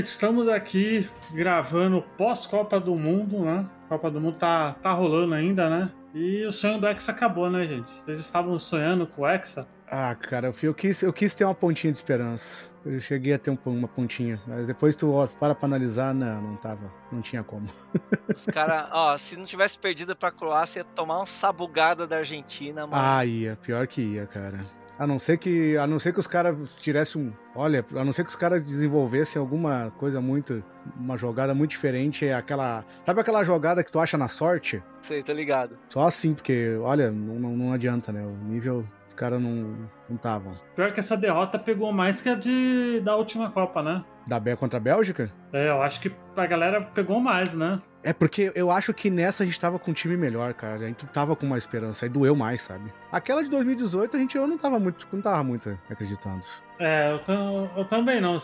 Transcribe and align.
gente, 0.00 0.06
estamos 0.06 0.48
aqui 0.48 1.06
gravando 1.32 2.02
pós-Copa 2.16 2.80
do 2.80 2.94
Mundo, 2.94 3.44
né? 3.44 3.66
Copa 3.86 4.10
do 4.10 4.18
Mundo 4.18 4.38
tá, 4.38 4.74
tá 4.80 4.92
rolando 4.92 5.34
ainda, 5.34 5.68
né? 5.68 5.90
E 6.14 6.42
o 6.44 6.52
sonho 6.52 6.80
do 6.80 6.88
Hexa 6.88 7.12
acabou, 7.12 7.50
né, 7.50 7.66
gente? 7.66 7.90
Vocês 8.04 8.18
estavam 8.18 8.58
sonhando 8.58 9.06
com 9.06 9.22
o 9.22 9.28
Hexa? 9.28 9.66
Ah, 9.90 10.14
cara, 10.14 10.52
eu 10.62 10.74
quis, 10.74 11.02
eu 11.02 11.12
quis 11.12 11.34
ter 11.34 11.44
uma 11.44 11.54
pontinha 11.54 11.92
de 11.92 11.98
esperança. 11.98 12.70
Eu 12.84 12.98
cheguei 12.98 13.34
a 13.34 13.38
ter 13.38 13.50
um, 13.50 13.58
uma 13.66 13.86
pontinha, 13.86 14.40
mas 14.46 14.68
depois 14.68 14.96
tu 14.96 15.12
ó, 15.12 15.26
para 15.26 15.54
pra 15.54 15.66
analisar, 15.66 16.14
não, 16.14 16.40
não 16.40 16.56
tava, 16.56 16.90
não 17.12 17.20
tinha 17.20 17.44
como. 17.44 17.68
Os 18.34 18.46
caras, 18.46 18.88
ó, 18.92 19.18
se 19.18 19.36
não 19.36 19.44
tivesse 19.44 19.78
perdido 19.78 20.16
pra 20.16 20.30
Croácia, 20.30 20.80
ia 20.80 20.84
tomar 20.84 21.18
uma 21.18 21.26
sabugada 21.26 22.06
da 22.06 22.18
Argentina, 22.18 22.86
mano. 22.86 22.94
Ah, 22.94 23.24
ia, 23.26 23.54
pior 23.56 23.86
que 23.86 24.00
ia, 24.00 24.26
cara. 24.26 24.64
A 25.00 25.06
não 25.06 25.18
ser 25.18 25.38
que, 25.38 25.78
a 25.78 25.86
não 25.86 25.98
ser 25.98 26.12
que 26.12 26.20
os 26.20 26.26
caras 26.26 26.74
tivessem 26.74 27.22
um, 27.22 27.32
olha, 27.56 27.82
a 27.96 28.04
não 28.04 28.12
ser 28.12 28.22
que 28.22 28.28
os 28.28 28.36
caras 28.36 28.62
desenvolvessem 28.62 29.40
alguma 29.40 29.90
coisa 29.96 30.20
muito, 30.20 30.62
uma 30.94 31.16
jogada 31.16 31.54
muito 31.54 31.70
diferente, 31.70 32.26
é 32.26 32.34
aquela, 32.34 32.84
sabe 33.02 33.18
aquela 33.18 33.42
jogada 33.42 33.82
que 33.82 33.90
tu 33.90 33.98
acha 33.98 34.18
na 34.18 34.28
sorte? 34.28 34.82
Sei, 35.00 35.22
tô 35.22 35.32
ligado. 35.32 35.78
Só 35.88 36.06
assim, 36.06 36.34
porque, 36.34 36.76
olha, 36.82 37.10
não, 37.10 37.36
não, 37.36 37.56
não 37.56 37.72
adianta, 37.72 38.12
né? 38.12 38.22
O 38.22 38.44
nível, 38.44 38.86
os 39.08 39.14
caras 39.14 39.40
não 39.40 39.88
estavam. 40.10 40.52
Pior 40.76 40.92
que 40.92 41.00
essa 41.00 41.16
derrota 41.16 41.58
pegou 41.58 41.90
mais 41.94 42.20
que 42.20 42.28
a 42.28 42.34
de 42.34 43.00
da 43.02 43.16
última 43.16 43.50
Copa, 43.50 43.82
né? 43.82 44.04
Da 44.26 44.38
Bé 44.38 44.54
contra 44.54 44.76
a 44.76 44.82
Bélgica? 44.82 45.32
É, 45.50 45.70
eu 45.70 45.80
acho 45.80 45.98
que 46.02 46.12
a 46.36 46.46
galera 46.46 46.82
pegou 46.82 47.18
mais, 47.20 47.54
né? 47.54 47.80
É 48.02 48.12
porque 48.12 48.50
eu 48.54 48.70
acho 48.70 48.94
que 48.94 49.10
nessa 49.10 49.42
a 49.42 49.46
gente 49.46 49.60
tava 49.60 49.78
com 49.78 49.90
um 49.90 49.94
time 49.94 50.16
melhor, 50.16 50.54
cara. 50.54 50.76
A 50.76 50.88
gente 50.88 51.06
tava 51.06 51.36
com 51.36 51.46
uma 51.46 51.58
esperança. 51.58 52.04
Aí 52.04 52.08
doeu 52.08 52.34
mais, 52.34 52.62
sabe? 52.62 52.92
Aquela 53.12 53.42
de 53.42 53.50
2018 53.50 54.16
a 54.16 54.20
gente 54.20 54.36
eu 54.36 54.46
não 54.46 54.56
tava 54.56 54.78
muito, 54.78 55.06
não 55.12 55.20
tava 55.20 55.44
muito 55.44 55.78
acreditando. 55.90 56.46
É, 56.78 57.12
eu, 57.28 57.70
eu 57.76 57.84
também 57.84 58.22
não. 58.22 58.38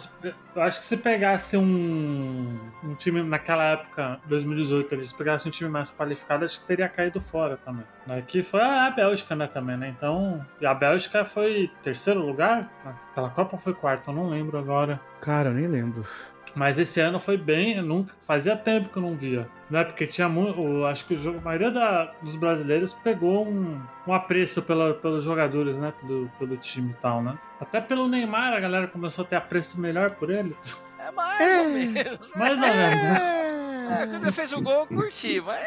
Eu 0.55 0.63
acho 0.63 0.81
que 0.81 0.85
se 0.85 0.99
pegasse 0.99 1.57
um, 1.57 2.59
um 2.85 2.95
time 2.95 3.23
naquela 3.23 3.65
época, 3.65 4.21
2018, 4.27 4.95
eles 4.95 5.11
pegassem 5.11 5.49
um 5.49 5.53
time 5.53 5.71
mais 5.71 5.91
qualificado, 5.91 6.45
acho 6.45 6.61
que 6.61 6.67
teria 6.67 6.87
caído 6.87 7.19
fora 7.19 7.57
também. 7.57 7.85
Que 8.27 8.43
foi 8.43 8.61
a 8.61 8.91
Bélgica, 8.91 9.35
né, 9.35 9.47
também, 9.47 9.79
né? 9.79 9.89
Então, 9.97 10.45
a 10.63 10.75
Bélgica 10.75 11.25
foi 11.25 11.71
terceiro 11.83 12.21
lugar? 12.21 12.71
Aquela 13.11 13.31
Copa 13.31 13.57
foi 13.57 13.73
quarto, 13.73 14.11
eu 14.11 14.15
não 14.15 14.29
lembro 14.29 14.59
agora. 14.59 15.01
Cara, 15.23 15.49
eu 15.49 15.55
nem 15.55 15.67
lembro. 15.67 16.05
Mas 16.57 16.79
esse 16.79 16.99
ano 17.01 17.21
foi 17.21 17.37
bem, 17.37 17.83
nunca 17.83 18.15
fazia 18.27 18.57
tempo 18.57 18.89
que 18.89 18.97
eu 18.97 19.03
não 19.03 19.15
via. 19.15 19.47
Né? 19.69 19.85
Porque 19.85 20.07
tinha 20.07 20.27
muito. 20.27 20.87
Acho 20.87 21.05
que 21.05 21.15
a 21.15 21.41
maioria 21.43 21.71
da, 21.71 22.15
dos 22.23 22.35
brasileiros 22.35 22.95
pegou 22.95 23.47
um, 23.47 23.79
um 24.07 24.15
apreço 24.15 24.63
pela, 24.63 24.95
pelos 24.95 25.27
jogadores, 25.27 25.77
né? 25.77 25.93
Pelo, 26.01 26.31
pelo 26.39 26.57
time 26.57 26.93
e 26.93 26.95
tal, 26.95 27.23
né? 27.23 27.39
Até 27.61 27.81
pelo 27.81 28.09
Neymar 28.09 28.55
a 28.55 28.61
galera 28.61 28.87
começou 28.87 29.25
a 29.25 29.29
ter 29.29 29.37
apreço 29.37 29.79
melhor 29.79 30.13
por 30.13 30.31
ele. 30.31 30.57
É 30.99 31.11
mais 31.11 31.41
é, 31.41 31.61
ou 31.61 31.69
menos. 31.69 32.33
Mais 32.37 32.63
ou 32.63 32.69
menos, 32.69 33.03
né? 33.03 34.03
É, 34.03 34.07
quando 34.07 34.23
ele 34.25 34.33
fez 34.33 34.53
o 34.53 34.61
gol, 34.61 34.81
eu 34.81 34.87
curti, 34.87 35.41
mas. 35.41 35.63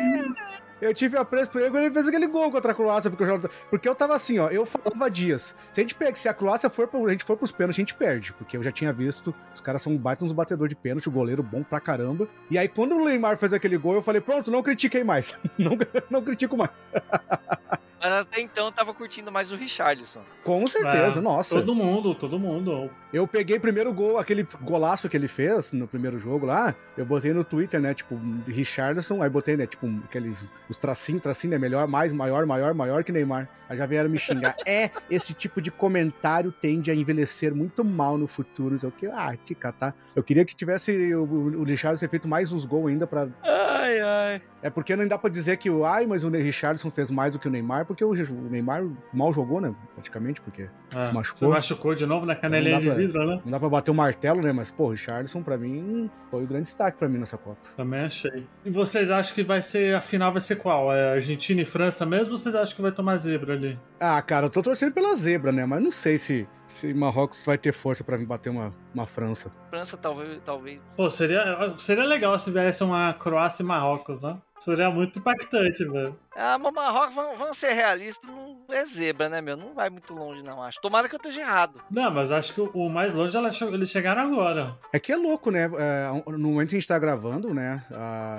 Eu 0.81 0.93
tive 0.93 1.17
apreço 1.17 1.51
por 1.51 1.61
ele 1.61 1.71
quando 1.71 1.83
ele 1.83 1.93
fez 1.93 2.07
aquele 2.07 2.27
gol 2.27 2.51
contra 2.51 2.71
a 2.71 2.75
Croácia, 2.75 3.09
porque 3.09 3.23
eu, 3.23 3.39
porque 3.69 3.89
eu 3.89 3.95
tava 3.95 4.15
assim, 4.15 4.39
ó, 4.39 4.49
eu 4.49 4.65
falava 4.65 5.09
dias. 5.09 5.55
Se 5.71 5.81
a 5.81 5.83
gente 5.83 5.95
pega, 5.95 6.15
se 6.15 6.29
a 6.29 6.33
Croácia 6.33 6.69
for, 6.69 6.89
a 7.05 7.11
gente 7.11 7.23
for 7.23 7.35
pros 7.35 7.51
pênaltis, 7.51 7.77
a 7.77 7.81
gente 7.81 7.95
perde, 7.95 8.33
porque 8.33 8.55
eu 8.55 8.63
já 8.63 8.71
tinha 8.71 8.93
visto, 8.93 9.33
os 9.53 9.61
caras 9.61 9.81
são 9.81 9.97
baita 9.97 10.23
uns 10.23 10.31
batedor 10.31 10.67
de 10.67 10.75
pênalti, 10.75 11.07
o 11.07 11.11
goleiro 11.11 11.43
bom 11.43 11.63
pra 11.63 11.79
caramba. 11.79 12.27
E 12.49 12.57
aí 12.57 12.67
quando 12.67 12.95
o 12.95 13.05
Neymar 13.05 13.37
fez 13.37 13.51
aquele 13.51 13.77
gol, 13.77 13.95
eu 13.95 14.01
falei, 14.01 14.21
pronto, 14.21 14.49
não 14.49 14.63
critiquei 14.63 15.03
mais. 15.03 15.37
não, 15.57 15.77
não 16.09 16.21
critico 16.21 16.55
mais. 16.55 16.71
Mas 18.01 18.11
até 18.13 18.41
então 18.41 18.65
eu 18.65 18.71
tava 18.71 18.93
curtindo 18.93 19.31
mais 19.31 19.51
o 19.51 19.55
Richarlison. 19.55 20.21
Com 20.43 20.65
certeza, 20.67 21.19
é, 21.19 21.21
nossa. 21.21 21.55
Todo 21.55 21.75
mundo, 21.75 22.15
todo 22.15 22.39
mundo. 22.39 22.89
Eu 23.11 23.27
peguei 23.27 23.57
o 23.57 23.61
primeiro 23.61 23.91
gol, 23.91 24.17
aquele 24.17 24.45
golaço 24.61 25.09
que 25.09 25.17
ele 25.17 25.27
fez 25.27 25.73
no 25.73 25.87
primeiro 25.87 26.19
jogo 26.19 26.45
lá, 26.45 26.75
eu 26.95 27.05
botei 27.05 27.33
no 27.33 27.43
Twitter, 27.43 27.79
né, 27.79 27.93
tipo, 27.93 28.19
Richarlison, 28.47 29.21
aí 29.21 29.29
botei, 29.29 29.57
né, 29.57 29.65
tipo, 29.65 29.87
aqueles, 30.05 30.53
os 30.69 30.77
tracinhos, 30.77 31.21
tracinho, 31.21 31.51
né, 31.51 31.57
melhor, 31.57 31.87
mais, 31.87 32.13
maior, 32.13 32.45
maior, 32.45 32.73
maior 32.73 33.03
que 33.03 33.11
Neymar. 33.11 33.49
Aí 33.67 33.77
já 33.77 33.85
vieram 33.85 34.09
me 34.09 34.17
xingar. 34.17 34.55
é, 34.65 34.91
esse 35.09 35.33
tipo 35.33 35.61
de 35.61 35.71
comentário 35.71 36.51
tende 36.51 36.91
a 36.91 36.95
envelhecer 36.95 37.53
muito 37.53 37.83
mal 37.83 38.17
no 38.17 38.27
futuro, 38.27 38.71
não 38.71 38.79
sei 38.79 38.89
o 38.89 38.91
que. 38.91 39.07
Ah, 39.07 39.35
te 39.43 39.55
catar. 39.55 39.95
Eu 40.15 40.23
queria 40.23 40.45
que 40.45 40.55
tivesse 40.55 41.13
o, 41.13 41.23
o 41.23 41.63
Richarlison 41.63 42.01
ter 42.01 42.09
feito 42.09 42.27
mais 42.27 42.51
uns 42.51 42.65
gols 42.65 42.89
ainda 42.89 43.07
pra... 43.07 43.27
Ai, 43.43 43.99
ai. 43.99 44.41
É 44.61 44.69
porque 44.69 44.95
não 44.95 45.07
dá 45.07 45.17
pra 45.17 45.29
dizer 45.29 45.57
que 45.57 45.69
o, 45.69 45.85
ai, 45.85 46.05
mas 46.05 46.23
o 46.23 46.29
Richarlison 46.29 46.91
fez 46.91 47.09
mais 47.09 47.33
do 47.33 47.39
que 47.39 47.47
o 47.47 47.51
Neymar, 47.51 47.85
porque 47.89 48.05
o, 48.05 48.13
Neymar 48.49 48.87
mal 49.11 49.33
jogou, 49.33 49.59
né? 49.59 49.73
Praticamente, 49.95 50.39
porque 50.41 50.69
é, 50.93 51.05
se 51.05 51.11
machucou. 51.11 51.39
Se 51.39 51.47
machucou 51.47 51.95
de 51.95 52.05
novo 52.05 52.23
na 52.23 52.35
canelinha 52.35 52.79
de 52.79 52.91
vidro, 52.91 53.25
né? 53.25 53.41
Não 53.43 53.51
dá 53.51 53.59
pra 53.59 53.67
bater 53.67 53.89
o 53.89 53.95
martelo, 53.95 54.41
né? 54.41 54.51
Mas, 54.51 54.69
pô, 54.69 54.85
o 54.85 54.89
Richardson, 54.91 55.41
pra 55.41 55.57
mim, 55.57 56.07
foi 56.29 56.43
o 56.43 56.47
grande 56.47 56.65
destaque 56.65 56.99
pra 56.99 57.09
mim 57.09 57.17
nessa 57.17 57.35
Copa. 57.35 57.57
Também 57.75 58.01
achei. 58.01 58.45
E 58.63 58.69
vocês 58.69 59.09
acham 59.09 59.33
que 59.33 59.43
vai 59.43 59.63
ser, 59.63 59.95
a 59.95 60.01
final 60.01 60.31
vai 60.31 60.39
ser 60.39 60.57
qual? 60.57 60.93
É 60.93 61.13
Argentina 61.13 61.61
e 61.61 61.65
França 61.65 62.05
mesmo 62.05 62.33
ou 62.33 62.37
vocês 62.37 62.53
acham 62.53 62.75
que 62.75 62.81
vai 62.81 62.91
tomar 62.91 63.17
zebra 63.17 63.53
ali? 63.53 63.79
Ah, 63.99 64.21
cara, 64.21 64.45
eu 64.45 64.49
tô 64.51 64.61
torcendo 64.61 64.93
pela 64.93 65.15
zebra, 65.15 65.51
né? 65.51 65.65
Mas 65.65 65.81
não 65.81 65.91
sei 65.91 66.19
se 66.19 66.47
se 66.69 66.93
Marrocos 66.93 67.43
vai 67.45 67.57
ter 67.57 67.73
força 67.73 68.03
para 68.03 68.17
bater 68.19 68.49
uma, 68.49 68.73
uma 68.93 69.07
França. 69.07 69.51
França 69.69 69.97
talvez, 69.97 70.39
talvez. 70.45 70.81
Pô, 70.95 71.09
seria, 71.09 71.73
seria 71.75 72.03
legal 72.03 72.37
se 72.37 72.51
viesse 72.51 72.83
uma 72.83 73.13
Croácia 73.13 73.63
e 73.63 73.65
Marrocos, 73.65 74.21
né? 74.21 74.35
Seria 74.59 74.91
muito 74.91 75.19
impactante, 75.19 75.85
velho. 75.85 76.19
Ah, 76.35 76.57
mas 76.57 76.73
Marrocos, 76.73 77.15
vamos, 77.15 77.39
vamos, 77.39 77.57
ser 77.57 77.73
realistas, 77.73 78.29
não 78.29 78.65
é 78.69 78.85
zebra, 78.85 79.29
né, 79.29 79.41
meu? 79.41 79.57
Não 79.57 79.73
vai 79.73 79.89
muito 79.89 80.13
longe, 80.13 80.43
não, 80.43 80.61
acho. 80.61 80.79
Tomara 80.81 81.07
que 81.07 81.15
eu 81.15 81.17
esteja 81.17 81.41
errado. 81.41 81.81
Não, 81.89 82.11
mas 82.11 82.31
acho 82.31 82.53
que 82.53 82.61
o 82.61 82.89
mais 82.89 83.13
longe 83.13 83.35
eles 83.73 83.89
chegaram 83.89 84.21
agora. 84.21 84.77
É 84.93 84.99
que 84.99 85.11
é 85.11 85.15
louco, 85.15 85.49
né? 85.49 85.69
É, 85.77 86.31
no 86.31 86.49
momento 86.49 86.69
que 86.69 86.75
a 86.75 86.79
gente 86.79 86.87
tá 86.87 86.99
gravando, 86.99 87.53
né? 87.53 87.83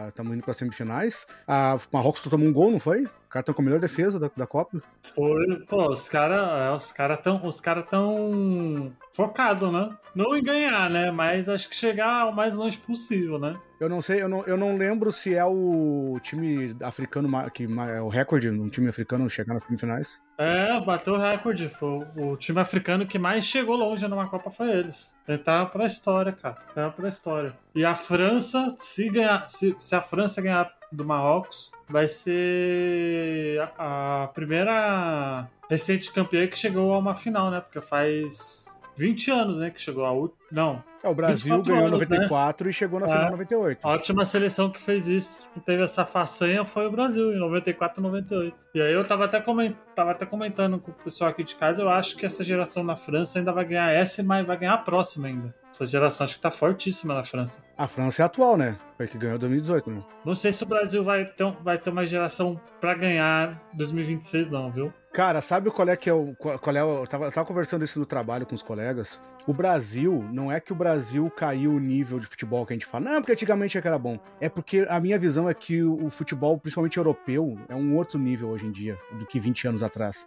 Estamos 0.09 0.35
indo 0.35 0.45
pra 0.45 0.55
semifinais. 0.55 1.27
A 1.49 1.79
Marrocos 1.93 2.21
tomou 2.23 2.47
um 2.47 2.53
gol, 2.53 2.71
não 2.71 2.79
foi? 2.79 3.07
O 3.31 3.33
cara 3.33 3.45
tá 3.45 3.55
com 3.55 3.63
a 3.63 3.65
melhor 3.65 3.79
defesa 3.79 4.19
da, 4.19 4.29
da 4.37 4.45
Copa. 4.45 4.83
Foi, 5.15 5.65
pô, 5.69 5.89
os 5.89 6.09
caras 6.09 6.83
os 6.83 6.91
cara 6.91 7.17
tão, 7.17 7.47
os 7.47 7.61
cara 7.61 7.81
tão 7.81 8.93
focados, 9.13 9.73
né? 9.73 9.97
Não 10.17 10.37
em 10.37 10.43
ganhar, 10.43 10.91
né? 10.91 11.13
Mas 11.13 11.49
acho 11.49 11.69
que 11.69 11.77
chegar 11.77 12.27
o 12.27 12.35
mais 12.35 12.57
longe 12.57 12.77
possível, 12.77 13.39
né? 13.39 13.57
Eu 13.79 13.89
não 13.89 14.03
sei, 14.03 14.21
eu 14.21 14.29
não, 14.29 14.45
eu 14.47 14.57
não 14.57 14.77
lembro 14.77 15.13
se 15.13 15.37
é 15.37 15.45
o 15.45 16.19
time 16.21 16.75
africano 16.83 17.31
que 17.53 17.69
é 17.89 18.03
o 18.03 18.09
recorde, 18.09 18.51
um 18.51 18.69
time 18.69 18.89
africano 18.89 19.31
chegar 19.31 19.55
nas 19.55 19.63
semifinais. 19.63 20.21
É, 20.37 20.81
bateu 20.81 21.15
o 21.15 21.19
recorde. 21.19 21.69
Foi 21.69 22.05
o 22.17 22.37
time 22.37 22.61
africano 22.61 23.07
que 23.07 23.17
mais 23.17 23.45
chegou 23.45 23.77
longe 23.77 24.09
numa 24.09 24.29
Copa 24.29 24.51
foi 24.51 24.73
eles. 24.73 25.15
Entrar 25.29 25.67
pra 25.67 25.87
história, 25.87 26.33
cara. 26.33 26.59
Entrar 26.69 26.91
pra 26.91 27.09
história. 27.09 27.57
E 27.77 27.85
a 27.85 27.95
França, 27.95 28.75
se 28.81 29.09
ganhar, 29.09 29.49
se, 29.49 29.73
se 29.79 29.95
a 29.95 30.03
França 30.03 30.43
ganhar 30.43 30.80
do 30.93 31.05
Marrocos, 31.05 31.71
vai 31.89 32.09
ser 32.09 33.61
a, 33.79 34.25
a 34.25 34.29
primeira 34.29 35.49
recente 35.69 36.13
campeã 36.13 36.47
que 36.47 36.59
chegou 36.59 36.93
a 36.93 36.99
uma 36.99 37.15
final, 37.15 37.51
né? 37.51 37.61
Porque 37.61 37.81
faz 37.81 38.81
20 38.97 39.31
anos, 39.31 39.59
né, 39.59 39.71
que 39.71 39.81
chegou 39.81 40.05
a 40.05 40.13
última. 40.13 40.39
Não, 40.51 40.83
é, 41.03 41.09
o 41.09 41.15
Brasil 41.15 41.63
ganhou 41.63 41.89
em 41.89 41.91
94 41.91 42.65
né? 42.65 42.71
e 42.71 42.73
chegou 42.73 43.01
na 43.01 43.07
é, 43.07 43.09
final 43.09 43.31
98. 43.31 43.87
A 43.87 43.93
última 43.93 44.25
seleção 44.25 44.71
que 44.71 44.81
fez 44.81 45.09
isso, 45.09 45.49
que 45.55 45.61
teve 45.61 45.83
essa 45.83 46.05
façanha, 46.05 46.65
foi 46.65 46.87
o 46.87 46.91
Brasil, 46.91 47.33
em 47.33 47.39
94 47.39 48.01
e 48.01 48.03
98. 48.03 48.57
E 48.75 48.83
aí 48.83 48.93
eu 48.93 49.05
tava 49.05 49.25
até, 49.25 49.41
coment, 49.41 49.75
tava 49.95 50.11
até 50.11 50.27
comentando 50.27 50.79
com 50.79 50.91
o 50.91 50.95
pessoal 50.95 51.31
aqui 51.31 51.43
de 51.43 51.55
casa, 51.55 51.83
eu 51.83 51.89
acho 51.89 52.17
que 52.17 52.27
essa 52.27 52.45
geração 52.45 52.85
na 52.85 52.97
França 52.97 53.39
ainda 53.39 53.53
vai 53.53 53.65
ganhar 53.65 53.91
essa, 53.91 54.23
mas 54.23 54.47
vai 54.47 54.59
ganhar 54.59 54.75
a 54.75 54.79
próxima 54.79 55.29
ainda. 55.29 55.55
Essa 55.71 55.87
geração 55.87 56.25
acho 56.25 56.35
que 56.35 56.43
tá 56.43 56.51
fortíssima 56.51 57.15
na 57.15 57.25
França. 57.25 57.63
A 57.81 57.89
França 57.89 58.21
é 58.21 58.27
atual, 58.27 58.59
né? 58.59 58.77
Foi 58.99 59.07
que 59.07 59.17
ganhou 59.17 59.39
2018, 59.39 59.91
né? 59.91 60.05
Não 60.23 60.35
sei 60.35 60.53
se 60.53 60.63
o 60.63 60.67
Brasil 60.67 61.03
vai 61.03 61.25
ter, 61.25 61.51
vai 61.63 61.79
ter 61.79 61.89
uma 61.89 62.07
geração 62.07 62.61
para 62.79 62.93
ganhar 62.93 63.59
2026, 63.73 64.49
não, 64.49 64.71
viu? 64.71 64.93
Cara, 65.15 65.41
sabe 65.41 65.71
qual 65.71 65.89
é 65.89 65.97
que 65.97 66.11
é 66.11 66.13
o. 66.13 66.35
Qual 66.35 66.77
é 66.77 66.85
o, 66.85 67.01
eu, 67.01 67.07
tava, 67.07 67.25
eu 67.25 67.33
tava 67.33 67.47
conversando 67.47 67.83
isso 67.83 67.99
no 67.99 68.05
trabalho 68.05 68.45
com 68.45 68.55
os 68.55 68.63
colegas. 68.63 69.19
O 69.47 69.55
Brasil, 69.55 70.29
não 70.31 70.53
é 70.53 70.61
que 70.61 70.73
o 70.73 70.75
Brasil 70.75 71.31
caiu 71.31 71.73
o 71.73 71.81
nível 71.81 72.21
de 72.21 72.27
futebol 72.27 72.67
que 72.67 72.75
a 72.75 72.77
gente 72.77 72.85
fala, 72.85 73.07
não, 73.07 73.23
porque 73.23 73.33
antigamente 73.33 73.79
é 73.79 73.81
que 73.81 73.89
era 73.89 73.99
bom. 73.99 74.19
É 74.39 74.51
porque 74.51 74.87
a 74.87 75.01
minha 75.01 75.19
visão 75.19 75.49
é 75.49 75.55
que 75.55 75.83
o 75.83 76.11
futebol, 76.11 76.59
principalmente 76.59 76.99
europeu, 76.99 77.59
é 77.67 77.75
um 77.75 77.97
outro 77.97 78.19
nível 78.19 78.51
hoje 78.51 78.67
em 78.67 78.71
dia 78.71 78.99
do 79.19 79.25
que 79.25 79.41
20 79.41 79.69
anos 79.69 79.83
atrás. 79.83 80.27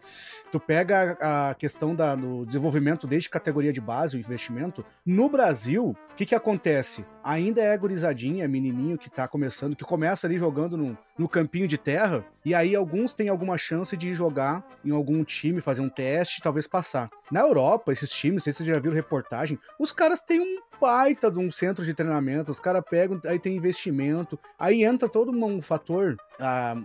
Tu 0.51 0.59
pega 0.59 1.15
a 1.21 1.53
questão 1.53 1.94
da, 1.94 2.15
do 2.15 2.47
desenvolvimento 2.47 3.06
desde 3.06 3.29
categoria 3.29 3.71
de 3.71 3.79
base, 3.79 4.17
o 4.17 4.19
investimento. 4.19 4.83
No 5.06 5.29
Brasil, 5.29 5.89
o 5.89 6.15
que, 6.15 6.25
que 6.25 6.33
acontece? 6.33 7.06
Ainda 7.23 7.61
é 7.61 7.77
gurizadinha, 7.77 8.43
é 8.43 8.47
menininho 8.47 8.97
que 8.97 9.09
tá 9.09 9.27
começando, 9.27 9.75
que 9.75 9.83
começa 9.83 10.27
ali 10.27 10.37
jogando 10.37 10.75
no, 10.75 10.97
no 11.17 11.29
campinho 11.29 11.67
de 11.67 11.77
terra, 11.77 12.25
e 12.43 12.53
aí 12.53 12.75
alguns 12.75 13.13
têm 13.13 13.29
alguma 13.29 13.57
chance 13.57 13.95
de 13.95 14.13
jogar 14.13 14.67
em 14.83 14.91
algum 14.91 15.23
time, 15.23 15.61
fazer 15.61 15.81
um 15.81 15.89
teste, 15.89 16.41
talvez 16.41 16.67
passar. 16.67 17.09
Na 17.33 17.39
Europa, 17.39 17.91
esses 17.91 18.12
times, 18.12 18.35
não 18.35 18.39
sei 18.41 18.53
se 18.53 18.57
vocês 18.57 18.68
já 18.68 18.80
viram 18.80 18.94
reportagem, 18.94 19.57
os 19.80 19.91
caras 19.91 20.21
têm 20.21 20.39
um 20.39 20.62
baita 20.80 21.31
de 21.31 21.39
um 21.39 21.50
centro 21.50 21.83
de 21.83 21.91
treinamento, 21.91 22.51
os 22.51 22.59
caras 22.59 22.83
pegam, 22.88 23.19
aí 23.25 23.39
tem 23.39 23.56
investimento, 23.56 24.38
aí 24.59 24.83
entra 24.83 25.09
todo 25.09 25.31
um 25.31 25.59
fator 25.59 26.15
a 26.39 26.75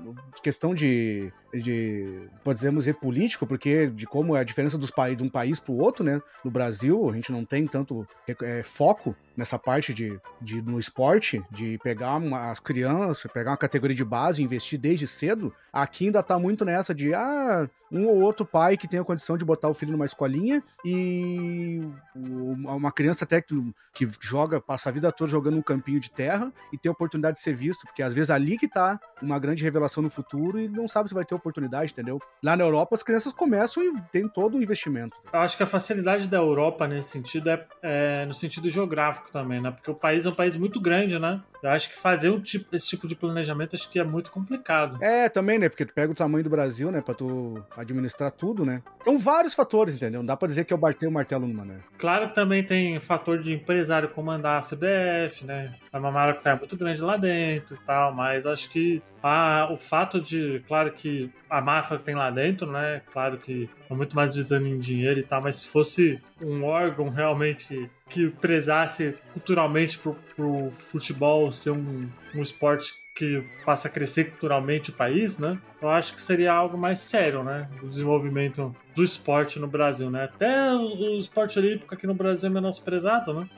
questão 0.43 0.75
de, 0.75 1.33
de 1.53 2.29
podemos 2.45 2.85
dizer, 2.85 2.95
político, 2.95 3.47
porque 3.47 3.89
de 3.89 4.06
como 4.06 4.37
é 4.37 4.41
a 4.41 4.45
diferença 4.45 4.79
dos 4.79 4.91
países 4.91 5.19
de 5.19 5.25
um 5.25 5.29
país 5.29 5.59
para 5.59 5.73
o 5.73 5.79
outro, 5.79 6.05
né? 6.05 6.21
No 6.45 6.50
Brasil, 6.50 7.11
a 7.11 7.15
gente 7.15 7.33
não 7.33 7.45
tem 7.45 7.67
tanto 7.67 8.06
é, 8.43 8.62
foco 8.62 9.17
nessa 9.37 9.59
parte 9.59 9.95
de, 9.95 10.21
de 10.41 10.62
no 10.62 10.79
esporte, 10.79 11.43
de 11.50 11.79
pegar 11.83 12.17
uma, 12.17 12.50
as 12.50 12.61
crianças, 12.61 13.31
pegar 13.33 13.53
uma 13.53 13.56
categoria 13.56 13.97
de 13.97 14.05
base, 14.05 14.43
investir 14.43 14.79
desde 14.79 15.06
cedo. 15.06 15.53
Aqui 15.73 16.06
ainda 16.06 16.23
tá 16.23 16.39
muito 16.39 16.65
nessa 16.65 16.95
de 16.95 17.15
ah, 17.15 17.69
um 17.91 18.06
ou 18.06 18.21
outro 18.21 18.45
pai 18.45 18.77
que 18.77 18.89
tem 18.89 19.00
a 19.00 19.05
condição 19.05 19.37
de 19.37 19.45
botar 19.45 19.69
o 19.69 19.75
filho 19.75 19.93
numa 19.93 20.05
escolinha 20.05 20.38
e 20.85 21.81
uma 22.14 22.93
criança 22.93 23.25
até 23.25 23.40
que, 23.40 23.55
que 23.93 24.08
joga, 24.20 24.61
passa 24.61 24.88
a 24.88 24.93
vida 24.93 25.11
toda 25.11 25.31
jogando 25.31 25.56
um 25.56 25.62
campinho 25.62 26.00
de 26.00 26.11
terra 26.11 26.52
e 26.73 26.79
tem 26.79 26.88
a 26.88 26.93
oportunidade 26.93 27.37
de 27.37 27.43
ser 27.43 27.55
visto, 27.55 27.87
porque 27.87 28.02
às 28.02 28.14
vezes 28.14 28.31
ali 28.31 28.56
que 28.56 28.69
tá 28.69 28.99
uma 29.20 29.38
grande 29.38 29.62
revelação 29.62 30.02
no 30.02 30.11
futuro 30.11 30.58
e 30.58 30.69
não 30.69 30.87
sabe 30.87 31.08
se 31.08 31.14
vai 31.14 31.25
ter 31.25 31.35
oportunidade, 31.35 31.93
entendeu? 31.93 32.20
Lá 32.43 32.56
na 32.56 32.64
Europa 32.64 32.94
as 32.94 33.02
crianças 33.02 33.32
começam 33.32 33.82
e 33.82 34.00
tem 34.12 34.29
todo 34.29 34.55
o 34.55 34.58
um 34.58 34.62
investimento. 34.62 35.17
Eu 35.32 35.40
acho 35.40 35.56
que 35.56 35.62
a 35.62 35.67
facilidade 35.67 36.29
da 36.29 36.38
Europa 36.38 36.87
nesse 36.87 37.11
sentido 37.11 37.50
é, 37.50 37.67
é 37.82 38.26
no 38.26 38.35
sentido 38.35 38.69
geográfico 38.70 39.31
também, 39.31 39.61
né? 39.61 39.70
Porque 39.70 39.90
o 39.90 39.94
país 39.94 40.26
é 40.26 40.29
um 40.29 40.35
país 40.35 40.56
muito 40.56 40.81
grande, 40.81 41.19
né? 41.19 41.43
Eu 41.62 41.70
acho 41.70 41.90
que 41.90 41.99
fazer 41.99 42.31
um 42.31 42.40
tipo, 42.40 42.75
esse 42.75 42.88
tipo 42.88 43.08
de 43.08 43.17
planejamento 43.17 43.75
acho 43.75 43.90
que 43.90 43.99
é 43.99 44.05
muito 44.05 44.31
complicado. 44.31 45.02
É, 45.02 45.29
também, 45.29 45.58
né? 45.58 45.69
Porque 45.69 45.85
tu 45.85 45.93
pega 45.93 46.12
o 46.12 46.14
tamanho 46.14 46.44
do 46.44 46.50
Brasil, 46.50 46.90
né? 46.90 47.00
Pra 47.00 47.14
tu 47.14 47.62
administrar 47.76 48.31
tudo, 48.31 48.64
né? 48.64 48.82
São 49.02 49.19
vários 49.19 49.55
fatores, 49.55 49.96
entendeu? 49.96 50.18
Não 50.19 50.26
dá 50.26 50.37
pra 50.37 50.49
dizer 50.49 50.65
que 50.65 50.73
eu 50.73 50.79
batei 50.79 51.09
o 51.09 51.12
martelo 51.12 51.47
numa, 51.47 51.65
né? 51.65 51.79
Claro 51.97 52.29
que 52.29 52.35
também 52.35 52.62
tem 52.65 52.99
fator 52.99 53.38
de 53.38 53.53
empresário 53.53 54.09
comandar 54.09 54.59
a 54.59 54.61
CBF, 54.61 55.44
né? 55.44 55.75
É 55.93 55.99
uma 55.99 56.11
marca 56.11 56.50
é 56.50 56.55
muito 56.56 56.76
grande 56.76 57.00
lá 57.00 57.17
dentro 57.17 57.76
e 57.76 57.79
tal, 57.87 58.12
mas 58.12 58.47
acho 58.47 58.69
que 58.70 59.03
a, 59.23 59.69
o 59.70 59.79
fato 59.79 60.20
de, 60.20 60.62
claro 60.67 60.93
que 60.93 61.31
a 61.49 61.61
máfia 61.61 61.99
tem 61.99 62.15
lá 62.15 62.31
dentro, 62.31 62.70
né? 62.70 63.03
Claro 63.12 63.38
que 63.38 63.69
é 63.88 63.94
muito 63.94 64.15
mais 64.17 64.35
visando 64.35 64.67
em 64.67 64.79
dinheiro 64.79 65.20
e 65.20 65.23
tal, 65.23 65.41
mas 65.41 65.56
se 65.56 65.67
fosse 65.69 66.21
um 66.41 66.64
órgão 66.64 67.09
realmente 67.09 67.91
que 68.09 68.29
prezasse 68.29 69.14
culturalmente 69.32 69.99
pro, 69.99 70.17
pro 70.35 70.71
futebol 70.71 71.50
ser 71.53 71.71
um, 71.71 72.09
um 72.35 72.43
esporte 72.43 72.94
que 73.14 73.44
passa 73.64 73.88
a 73.88 73.91
crescer 73.91 74.31
culturalmente 74.31 74.91
o 74.91 74.94
país, 74.94 75.38
né? 75.38 75.59
Eu 75.81 75.89
acho 75.91 76.15
que 76.15 76.21
seria 76.21 76.53
algo 76.53 76.77
mais 76.77 76.99
sério, 76.99 77.45
né? 77.45 77.69
O 77.83 77.89
desenvolvimento 77.89 78.75
do 78.95 79.05
esporte 79.05 79.61
no 79.61 79.69
Brasil, 79.69 80.11
né? 80.11 80.25
Até 80.25 80.75
o, 80.75 81.19
esporte 81.19 81.59
olímpico 81.59 81.95
aqui 81.95 82.07
no 82.07 82.15
Brasil 82.15 82.49
é 82.49 82.53
menosprezado, 82.53 83.33
né? 83.33 83.49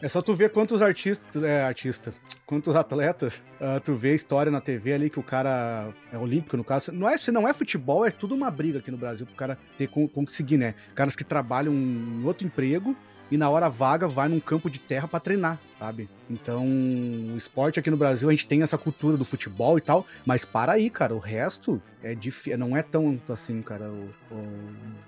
É 0.00 0.08
só 0.08 0.20
tu 0.20 0.34
ver 0.34 0.50
quantos 0.50 0.82
artistas, 0.82 1.42
é, 1.42 1.64
artista, 1.64 2.14
quantos 2.46 2.76
atletas, 2.76 3.42
uh, 3.60 3.80
tu 3.82 3.94
vê 3.94 4.10
a 4.10 4.14
história 4.14 4.52
na 4.52 4.60
TV 4.60 4.92
ali 4.92 5.10
que 5.10 5.18
o 5.18 5.22
cara 5.22 5.88
é 6.12 6.18
olímpico, 6.18 6.56
no 6.56 6.62
caso. 6.62 6.92
Não 6.92 7.08
é, 7.08 7.16
se 7.16 7.32
não 7.32 7.48
é 7.48 7.52
futebol, 7.52 8.06
é 8.06 8.10
tudo 8.10 8.36
uma 8.36 8.50
briga 8.52 8.78
aqui 8.78 8.90
no 8.90 8.96
Brasil 8.96 9.26
pro 9.26 9.34
cara 9.34 9.58
ter 9.76 9.88
conseguir, 9.88 10.58
né? 10.58 10.74
Caras 10.94 11.16
que 11.16 11.24
trabalham 11.24 11.72
em 11.74 12.22
outro 12.24 12.46
emprego 12.46 12.94
e 13.30 13.36
na 13.36 13.48
hora 13.48 13.68
vaga 13.68 14.06
vai 14.06 14.28
num 14.28 14.40
campo 14.40 14.70
de 14.70 14.78
terra 14.78 15.08
para 15.08 15.20
treinar, 15.20 15.58
sabe? 15.78 16.08
Então, 16.28 16.64
o 16.64 17.36
esporte 17.36 17.78
aqui 17.78 17.90
no 17.90 17.96
Brasil, 17.96 18.28
a 18.28 18.32
gente 18.32 18.46
tem 18.46 18.62
essa 18.62 18.78
cultura 18.78 19.16
do 19.16 19.24
futebol 19.24 19.78
e 19.78 19.80
tal, 19.80 20.06
mas 20.24 20.44
para 20.44 20.72
aí, 20.72 20.90
cara, 20.90 21.14
o 21.14 21.18
resto 21.18 21.80
é 22.02 22.14
difícil, 22.14 22.58
não 22.58 22.76
é 22.76 22.82
tão 22.82 23.20
assim, 23.28 23.60
cara, 23.62 23.90
o, 23.90 24.10
o, 24.30 24.48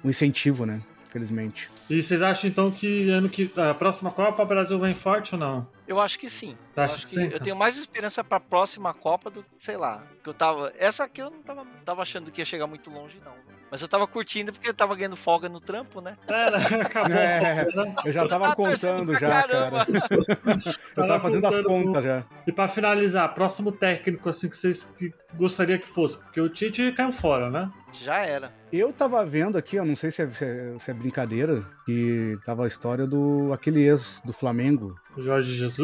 o 0.05 0.11
incentivo, 0.11 0.67
né? 0.67 0.81
Infelizmente. 1.09 1.71
E 1.89 2.03
vocês 2.03 2.21
acham 2.21 2.51
então 2.51 2.71
que 2.71 3.09
ano 3.11 3.29
que 3.29 3.51
a 3.57 3.73
próxima 3.73 4.11
Copa 4.11 4.43
o 4.43 4.47
Brasil 4.47 4.79
vem 4.79 4.95
forte 4.95 5.35
ou 5.35 5.41
não? 5.41 5.76
Eu 5.87 6.01
acho 6.01 6.19
que 6.19 6.29
sim. 6.29 6.57
Eu, 6.75 6.83
acho 6.83 7.01
que, 7.01 7.09
sim, 7.09 7.29
eu 7.33 7.41
tenho 7.41 7.57
mais 7.57 7.77
esperança 7.77 8.25
para 8.25 8.39
a 8.39 8.41
próxima 8.41 8.93
Copa 8.93 9.31
do 9.31 9.43
que, 9.43 9.49
sei 9.59 9.77
lá, 9.77 10.03
que 10.23 10.29
eu 10.29 10.35
tava, 10.35 10.73
essa 10.79 11.05
aqui 11.05 11.23
eu 11.23 11.31
não 11.31 11.43
tava, 11.43 11.67
tava 11.85 12.03
achando 12.03 12.31
que 12.31 12.41
ia 12.41 12.45
chegar 12.45 12.67
muito 12.67 12.91
longe 12.91 13.21
não. 13.25 13.35
Mas 13.71 13.83
eu 13.83 13.89
tava 13.89 14.07
curtindo 14.07 14.53
porque 14.53 14.69
eu 14.69 14.75
tava 14.75 14.95
ganhando 14.95 15.17
folga 15.17 15.49
no 15.49 15.61
trampo, 15.61 16.01
né? 16.01 16.17
Era, 16.29 16.59
acabou 16.83 17.17
é, 17.17 17.65
né? 17.65 17.95
Eu 18.05 18.13
já 18.13 18.27
tava 18.27 18.47
eu 18.49 18.55
contando 18.55 19.13
já, 19.19 19.29
cara. 19.29 19.87
eu 20.97 21.07
tava 21.07 21.21
fazendo 21.21 21.47
as 21.47 21.59
contas 21.61 22.05
já. 22.05 22.25
E 22.47 22.53
para 22.53 22.69
finalizar, 22.69 23.35
próximo 23.35 23.73
técnico 23.73 24.29
assim 24.29 24.49
que 24.49 24.57
vocês 24.57 24.85
que 24.97 25.13
gostaria 25.35 25.79
que 25.79 25.89
fosse, 25.89 26.17
porque 26.17 26.41
o 26.41 26.49
Tite 26.49 26.93
caiu 26.93 27.13
fora, 27.13 27.51
né? 27.51 27.71
Já 27.93 28.25
era. 28.25 28.53
Eu 28.73 28.93
tava 28.93 29.25
vendo 29.25 29.57
aqui, 29.57 29.77
eu 29.77 29.85
não 29.85 29.97
sei 29.97 30.11
se 30.11 30.23
é, 30.23 30.29
se 30.29 30.45
é, 30.45 30.75
se 30.79 30.91
é 30.91 30.95
brincadeira, 30.95 31.63
que 31.85 32.39
tava 32.45 32.65
a 32.65 32.67
história 32.67 33.07
do 33.07 33.53
aquele 33.53 33.83
ex 33.83 34.21
do 34.25 34.33
Flamengo. 34.33 34.95
Jorge 35.17 35.55
Jesus? 35.55 35.76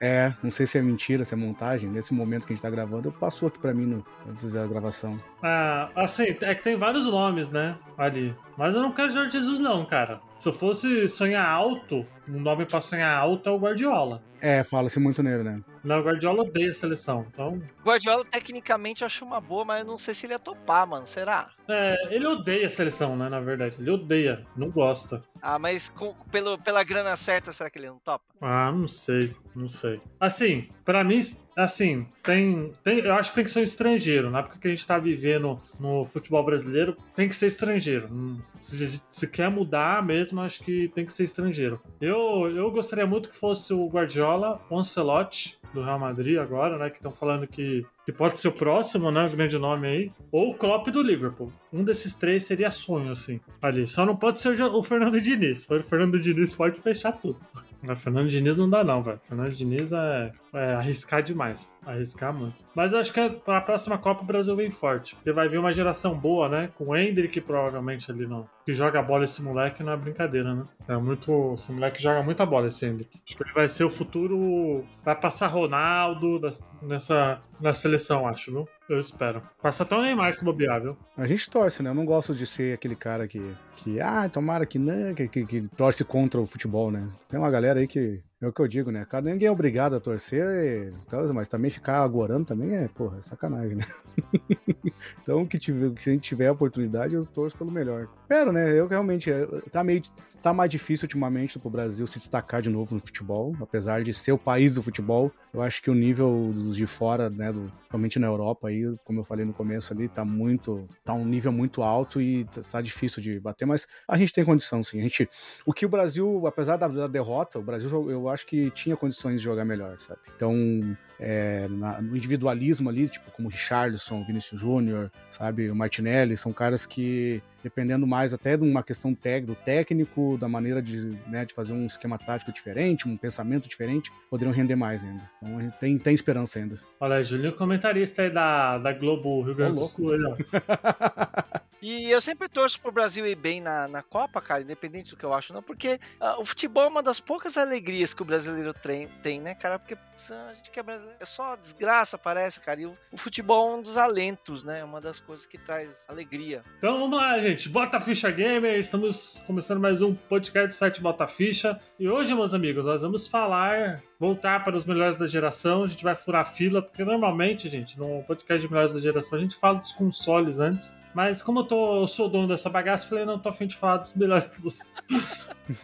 É, 0.00 0.32
não 0.42 0.50
sei 0.50 0.66
se 0.66 0.78
é 0.78 0.82
mentira, 0.82 1.24
se 1.24 1.34
é 1.34 1.36
montagem. 1.36 1.90
Nesse 1.90 2.14
momento 2.14 2.46
que 2.46 2.52
a 2.52 2.56
gente 2.56 2.62
tá 2.62 2.70
gravando, 2.70 3.10
passou 3.10 3.48
aqui 3.48 3.58
para 3.58 3.74
mim 3.74 3.86
no, 3.86 4.04
antes 4.28 4.52
da 4.52 4.66
gravação. 4.66 5.20
Ah, 5.42 5.90
assim, 5.96 6.36
é 6.40 6.54
que 6.54 6.62
tem 6.62 6.76
vários 6.76 7.06
nomes, 7.06 7.50
né? 7.50 7.76
Ali. 7.96 8.34
Mas 8.56 8.74
eu 8.74 8.82
não 8.82 8.92
quero 8.92 9.10
Jorge 9.10 9.32
Jesus, 9.32 9.58
não, 9.58 9.84
cara. 9.84 10.20
Se 10.38 10.48
eu 10.48 10.52
fosse 10.52 11.08
sonhar 11.08 11.48
alto, 11.48 12.06
um 12.28 12.40
nome 12.40 12.64
pra 12.64 12.80
sonhar 12.80 13.16
alto 13.16 13.48
é 13.48 13.52
o 13.52 13.58
Guardiola. 13.58 14.22
É, 14.40 14.62
fala-se 14.62 15.00
muito 15.00 15.22
nele, 15.22 15.42
né? 15.42 15.60
Não, 15.82 16.00
o 16.00 16.02
Guardiola 16.02 16.42
odeia 16.42 16.70
a 16.70 16.74
seleção, 16.74 17.26
então... 17.32 17.62
Guardiola, 17.84 18.24
tecnicamente, 18.24 19.04
acho 19.04 19.24
uma 19.24 19.40
boa, 19.40 19.64
mas 19.64 19.80
eu 19.80 19.86
não 19.86 19.98
sei 19.98 20.14
se 20.14 20.26
ele 20.26 20.34
ia 20.34 20.38
topar, 20.38 20.86
mano. 20.86 21.06
Será? 21.06 21.50
É, 21.68 22.14
ele 22.14 22.26
odeia 22.26 22.66
a 22.66 22.70
seleção, 22.70 23.16
né, 23.16 23.28
na 23.28 23.40
verdade. 23.40 23.76
Ele 23.78 23.90
odeia, 23.90 24.46
não 24.56 24.70
gosta. 24.70 25.22
Ah, 25.40 25.58
mas 25.58 25.88
com, 25.88 26.14
pelo, 26.30 26.58
pela 26.58 26.82
grana 26.82 27.14
certa, 27.16 27.52
será 27.52 27.70
que 27.70 27.78
ele 27.78 27.88
não 27.88 27.98
topa? 27.98 28.24
Ah, 28.40 28.72
não 28.72 28.88
sei, 28.88 29.34
não 29.54 29.68
sei. 29.68 30.00
Assim, 30.18 30.68
para 30.84 31.04
mim, 31.04 31.20
assim, 31.56 32.06
tem, 32.22 32.72
tem, 32.82 32.98
eu 33.00 33.14
acho 33.14 33.30
que 33.30 33.36
tem 33.36 33.44
que 33.44 33.50
ser 33.50 33.60
um 33.60 33.64
estrangeiro. 33.64 34.30
Na 34.30 34.40
época 34.40 34.58
que 34.58 34.66
a 34.66 34.70
gente 34.70 34.86
tá 34.86 34.98
vivendo 34.98 35.58
no 35.78 36.04
futebol 36.04 36.44
brasileiro, 36.44 36.96
tem 37.14 37.28
que 37.28 37.36
ser 37.36 37.46
estrangeiro. 37.46 38.08
Hum, 38.10 38.40
se, 38.60 39.00
se 39.10 39.28
quer 39.28 39.50
mudar 39.50 40.04
mesmo, 40.04 40.40
acho 40.40 40.62
que 40.64 40.88
tem 40.88 41.04
que 41.04 41.12
ser 41.12 41.24
estrangeiro. 41.24 41.80
Eu, 42.00 42.50
eu 42.54 42.70
gostaria 42.70 43.06
muito 43.06 43.28
que 43.28 43.36
fosse 43.36 43.72
o 43.72 43.86
Guardiola, 43.88 44.60
o 44.70 44.78
Ancelotti, 44.78 45.58
do 45.72 45.82
Real 45.82 45.98
Madrid 45.98 46.38
agora, 46.38 46.78
né? 46.78 46.90
Que 46.90 46.96
estão 46.96 47.12
falando 47.12 47.46
que, 47.46 47.86
que 48.04 48.12
pode 48.12 48.38
ser 48.38 48.48
o 48.48 48.52
próximo, 48.52 49.10
né? 49.10 49.24
O 49.26 49.30
grande 49.30 49.58
nome 49.58 49.86
aí. 49.86 50.12
Ou 50.32 50.50
o 50.50 50.54
Klopp 50.54 50.88
do 50.88 51.02
Liverpool. 51.02 51.52
Um 51.72 51.84
desses 51.84 52.14
três 52.14 52.44
seria 52.44 52.70
sonho, 52.70 53.10
assim, 53.10 53.40
ali. 53.60 53.86
Só 53.86 54.04
não 54.04 54.16
pode 54.16 54.40
ser 54.40 54.60
o 54.60 54.82
Fernando 54.82 55.20
Diniz. 55.20 55.60
Se 55.60 55.66
for 55.66 55.80
o 55.80 55.82
Fernando 55.82 56.20
Diniz, 56.20 56.54
pode 56.54 56.80
fechar 56.80 57.12
tudo. 57.12 57.38
Mas 57.82 58.02
Fernando 58.02 58.28
Diniz 58.28 58.56
não 58.56 58.68
dá, 58.68 58.82
não, 58.82 59.02
velho. 59.02 59.20
Fernando 59.28 59.52
Diniz 59.52 59.92
é, 59.92 60.32
é, 60.52 60.74
arriscar 60.74 61.22
demais. 61.22 61.68
Arriscar 61.84 62.32
muito. 62.32 62.56
Mas 62.74 62.92
eu 62.92 62.98
acho 62.98 63.12
que 63.12 63.30
para 63.30 63.58
a 63.58 63.60
próxima 63.60 63.98
Copa 63.98 64.22
o 64.22 64.26
Brasil 64.26 64.54
vem 64.54 64.70
forte. 64.70 65.14
Porque 65.16 65.32
vai 65.32 65.48
vir 65.48 65.58
uma 65.58 65.72
geração 65.72 66.16
boa, 66.16 66.48
né? 66.48 66.70
Com 66.76 66.88
o 66.88 66.96
Hendrick 66.96 67.40
provavelmente 67.40 68.10
ali 68.10 68.26
não. 68.26 68.48
Que 68.64 68.74
joga 68.74 69.02
bola 69.02 69.24
esse 69.24 69.42
moleque 69.42 69.82
não 69.82 69.92
é 69.92 69.96
brincadeira, 69.96 70.54
né? 70.54 70.64
É 70.86 70.96
muito. 70.96 71.54
Esse 71.54 71.72
moleque 71.72 72.02
joga 72.02 72.22
muita 72.22 72.46
bola, 72.46 72.68
esse 72.68 72.86
Hendrick. 72.86 73.10
Acho 73.26 73.36
que 73.36 73.42
ele 73.42 73.52
vai 73.52 73.68
ser 73.68 73.84
o 73.84 73.90
futuro. 73.90 74.84
Vai 75.04 75.16
passar 75.16 75.48
Ronaldo 75.48 76.40
nessa, 76.82 77.40
na 77.60 77.74
seleção, 77.74 78.26
acho, 78.28 78.52
viu? 78.52 78.68
Eu 78.88 79.00
espero. 79.00 79.42
Passa 79.60 79.82
até 79.82 79.96
o 79.96 80.02
Neymar 80.02 80.32
se 80.32 80.44
bobear, 80.44 80.80
viu? 80.80 80.96
A 81.16 81.26
gente 81.26 81.50
torce, 81.50 81.82
né? 81.82 81.90
Eu 81.90 81.94
não 81.94 82.04
gosto 82.04 82.34
de 82.34 82.46
ser 82.46 82.74
aquele 82.74 82.96
cara 82.96 83.26
que. 83.26 83.42
que 83.76 84.00
ah, 84.00 84.28
tomara 84.28 84.64
que 84.64 84.78
não, 84.78 85.14
que, 85.14 85.28
que, 85.28 85.44
que 85.44 85.68
torce 85.68 86.04
contra 86.04 86.40
o 86.40 86.46
futebol, 86.46 86.90
né? 86.90 87.08
Tem 87.28 87.38
uma 87.38 87.50
galera 87.50 87.80
aí 87.80 87.86
que 87.86 88.22
é 88.40 88.46
o 88.46 88.52
que 88.52 88.60
eu 88.60 88.68
digo, 88.68 88.92
né? 88.92 89.04
Cara, 89.04 89.24
ninguém 89.24 89.48
é 89.48 89.50
obrigado 89.50 89.96
a 89.96 90.00
torcer, 90.00 90.92
mas 91.34 91.48
também 91.48 91.70
ficar 91.70 92.02
agorando 92.02 92.46
também 92.46 92.72
é, 92.76 92.86
porra, 92.86 93.18
é 93.18 93.22
sacanagem, 93.22 93.76
né? 93.76 93.84
então, 95.20 95.44
que, 95.44 95.58
tiver, 95.58 95.92
se 96.00 96.10
a 96.10 96.12
gente 96.12 96.22
tiver 96.22 96.46
a 96.46 96.52
oportunidade, 96.52 97.14
eu 97.14 97.24
torço 97.26 97.56
pelo 97.56 97.70
melhor. 97.70 98.06
Espero, 98.22 98.52
né? 98.52 98.78
Eu 98.78 98.86
realmente. 98.86 99.30
É, 99.30 99.44
tá 99.72 99.82
meio. 99.82 100.02
Tá 100.40 100.52
mais 100.52 100.70
difícil 100.70 101.06
ultimamente 101.06 101.58
pro 101.58 101.68
Brasil 101.68 102.06
se 102.06 102.18
destacar 102.18 102.62
de 102.62 102.70
novo 102.70 102.94
no 102.94 103.00
futebol, 103.00 103.56
apesar 103.60 104.04
de 104.04 104.14
ser 104.14 104.30
o 104.30 104.38
país 104.38 104.76
do 104.76 104.82
futebol. 104.82 105.32
Eu 105.52 105.60
acho 105.60 105.82
que 105.82 105.90
o 105.90 105.94
nível 105.94 106.52
dos 106.54 106.76
de 106.76 106.86
fora, 106.86 107.28
né, 107.28 107.52
do, 107.52 107.72
principalmente 107.78 108.18
na 108.20 108.28
Europa 108.28 108.68
aí, 108.68 108.84
como 109.04 109.18
eu 109.18 109.24
falei 109.24 109.44
no 109.44 109.52
começo 109.52 109.92
ali, 109.92 110.08
tá 110.08 110.24
muito. 110.24 110.86
tá 111.04 111.12
um 111.12 111.24
nível 111.24 111.50
muito 111.50 111.82
alto 111.82 112.20
e 112.20 112.44
tá, 112.44 112.60
tá 112.62 112.80
difícil 112.80 113.20
de 113.20 113.40
bater, 113.40 113.66
mas 113.66 113.88
a 114.06 114.16
gente 114.16 114.32
tem 114.32 114.44
condição, 114.44 114.84
sim. 114.84 115.00
A 115.00 115.02
gente. 115.02 115.28
O 115.66 115.72
que 115.72 115.84
o 115.84 115.88
Brasil, 115.88 116.46
apesar 116.46 116.76
da, 116.76 116.86
da 116.86 117.08
derrota, 117.08 117.58
o 117.58 117.62
Brasil, 117.62 118.08
eu 118.08 118.27
acho 118.30 118.46
que 118.46 118.70
tinha 118.70 118.96
condições 118.96 119.40
de 119.40 119.44
jogar 119.44 119.64
melhor, 119.64 119.96
sabe? 120.00 120.20
Então, 120.34 120.96
é, 121.20 121.66
na, 121.68 122.00
no 122.00 122.16
individualismo 122.16 122.88
ali, 122.88 123.08
tipo, 123.08 123.30
como 123.30 123.48
o 123.48 123.50
Richarlison, 123.50 124.24
Vinícius 124.24 124.60
Júnior, 124.60 125.10
sabe, 125.28 125.70
o 125.70 125.74
Martinelli, 125.74 126.36
são 126.36 126.52
caras 126.52 126.86
que, 126.86 127.42
dependendo 127.62 128.06
mais 128.06 128.32
até 128.32 128.56
de 128.56 128.64
uma 128.64 128.82
questão 128.82 129.12
do 129.44 129.54
técnico, 129.54 130.38
da 130.38 130.48
maneira 130.48 130.80
de, 130.80 131.06
né, 131.26 131.44
de 131.44 131.52
fazer 131.52 131.72
um 131.72 131.86
esquema 131.86 132.18
tático 132.18 132.52
diferente, 132.52 133.08
um 133.08 133.16
pensamento 133.16 133.68
diferente, 133.68 134.12
poderiam 134.30 134.52
render 134.52 134.76
mais 134.76 135.04
ainda. 135.04 135.28
Então, 135.42 135.70
tem, 135.78 135.98
tem 135.98 136.14
esperança 136.14 136.58
ainda. 136.58 136.78
Olha, 137.00 137.22
Julinho, 137.22 137.52
comentarista 137.52 138.22
aí 138.22 138.30
da, 138.30 138.78
da 138.78 138.92
Globo 138.92 139.42
Rio 139.42 139.54
Grande 139.54 139.76
do 139.76 139.86
Sul. 139.86 140.12
E 141.80 142.10
eu 142.10 142.20
sempre 142.20 142.48
torço 142.48 142.80
pro 142.80 142.90
Brasil 142.90 143.26
ir 143.26 143.36
bem 143.36 143.60
na, 143.60 143.86
na 143.86 144.02
Copa, 144.02 144.40
cara, 144.40 144.62
independente 144.62 145.10
do 145.10 145.16
que 145.16 145.24
eu 145.24 145.32
acho, 145.32 145.52
não, 145.52 145.62
porque 145.62 146.00
uh, 146.20 146.40
o 146.40 146.44
futebol 146.44 146.84
é 146.84 146.88
uma 146.88 147.02
das 147.02 147.20
poucas 147.20 147.56
alegrias 147.56 148.12
que 148.12 148.22
o 148.22 148.24
brasileiro 148.24 148.74
tem, 149.22 149.40
né, 149.40 149.54
cara? 149.54 149.78
Porque 149.78 149.94
a 149.94 150.54
gente 150.54 150.70
que 150.70 150.80
é 150.80 150.82
brasileiro 150.82 151.18
é 151.20 151.24
só 151.24 151.54
desgraça, 151.56 152.18
parece, 152.18 152.60
cara. 152.60 152.80
E 152.80 152.86
o, 152.86 152.96
o 153.12 153.16
futebol 153.16 153.74
é 153.74 153.76
um 153.76 153.82
dos 153.82 153.96
alentos, 153.96 154.64
né? 154.64 154.80
É 154.80 154.84
uma 154.84 155.00
das 155.00 155.20
coisas 155.20 155.46
que 155.46 155.56
traz 155.56 156.04
alegria. 156.08 156.64
Então 156.78 156.98
vamos 156.98 157.16
lá, 157.18 157.38
gente. 157.38 157.68
Bota 157.68 157.98
a 157.98 158.00
Ficha 158.00 158.30
Gamer, 158.30 158.78
estamos 158.78 159.42
começando 159.46 159.80
mais 159.80 160.02
um 160.02 160.14
podcast 160.14 160.68
do 160.68 160.74
site 160.74 161.00
Bota 161.00 161.28
Ficha. 161.28 161.80
E 161.98 162.08
hoje, 162.08 162.34
meus 162.34 162.54
amigos, 162.54 162.84
nós 162.84 163.02
vamos 163.02 163.26
falar 163.26 164.02
voltar 164.18 164.64
para 164.64 164.76
os 164.76 164.84
melhores 164.84 165.16
da 165.16 165.26
geração. 165.26 165.84
A 165.84 165.86
gente 165.86 166.02
vai 166.02 166.16
furar 166.16 166.52
fila, 166.52 166.82
porque 166.82 167.04
normalmente, 167.04 167.68
gente, 167.68 167.98
no 167.98 168.22
podcast 168.24 168.66
de 168.66 168.72
melhores 168.72 168.94
da 168.94 169.00
geração, 169.00 169.38
a 169.38 169.42
gente 169.42 169.56
fala 169.56 169.78
dos 169.78 169.92
consoles 169.92 170.58
antes. 170.58 170.96
Mas 171.14 171.42
como 171.42 171.60
eu, 171.60 171.64
tô, 171.64 172.02
eu 172.02 172.06
sou 172.06 172.28
dono 172.28 172.48
dessa 172.48 172.68
bagaça, 172.68 173.08
falei, 173.08 173.24
não 173.24 173.38
tô 173.38 173.48
afim 173.48 173.66
de 173.66 173.76
falar 173.76 173.98
dos 173.98 174.14
melhores 174.14 174.48
dos, 174.60 174.78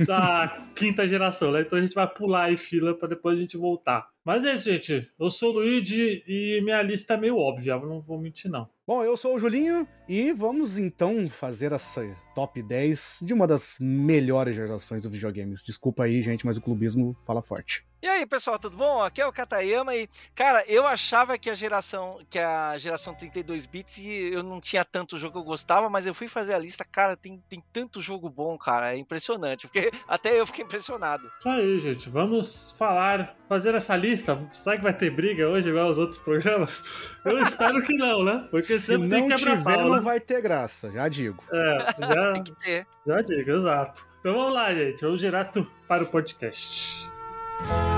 da 0.06 0.68
quinta 0.76 1.08
geração, 1.08 1.50
né? 1.50 1.62
Então 1.62 1.78
a 1.78 1.82
gente 1.82 1.94
vai 1.94 2.06
pular 2.06 2.44
aí 2.44 2.56
fila 2.56 2.94
para 2.94 3.08
depois 3.08 3.38
a 3.38 3.40
gente 3.40 3.56
voltar. 3.56 4.06
Mas 4.24 4.44
é 4.44 4.54
isso, 4.54 4.70
gente. 4.70 5.10
Eu 5.18 5.30
sou 5.30 5.50
o 5.50 5.54
Luigi 5.54 6.22
e 6.26 6.60
minha 6.62 6.80
lista 6.82 7.14
é 7.14 7.16
meio 7.16 7.36
óbvia, 7.36 7.72
eu 7.72 7.86
não 7.86 8.00
vou 8.00 8.20
mentir, 8.20 8.50
não. 8.50 8.68
Bom, 8.86 9.02
eu 9.02 9.16
sou 9.16 9.34
o 9.34 9.38
Julinho 9.38 9.88
e 10.08 10.32
vamos 10.32 10.78
então 10.78 11.28
fazer 11.28 11.72
essa 11.72 12.04
top 12.34 12.62
10 12.62 13.20
de 13.22 13.32
uma 13.32 13.46
das 13.46 13.76
melhores 13.80 14.54
gerações 14.54 15.02
dos 15.02 15.12
videogames. 15.12 15.62
Desculpa 15.62 16.04
aí, 16.04 16.22
gente, 16.22 16.46
mas 16.46 16.56
o 16.56 16.62
clubismo 16.62 17.16
fala 17.24 17.42
forte. 17.42 17.84
E 18.04 18.06
aí, 18.06 18.26
pessoal, 18.26 18.58
tudo 18.58 18.76
bom? 18.76 19.02
Aqui 19.02 19.22
é 19.22 19.26
o 19.26 19.32
Katayama 19.32 19.96
e, 19.96 20.06
cara, 20.34 20.62
eu 20.68 20.86
achava 20.86 21.38
que 21.38 21.48
a 21.48 21.54
geração 21.54 22.18
que 22.28 22.38
a 22.38 22.76
geração 22.76 23.14
32 23.14 23.64
bits 23.64 23.96
e 23.96 24.30
eu 24.30 24.42
não 24.42 24.60
tinha 24.60 24.84
tanto 24.84 25.16
jogo 25.16 25.32
que 25.32 25.38
eu 25.38 25.42
gostava, 25.42 25.88
mas 25.88 26.06
eu 26.06 26.12
fui 26.12 26.28
fazer 26.28 26.52
a 26.52 26.58
lista, 26.58 26.84
cara, 26.84 27.16
tem, 27.16 27.42
tem 27.48 27.64
tanto 27.72 28.02
jogo 28.02 28.28
bom, 28.28 28.58
cara, 28.58 28.92
é 28.92 28.98
impressionante, 28.98 29.66
porque 29.66 29.90
até 30.06 30.38
eu 30.38 30.46
fiquei 30.46 30.66
impressionado. 30.66 31.32
Isso 31.38 31.48
aí, 31.48 31.78
gente, 31.80 32.10
vamos 32.10 32.74
falar, 32.76 33.34
fazer 33.48 33.74
essa 33.74 33.96
lista. 33.96 34.38
Será 34.52 34.76
que 34.76 34.82
vai 34.82 34.92
ter 34.92 35.08
briga 35.08 35.48
hoje 35.48 35.70
igual 35.70 35.88
os 35.88 35.96
outros 35.96 36.18
programas? 36.18 36.84
Eu 37.24 37.38
espero 37.38 37.82
que 37.82 37.96
não, 37.96 38.22
né? 38.22 38.46
Porque 38.50 38.64
se 38.64 38.98
não 38.98 39.34
tiver, 39.34 39.64
pau, 39.64 39.80
não 39.80 39.94
né? 39.94 40.00
vai 40.02 40.20
ter 40.20 40.42
graça, 40.42 40.90
já 40.92 41.08
digo. 41.08 41.42
É, 41.50 41.78
já, 42.00 42.32
tem 42.36 42.42
que 42.42 42.54
ter. 42.56 42.86
Já 43.06 43.22
digo, 43.22 43.50
exato. 43.50 44.06
Então 44.20 44.34
vamos 44.34 44.52
lá, 44.52 44.74
gente, 44.74 45.00
vamos 45.00 45.22
direto 45.22 45.66
para 45.88 46.02
o 46.02 46.06
podcast. 46.06 47.14
Aumenta 47.60 47.93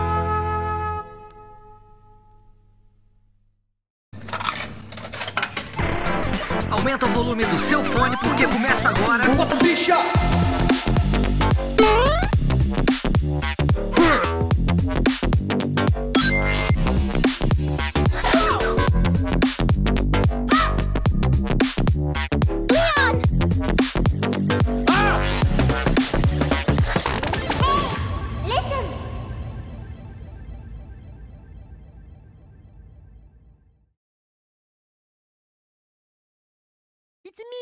volume 7.37 7.45
do 7.47 7.59
seu 7.59 7.85
fone 7.85 8.17
porque 8.17 8.47
começa 8.47 8.89
agora. 8.89 9.25
Bicha! 9.63 10.46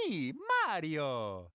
Mario! 0.06 1.46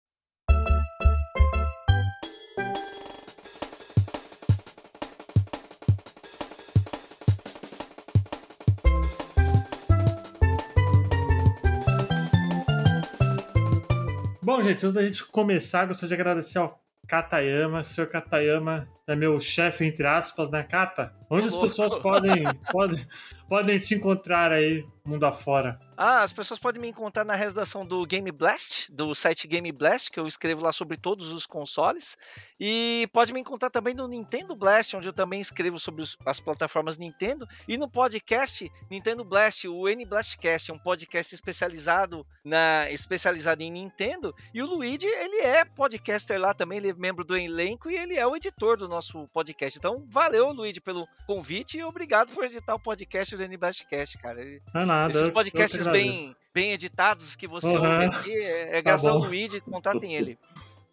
Bom, 14.41 14.63
gente, 14.63 14.83
antes 14.83 14.93
da 14.93 15.03
gente 15.03 15.23
começar, 15.27 15.85
gostaria 15.85 16.07
de 16.07 16.13
agradecer 16.15 16.57
ao 16.57 16.81
Katayama. 17.07 17.83
Senhor 17.83 18.07
Katayama 18.07 18.89
é 19.05 19.15
meu 19.15 19.39
chefe, 19.39 19.85
entre 19.85 20.07
aspas, 20.07 20.49
né, 20.49 20.63
Kata? 20.63 21.13
Onde 21.29 21.47
as 21.47 21.55
pessoas 21.55 21.93
podem, 21.95 22.45
podem, 22.71 23.07
podem 23.47 23.79
te 23.79 23.93
encontrar 23.93 24.51
aí, 24.51 24.83
mundo 25.05 25.25
afora? 25.25 25.79
Ah, 26.01 26.23
as 26.23 26.31
pessoas 26.31 26.57
podem 26.57 26.81
me 26.81 26.87
encontrar 26.87 27.25
na 27.25 27.35
redação 27.35 27.85
do 27.85 28.05
Game 28.05 28.31
Blast, 28.31 28.89
do 28.89 29.13
site 29.13 29.45
Game 29.49 29.69
Blast, 29.69 30.09
que 30.09 30.17
eu 30.17 30.25
escrevo 30.25 30.63
lá 30.63 30.71
sobre 30.71 30.95
todos 30.95 31.29
os 31.33 31.45
consoles. 31.45 32.17
E 32.57 33.05
pode 33.11 33.33
me 33.33 33.41
encontrar 33.41 33.69
também 33.69 33.93
no 33.93 34.07
Nintendo 34.07 34.55
Blast, 34.55 34.95
onde 34.95 35.09
eu 35.09 35.13
também 35.13 35.41
escrevo 35.41 35.77
sobre 35.77 36.05
as 36.25 36.39
plataformas 36.39 36.97
Nintendo. 36.97 37.45
E 37.67 37.77
no 37.77 37.89
podcast 37.89 38.71
Nintendo 38.89 39.25
Blast, 39.25 39.67
o 39.67 39.89
N 39.89 40.05
Blastcast, 40.05 40.71
um 40.71 40.79
podcast 40.79 41.35
especializado, 41.35 42.25
na, 42.45 42.89
especializado 42.89 43.61
em 43.61 43.69
Nintendo. 43.69 44.33
E 44.53 44.61
o 44.61 44.67
Luigi, 44.67 45.05
ele 45.05 45.41
é 45.41 45.65
podcaster 45.65 46.39
lá 46.39 46.53
também, 46.53 46.77
ele 46.77 46.91
é 46.91 46.93
membro 46.93 47.25
do 47.25 47.35
elenco 47.35 47.89
e 47.89 47.97
ele 47.97 48.15
é 48.15 48.25
o 48.25 48.37
editor 48.37 48.77
do 48.77 48.87
nosso 48.87 49.27
podcast. 49.33 49.77
Então, 49.77 50.05
valeu, 50.07 50.53
Luigi, 50.53 50.79
pelo 50.79 51.05
convite 51.27 51.77
e 51.77 51.83
obrigado 51.83 52.31
por 52.31 52.45
editar 52.45 52.73
o 52.73 52.79
podcast 52.79 53.35
do 53.35 53.43
N 53.43 53.57
Blastcast, 53.57 54.17
cara. 54.17 54.39
Não 54.73 54.81
é 54.81 54.85
nada. 54.85 55.11
Esses 55.11 55.27
podcasts 55.27 55.88
bem, 55.91 56.33
bem 56.53 56.71
editados 56.71 57.35
que 57.35 57.47
você 57.47 57.67
uhum. 57.67 57.75
ouve 57.75 58.05
aqui. 58.05 58.33
É, 58.33 58.77
é 58.77 58.81
graças 58.81 59.05
tá 59.05 59.11
ao 59.11 59.19
Luigi, 59.19 59.61
contratem 59.61 60.15
ele. 60.15 60.37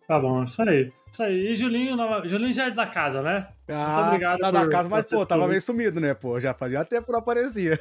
Tá 0.06 0.20
bom, 0.20 0.44
isso 0.44 0.62
aí. 0.62 0.92
Isso 1.10 1.22
aí. 1.22 1.52
E 1.52 1.56
Julinho, 1.56 1.96
Julinho 2.28 2.54
já 2.54 2.66
é 2.66 2.70
da 2.70 2.86
casa, 2.86 3.22
né? 3.22 3.48
Ah, 3.68 3.94
Muito 3.94 4.06
obrigado. 4.06 4.38
Tá 4.38 4.50
da 4.50 4.68
casa, 4.68 4.88
mas, 4.88 5.08
pô, 5.08 5.26
tava 5.26 5.48
meio 5.48 5.60
sumido, 5.60 6.00
né, 6.00 6.14
pô? 6.14 6.38
Já 6.38 6.54
fazia 6.54 6.84
tempo 6.84 7.06
que 7.06 7.12
não 7.12 7.18
aparecia. 7.18 7.78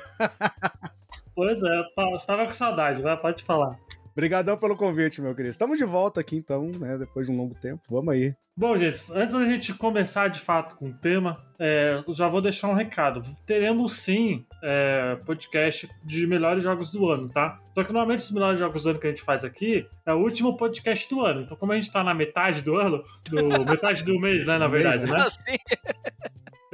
pois 1.35 1.61
é, 1.61 1.83
você 2.11 2.25
tava 2.25 2.45
com 2.45 2.53
saudade, 2.53 3.01
vai, 3.01 3.15
pode 3.17 3.43
falar. 3.43 3.77
Obrigadão 4.15 4.57
pelo 4.57 4.77
convite, 4.77 5.21
meu 5.21 5.35
querido. 5.35 5.51
Estamos 5.51 5.77
de 5.77 5.83
volta 5.83 6.21
aqui, 6.21 6.37
então, 6.37 6.71
né? 6.79 6.97
Depois 6.97 7.27
de 7.27 7.33
um 7.33 7.35
longo 7.35 7.53
tempo. 7.53 7.81
Vamos 7.89 8.13
aí. 8.13 8.33
Bom, 8.55 8.77
gente, 8.77 8.97
antes 9.13 9.33
da 9.35 9.45
gente 9.45 9.73
começar 9.73 10.29
de 10.29 10.39
fato 10.39 10.77
com 10.77 10.87
o 10.87 10.93
tema, 10.93 11.37
é, 11.59 12.01
já 12.07 12.25
vou 12.29 12.39
deixar 12.39 12.69
um 12.69 12.73
recado. 12.73 13.21
Teremos 13.45 13.91
sim 13.91 14.45
é, 14.63 15.17
podcast 15.25 15.89
de 16.01 16.25
melhores 16.25 16.63
jogos 16.63 16.89
do 16.91 17.09
ano, 17.09 17.27
tá? 17.27 17.59
Só 17.73 17.83
que 17.83 17.91
normalmente 17.91 18.21
os 18.21 18.31
melhores 18.31 18.57
jogos 18.57 18.83
do 18.83 18.91
ano 18.91 18.99
que 18.99 19.07
a 19.07 19.09
gente 19.09 19.21
faz 19.21 19.43
aqui 19.43 19.85
é 20.05 20.13
o 20.13 20.19
último 20.19 20.55
podcast 20.55 21.09
do 21.13 21.19
ano. 21.19 21.41
Então, 21.41 21.57
como 21.57 21.73
a 21.73 21.75
gente 21.75 21.91
tá 21.91 22.01
na 22.01 22.13
metade 22.13 22.61
do 22.61 22.77
ano, 22.77 23.03
do, 23.29 23.65
metade 23.69 24.01
do 24.01 24.17
mês, 24.17 24.45
né, 24.45 24.57
na 24.57 24.69
verdade, 24.69 25.11
né? 25.11 25.17
Assim. 25.17 25.57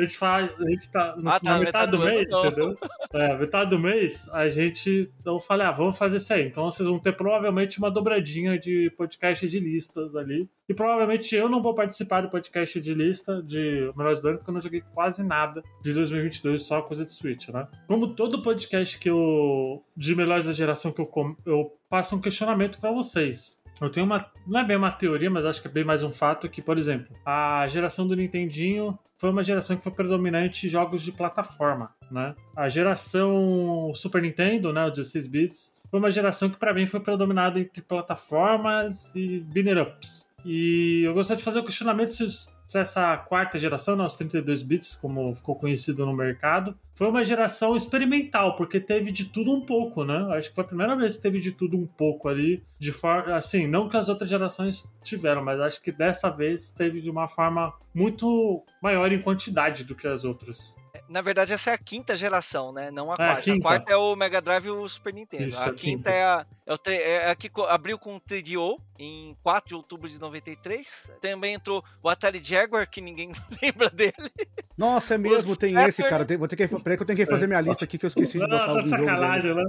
A 0.01 0.05
gente 0.05 0.17
faz. 0.17 0.51
A 0.59 0.69
gente 0.69 0.91
tá, 0.91 1.15
ah, 1.25 1.39
tá 1.39 1.51
na 1.51 1.59
metade, 1.59 1.91
do, 1.91 1.97
do 1.97 2.03
mês, 2.03 2.31
ano, 2.31 2.47
entendeu? 2.47 2.77
É, 3.13 3.37
metade 3.37 3.69
do 3.69 3.77
mês, 3.77 4.27
a 4.29 4.49
gente. 4.49 5.11
Eu 5.23 5.39
falei, 5.39 5.67
ah, 5.67 5.71
vamos 5.71 5.95
fazer 5.95 6.17
isso 6.17 6.33
aí. 6.33 6.47
Então 6.47 6.65
vocês 6.65 6.87
vão 6.89 6.97
ter 6.97 7.15
provavelmente 7.15 7.77
uma 7.77 7.91
dobradinha 7.91 8.57
de 8.57 8.89
podcast 8.97 9.47
de 9.47 9.59
listas 9.59 10.15
ali. 10.15 10.49
E 10.67 10.73
provavelmente 10.73 11.35
eu 11.35 11.47
não 11.47 11.61
vou 11.61 11.75
participar 11.75 12.21
do 12.21 12.29
podcast 12.29 12.81
de 12.81 12.93
lista 12.95 13.43
de 13.43 13.91
Melhores 13.95 14.21
do 14.21 14.29
Ano, 14.29 14.37
porque 14.39 14.49
eu 14.49 14.53
não 14.53 14.61
joguei 14.61 14.81
quase 14.93 15.23
nada 15.23 15.61
de 15.83 15.93
2022, 15.93 16.63
só 16.63 16.81
coisa 16.81 17.05
de 17.05 17.13
Switch, 17.13 17.49
né? 17.49 17.67
Como 17.87 18.15
todo 18.15 18.41
podcast 18.41 18.97
que 18.97 19.09
eu. 19.09 19.83
de 19.95 20.15
Melhores 20.15 20.47
da 20.47 20.51
Geração 20.51 20.91
que 20.91 21.01
eu, 21.01 21.11
eu 21.45 21.77
passo 21.87 22.15
um 22.15 22.21
questionamento 22.21 22.79
para 22.79 22.91
vocês. 22.91 23.61
Eu 23.79 23.89
tenho 23.89 24.05
uma. 24.05 24.31
Não 24.47 24.59
é 24.59 24.63
bem 24.63 24.77
uma 24.77 24.91
teoria, 24.91 25.29
mas 25.29 25.43
acho 25.43 25.61
que 25.61 25.67
é 25.67 25.71
bem 25.71 25.83
mais 25.83 26.03
um 26.03 26.11
fato 26.11 26.47
que, 26.47 26.61
por 26.61 26.77
exemplo, 26.77 27.15
a 27.25 27.67
geração 27.67 28.07
do 28.07 28.15
Nintendinho 28.15 28.97
foi 29.21 29.29
uma 29.29 29.43
geração 29.43 29.77
que 29.77 29.83
foi 29.83 29.91
predominante 29.91 30.65
em 30.65 30.69
jogos 30.69 31.03
de 31.03 31.11
plataforma, 31.11 31.93
né? 32.09 32.33
A 32.55 32.67
geração 32.67 33.91
Super 33.93 34.19
Nintendo, 34.19 34.73
né, 34.73 34.83
o 34.83 34.89
16 34.89 35.27
bits, 35.27 35.79
foi 35.91 35.99
uma 35.99 36.09
geração 36.09 36.49
que 36.49 36.57
para 36.57 36.73
mim 36.73 36.87
foi 36.87 36.99
predominada 36.99 37.59
entre 37.59 37.83
plataformas 37.83 39.15
e 39.15 39.41
binner 39.41 39.79
ups. 39.79 40.27
E 40.43 41.03
eu 41.03 41.13
gostaria 41.13 41.37
de 41.37 41.43
fazer 41.43 41.59
o 41.59 41.63
questionamento 41.63 42.09
se 42.09 42.23
os 42.23 42.51
essa 42.73 43.17
quarta 43.17 43.59
geração, 43.59 43.97
né, 43.97 44.05
os 44.05 44.15
32 44.15 44.63
bits, 44.63 44.95
como 44.95 45.35
ficou 45.35 45.55
conhecido 45.55 46.05
no 46.05 46.15
mercado, 46.15 46.73
foi 46.93 47.07
uma 47.07 47.23
geração 47.23 47.75
experimental, 47.75 48.55
porque 48.55 48.79
teve 48.79 49.11
de 49.11 49.25
tudo 49.25 49.51
um 49.51 49.61
pouco, 49.61 50.03
né? 50.03 50.27
Acho 50.35 50.49
que 50.49 50.55
foi 50.55 50.63
a 50.63 50.67
primeira 50.67 50.95
vez 50.95 51.15
que 51.15 51.21
teve 51.21 51.39
de 51.39 51.51
tudo 51.51 51.77
um 51.77 51.87
pouco 51.87 52.27
ali, 52.27 52.63
de 52.77 52.91
forma, 52.91 53.35
assim, 53.35 53.67
não 53.67 53.89
que 53.89 53.97
as 53.97 54.09
outras 54.09 54.29
gerações 54.29 54.91
tiveram, 55.03 55.43
mas 55.43 55.59
acho 55.59 55.81
que 55.81 55.91
dessa 55.91 56.29
vez 56.29 56.71
teve 56.71 57.01
de 57.01 57.09
uma 57.09 57.27
forma 57.27 57.73
muito 57.93 58.63
maior 58.81 59.11
em 59.11 59.21
quantidade 59.21 59.83
do 59.83 59.95
que 59.95 60.07
as 60.07 60.23
outras. 60.23 60.75
Na 61.11 61.21
verdade, 61.21 61.51
essa 61.51 61.71
é 61.71 61.73
a 61.73 61.77
quinta 61.77 62.15
geração, 62.15 62.71
né? 62.71 62.89
Não 62.89 63.11
a 63.11 63.15
é, 63.15 63.17
quarta. 63.17 63.51
A, 63.51 63.53
a, 63.53 63.61
quarta 63.61 63.93
é 63.93 63.97
o 63.97 64.15
Mega 64.15 64.41
Drive 64.41 64.65
e 64.67 64.69
o 64.69 64.87
Super 64.87 65.13
Nintendo. 65.13 65.43
Isso, 65.43 65.59
a, 65.59 65.65
a, 65.65 65.73
quinta, 65.73 65.79
quinta. 65.79 66.09
É, 66.09 66.23
a, 66.23 66.45
é, 66.65 66.73
o, 66.73 66.79
é 66.89 67.31
a 67.31 67.35
que 67.35 67.51
abriu 67.67 67.99
com 67.99 68.15
o 68.15 68.21
3DO 68.21 68.79
em 68.97 69.35
4 69.43 69.67
de 69.67 69.75
outubro 69.75 70.07
de 70.07 70.19
93. 70.19 71.11
Também 71.19 71.53
entrou 71.55 71.83
o 72.01 72.07
Atari 72.07 72.39
Jaguar, 72.39 72.89
que 72.89 73.01
ninguém 73.01 73.31
lembra 73.61 73.89
dele. 73.89 74.13
Nossa, 74.77 75.15
é 75.15 75.17
mesmo, 75.17 75.55
tem 75.57 75.71
Saturn. 75.71 75.89
esse, 75.89 76.03
cara. 76.03 76.25
Tem, 76.25 76.37
vou 76.37 76.47
ter 76.47 76.55
que, 76.55 76.67
peraí 76.83 76.97
que 76.97 77.03
eu 77.03 77.07
tenho 77.07 77.17
que 77.17 77.25
fazer 77.25 77.47
minha 77.47 77.61
lista 77.61 77.85
aqui 77.85 77.97
que 77.97 78.05
eu 78.05 78.07
esqueci 78.07 78.39
de 78.39 78.45
botar 78.45 78.67
Não, 78.67 78.75
tá 78.75 78.81
de 78.81 78.89
sacanagem, 78.89 79.55
né? 79.55 79.63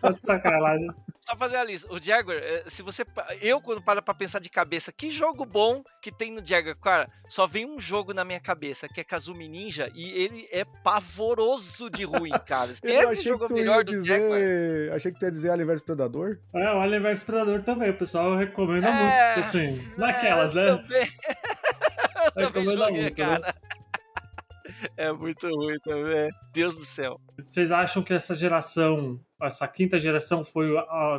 Tá 0.00 0.10
de 0.10 0.24
sacanagem. 0.24 0.86
só 1.20 1.36
fazer 1.36 1.56
a 1.56 1.64
lista. 1.64 1.92
O 1.92 2.00
Jaguar, 2.00 2.36
eh, 2.36 2.62
se 2.66 2.82
você. 2.82 3.04
Eu, 3.40 3.60
quando 3.60 3.82
paro 3.82 4.02
pra 4.02 4.14
pensar 4.14 4.40
de 4.40 4.48
cabeça, 4.48 4.92
que 4.92 5.10
jogo 5.10 5.44
bom 5.44 5.82
que 6.00 6.12
tem 6.12 6.32
no 6.32 6.44
Jaguar? 6.44 6.76
Cara, 6.76 7.08
só 7.28 7.46
vem 7.46 7.66
um 7.66 7.80
jogo 7.80 8.14
na 8.14 8.24
minha 8.24 8.40
cabeça, 8.40 8.88
que 8.88 9.00
é 9.00 9.04
Kazumi 9.04 9.48
Ninja, 9.48 9.90
e 9.94 10.24
ele 10.24 10.48
é 10.52 10.64
pavoroso 10.84 11.90
de 11.90 12.04
ruim, 12.04 12.32
cara. 12.46 12.70
Esse 12.82 13.22
jogo 13.22 13.46
é 13.50 13.52
melhor 13.52 13.84
do 13.84 13.92
dizer... 13.92 14.20
Jaguar. 14.20 14.96
Achei 14.96 15.12
que 15.12 15.18
tu 15.18 15.24
ia 15.24 15.30
dizer 15.30 15.50
Alien 15.50 15.66
vs 15.66 15.82
Predador. 15.82 16.38
É, 16.54 16.72
o 16.72 16.80
Alien 16.80 17.00
vs 17.00 17.22
Predador 17.24 17.62
também. 17.62 17.90
O 17.90 17.98
pessoal 17.98 18.36
recomenda 18.36 18.90
muito, 18.90 19.40
assim. 19.40 19.82
Naquelas, 19.96 20.52
é, 20.52 20.54
né? 20.54 20.76
Também. 20.76 21.08
eu 22.36 22.52
também 22.52 22.76
joguei, 22.76 23.02
muito, 23.02 23.20
né? 23.20 23.40
É 24.96 25.12
muito 25.12 25.48
ruim 25.48 25.78
também. 25.84 26.30
Deus 26.52 26.76
do 26.76 26.84
céu. 26.84 27.20
Vocês 27.44 27.70
acham 27.70 28.02
que 28.02 28.12
essa 28.12 28.34
geração, 28.34 29.20
essa 29.40 29.66
quinta 29.68 30.00
geração, 30.00 30.42
foi 30.44 30.70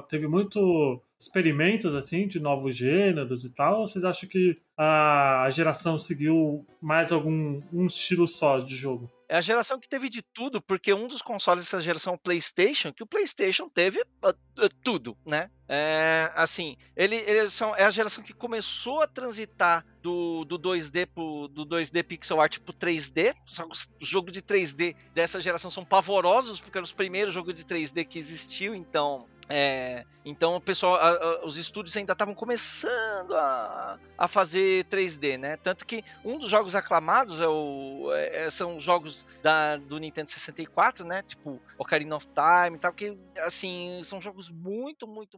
teve 0.09 0.27
muito 0.27 1.01
experimentos 1.19 1.93
assim 1.95 2.27
de 2.27 2.39
novos 2.39 2.75
gêneros 2.75 3.43
e 3.43 3.53
tal? 3.53 3.81
Ou 3.81 3.87
vocês 3.87 4.03
acham 4.03 4.27
que 4.29 4.55
a 4.77 5.47
geração 5.51 5.97
seguiu 5.97 6.65
mais 6.81 7.11
algum 7.11 7.61
um 7.71 7.85
estilo 7.85 8.27
só 8.27 8.59
de 8.59 8.75
jogo? 8.75 9.09
É 9.29 9.37
a 9.37 9.41
geração 9.41 9.77
que 9.79 9.89
teve 9.89 10.09
de 10.09 10.21
tudo, 10.21 10.61
porque 10.61 10.93
um 10.93 11.07
dos 11.07 11.21
consoles 11.21 11.65
dessa 11.65 11.81
geração 11.81 12.13
o 12.13 12.17
PlayStation, 12.17 12.93
que 12.93 13.03
o 13.03 13.07
PlayStation 13.07 13.67
teve 13.67 14.01
ah, 14.23 14.33
ah, 14.59 14.69
tudo, 14.83 15.17
né? 15.25 15.49
É, 15.67 16.31
assim, 16.33 16.77
ele, 16.95 17.15
eles 17.15 17.51
são, 17.51 17.75
é 17.75 17.83
a 17.83 17.91
geração 17.91 18.23
que 18.23 18.31
começou 18.31 19.01
a 19.01 19.07
transitar 19.07 19.85
do, 20.01 20.45
do 20.45 20.57
2D 20.57 21.07
pro, 21.07 21.49
do 21.49 21.65
2D 21.65 22.03
pixel 22.03 22.39
art 22.39 22.59
pro 22.59 22.73
3D. 22.73 23.35
Só 23.45 23.65
que 23.65 23.71
os 23.71 24.07
jogos 24.07 24.31
de 24.31 24.41
3D 24.41 24.95
dessa 25.13 25.41
geração 25.41 25.69
são 25.69 25.83
pavorosos, 25.83 26.61
porque 26.61 26.77
eram 26.77 26.85
os 26.85 26.93
primeiros 26.93 27.33
jogos 27.33 27.53
de 27.53 27.65
3D 27.65 28.05
que 28.05 28.17
existiu, 28.17 28.73
então 28.73 29.27
é, 29.49 30.03
então 30.25 30.55
o 30.55 30.61
pessoal, 30.61 30.95
a- 30.95 31.09
a- 31.11 31.45
os 31.45 31.57
estúdios 31.57 31.95
ainda 31.95 32.11
estavam 32.13 32.33
começando 32.35 33.33
a, 33.33 33.97
a 34.17 34.27
fazer 34.27 34.83
3D, 34.85 35.37
né? 35.37 35.55
Tanto 35.57 35.85
que 35.85 36.03
um 36.25 36.37
dos 36.37 36.49
jogos 36.49 36.75
aclamados 36.75 37.39
é 37.39 37.47
o, 37.47 38.11
é- 38.13 38.49
são 38.49 38.77
jogos 38.79 39.25
da, 39.41 39.77
do 39.77 39.97
Nintendo 39.99 40.29
64, 40.29 41.05
né? 41.05 41.21
Tipo 41.23 41.61
Ocarina 41.77 42.15
of 42.15 42.27
Time 42.27 42.75
e 42.77 42.79
tal, 42.79 42.91
que 42.93 43.17
assim 43.39 44.01
são 44.03 44.19
jogos 44.19 44.49
muito, 44.49 45.07
muito 45.07 45.37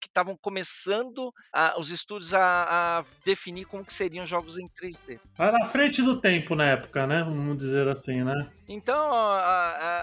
que 0.00 0.06
estavam 0.08 0.36
começando 0.36 1.32
a- 1.52 1.74
os 1.78 1.90
estúdios 1.90 2.32
a, 2.32 3.00
a 3.00 3.04
definir 3.24 3.66
como 3.66 3.84
que 3.84 3.92
seriam 3.92 4.24
jogos 4.24 4.58
em 4.58 4.66
3D. 4.68 5.20
Era 5.38 5.62
à 5.62 5.66
frente 5.66 6.00
do 6.02 6.18
tempo 6.18 6.54
na 6.54 6.64
época, 6.66 7.06
né? 7.06 7.22
Vamos 7.24 7.58
dizer 7.58 7.86
assim, 7.88 8.22
né? 8.24 8.46
Então, 8.68 9.12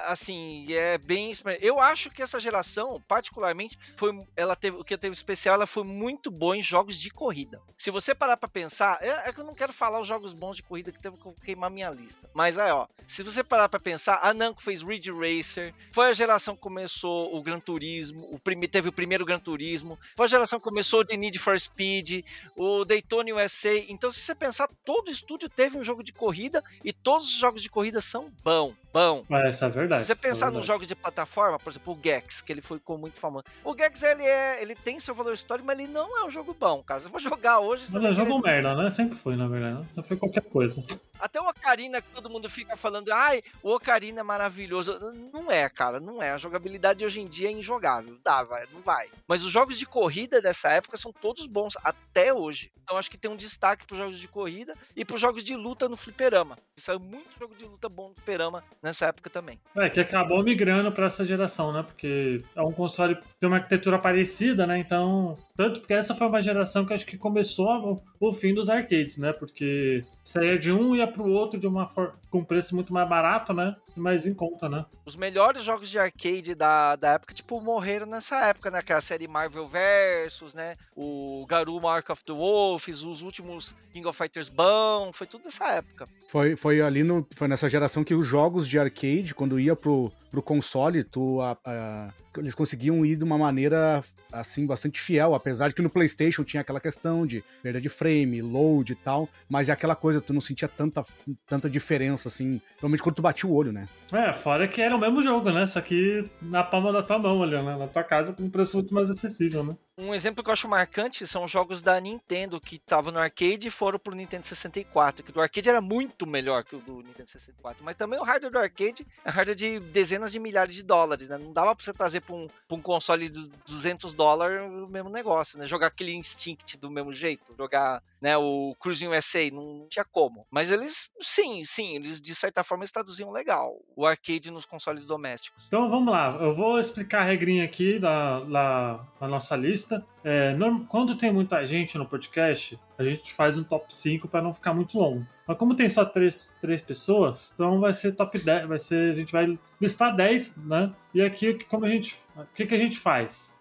assim, 0.06 0.66
é 0.74 0.98
bem. 0.98 1.32
Eu 1.60 1.80
acho 1.80 2.10
que 2.10 2.22
essa 2.22 2.40
geração, 2.40 3.02
particularmente, 3.08 3.78
foi, 3.98 4.12
ela 4.36 4.56
teve 4.56 4.78
o 4.78 4.84
que 4.84 4.98
teve 4.98 5.14
especial, 5.14 5.56
ela 5.56 5.68
foi 5.68 5.84
muito 5.84 6.30
boa 6.30 6.56
em 6.56 6.62
jogos 6.62 6.98
de 6.98 7.10
corrida. 7.10 7.62
Se 7.78 7.90
você 7.90 8.14
parar 8.14 8.38
pra 8.38 8.48
pensar, 8.48 9.00
é, 9.02 9.30
é 9.30 9.34
que 9.34 9.40
eu 9.40 9.46
não 9.46 9.56
quero 9.56 9.74
falar 9.74 10.00
os 10.00 10.08
jogos 10.08 10.34
bons 10.34 10.58
de 10.58 10.64
corrida 10.64 10.92
que 10.92 11.00
teve 11.00 11.18
que 11.18 11.46
queimar 11.46 11.72
minha 11.72 11.90
lista. 11.90 12.30
Mas 12.34 12.58
aí, 12.58 12.72
ó, 12.72 12.88
se 13.08 13.24
você 13.24 13.44
parar 13.44 13.70
pra 13.70 13.80
pensar, 13.80 14.20
a 14.22 14.34
Namco 14.34 14.62
fez 14.62 14.82
Ridge 14.82 15.12
Racer, 15.12 15.74
foi 15.92 16.10
a 16.10 16.14
geração 16.14 16.56
que 16.56 16.62
começou 16.62 17.36
o 17.36 17.42
Gran 17.42 17.60
Turismo, 17.60 18.30
o 18.32 18.40
teve 18.68 18.90
o 18.90 18.94
primeiro 18.94 19.26
Gran 19.26 19.40
Turismo, 19.40 19.98
foi 20.16 20.26
a 20.26 20.30
geração 20.30 20.60
que 20.60 20.64
começou 20.64 21.02
o 21.02 21.06
The 21.06 21.18
Need 21.18 21.40
for 21.40 21.60
Speed, 21.60 22.26
o 22.56 22.86
Daytona 22.86 23.34
USA. 23.34 23.78
Então, 23.90 24.12
se 24.12 24.20
você 24.20 24.36
pensar, 24.36 24.70
todo 24.86 25.12
estúdio 25.12 25.50
teve 25.50 25.78
um 25.78 25.84
jogo 25.84 26.04
de 26.04 26.14
corrida 26.14 26.64
e 26.84 26.94
todos 26.94 27.26
os 27.26 27.38
jogos 27.38 27.62
de 27.62 27.70
corrida 27.70 28.00
são 28.02 28.32
bom, 28.52 28.74
bom. 28.92 29.26
Mas 29.30 29.46
essa 29.46 29.66
é 29.68 29.70
verdade. 29.70 30.02
Se 30.02 30.08
você 30.08 30.16
pensar 30.16 30.46
é 30.46 30.48
nos 30.48 30.56
verdade. 30.56 30.68
jogos 30.68 30.88
de 30.88 30.96
plataforma, 30.96 31.58
por 31.58 31.70
exemplo, 31.70 31.94
o 31.94 32.00
Gex, 32.04 32.42
que 32.42 32.52
ele 32.52 32.62
foi 32.62 32.80
ficou 32.80 32.98
muito 32.98 33.20
famoso. 33.20 33.46
O 33.64 33.76
Gex, 33.78 34.04
ele, 34.04 34.24
é, 34.24 34.62
ele 34.62 34.76
tem 34.76 35.00
seu 35.00 35.16
valor 35.16 35.34
histórico, 35.34 35.66
mas 35.66 35.80
ele 35.80 35.88
não 35.88 36.18
é 36.18 36.26
um 36.26 36.30
jogo 36.30 36.56
bom, 36.60 36.84
cara. 36.84 37.00
Se 37.00 37.08
eu 37.08 37.12
for 37.12 37.20
jogar 37.22 37.60
hoje... 37.60 37.88
você 37.88 38.00
vai 38.00 38.12
é 38.12 38.14
jogo 38.14 38.40
merda, 38.40 38.76
né? 38.76 38.90
Sempre 38.92 39.18
foi, 39.18 39.36
na 39.36 39.48
verdade. 39.48 39.88
Só 39.96 40.04
foi 40.04 40.18
qualquer 40.18 40.42
coisa. 40.42 40.84
Até 41.20 41.40
o 41.40 41.48
Ocarina, 41.48 42.02
que 42.02 42.10
todo 42.10 42.30
mundo 42.30 42.50
fica 42.50 42.76
falando, 42.76 43.12
ai, 43.12 43.44
o 43.62 43.74
Ocarina 43.74 44.22
é 44.22 44.24
maravilhoso. 44.24 44.98
Não 45.32 45.52
é, 45.52 45.70
cara, 45.70 46.00
não 46.00 46.22
é. 46.22 46.32
A 46.32 46.38
jogabilidade 46.38 47.06
hoje 47.06 47.22
em 47.22 47.28
dia 47.28 47.50
é 47.50 47.52
injogável. 47.52 48.18
Dá, 48.24 48.44
vai, 48.44 48.68
não 48.74 48.82
vai. 48.82 49.08
Mas 49.28 49.46
os 49.46 49.52
jogos 49.52 49.78
de 49.78 49.86
corrida 49.86 50.42
dessa 50.42 50.70
época 50.72 50.98
são 50.98 51.14
todos 51.14 51.46
bons, 51.46 51.78
até 51.84 52.34
hoje. 52.34 52.72
Então 52.84 52.98
acho 52.98 53.12
que 53.12 53.18
tem 53.18 53.30
um 53.30 53.38
destaque 53.38 53.86
pros 53.86 54.00
jogos 54.00 54.20
de 54.20 54.28
corrida 54.28 54.76
e 54.96 55.06
pros 55.06 55.22
jogos 55.22 55.44
de 55.44 55.56
luta 55.56 55.88
no 55.88 55.96
fliperama. 55.96 56.58
Saiu 56.76 57.00
muito 57.00 57.38
jogo 57.40 57.56
de 57.56 57.66
luta 57.66 57.88
bom 57.88 58.10
no 58.10 58.16
fliperama 58.16 58.41
nessa 58.82 59.08
época 59.08 59.30
também. 59.30 59.60
É, 59.76 59.90
que 59.90 60.00
acabou 60.00 60.44
migrando 60.44 60.92
pra 60.92 61.08
essa 61.08 61.26
geração, 61.26 61.72
né? 61.72 61.84
Porque 61.84 62.44
é 62.56 62.62
um 62.62 62.72
console 62.72 63.16
que 63.16 63.24
tem 63.40 63.48
uma 63.48 63.58
arquitetura 63.58 64.00
parecida, 64.00 64.66
né? 64.66 64.78
Então. 64.78 65.38
Tanto 65.56 65.80
porque 65.80 65.94
essa 65.94 66.16
foi 66.16 66.28
uma 66.28 66.42
geração 66.42 66.86
que 66.86 66.94
acho 66.94 67.06
que 67.06 67.18
começou 67.18 68.02
o, 68.20 68.32
fim 68.32 68.54
dos 68.54 68.70
arcades, 68.70 69.18
né? 69.18 69.34
Porque 69.34 70.04
saía 70.24 70.58
de 70.58 70.72
um 70.72 70.96
e 70.96 71.00
ia 71.00 71.08
pro 71.08 71.28
outro 71.28 71.60
de 71.60 71.68
uma 71.68 71.88
for... 71.88 72.14
com 72.30 72.40
um 72.40 72.44
preço 72.44 72.76
muito 72.76 72.94
mais 72.94 73.08
barato, 73.10 73.54
né? 73.54 73.76
E 73.96 74.00
mais 74.00 74.26
em 74.26 74.34
conta, 74.34 74.70
né? 74.70 74.86
Os 75.06 75.16
melhores 75.16 75.64
jogos 75.64 75.90
de 75.90 76.00
arcade 76.00 76.56
da, 76.56 76.96
da 76.96 77.14
época, 77.14 77.34
tipo, 77.34 77.60
morreram 77.60 78.08
nessa 78.08 78.46
época, 78.48 78.72
né? 78.72 78.80
Aquela 78.80 79.02
série 79.02 79.28
Marvel 79.28 79.68
Versus, 79.68 80.54
né? 80.54 80.76
O 80.96 81.46
Garou 81.48 81.80
Mark 81.82 82.10
of 82.10 82.24
the 82.24 82.34
Wolves, 82.34 83.04
os 83.04 83.22
últimos 83.22 83.76
King 83.94 84.08
of 84.08 84.18
Fighters 84.18 84.50
bom, 84.50 85.12
foi 85.14 85.28
tudo 85.28 85.46
nessa 85.46 85.68
época. 85.74 86.08
Foi, 86.28 86.56
foi 86.56 86.82
ali 86.82 87.04
no, 87.04 87.28
foi 87.34 87.48
nessa 87.48 87.68
geração 87.68 88.04
que 88.04 88.14
os 88.14 88.26
jogos 88.26 88.68
de 88.68 88.80
arcade, 88.80 89.36
quando 89.36 89.60
ia 89.60 89.76
pro, 89.76 90.12
pro 90.32 90.42
console, 90.42 91.04
tu, 91.04 91.42
a- 91.42 91.58
a- 91.66 92.10
eles 92.38 92.56
conseguiam 92.56 93.06
ir 93.06 93.18
de 93.18 93.24
uma 93.26 93.38
maneira 93.38 94.02
assim 94.32 94.66
bastante 94.66 95.00
fiel, 95.02 95.36
apesar 95.36 95.68
de 95.68 95.76
que 95.76 95.82
no 95.82 95.90
PlayStation 95.90 96.44
tinha 96.46 96.62
aquela 96.62 96.80
questão 96.80 97.28
de 97.28 97.44
perda 97.62 97.82
de 97.82 97.90
frame, 97.90 98.42
load 98.42 98.94
e 98.94 98.96
tal, 98.96 99.28
mas 99.50 99.68
é 99.68 99.74
aquela 99.74 99.94
coisa, 99.96 100.22
tu 100.22 100.32
não 100.34 100.40
sentia 100.40 100.70
tanta, 100.70 101.04
tanta 101.48 101.70
diferença 101.70 102.30
assim, 102.30 102.62
realmente 102.80 103.04
quando 103.04 103.16
tu 103.16 103.22
batia 103.22 103.50
o 103.50 103.54
olho, 103.54 103.74
né? 103.74 103.90
É, 104.14 104.32
fora 104.32 104.68
que 104.68 104.82
era 104.82 104.96
o 104.96 105.00
mesmo 105.00 105.22
jogo, 105.22 105.52
né? 105.52 105.68
Só 105.68 105.82
que 105.82 106.30
na 106.42 106.64
palma 106.64 106.94
da 106.94 107.04
tua 107.04 107.20
mão 107.20 107.44
ali, 107.44 107.56
né? 107.62 107.78
Na 107.78 107.88
tua 107.88 108.04
casa 108.04 108.32
com 108.34 108.44
um 108.44 108.50
preço 108.50 108.78
muito 108.78 108.94
mais 108.94 109.10
acessível, 109.10 109.64
né? 109.66 109.76
Um 110.02 110.16
exemplo 110.16 110.44
que 110.44 110.50
eu 110.50 110.54
acho 110.54 110.68
marcante 110.68 111.28
são 111.28 111.44
os 111.44 111.52
jogos 111.52 111.84
da 111.84 112.00
Nintendo 112.02 112.60
que 112.60 112.78
estavam 112.78 113.14
no 113.14 113.20
arcade 113.20 113.68
e 113.68 113.70
foram 113.70 114.00
pro 114.00 114.16
Nintendo 114.16 114.44
64, 114.48 115.24
que 115.24 115.32
do 115.32 115.40
arcade 115.40 115.70
era 115.70 115.80
muito 115.80 116.26
melhor 116.26 116.64
que 116.64 116.76
o 116.76 116.80
do 116.80 117.04
Nintendo 117.04 117.30
64, 117.30 117.86
mas 117.86 117.96
também 117.96 118.20
o 118.20 118.24
hardware 118.24 118.52
do 118.52 118.58
arcade 118.58 119.06
é 119.24 119.30
hardware 119.30 119.56
de 119.56 119.80
dezenas 119.80 120.32
de 120.32 120.40
milhares 120.40 120.74
de 120.74 120.82
dólares, 120.82 121.30
né? 121.30 121.38
Não 121.38 121.54
dava 121.54 121.76
pra 121.76 121.86
você 121.86 121.94
trazer 121.94 122.22
pra 122.22 122.36
um, 122.36 122.48
pra 122.68 122.78
um 122.78 122.82
console 122.82 123.30
de 123.30 123.48
200 123.68 124.16
dólares 124.16 124.60
o 124.62 124.88
mesmo 124.88 125.10
negócio, 125.10 125.60
né? 125.60 125.68
Jogar 125.68 125.88
aquele 125.88 126.16
Instinct 126.16 126.80
do 126.80 126.90
mesmo 126.90 127.14
jeito, 127.14 127.54
jogar 127.56 128.02
né, 128.20 128.36
o 128.38 128.76
Cruising 128.80 129.08
USA, 129.08 129.52
não 129.52 129.86
tinha 129.88 130.06
como. 130.06 130.48
Mas 130.50 130.72
eles, 130.72 131.12
sim, 131.20 131.64
sim, 131.64 131.96
eles 131.96 132.20
de 132.20 132.34
certa 132.34 132.64
forma 132.64 132.84
eles 132.84 132.92
traduziam 132.92 133.32
legal 133.32 133.78
o 133.96 134.06
arcade 134.06 134.50
nos 134.50 134.66
consoles 134.66 135.06
domésticos. 135.06 135.66
Então 135.68 135.90
vamos 135.92 136.12
lá, 136.12 136.30
eu 136.40 136.56
vou 136.56 136.80
explicar 136.80 137.22
a 137.22 137.26
regrinha 137.26 137.64
aqui 137.64 138.00
da, 138.00 138.40
da, 138.40 139.06
da 139.20 139.28
nossa 139.28 139.56
lista. 139.56 139.91
É, 140.24 140.54
norm- 140.54 140.86
quando 140.86 141.16
tem 141.16 141.32
muita 141.32 141.66
gente 141.66 141.98
no 141.98 142.06
podcast, 142.06 142.80
a 142.98 143.04
gente 143.04 143.34
faz 143.34 143.58
um 143.58 143.64
top 143.64 143.86
5 143.94 144.28
para 144.28 144.42
não 144.42 144.54
ficar 144.54 144.74
muito 144.74 144.98
longo. 145.00 145.26
Mas 145.48 145.58
como 145.58 145.76
tem 145.76 145.90
só 145.90 146.06
três, 146.06 146.56
três 146.62 146.82
pessoas, 146.82 147.52
então 147.54 147.80
vai 147.80 147.92
ser 147.94 148.12
top 148.14 148.40
10, 148.40 148.68
vai 148.68 148.80
ser, 148.80 149.12
a 149.12 149.16
gente 149.16 149.32
vai 149.32 149.58
listar 149.80 150.16
10, 150.16 150.58
né? 150.58 150.94
E 151.14 151.22
aqui 151.22 151.54
como 151.66 151.86
a 151.86 151.90
gente, 151.90 152.16
o 152.36 152.46
que, 152.56 152.66
que 152.66 152.76
a 152.76 152.78
gente 152.80 152.98
faz? 152.98 153.60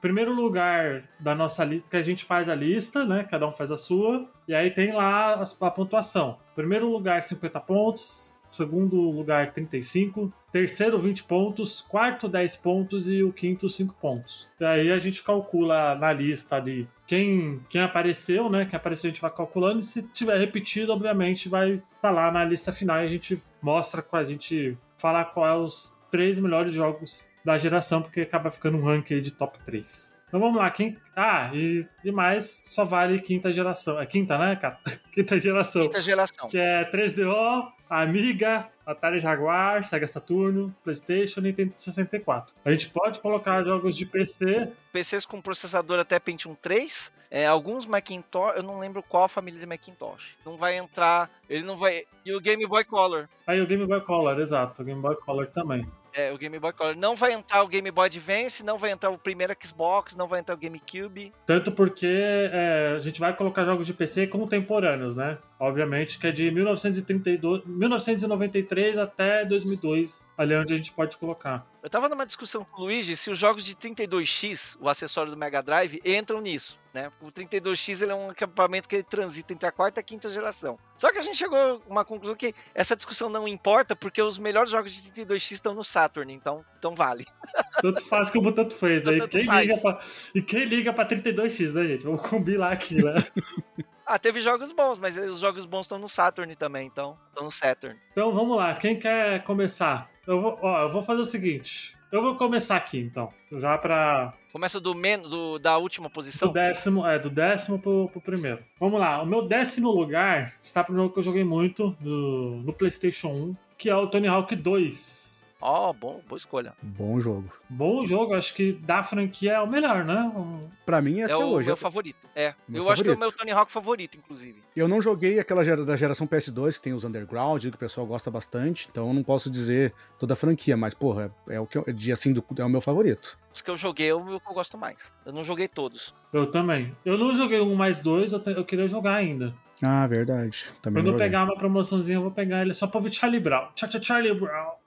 Primeiro 0.00 0.32
lugar 0.34 1.02
da 1.20 1.32
nossa 1.34 1.64
lista, 1.64 1.88
que 1.88 1.96
a 1.96 2.02
gente 2.02 2.24
faz 2.24 2.48
a 2.48 2.54
lista, 2.54 3.04
né? 3.04 3.24
Cada 3.30 3.46
um 3.46 3.52
faz 3.52 3.70
a 3.70 3.76
sua, 3.76 4.28
e 4.48 4.54
aí 4.54 4.70
tem 4.70 4.92
lá 4.92 5.34
as- 5.34 5.56
a 5.62 5.70
pontuação. 5.70 6.38
Primeiro 6.56 6.88
lugar, 6.90 7.22
50 7.22 7.60
pontos. 7.60 8.34
Segundo 8.52 8.96
lugar, 9.10 9.52
35. 9.52 10.32
Terceiro, 10.52 10.98
20 10.98 11.24
pontos. 11.24 11.80
Quarto, 11.80 12.28
10 12.28 12.56
pontos. 12.56 13.08
E 13.08 13.22
o 13.22 13.32
quinto, 13.32 13.68
5 13.68 13.94
pontos. 13.94 14.48
E 14.60 14.64
aí 14.64 14.92
a 14.92 14.98
gente 14.98 15.22
calcula 15.22 15.94
na 15.94 16.12
lista 16.12 16.56
ali 16.56 16.88
quem, 17.06 17.60
quem 17.68 17.80
apareceu, 17.80 18.48
né? 18.48 18.66
Quem 18.66 18.76
apareceu 18.76 19.08
a 19.08 19.12
gente 19.12 19.22
vai 19.22 19.30
calculando. 19.30 19.78
E 19.78 19.82
se 19.82 20.02
tiver 20.08 20.38
repetido, 20.38 20.92
obviamente, 20.92 21.48
vai 21.48 21.72
estar 21.72 21.84
tá 22.00 22.10
lá 22.10 22.30
na 22.30 22.44
lista 22.44 22.72
final. 22.72 23.02
E 23.02 23.06
a 23.06 23.10
gente 23.10 23.42
mostra, 23.60 24.04
a 24.12 24.24
gente 24.24 24.76
fala 24.98 25.24
qual 25.24 25.46
é 25.46 25.54
os 25.54 25.96
três 26.10 26.38
melhores 26.38 26.72
jogos 26.72 27.28
da 27.44 27.56
geração, 27.58 28.02
porque 28.02 28.20
acaba 28.20 28.50
ficando 28.50 28.76
um 28.76 28.84
ranking 28.84 29.20
de 29.20 29.30
top 29.30 29.58
3. 29.64 30.20
Então 30.32 30.40
vamos 30.40 30.56
lá, 30.56 30.70
quem. 30.70 30.96
Ah, 31.14 31.50
e, 31.52 31.86
e 32.02 32.10
mais 32.10 32.62
só 32.64 32.86
vale 32.86 33.20
quinta 33.20 33.52
geração. 33.52 34.00
É 34.00 34.06
quinta, 34.06 34.38
né? 34.38 34.58
Quinta 35.12 35.38
geração. 35.38 35.82
Quinta 35.82 36.00
geração. 36.00 36.48
Que 36.48 36.56
é 36.56 36.90
3DO, 36.90 37.68
Amiga, 38.00 38.70
Atari 38.86 39.20
Jaguar, 39.20 39.84
Sega 39.84 40.06
Saturno, 40.06 40.74
PlayStation 40.82 41.40
e 41.40 41.42
Nintendo 41.42 41.74
64. 41.74 42.54
A 42.64 42.70
gente 42.70 42.88
pode 42.88 43.20
colocar 43.20 43.62
jogos 43.62 43.94
de 43.94 44.06
PC. 44.06 44.72
PCs 44.90 45.26
com 45.26 45.42
processador 45.42 45.98
até 45.98 46.18
Pentium 46.18 46.54
3, 46.54 47.12
é, 47.30 47.46
alguns 47.46 47.84
Macintosh, 47.84 48.56
eu 48.56 48.62
não 48.62 48.78
lembro 48.78 49.02
qual 49.02 49.24
a 49.24 49.28
família 49.28 49.60
de 49.60 49.66
Macintosh. 49.66 50.38
Não 50.44 50.56
vai 50.56 50.78
entrar, 50.78 51.30
ele 51.50 51.64
não 51.64 51.76
vai. 51.76 52.04
E 52.24 52.34
o 52.34 52.40
Game 52.40 52.66
Boy 52.66 52.84
Color. 52.84 53.28
Aí 53.46 53.60
o 53.60 53.66
Game 53.66 53.84
Boy 53.86 54.00
Color, 54.00 54.40
exato, 54.40 54.80
o 54.80 54.84
Game 54.84 55.00
Boy 55.00 55.16
Color 55.16 55.48
também. 55.48 55.86
É, 56.14 56.30
o 56.30 56.36
Game 56.36 56.58
Boy 56.58 56.72
Color. 56.72 56.96
Não 56.96 57.16
vai 57.16 57.32
entrar 57.32 57.62
o 57.62 57.68
Game 57.68 57.90
Boy 57.90 58.06
Advance, 58.06 58.64
não 58.64 58.76
vai 58.76 58.90
entrar 58.90 59.10
o 59.10 59.18
primeiro 59.18 59.54
Xbox, 59.62 60.14
não 60.14 60.28
vai 60.28 60.40
entrar 60.40 60.54
o 60.54 60.58
GameCube. 60.58 61.32
Tanto 61.46 61.72
porque 61.72 62.06
é, 62.06 62.94
a 62.96 63.00
gente 63.00 63.18
vai 63.18 63.34
colocar 63.34 63.64
jogos 63.64 63.86
de 63.86 63.94
PC 63.94 64.26
contemporâneos, 64.26 65.16
né? 65.16 65.38
Obviamente 65.62 66.18
que 66.18 66.26
é 66.26 66.32
de 66.32 66.50
1932, 66.50 67.64
1993 67.64 68.98
até 68.98 69.44
2002, 69.44 70.26
ali 70.36 70.54
é 70.54 70.58
onde 70.58 70.74
a 70.74 70.76
gente 70.76 70.90
pode 70.90 71.16
colocar. 71.16 71.64
Eu 71.80 71.88
tava 71.88 72.08
numa 72.08 72.26
discussão 72.26 72.64
com 72.64 72.82
o 72.82 72.84
Luigi 72.86 73.14
se 73.14 73.30
os 73.30 73.38
jogos 73.38 73.64
de 73.64 73.76
32X, 73.76 74.76
o 74.80 74.88
acessório 74.88 75.30
do 75.30 75.36
Mega 75.36 75.62
Drive, 75.62 76.00
entram 76.04 76.40
nisso, 76.40 76.80
né? 76.92 77.12
O 77.20 77.30
32X 77.30 78.02
ele 78.02 78.10
é 78.10 78.14
um 78.16 78.32
equipamento 78.32 78.88
que 78.88 78.96
ele 78.96 79.04
transita 79.04 79.52
entre 79.52 79.68
a 79.68 79.70
quarta 79.70 80.00
e 80.00 80.02
a 80.02 80.02
quinta 80.02 80.28
geração. 80.30 80.76
Só 80.96 81.12
que 81.12 81.18
a 81.18 81.22
gente 81.22 81.38
chegou 81.38 81.56
a 81.56 81.78
uma 81.88 82.04
conclusão 82.04 82.34
que 82.34 82.52
essa 82.74 82.96
discussão 82.96 83.30
não 83.30 83.46
importa 83.46 83.94
porque 83.94 84.20
os 84.20 84.40
melhores 84.40 84.70
jogos 84.70 85.00
de 85.00 85.12
32X 85.12 85.52
estão 85.52 85.74
no 85.74 85.84
Saturn, 85.84 86.32
então, 86.32 86.64
então 86.76 86.92
vale. 86.92 87.24
Tanto 87.80 88.04
faz 88.04 88.30
como 88.30 88.50
tanto 88.50 88.74
fez, 88.74 89.04
né? 89.04 89.14
E 89.14 89.18
Tanto 89.18 89.30
quem, 89.30 89.46
faz. 89.46 89.68
liga 89.68 89.80
pra, 89.80 90.00
e 90.34 90.42
quem 90.42 90.64
liga 90.64 90.92
pra 90.92 91.06
32X, 91.06 91.72
né, 91.72 91.86
gente? 91.86 92.02
Vamos 92.02 92.28
combinar 92.28 92.72
aqui, 92.72 93.00
né? 93.00 93.14
Ah, 94.06 94.18
teve 94.18 94.40
jogos 94.40 94.72
bons, 94.72 94.98
mas 94.98 95.16
os 95.16 95.38
jogos 95.38 95.64
bons 95.64 95.82
estão 95.82 95.98
no 95.98 96.08
Saturn 96.08 96.54
também, 96.56 96.86
então 96.86 97.16
estão 97.28 97.44
no 97.44 97.50
Saturn. 97.50 97.98
Então 98.12 98.32
vamos 98.32 98.56
lá, 98.56 98.74
quem 98.74 98.98
quer 98.98 99.42
começar? 99.44 100.10
Eu 100.26 100.40
vou, 100.40 100.58
ó, 100.60 100.82
eu 100.82 100.88
vou 100.88 101.02
fazer 101.02 101.20
o 101.20 101.26
seguinte. 101.26 101.96
Eu 102.12 102.20
vou 102.20 102.36
começar 102.36 102.76
aqui, 102.76 102.98
então. 102.98 103.32
Já 103.52 103.78
pra. 103.78 104.34
Começa 104.52 104.78
do, 104.78 104.94
men 104.94 105.18
do 105.22 105.58
da 105.58 105.78
última 105.78 106.08
Do 106.08 106.12
posição. 106.12 106.52
décimo, 106.52 107.06
é, 107.06 107.18
do 107.18 107.30
décimo 107.30 107.78
pro, 107.78 108.08
pro 108.10 108.20
primeiro. 108.20 108.62
Vamos 108.78 109.00
lá, 109.00 109.22
o 109.22 109.26
meu 109.26 109.48
décimo 109.48 109.90
lugar 109.90 110.52
está 110.60 110.84
pro 110.84 110.94
jogo 110.94 111.10
que 111.10 111.18
eu 111.18 111.22
joguei 111.22 111.42
muito 111.42 111.90
do, 111.98 112.60
no 112.64 112.72
PlayStation 112.74 113.28
1, 113.28 113.56
que 113.78 113.88
é 113.88 113.96
o 113.96 114.06
Tony 114.06 114.28
Hawk 114.28 114.54
2. 114.54 115.41
Ó, 115.64 115.92
bom, 115.92 116.20
boa 116.28 116.36
escolha. 116.36 116.72
Bom 116.82 117.20
jogo. 117.20 117.48
Bom 117.70 118.04
jogo, 118.04 118.34
acho 118.34 118.52
que 118.52 118.72
da 118.72 119.00
franquia 119.04 119.52
é 119.52 119.60
o 119.60 119.66
melhor, 119.66 120.04
né? 120.04 120.20
Um- 120.34 120.68
Pra 120.84 121.00
mim, 121.00 121.20
É 121.20 121.24
até 121.24 121.36
o 121.36 121.52
hoje. 121.52 121.68
meu 121.68 121.76
favorito. 121.76 122.18
É, 122.34 122.52
Meu 122.68 122.82
eu 122.82 122.90
acho 122.90 123.02
que 123.04 123.08
é 123.08 123.12
o 123.12 123.14
favorito. 123.14 123.20
meu 123.20 123.32
Tony 123.46 123.52
Hawk 123.52 123.70
favorito, 123.70 124.18
inclusive. 124.18 124.60
Eu 124.74 124.88
não 124.88 125.00
joguei 125.00 125.38
aquela 125.38 125.62
gera- 125.62 125.84
da 125.84 125.94
geração 125.94 126.26
PS2, 126.26 126.76
que 126.76 126.82
tem 126.82 126.92
os 126.92 127.04
Underground, 127.04 127.62
que 127.62 127.68
o 127.68 127.78
pessoal 127.78 128.04
gosta 128.04 128.28
bastante, 128.28 128.88
então 128.90 129.06
eu 129.06 129.14
não 129.14 129.22
posso 129.22 129.48
dizer 129.48 129.94
toda 130.18 130.32
a 130.34 130.36
franquia, 130.36 130.76
mas, 130.76 130.94
porra, 130.94 131.32
é, 131.48 131.60
o 131.60 131.66
que 131.66 131.78
eu, 131.78 131.84
de, 131.92 132.10
assim, 132.10 132.32
do- 132.32 132.44
é 132.58 132.64
o 132.64 132.68
meu 132.68 132.80
favorito. 132.80 133.38
Os 133.54 133.62
que 133.62 133.70
eu 133.70 133.76
joguei 133.76 134.08
é 134.08 134.14
o 134.14 134.24
meu 134.24 134.40
que 134.40 134.50
eu 134.50 134.54
gosto 134.54 134.76
mais. 134.76 135.14
Eu 135.24 135.32
não 135.32 135.44
joguei 135.44 135.68
todos. 135.68 136.12
Eu 136.32 136.46
também. 136.50 136.92
Eu 137.04 137.16
não 137.16 137.36
joguei 137.36 137.60
um 137.60 137.76
mais 137.76 138.00
dois, 138.00 138.32
eu, 138.32 138.40
te- 138.40 138.50
eu 138.50 138.64
queria 138.64 138.88
jogar 138.88 139.14
ainda. 139.14 139.54
Ah, 139.80 140.06
verdade. 140.08 140.66
Também 140.82 141.02
Quando 141.04 141.12
eu 141.14 141.18
pegar 141.18 141.44
uma 141.44 141.56
promoçãozinha, 141.56 142.16
eu 142.16 142.22
vou 142.22 142.30
pegar 142.32 142.62
ele 142.62 142.74
só 142.74 142.88
pra 142.88 143.00
ver 143.00 143.12
Charlie 143.12 143.40
Brown. 143.40 143.68
Tchau, 143.76 143.88
tchau, 143.88 144.02
Charlie 144.02 144.34
Brown. 144.34 144.81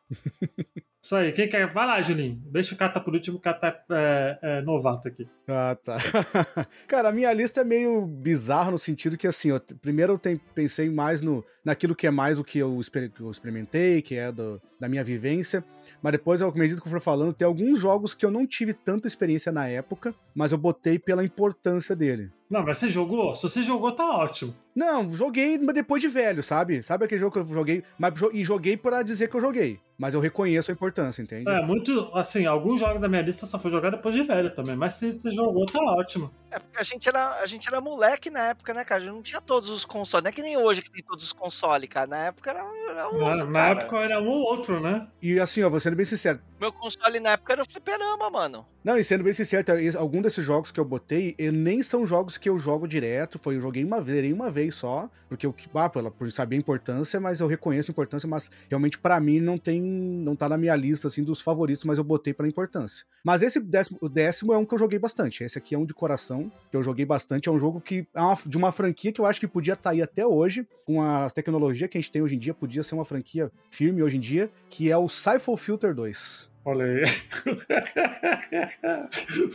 Isso 1.01 1.15
aí, 1.15 1.31
quem 1.33 1.47
quer? 1.47 1.71
Vai 1.71 1.85
lá, 1.85 2.01
Julinho. 2.01 2.41
Deixa 2.47 2.73
o 2.73 2.77
Cata 2.77 2.99
por 2.99 3.13
último, 3.13 3.37
o 3.37 3.39
Cata 3.39 3.75
é, 3.91 4.39
é 4.41 4.61
novato 4.63 5.07
aqui. 5.07 5.27
Ah, 5.47 5.77
tá. 5.83 5.97
Cara, 6.87 7.09
a 7.09 7.11
minha 7.11 7.31
lista 7.31 7.61
é 7.61 7.63
meio 7.63 8.07
bizarra 8.07 8.71
no 8.71 8.77
sentido 8.79 9.15
que, 9.15 9.27
assim, 9.27 9.49
eu, 9.49 9.61
primeiro 9.79 10.13
eu 10.13 10.17
tem- 10.17 10.41
pensei 10.55 10.89
mais 10.89 11.21
no, 11.21 11.45
naquilo 11.63 11.95
que 11.95 12.07
é 12.07 12.11
mais 12.11 12.39
o 12.39 12.43
que 12.43 12.57
eu, 12.57 12.79
que 13.13 13.21
eu 13.21 13.29
experimentei, 13.29 14.01
que 14.01 14.15
é 14.15 14.31
do- 14.31 14.59
da 14.79 14.89
minha 14.89 15.03
vivência. 15.03 15.63
Mas 16.01 16.11
depois, 16.13 16.41
ao 16.41 16.51
medida 16.53 16.81
que 16.81 16.87
eu 16.87 16.91
for 16.91 16.99
falando, 16.99 17.33
tem 17.33 17.45
alguns 17.45 17.79
jogos 17.79 18.13
que 18.15 18.25
eu 18.25 18.31
não 18.31 18.45
tive 18.47 18.73
tanta 18.73 19.07
experiência 19.07 19.51
na 19.51 19.67
época, 19.67 20.13
mas 20.33 20.51
eu 20.51 20.57
botei 20.57 20.97
pela 20.99 21.23
importância 21.23 21.95
dele. 21.95 22.31
Não, 22.49 22.63
mas 22.63 22.77
você 22.77 22.89
jogou? 22.89 23.33
Se 23.33 23.43
você 23.43 23.63
jogou, 23.63 23.91
tá 23.91 24.05
ótimo. 24.17 24.55
Não, 24.75 25.11
joguei, 25.11 25.57
mas 25.57 25.73
depois 25.73 26.01
de 26.01 26.07
velho, 26.07 26.43
sabe? 26.43 26.83
Sabe 26.83 27.05
aquele 27.05 27.19
jogo 27.19 27.31
que 27.33 27.39
eu 27.39 27.47
joguei? 27.47 27.83
Mas, 27.97 28.13
e 28.33 28.43
joguei 28.43 28.77
pra 28.77 29.01
dizer 29.01 29.29
que 29.29 29.35
eu 29.35 29.41
joguei. 29.41 29.79
Mas 29.97 30.13
eu 30.13 30.19
reconheço 30.19 30.71
a 30.71 30.73
importância, 30.73 31.21
entende? 31.21 31.49
É, 31.49 31.61
muito, 31.65 32.09
assim, 32.13 32.45
alguns 32.45 32.79
jogos 32.79 32.99
da 32.99 33.07
minha 33.07 33.21
lista 33.21 33.45
só 33.45 33.57
foi 33.57 33.71
jogar 33.71 33.91
depois 33.91 34.13
de 34.13 34.23
velho 34.23 34.53
também. 34.53 34.75
Mas 34.75 34.95
se 34.95 35.11
você 35.11 35.31
jogou, 35.31 35.65
tá 35.65 35.79
ótimo. 35.81 36.29
É 36.51 36.59
porque 36.59 36.77
a 36.77 36.83
gente 36.83 37.07
era, 37.07 37.39
a 37.39 37.45
gente 37.45 37.67
era 37.67 37.79
moleque 37.79 38.29
na 38.29 38.47
época, 38.47 38.73
né, 38.73 38.83
cara? 38.83 39.01
A 39.01 39.05
gente 39.05 39.13
não 39.13 39.21
tinha 39.21 39.41
todos 39.41 39.69
os 39.69 39.85
consoles. 39.85 40.23
Não 40.23 40.29
é 40.29 40.33
que 40.33 40.41
nem 40.41 40.57
hoje 40.57 40.81
que 40.81 40.91
tem 40.91 41.03
todos 41.03 41.25
os 41.25 41.33
consoles, 41.33 41.87
cara. 41.89 42.07
Na 42.07 42.17
época 42.25 42.49
era, 42.49 42.59
era 42.89 42.95
Na, 42.95 43.07
osso, 43.09 43.45
na 43.45 43.51
cara. 43.59 43.71
época 43.81 43.97
era 43.99 44.19
um 44.21 44.27
ou 44.27 44.41
outro, 44.41 44.79
né? 44.79 45.07
E 45.21 45.39
assim, 45.39 45.63
ó, 45.63 45.69
vou 45.69 45.79
sendo 45.79 45.95
bem 45.95 46.05
sincero. 46.05 46.39
Meu 46.59 46.71
console 46.71 47.19
na 47.19 47.31
época 47.31 47.53
era 47.53 47.61
o 47.61 47.65
fliperama, 47.65 48.29
mano. 48.29 48.65
Não, 48.83 48.97
e 48.97 49.03
sendo 49.03 49.23
bem 49.23 49.33
sincero, 49.33 49.65
algum 49.97 50.21
desses 50.21 50.45
jogos 50.45 50.71
que 50.71 50.79
eu 50.79 50.85
botei, 50.85 51.35
nem 51.51 51.81
são 51.81 52.05
jogos 52.05 52.37
que 52.37 52.47
eu 52.47 52.57
jogo 52.57 52.87
direto. 52.87 53.39
Foi, 53.39 53.55
eu 53.55 53.61
joguei 53.61 53.83
uma 53.83 53.99
vez, 53.99 54.31
uma 54.31 54.49
vez 54.51 54.75
só, 54.75 55.09
porque 55.27 55.45
eu, 55.45 55.55
ah, 55.73 55.89
por 55.89 56.31
saber 56.31 56.55
a 56.55 56.59
importância, 56.59 57.19
mas 57.19 57.39
eu 57.39 57.47
reconheço 57.47 57.91
a 57.91 57.93
importância, 57.93 58.29
mas 58.29 58.49
realmente 58.69 58.97
pra 58.99 59.19
mim 59.19 59.39
não 59.39 59.57
tem, 59.57 59.81
não 59.85 60.35
tá 60.35 60.49
na 60.49 60.57
minha 60.57 60.75
lista 60.75 61.07
assim 61.07 61.23
dos 61.23 61.41
favoritos, 61.41 61.83
mas 61.85 61.97
eu 61.97 62.03
botei 62.03 62.33
pela 62.33 62.47
importância. 62.49 63.05
Mas 63.23 63.41
esse 63.41 63.59
décimo, 63.59 63.97
o 64.01 64.09
décimo 64.09 64.53
é 64.53 64.57
um 64.57 64.65
que 64.65 64.73
eu 64.73 64.79
joguei 64.79 64.99
bastante. 64.99 65.43
Esse 65.43 65.57
aqui 65.57 65.75
é 65.75 65.77
um 65.77 65.85
de 65.85 65.93
coração, 65.93 66.51
que 66.71 66.77
eu 66.77 66.83
joguei 66.83 67.05
bastante. 67.05 67.47
É 67.49 67.51
um 67.51 67.59
jogo 67.59 67.79
que 67.79 68.05
é 68.13 68.21
uma- 68.21 68.37
de 68.45 68.57
uma 68.57 68.71
franquia 68.71 69.11
que 69.11 69.21
eu 69.21 69.25
acho 69.25 69.39
que 69.39 69.47
podia 69.47 69.73
estar 69.73 69.91
aí 69.91 70.01
até 70.01 70.25
hoje, 70.25 70.67
com 70.85 71.01
a 71.01 71.29
tecnologia 71.29 71.87
que 71.87 71.97
a 71.97 72.01
gente 72.01 72.11
tem 72.11 72.21
hoje 72.21 72.35
em 72.35 72.39
dia, 72.39 72.53
podia 72.53 72.83
ser 72.83 72.95
uma 72.95 73.05
franquia 73.05 73.51
firme 73.69 74.01
hoje 74.03 74.17
em 74.17 74.21
dia, 74.21 74.49
que 74.69 74.91
é 74.91 74.97
o 74.97 75.07
Siphon 75.07 75.55
Filter 75.57 75.93
2. 75.93 76.49
Olha 76.67 76.85
aí. 76.85 77.03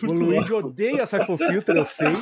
O 0.07 0.13
Luigi 0.13 0.53
odeia 0.53 1.05
Siphon 1.07 1.37
Filter, 1.37 1.77
eu 1.77 1.85
sei. 1.85 2.07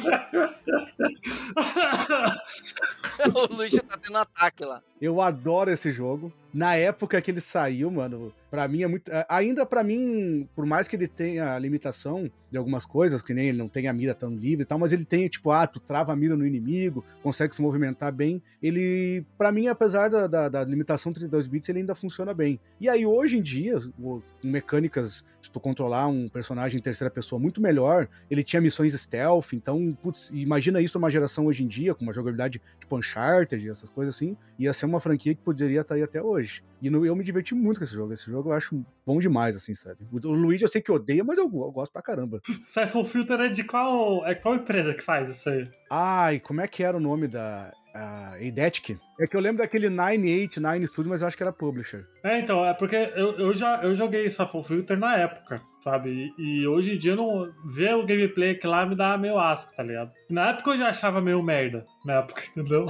o 3.34 3.54
Luigi 3.54 3.80
tá 3.80 3.96
tendo 3.98 4.16
ataque 4.18 4.64
lá. 4.64 4.82
Eu 5.00 5.20
adoro 5.20 5.70
esse 5.70 5.92
jogo. 5.92 6.32
Na 6.52 6.74
época 6.76 7.20
que 7.20 7.30
ele 7.30 7.40
saiu, 7.40 7.90
mano, 7.90 8.32
pra 8.50 8.66
mim 8.66 8.82
é 8.82 8.86
muito. 8.86 9.10
é, 9.12 9.26
Ainda 9.28 9.66
pra 9.66 9.84
mim, 9.84 10.48
por 10.54 10.64
mais 10.64 10.88
que 10.88 10.96
ele 10.96 11.06
tenha 11.06 11.54
a 11.54 11.58
limitação 11.58 12.30
de 12.50 12.56
algumas 12.56 12.86
coisas, 12.86 13.20
que 13.20 13.34
nem 13.34 13.48
ele 13.50 13.58
não 13.58 13.68
tem 13.68 13.86
a 13.88 13.92
mira 13.92 14.14
tão 14.14 14.34
livre 14.34 14.62
e 14.62 14.64
tal, 14.64 14.78
mas 14.78 14.90
ele 14.90 15.04
tem, 15.04 15.28
tipo, 15.28 15.50
ah, 15.50 15.66
tu 15.66 15.78
trava 15.78 16.12
a 16.12 16.16
mira 16.16 16.34
no 16.34 16.46
inimigo, 16.46 17.04
consegue 17.22 17.54
se 17.54 17.60
movimentar 17.60 18.10
bem. 18.10 18.42
Ele, 18.62 19.22
pra 19.36 19.52
mim, 19.52 19.68
apesar 19.68 20.08
da, 20.08 20.26
da, 20.26 20.48
da 20.48 20.64
limitação 20.64 21.12
32 21.12 21.46
bits, 21.46 21.68
ele 21.68 21.80
ainda 21.80 21.94
funciona 21.94 22.32
bem. 22.32 22.58
E 22.80 22.88
aí, 22.88 23.04
hoje 23.04 23.36
em 23.36 23.42
dia, 23.42 23.78
com 24.00 24.22
mecânicas 24.42 25.24
de 25.42 25.50
tu 25.50 25.60
controlar 25.60 26.08
um 26.08 26.28
personagem 26.28 26.78
em 26.78 26.82
terceira 26.82 27.10
pessoa 27.10 27.38
muito 27.38 27.60
melhor, 27.60 28.08
ele 28.30 28.42
tinha 28.42 28.60
missões 28.60 28.94
stealth, 28.94 29.52
então, 29.52 29.96
putz, 30.02 30.30
imagina 30.32 30.80
isso 30.80 30.98
numa 30.98 31.10
geração 31.10 31.46
hoje 31.46 31.62
em 31.62 31.66
dia, 31.68 31.94
com 31.94 32.02
uma 32.04 32.12
jogabilidade 32.12 32.60
tipo 32.80 32.96
Uncharted, 32.96 33.68
essas 33.68 33.90
coisas 33.90 34.14
assim, 34.14 34.36
ia 34.58 34.72
ser 34.72 34.86
uma 34.86 34.98
franquia 35.00 35.34
que 35.34 35.42
poderia 35.42 35.82
estar 35.82 35.94
aí 35.94 36.02
até 36.02 36.22
hoje. 36.22 36.37
E 36.80 36.88
no- 36.90 37.04
eu 37.04 37.16
me 37.16 37.24
diverti 37.24 37.54
muito 37.54 37.78
com 37.78 37.84
esse 37.84 37.94
jogo. 37.94 38.12
Esse 38.12 38.30
jogo 38.30 38.50
eu 38.50 38.52
acho 38.54 38.84
bom 39.04 39.18
demais, 39.18 39.56
assim, 39.56 39.74
sabe? 39.74 39.98
O, 40.12 40.28
o 40.28 40.32
Luigi 40.32 40.62
eu 40.62 40.68
sei 40.68 40.80
que 40.80 40.92
odeia, 40.92 41.24
mas 41.24 41.36
eu, 41.38 41.44
eu 41.44 41.72
gosto 41.72 41.92
pra 41.92 42.00
caramba. 42.02 42.40
Siphon 42.66 43.04
Filter 43.04 43.40
é 43.40 43.48
de 43.48 43.64
qual, 43.64 44.24
é 44.26 44.34
qual 44.34 44.54
empresa 44.54 44.94
que 44.94 45.02
faz 45.02 45.28
isso 45.28 45.48
aí? 45.50 45.64
Ai, 45.90 46.38
como 46.40 46.60
é 46.60 46.68
que 46.68 46.82
era 46.84 46.96
o 46.96 47.00
nome 47.00 47.26
da. 47.26 47.72
A 47.94 48.34
Eidetic? 48.38 48.98
É 49.18 49.26
que 49.26 49.36
eu 49.36 49.40
lembro 49.40 49.62
daquele 49.62 49.88
989 49.88 50.86
Studio, 50.86 51.10
mas 51.10 51.22
eu 51.22 51.28
acho 51.28 51.36
que 51.36 51.42
era 51.42 51.52
publisher. 51.52 52.04
É, 52.22 52.38
então, 52.38 52.64
é 52.64 52.72
porque 52.72 52.94
eu, 53.16 53.36
eu 53.38 53.54
já 53.54 53.82
eu 53.82 53.94
joguei 53.94 54.28
Siphon 54.30 54.62
Filter 54.62 54.98
na 54.98 55.16
época, 55.16 55.60
sabe? 55.80 56.32
E, 56.38 56.60
e 56.62 56.66
hoje 56.66 56.94
em 56.94 56.98
dia 56.98 57.16
não 57.16 57.52
ver 57.66 57.94
o 57.94 58.06
gameplay 58.06 58.50
aqui 58.50 58.66
lá 58.66 58.86
me 58.86 58.94
dá 58.94 59.18
meio 59.18 59.38
asco, 59.38 59.74
tá 59.74 59.82
ligado? 59.82 60.12
Na 60.30 60.50
época 60.50 60.70
eu 60.70 60.78
já 60.78 60.88
achava 60.88 61.20
meio 61.20 61.42
merda, 61.42 61.84
na 62.04 62.14
época, 62.14 62.42
entendeu? 62.54 62.86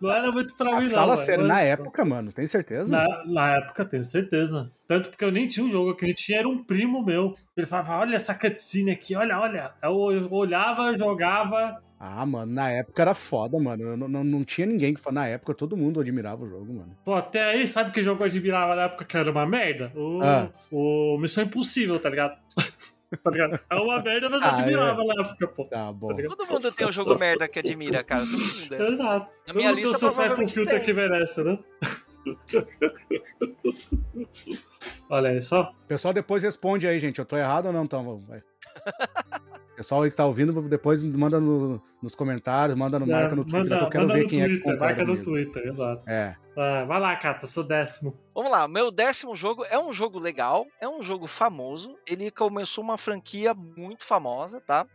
Não 0.00 0.10
era 0.10 0.30
muito 0.30 0.54
pra 0.56 0.78
mim, 0.78 0.86
não. 0.86 0.92
Fala 0.92 1.16
sério, 1.16 1.44
na 1.44 1.60
época, 1.62 2.04
mano, 2.04 2.32
tem 2.32 2.46
certeza? 2.46 2.90
Na, 2.90 3.24
na 3.24 3.56
época, 3.56 3.84
tenho 3.84 4.04
certeza. 4.04 4.70
Tanto 4.86 5.10
porque 5.10 5.24
eu 5.24 5.32
nem 5.32 5.48
tinha 5.48 5.66
um 5.66 5.70
jogo, 5.70 5.96
que 5.96 6.06
gente 6.06 6.22
tinha 6.22 6.38
era 6.38 6.48
um 6.48 6.62
primo 6.62 7.04
meu. 7.04 7.34
Ele 7.56 7.66
falava, 7.66 7.98
olha 7.98 8.16
essa 8.16 8.34
cutscene 8.34 8.92
aqui, 8.92 9.16
olha, 9.16 9.38
olha. 9.38 9.72
Eu, 9.82 10.12
eu 10.12 10.32
olhava, 10.32 10.96
jogava. 10.96 11.82
Ah, 11.98 12.26
mano, 12.26 12.52
na 12.52 12.70
época 12.70 13.00
era 13.02 13.14
foda, 13.14 13.58
mano. 13.58 13.82
Eu 13.82 13.96
não, 13.96 14.06
não, 14.08 14.22
não 14.24 14.44
tinha 14.44 14.66
ninguém 14.66 14.92
que 14.92 15.00
falava. 15.00 15.26
Na 15.26 15.32
época 15.32 15.54
todo 15.54 15.76
mundo 15.76 15.98
admirava 16.00 16.44
o 16.44 16.48
jogo, 16.48 16.72
mano. 16.74 16.96
Pô, 17.04 17.14
até 17.14 17.42
aí, 17.42 17.66
sabe 17.66 17.90
que 17.90 18.02
jogo 18.02 18.22
eu 18.22 18.26
admirava 18.26 18.74
na 18.76 18.82
época 18.82 19.04
que 19.04 19.16
era 19.16 19.30
uma 19.30 19.46
merda? 19.46 19.90
O, 19.94 20.20
Ah. 20.22 20.50
o 20.70 21.16
Missão 21.18 21.44
Impossível, 21.44 21.98
tá 21.98 22.10
ligado? 22.10 22.36
tá 23.24 23.30
ligado? 23.30 23.58
É 23.70 23.74
uma 23.76 24.02
merda, 24.02 24.28
mas 24.28 24.42
eu 24.42 24.48
Ah, 24.48 24.54
admirava 24.56 25.04
na 25.04 25.22
época, 25.22 25.48
pô. 25.48 25.64
Tá 25.64 25.90
bom. 25.90 26.14
Tá? 26.14 26.22
Todo 26.28 26.46
mundo 26.46 26.70
tem 26.72 26.86
um 26.86 26.92
jogo 26.92 27.18
merda 27.18 27.48
que 27.48 27.58
admira, 27.58 28.04
cara. 28.04 28.20
Todo 28.20 28.30
mundo 28.38 28.74
é. 28.74 28.88
Exato. 28.92 29.32
Na 29.46 29.46
Todo 29.46 29.56
minha 29.56 29.68
mundo 29.70 29.76
tem 29.76 29.86
o 29.86 29.88
lista, 29.92 30.10
seu 30.10 30.66
tem. 30.66 30.80
que 30.84 30.92
merece, 30.92 31.42
né? 31.44 31.58
Olha 35.08 35.30
aí 35.30 35.40
só. 35.42 35.72
O 35.84 35.86
pessoal 35.86 36.12
depois 36.12 36.42
responde 36.42 36.86
aí, 36.86 36.98
gente. 36.98 37.18
Eu 37.18 37.24
tô 37.24 37.36
errado 37.36 37.66
ou 37.66 37.72
não? 37.72 37.84
Então, 37.84 38.20
vai. 38.26 38.42
Pessoal 39.76 40.02
aí 40.02 40.10
que 40.10 40.16
tá 40.16 40.24
ouvindo, 40.24 40.60
depois 40.68 41.02
manda 41.02 41.38
no- 41.38 41.80
nos 42.02 42.14
comentários, 42.14 42.76
manda 42.78 42.98
no 42.98 43.06
marca 43.06 43.36
no 43.36 43.44
Twitter, 43.44 43.60
manda, 43.62 43.78
que 43.78 43.84
eu 43.84 43.90
quero 43.90 44.02
manda 44.04 44.14
ver 44.14 44.22
no 44.22 44.28
quem 44.28 44.40
é 44.42 44.46
que 44.48 44.54
Twitter, 44.54 44.80
marca 44.80 45.00
no 45.02 45.06
comigo. 45.08 45.24
Twitter, 45.24 45.66
exato. 45.66 46.02
É. 46.10 46.36
Ah, 46.56 46.84
vai 46.84 46.98
lá, 47.00 47.16
Cata, 47.16 47.46
sou 47.46 47.62
décimo. 47.62 48.16
Vamos 48.34 48.50
lá, 48.50 48.66
meu 48.66 48.90
décimo 48.90 49.36
jogo 49.36 49.64
é 49.66 49.78
um 49.78 49.92
jogo 49.92 50.18
legal, 50.18 50.64
é 50.80 50.88
um 50.88 51.02
jogo 51.02 51.26
famoso. 51.26 51.94
Ele 52.06 52.30
começou 52.30 52.82
uma 52.82 52.96
franquia 52.96 53.52
muito 53.52 54.02
famosa, 54.04 54.60
tá? 54.62 54.86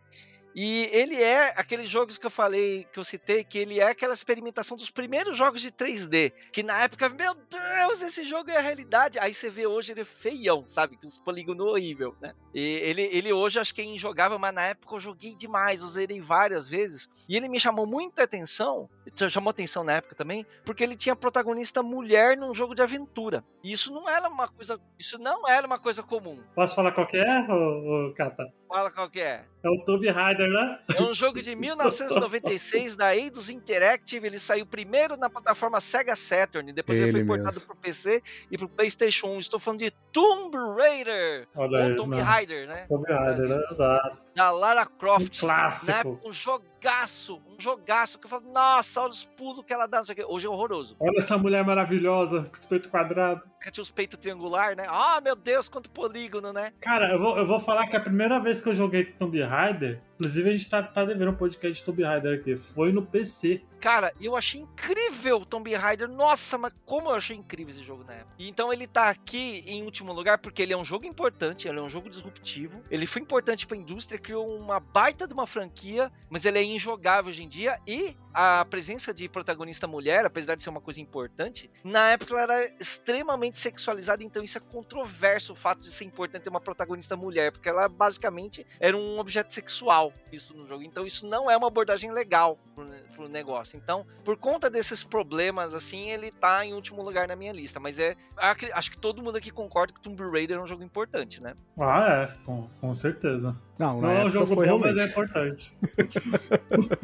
E 0.56 0.90
ele 0.92 1.22
é 1.22 1.54
aqueles 1.58 1.90
jogos 1.90 2.18
que 2.18 2.26
eu 2.26 2.32
falei, 2.32 2.86
que 2.92 3.00
eu 3.00 3.04
citei, 3.04 3.44
que 3.44 3.58
ele 3.58 3.80
é 3.80 3.90
aquela 3.90 4.14
experimentação 4.14 4.76
dos 4.76 4.92
primeiros 4.92 5.38
jogos 5.38 5.62
de 5.62 5.72
3D. 5.72 6.34
Que 6.52 6.64
na 6.64 6.84
época, 6.84 7.10
meu 7.10 7.34
Deus, 7.34 8.02
esse 8.02 8.24
jogo 8.24 8.50
é 8.50 8.58
a 8.58 8.62
realidade. 8.62 9.20
Aí 9.20 9.34
você 9.34 9.50
vê 9.50 9.66
hoje 9.66 9.92
ele 9.92 10.02
é 10.02 10.06
feião, 10.06 10.68
sabe? 10.68 10.98
Que 10.98 11.06
os 11.06 11.18
polígonos 11.18 11.66
horrível, 11.66 12.16
né? 12.22 12.34
E 12.54 12.62
ele, 12.84 13.04
ele 13.12 13.32
hoje 13.32 13.60
acho 13.60 13.74
que 13.74 13.82
é 13.82 13.86
injogável, 13.86 14.38
mas 14.38 14.54
na 14.54 14.64
época 14.64 14.96
eu 14.96 15.00
joguei 15.00 15.36
demais, 15.36 15.84
usei 15.84 16.04
ele 16.04 16.20
várias 16.20 16.68
vezes. 16.68 17.10
E 17.30 17.38
ele 17.38 17.48
me 17.48 17.60
chamou 17.60 17.86
muita 17.86 18.24
atenção, 18.24 18.90
chamou 19.30 19.52
atenção 19.52 19.84
na 19.84 19.94
época 19.94 20.16
também, 20.16 20.46
porque 20.66 20.84
ele 20.84 20.96
tinha 20.96 21.16
protagonista 21.16 21.82
mulher 21.82 22.38
num 22.38 22.54
jogo 22.54 22.76
de 22.76 22.82
aventura. 22.82 23.44
E 23.64 23.72
isso 23.72 23.94
não 23.94 24.10
era 24.10 24.28
uma 24.28 24.48
coisa. 24.48 24.80
Isso 25.00 25.18
não 25.18 25.48
era 25.48 25.66
uma 25.66 25.80
coisa 25.80 26.04
comum. 26.04 26.42
Posso 26.56 26.76
falar 26.76 26.92
qual 26.92 27.08
que 27.08 27.18
é, 27.18 27.40
ô, 27.50 28.10
ô, 28.10 28.14
Cata? 28.14 28.52
Fala 28.68 28.90
qual 28.90 29.10
que 29.10 29.20
é. 29.20 29.46
É 29.64 29.70
o 29.70 29.84
Tomb 29.84 30.10
Raider, 30.10 30.41
né? 30.48 30.80
É 30.96 31.02
um 31.02 31.14
jogo 31.14 31.40
de 31.40 31.54
1996 31.56 32.96
da 32.96 33.16
Eidos 33.16 33.50
Interactive. 33.50 34.26
Ele 34.28 34.40
saiu 34.40 34.66
primeiro 34.66 35.18
na 35.18 35.30
plataforma 35.30 35.80
Sega 35.82 36.16
Saturn, 36.16 36.72
depois 36.74 36.98
ele, 36.98 37.10
Ele 37.10 37.18
foi 37.20 37.26
portado 37.26 37.56
mesmo. 37.56 37.68
pro 37.68 37.76
PC 37.76 38.22
e 38.50 38.58
pro 38.58 38.70
PlayStation 38.70 39.28
1. 39.28 39.40
Estou 39.40 39.60
falando 39.60 39.80
de 39.80 39.92
Tomb 40.12 40.56
Raider, 40.78 41.48
Olha 41.56 41.80
ou 41.80 41.86
aí, 41.86 41.96
Tomb 41.96 42.16
não. 42.16 42.24
Raider, 42.24 42.68
né? 42.68 42.86
Tomb 42.88 43.06
Raider, 43.12 43.48
né? 43.50 43.64
Exato. 43.72 44.18
Da 44.36 44.50
Lara 44.52 44.84
Um 44.84 44.98
Croft. 44.98 45.42
Na 45.44 45.54
clássico. 45.56 45.92
época, 45.92 46.28
um 46.28 46.32
jogaço, 46.32 47.42
um 47.48 47.60
jogaço. 47.60 48.18
Que 48.20 48.26
eu 48.26 48.30
falo, 48.30 48.52
nossa, 48.52 49.02
olha 49.02 49.10
os 49.12 49.26
pulos 49.26 49.64
que 49.66 49.74
ela 49.74 49.88
dá. 49.88 49.98
Não 49.98 50.06
sei 50.06 50.14
o 50.14 50.16
quê. 50.16 50.26
Hoje 50.28 50.48
é 50.48 50.50
horroroso. 50.50 50.96
Olha 51.00 51.18
essa 51.20 51.38
mulher 51.38 51.64
maravilhosa, 51.66 52.44
com 52.44 52.58
os 52.58 52.66
peitos 52.66 52.90
quadrados. 52.90 53.44
Que 53.62 53.70
tinha 53.70 53.82
os 53.82 53.92
peitos 53.92 54.18
triangular, 54.18 54.76
né? 54.76 54.86
Ah, 54.90 55.20
meu 55.22 55.36
Deus, 55.36 55.68
quanto 55.70 55.90
polígono, 55.90 56.52
né? 56.52 56.72
Cara, 56.82 57.12
eu 57.12 57.20
vou, 57.20 57.38
eu 57.38 57.46
vou 57.46 57.60
falar 57.60 57.88
que 57.88 57.96
a 57.96 58.00
primeira 58.02 58.40
vez 58.40 58.60
que 58.62 58.70
eu 58.70 58.74
joguei 58.74 59.06
Tomb 59.06 59.40
Raider, 59.44 60.02
inclusive 60.16 60.50
a 60.50 60.52
gente 60.54 60.68
tá, 60.68 60.82
tá 60.82 61.06
devendo 61.06 61.30
um 61.30 61.36
podcast 61.36 61.74
de 61.80 61.84
Tomb 61.84 62.04
Raider 62.04 62.40
aqui, 62.40 62.58
foi 62.58 62.92
no 62.92 63.06
PC. 63.06 63.62
Cara, 63.80 64.12
eu 64.20 64.36
achei 64.36 64.62
incrível 64.62 65.38
o 65.38 65.46
Tomb 65.46 65.72
Raider. 65.76 66.08
Nossa, 66.10 66.58
mas 66.58 66.74
como 66.86 67.10
eu 67.10 67.14
achei 67.16 67.36
incrível 67.36 67.72
esse 67.72 67.84
jogo 67.84 68.04
na 68.04 68.14
época. 68.14 68.32
Então 68.40 68.74
ele 68.74 68.88
tá 68.88 69.10
aqui 69.10 69.64
em 69.68 69.84
último 69.84 70.12
lugar 70.12 70.40
porque 70.40 70.62
ele 70.64 70.74
é 70.74 70.78
um 70.78 70.86
jogo 70.86 71.06
importante, 71.06 71.68
ele 71.68 71.78
é 71.78 71.82
um 71.84 71.90
jogo 71.90 72.10
disruptivo. 72.10 72.82
Ele 72.90 73.06
foi 73.06 73.22
importante 73.22 73.68
pra 73.68 73.78
indústria, 73.78 74.18
criou 74.22 74.48
uma 74.58 74.80
baita 74.80 75.28
de 75.28 75.34
uma 75.34 75.46
franquia, 75.48 76.12
mas 76.30 76.46
ele 76.46 76.58
é 76.60 76.64
injogável 76.64 77.30
hoje 77.30 77.44
em 77.44 77.48
dia. 77.48 77.78
E 77.88 78.16
a 78.34 78.64
presença 78.64 79.14
de 79.14 79.28
protagonista 79.28 79.88
mulher, 79.88 80.24
apesar 80.26 80.56
de 80.56 80.64
ser 80.64 80.70
uma 80.70 80.80
coisa 80.80 81.02
importante, 81.02 81.70
na 81.84 82.12
época 82.12 82.34
ela 82.34 82.54
era 82.54 82.74
extremamente 82.80 83.58
sexualizada, 83.58 84.24
então 84.24 84.42
isso 84.42 84.58
é 84.58 84.62
controverso 84.62 85.52
o 85.52 85.56
fato 85.56 85.80
de 85.82 85.92
ser 85.92 86.06
importante 86.06 86.44
ter 86.44 86.50
uma 86.50 86.62
protagonista 86.62 87.18
mulher, 87.18 87.52
porque 87.52 87.68
ela 87.68 87.90
basicamente 87.90 88.66
era 88.80 88.96
um 88.96 89.20
objeto 89.20 89.52
sexual 89.52 90.14
visto 90.32 90.54
no 90.54 90.66
jogo. 90.68 90.84
Então 90.84 91.06
isso 91.06 91.28
não 91.28 91.52
é 91.52 91.58
uma 91.58 91.68
abordagem 91.68 92.12
legal 92.12 92.58
pro, 92.74 92.88
pro 93.14 93.28
negócio. 93.28 93.76
Então, 93.78 94.06
por 94.24 94.38
conta 94.38 94.70
desses 94.70 95.04
problemas, 95.04 95.74
assim, 95.74 96.10
ele 96.10 96.32
tá 96.32 96.66
em 96.66 96.74
último 96.74 97.02
lugar 97.04 97.28
na 97.28 97.36
minha 97.36 97.52
lista. 97.52 97.80
Mas 97.80 98.00
é. 98.00 98.16
ac- 98.38 98.72
Acho 98.74 98.92
que 98.92 98.98
todo 98.98 99.22
mundo 99.22 99.38
aqui 99.38 99.52
concorda 99.52 99.94
que 99.94 100.00
Tomb 100.02 100.24
Raider 100.32 100.58
é 100.58 100.62
um 100.62 100.68
jogo 100.68 100.84
importante, 100.84 101.42
né? 101.44 101.54
Ah, 101.78 102.26
é, 102.30 102.46
com, 102.46 102.70
com 102.80 102.96
certeza. 102.96 103.56
Não, 103.82 104.00
Não 104.00 104.12
é 104.12 104.26
um 104.26 104.30
jogo 104.30 104.56
bom, 104.56 104.56
mas 104.62 104.66
realmente. 104.68 105.00
é 105.00 105.06
importante. 105.06 105.78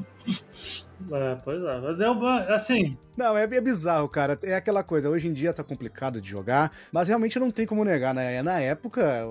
é, 1.12 1.36
pois 1.44 1.64
é. 1.64 1.80
Mas 1.82 2.02
é 2.02 2.10
uma, 2.10 2.42
assim, 2.54 2.98
Não, 3.16 3.36
é, 3.38 3.44
é 3.44 3.62
bizarro, 3.62 4.08
cara. 4.08 4.38
É 4.44 4.56
aquela 4.56 4.84
coisa, 4.84 5.10
hoje 5.10 5.28
em 5.28 5.34
dia 5.34 5.52
tá 5.54 5.64
complicado 5.64 6.22
de 6.22 6.30
jogar, 6.30 6.72
mas 6.92 7.08
realmente 7.08 7.40
não 7.40 7.50
tem 7.50 7.66
como 7.66 7.84
negar, 7.84 8.14
né? 8.14 8.42
Na 8.44 8.60
época, 8.60 9.26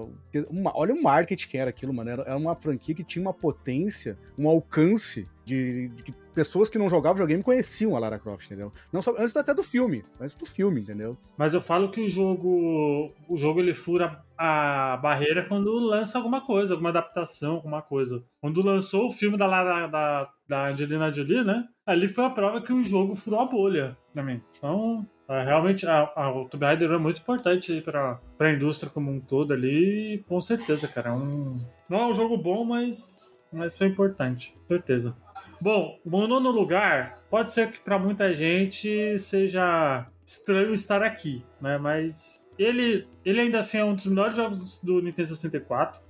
uma- 0.50 0.76
olha 0.76 0.92
o 0.94 1.02
marketing 1.02 1.48
que 1.48 1.56
era 1.58 1.70
aquilo, 1.70 1.94
mano. 1.94 2.10
Era, 2.10 2.22
era 2.22 2.36
uma 2.36 2.56
franquia 2.56 2.94
que 2.94 3.04
tinha 3.04 3.22
uma 3.22 3.32
potência, 3.32 4.18
um 4.36 4.48
alcance 4.48 5.28
de, 5.44 5.88
de 5.88 6.14
pessoas 6.36 6.68
que 6.68 6.78
não 6.78 6.88
jogavam 6.88 7.14
videogame 7.14 7.42
conheciam 7.42 7.96
a 7.96 7.98
Lara 7.98 8.18
Croft, 8.18 8.46
entendeu? 8.46 8.70
Não 8.92 9.00
só 9.02 9.12
antes 9.18 9.34
até 9.36 9.52
do 9.54 9.64
filme, 9.64 10.04
antes 10.20 10.34
do 10.36 10.44
filme, 10.46 10.80
entendeu? 10.82 11.16
mas 11.36 11.54
eu 11.54 11.60
falo 11.60 11.90
que 11.90 12.00
o 12.00 12.08
jogo. 12.10 13.10
O 13.28 13.36
jogo 13.36 13.58
ele 13.60 13.72
fura 13.74 14.22
a 14.38 14.98
barreira 15.02 15.44
quando 15.48 15.72
lança 15.78 16.18
alguma 16.18 16.40
coisa, 16.42 16.74
alguma 16.74 16.90
adaptação, 16.90 17.54
alguma 17.54 17.80
coisa. 17.82 18.22
Quando 18.40 18.62
lançou 18.62 19.08
o 19.08 19.10
filme 19.10 19.36
da, 19.38 19.46
Lara- 19.46 19.86
da, 19.86 20.30
da 20.46 20.68
Angelina 20.68 21.12
Jolie, 21.12 21.42
né? 21.42 21.64
Ali 21.86 22.06
foi 22.08 22.24
a 22.24 22.30
prova 22.30 22.60
que 22.60 22.72
o 22.72 22.84
jogo 22.84 23.14
furou 23.14 23.40
a 23.40 23.46
bolha 23.46 23.96
também. 24.14 24.42
Então, 24.58 25.06
é, 25.28 25.42
realmente, 25.42 25.86
a, 25.86 26.10
a, 26.14 26.30
o 26.32 26.48
Tomb 26.48 26.64
Raider 26.66 26.90
é 26.90 26.98
muito 26.98 27.20
importante 27.20 27.80
pra, 27.80 28.20
pra 28.36 28.52
indústria 28.52 28.90
como 28.92 29.10
um 29.10 29.20
todo 29.20 29.52
ali. 29.52 30.22
Com 30.28 30.40
certeza, 30.40 30.86
cara. 30.88 31.10
É 31.10 31.12
um, 31.12 31.56
não 31.88 32.00
é 32.00 32.06
um 32.06 32.14
jogo 32.14 32.36
bom, 32.36 32.64
mas, 32.64 33.35
mas 33.56 33.76
foi 33.76 33.88
importante. 33.88 34.56
Certeza. 34.68 35.16
Bom, 35.60 35.98
o 36.04 36.26
nono 36.26 36.50
lugar 36.50 37.22
pode 37.30 37.52
ser 37.52 37.70
que 37.70 37.80
pra 37.80 37.98
muita 37.98 38.34
gente 38.34 39.18
seja 39.18 40.06
estranho 40.24 40.74
estar 40.74 41.02
aqui, 41.02 41.44
né? 41.60 41.78
Mas 41.78 42.48
ele, 42.58 43.08
ele 43.24 43.40
ainda 43.40 43.60
assim 43.60 43.78
é 43.78 43.84
um 43.84 43.94
dos 43.94 44.06
melhores 44.06 44.36
jogos 44.36 44.80
do 44.80 45.00
Nintendo 45.00 45.28
64 45.28 46.00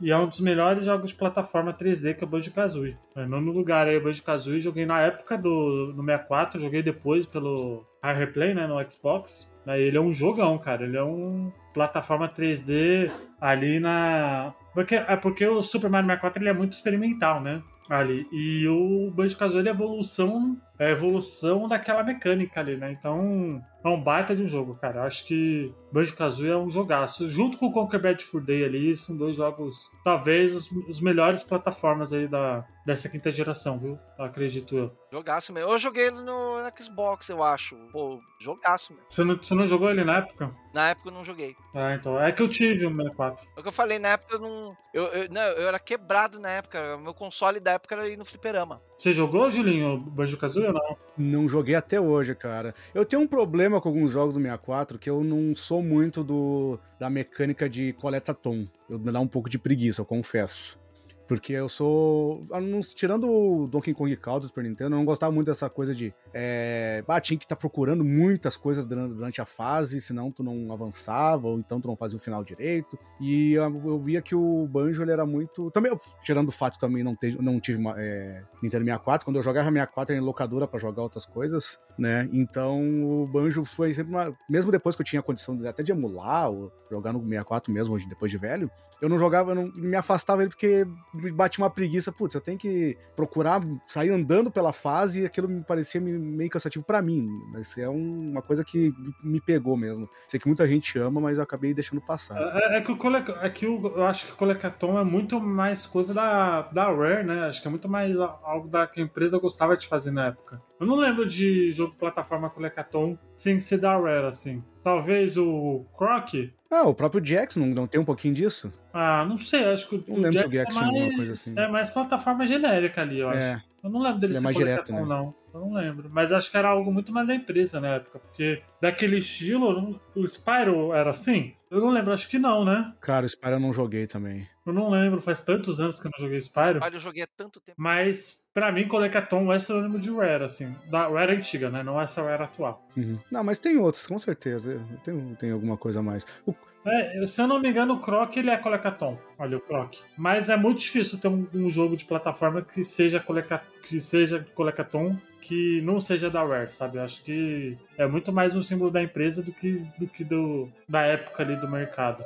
e 0.00 0.10
é 0.10 0.16
um 0.16 0.26
dos 0.26 0.40
melhores 0.40 0.84
jogos 0.84 1.10
de 1.10 1.16
plataforma 1.16 1.72
3D 1.72 2.14
que 2.14 2.24
é 2.24 2.26
o 2.26 2.30
Banjo-Kazooie. 2.30 2.96
É, 3.14 3.26
nono 3.26 3.52
lugar 3.52 3.86
aí 3.86 3.96
o 3.96 4.02
Banjo-Kazooie, 4.02 4.60
joguei 4.60 4.84
na 4.84 5.00
época 5.00 5.38
do 5.38 5.92
no 5.96 6.04
64, 6.04 6.60
joguei 6.60 6.82
depois 6.82 7.26
pelo 7.26 7.86
High 8.02 8.18
Replay, 8.18 8.54
né, 8.54 8.66
no 8.66 8.90
Xbox. 8.90 9.52
Né, 9.64 9.80
ele 9.80 9.96
é 9.96 10.00
um 10.00 10.12
jogão, 10.12 10.58
cara, 10.58 10.84
ele 10.84 10.96
é 10.96 11.02
um 11.02 11.50
plataforma 11.72 12.28
3D 12.28 13.10
ali 13.40 13.80
na 13.80 14.54
porque 14.72 14.94
é 14.94 15.16
porque 15.16 15.46
o 15.46 15.62
Super 15.62 15.88
Mario 15.88 16.06
64 16.06 16.42
ele 16.42 16.50
é 16.50 16.52
muito 16.52 16.74
experimental, 16.74 17.40
né? 17.40 17.62
Ali. 17.88 18.26
E 18.30 18.68
o 18.68 19.10
Banjo-Kazooie 19.10 19.66
é 19.66 19.70
evolução, 19.70 20.56
é 20.60 20.65
a 20.78 20.84
evolução 20.84 21.66
daquela 21.66 22.02
mecânica 22.02 22.60
ali, 22.60 22.76
né? 22.76 22.92
Então, 22.92 23.62
é 23.84 23.88
um 23.88 24.02
baita 24.02 24.34
de 24.34 24.42
um 24.42 24.48
jogo, 24.48 24.74
cara. 24.74 25.00
Eu 25.00 25.02
Acho 25.04 25.24
que 25.24 25.72
Banjo-Kazooie 25.92 26.50
é 26.50 26.56
um 26.56 26.70
jogaço. 26.70 27.28
Junto 27.28 27.56
com 27.56 27.66
o 27.66 27.72
Conquer 27.72 28.00
Bad 28.00 28.24
Fur 28.24 28.40
Day 28.40 28.64
ali, 28.64 28.96
são 28.96 29.16
dois 29.16 29.36
jogos, 29.36 29.88
talvez, 30.02 30.54
os, 30.54 30.70
os 30.88 31.00
melhores 31.00 31.42
plataformas 31.42 32.12
aí 32.12 32.26
da, 32.26 32.64
dessa 32.84 33.08
quinta 33.08 33.30
geração, 33.30 33.78
viu? 33.78 33.98
Acredito 34.18 34.76
eu. 34.76 34.96
Jogaço 35.12 35.52
mesmo. 35.52 35.70
Eu 35.70 35.78
joguei 35.78 36.08
ele 36.08 36.20
no 36.20 36.56
Xbox, 36.78 37.28
eu 37.28 37.42
acho. 37.42 37.76
Pô, 37.92 38.20
jogaço 38.40 38.92
mesmo. 38.92 39.06
Você 39.08 39.24
não, 39.24 39.36
você 39.36 39.54
não 39.54 39.66
jogou 39.66 39.90
ele 39.90 40.04
na 40.04 40.18
época? 40.18 40.52
Na 40.74 40.90
época 40.90 41.08
eu 41.08 41.14
não 41.14 41.24
joguei. 41.24 41.56
Ah, 41.74 41.94
então. 41.94 42.20
É 42.20 42.32
que 42.32 42.42
eu 42.42 42.48
tive 42.48 42.84
o 42.84 42.90
64. 42.90 43.46
É 43.56 43.60
o 43.60 43.62
que 43.62 43.68
eu 43.68 43.72
falei, 43.72 43.98
na 43.98 44.08
época 44.08 44.34
eu 44.34 44.40
não. 44.40 44.76
Eu, 44.92 45.04
eu, 45.06 45.28
não, 45.30 45.40
eu 45.42 45.68
era 45.68 45.78
quebrado 45.78 46.38
na 46.38 46.50
época. 46.50 46.98
Meu 46.98 47.14
console 47.14 47.60
da 47.60 47.72
época 47.72 47.94
era 47.94 48.08
ir 48.08 48.16
no 48.16 48.24
fliperama. 48.24 48.82
Você 48.96 49.12
jogou, 49.12 49.50
Julinho, 49.50 49.94
o 49.94 49.98
Banjo-Kazooie 49.98 50.65
não? 50.72 50.96
Não 51.16 51.48
joguei 51.48 51.74
até 51.74 52.00
hoje, 52.00 52.34
cara. 52.34 52.74
Eu 52.94 53.04
tenho 53.04 53.22
um 53.22 53.26
problema 53.26 53.80
com 53.80 53.88
alguns 53.88 54.10
jogos 54.10 54.34
do 54.34 54.40
64 54.40 54.98
que 54.98 55.08
eu 55.08 55.22
não 55.22 55.54
sou 55.54 55.82
muito 55.82 56.22
do 56.22 56.78
da 56.98 57.10
mecânica 57.10 57.68
de 57.68 57.92
coleta 57.94 58.32
tom. 58.34 58.66
Eu 58.88 58.98
me 58.98 59.12
dá 59.12 59.20
um 59.20 59.26
pouco 59.26 59.50
de 59.50 59.58
preguiça, 59.58 60.00
eu 60.00 60.06
confesso. 60.06 60.78
Porque 61.26 61.52
eu 61.52 61.68
sou. 61.68 62.46
tirando 62.94 63.28
o 63.28 63.66
Donkey 63.66 63.92
Kong 63.92 64.14
Country 64.16 64.40
do 64.42 64.46
Super 64.46 64.64
Nintendo, 64.64 64.94
eu 64.94 64.98
não 64.98 65.04
gostava 65.04 65.32
muito 65.32 65.48
dessa 65.48 65.68
coisa 65.68 65.94
de. 65.94 66.14
É, 66.32 67.02
ah, 67.06 67.20
tinha 67.20 67.38
que 67.38 67.44
estar 67.44 67.56
procurando 67.56 68.04
muitas 68.04 68.56
coisas 68.56 68.84
durante, 68.84 69.40
a 69.40 69.44
fase, 69.44 70.00
senão 70.00 70.30
tu 70.30 70.42
não 70.42 70.72
avançava, 70.72 71.48
ou 71.48 71.58
então 71.58 71.80
tu 71.80 71.88
não 71.88 71.96
fazia 71.96 72.16
o 72.16 72.20
final 72.20 72.44
direito. 72.44 72.98
E 73.20 73.52
eu, 73.54 73.64
eu 73.84 73.98
via 73.98 74.22
que 74.22 74.34
o 74.34 74.66
Banjo 74.68 75.02
ele 75.02 75.10
era 75.10 75.26
muito. 75.26 75.70
Também, 75.70 75.92
tirando 76.22 76.48
o 76.48 76.52
fato 76.52 76.78
também 76.78 77.02
não, 77.02 77.16
te, 77.16 77.36
não 77.42 77.58
tive 77.58 77.78
uma, 77.78 77.94
é, 77.98 78.42
Nintendo 78.62 78.84
64, 78.84 79.24
quando 79.24 79.36
eu 79.36 79.42
jogava 79.42 79.68
64 79.68 80.14
era 80.14 80.22
em 80.22 80.24
locadora 80.24 80.68
pra 80.68 80.78
jogar 80.78 81.02
outras 81.02 81.26
coisas, 81.26 81.80
né? 81.98 82.28
Então 82.32 82.80
o 83.22 83.26
Banjo 83.26 83.64
foi 83.64 83.92
sempre 83.94 84.12
uma. 84.12 84.36
Mesmo 84.48 84.70
depois 84.72 84.94
que 84.96 85.02
eu 85.02 85.06
tinha 85.06 85.22
condição 85.22 85.56
de, 85.56 85.66
até 85.66 85.82
de 85.82 85.92
emular, 85.92 86.50
ou 86.50 86.72
jogar 86.90 87.12
no 87.12 87.20
64 87.20 87.72
mesmo, 87.72 87.94
hoje, 87.94 88.08
depois 88.08 88.30
de 88.30 88.38
velho, 88.38 88.70
eu 89.02 89.08
não 89.10 89.18
jogava, 89.18 89.50
eu 89.50 89.54
não 89.54 89.70
me 89.76 89.94
afastava 89.94 90.40
ele 90.40 90.48
porque 90.48 90.86
me 91.12 91.30
batia 91.32 91.62
uma 91.62 91.68
preguiça. 91.70 92.10
Putz, 92.10 92.34
eu 92.34 92.40
tenho 92.40 92.56
que 92.56 92.96
procurar 93.14 93.60
sair 93.84 94.08
andando 94.10 94.50
pela 94.50 94.72
fase 94.72 95.20
e 95.22 95.26
aquilo 95.26 95.48
me 95.48 95.62
parecia 95.62 96.00
me- 96.00 96.12
meio 96.18 96.48
cansativo 96.48 96.82
pra 96.84 97.02
mim. 97.02 97.28
Mas 97.52 97.76
é 97.76 97.88
um- 97.88 98.30
uma 98.30 98.40
coisa 98.40 98.64
que 98.64 98.94
me 99.22 99.38
pegou 99.40 99.76
mesmo. 99.76 100.08
Sei 100.26 100.40
que 100.40 100.46
muita 100.46 100.66
gente 100.66 100.98
ama, 100.98 101.20
mas 101.20 101.36
eu 101.36 101.44
acabei 101.44 101.74
deixando 101.74 102.00
passar. 102.00 102.38
É, 102.38 102.78
é 102.78 102.80
que, 102.80 102.90
o 102.90 102.96
cole... 102.96 103.16
é 103.42 103.50
que 103.50 103.66
o- 103.66 103.86
eu 103.86 104.04
acho 104.06 104.26
que 104.26 104.32
o 104.32 104.36
Colecaton 104.36 104.98
é 104.98 105.04
muito 105.04 105.38
mais 105.40 105.84
coisa 105.86 106.14
da, 106.14 106.62
da 106.62 106.84
Rare, 106.90 107.22
né? 107.26 107.40
Acho 107.48 107.60
que 107.60 107.68
é 107.68 107.70
muito 107.70 107.88
mais 107.90 108.16
algo 108.16 108.66
da 108.68 108.86
que 108.86 109.00
a 109.00 109.04
empresa 109.04 109.38
gostava 109.38 109.76
de 109.76 109.86
fazer 109.86 110.10
na 110.10 110.28
época. 110.28 110.62
Eu 110.78 110.86
não 110.86 110.96
lembro 110.96 111.26
de 111.26 111.72
jogo 111.72 111.94
plataforma 111.98 112.50
Colecaton 112.50 113.18
sem 113.36 113.60
ser 113.60 113.78
da 113.78 113.96
Rare, 113.96 114.26
assim. 114.26 114.62
Talvez 114.84 115.36
o 115.38 115.84
Croc. 115.96 116.34
Ah, 116.70 116.82
o 116.82 116.94
próprio 116.94 117.24
Jax 117.24 117.56
não, 117.56 117.66
não 117.68 117.86
tem 117.86 118.00
um 118.00 118.04
pouquinho 118.04 118.34
disso? 118.34 118.72
Ah, 118.92 119.24
não 119.24 119.36
sei, 119.38 119.64
acho 119.64 119.88
que 119.88 119.96
o 119.96 120.04
Não 120.08 120.16
lembro 120.16 120.38
se 120.38 120.46
o 120.46 120.52
Jax 120.52 120.56
Gex 120.56 120.74
tinha 120.74 120.84
alguma 120.86 120.98
é 120.98 121.06
mais, 121.06 121.16
coisa 121.16 121.32
assim. 121.32 121.58
é 121.58 121.68
mais 121.68 121.90
plataforma 121.90 122.46
genérica 122.46 123.00
ali, 123.02 123.20
eu 123.20 123.28
acho. 123.28 123.38
É. 123.38 123.62
Eu 123.82 123.90
não 123.90 124.00
lembro 124.00 124.18
dele 124.18 124.32
Ele 124.32 124.38
é 124.38 124.40
ser 124.40 124.44
mais 124.44 124.56
direto, 124.56 124.86
Colecaton, 124.86 125.08
né? 125.08 125.14
não. 125.16 125.34
Eu 125.54 125.60
não 125.60 125.72
lembro. 125.72 126.10
Mas 126.12 126.32
acho 126.32 126.50
que 126.50 126.56
era 126.56 126.68
algo 126.68 126.92
muito 126.92 127.12
mais 127.12 127.26
da 127.26 127.34
empresa 127.34 127.80
na 127.80 127.94
época. 127.94 128.18
Porque 128.18 128.62
daquele 128.82 129.16
estilo, 129.18 130.00
o 130.14 130.26
Spyro 130.26 130.92
era 130.92 131.10
assim? 131.10 131.54
Eu 131.70 131.80
não 131.80 131.90
lembro, 131.90 132.12
acho 132.12 132.28
que 132.28 132.38
não, 132.38 132.64
né? 132.64 132.92
Cara, 133.00 133.24
o 133.24 133.28
Spyro 133.28 133.54
eu 133.56 133.60
não 133.60 133.72
joguei 133.72 134.06
também. 134.06 134.46
Eu 134.66 134.72
não 134.72 134.90
lembro, 134.90 135.22
faz 135.22 135.42
tantos 135.44 135.78
anos 135.80 136.00
que 136.00 136.06
eu 136.06 136.10
não 136.12 136.20
joguei 136.24 136.40
Spyro. 136.40 136.80
Olha, 136.82 136.96
eu 136.96 137.00
joguei 137.00 137.22
há 137.22 137.28
tanto 137.36 137.60
tempo. 137.60 137.76
Mas, 137.80 138.40
pra 138.56 138.72
mim, 138.72 138.88
Colecaton 138.88 139.52
é 139.52 139.58
sinônimo 139.58 139.98
de 139.98 140.10
Rare, 140.10 140.44
assim. 140.44 140.74
Da 140.90 141.06
Rare 141.08 141.34
antiga, 141.36 141.68
né? 141.68 141.82
Não 141.82 142.00
essa 142.00 142.22
Rare 142.22 142.44
atual. 142.44 142.82
Uhum. 142.96 143.12
Não, 143.30 143.44
mas 143.44 143.58
tem 143.58 143.76
outros, 143.76 144.06
com 144.06 144.18
certeza. 144.18 144.80
Tem, 145.04 145.34
tem 145.38 145.50
alguma 145.52 145.76
coisa 145.76 146.00
a 146.00 146.02
mais. 146.02 146.26
O- 146.46 146.54
É, 146.86 147.26
se 147.26 147.42
eu 147.42 147.46
não 147.46 147.58
me 147.60 147.68
engano, 147.68 147.94
o 147.94 147.98
Croc 148.00 148.34
ele 148.36 148.48
é 148.48 148.56
Colecaton. 148.56 149.18
Olha 149.38 149.58
o 149.58 149.60
Croc. 149.60 149.96
Mas 150.16 150.48
é 150.48 150.56
muito 150.56 150.78
difícil 150.78 151.18
ter 151.18 151.28
um, 151.28 151.46
um 151.52 151.68
jogo 151.68 151.96
de 151.98 152.06
plataforma 152.06 152.62
que 152.62 152.82
seja, 152.82 153.20
coleca, 153.20 153.60
que 153.82 154.00
seja 154.00 154.46
Colecaton 154.54 155.14
que 155.42 155.80
não 155.82 156.00
seja 156.00 156.30
da 156.30 156.42
Rare, 156.42 156.70
sabe? 156.70 156.96
Eu 156.96 157.02
acho 157.02 157.22
que 157.22 157.76
é 157.98 158.06
muito 158.06 158.32
mais 158.32 158.56
um 158.56 158.62
símbolo 158.62 158.90
da 158.90 159.02
empresa 159.02 159.42
do 159.42 159.52
que, 159.52 159.84
do 159.98 160.06
que 160.06 160.24
do, 160.24 160.68
da 160.88 161.02
época 161.02 161.42
ali 161.42 161.54
do 161.56 161.68
mercado. 161.68 162.24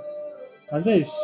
Mas 0.71 0.87
é 0.87 0.97
isso. 0.97 1.19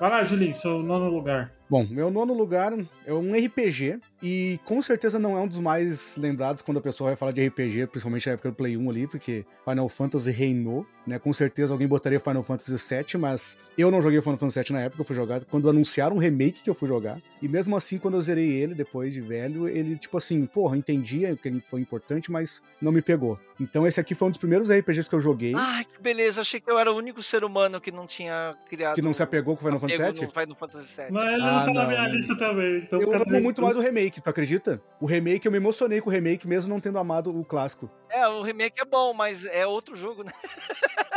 Vai 0.00 0.10
lá, 0.10 0.22
Julinho, 0.22 0.54
seu 0.54 0.78
nono 0.82 1.08
lugar. 1.10 1.52
Bom, 1.70 1.86
meu 1.88 2.10
nono 2.10 2.32
lugar 2.34 2.72
é 3.06 3.12
um 3.12 3.32
RPG 3.34 3.98
e 4.22 4.58
com 4.64 4.80
certeza 4.80 5.18
não 5.18 5.36
é 5.36 5.40
um 5.40 5.46
dos 5.48 5.58
mais 5.58 6.16
lembrados 6.16 6.62
quando 6.62 6.78
a 6.78 6.80
pessoa 6.80 7.10
vai 7.10 7.16
falar 7.16 7.32
de 7.32 7.46
RPG, 7.46 7.86
principalmente 7.88 8.26
na 8.26 8.32
época 8.32 8.50
do 8.50 8.54
Play 8.54 8.76
1 8.76 8.90
ali, 8.90 9.06
porque 9.06 9.44
Final 9.68 9.88
Fantasy 9.88 10.30
reinou, 10.30 10.86
né? 11.06 11.18
Com 11.18 11.32
certeza 11.32 11.72
alguém 11.74 11.86
botaria 11.86 12.18
Final 12.18 12.42
Fantasy 12.42 12.72
VII, 12.94 13.20
mas 13.20 13.58
eu 13.76 13.90
não 13.90 14.00
joguei 14.00 14.20
Final 14.22 14.38
Fantasy 14.38 14.60
VII 14.60 14.72
na 14.72 14.80
época, 14.82 15.00
eu 15.02 15.04
fui 15.04 15.14
jogar 15.16 15.44
quando 15.44 15.68
anunciaram 15.68 16.16
um 16.16 16.18
remake 16.18 16.62
que 16.62 16.70
eu 16.70 16.74
fui 16.74 16.88
jogar. 16.88 17.18
E 17.42 17.48
mesmo 17.48 17.76
assim, 17.76 17.98
quando 17.98 18.14
eu 18.14 18.20
zerei 18.22 18.50
ele 18.50 18.74
depois 18.74 19.12
de 19.12 19.20
velho, 19.20 19.68
ele 19.68 19.96
tipo 19.96 20.16
assim, 20.16 20.46
porra, 20.46 20.76
entendia 20.76 21.36
que 21.36 21.46
ele 21.48 21.60
foi 21.60 21.80
importante, 21.80 22.30
mas 22.32 22.62
não 22.80 22.90
me 22.92 23.02
pegou. 23.02 23.38
Então 23.60 23.86
esse 23.86 24.00
aqui 24.00 24.14
foi 24.14 24.28
um 24.28 24.30
dos 24.30 24.38
primeiros 24.38 24.70
RPGs 24.70 25.08
que 25.08 25.14
eu 25.14 25.20
joguei, 25.20 25.52
Ai, 25.54 25.84
que 25.84 26.00
beleza. 26.00 26.40
Achei 26.40 26.58
que 26.60 26.70
eu 26.70 26.78
era 26.78 26.90
o 26.90 26.96
único 26.96 27.22
ser 27.22 27.44
humano 27.44 27.80
que 27.80 27.92
não 27.92 28.06
tinha 28.06 28.56
criado. 28.68 28.94
que 28.94 29.02
não 29.02 29.12
se 29.14 29.22
apegou 29.22 29.56
com 29.56 29.64
Final 29.64 29.78
Fantasy 29.80 30.02
VII. 30.02 30.22
no 30.22 30.30
Final 30.30 30.56
Fantasy 30.56 31.02
VII. 31.02 31.12
Mas 31.12 31.32
ele 31.34 31.42
Ah, 31.42 31.52
não 31.52 31.64
tá 31.66 31.72
na 31.72 31.82
não, 31.82 31.88
minha 31.88 32.02
não. 32.02 32.10
lista 32.14 32.36
também. 32.36 32.80
Então 33.00 33.12
Eu 33.12 33.22
amo 33.22 33.40
muito 33.40 33.62
mais 33.62 33.76
o 33.76 33.80
remake, 33.80 34.20
tu 34.20 34.28
acredita? 34.28 34.80
O 35.00 35.06
remake, 35.06 35.46
eu 35.46 35.52
me 35.52 35.58
emocionei 35.58 36.00
com 36.00 36.10
o 36.10 36.12
remake, 36.12 36.46
mesmo 36.46 36.72
não 36.72 36.80
tendo 36.80 36.98
amado 36.98 37.36
o 37.36 37.44
clássico. 37.44 37.90
É, 38.10 38.26
o 38.28 38.42
remake 38.42 38.80
é 38.80 38.84
bom, 38.84 39.12
mas 39.12 39.44
é 39.44 39.66
outro 39.66 39.96
jogo, 39.96 40.24
né? 40.24 40.32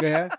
É 0.02 0.30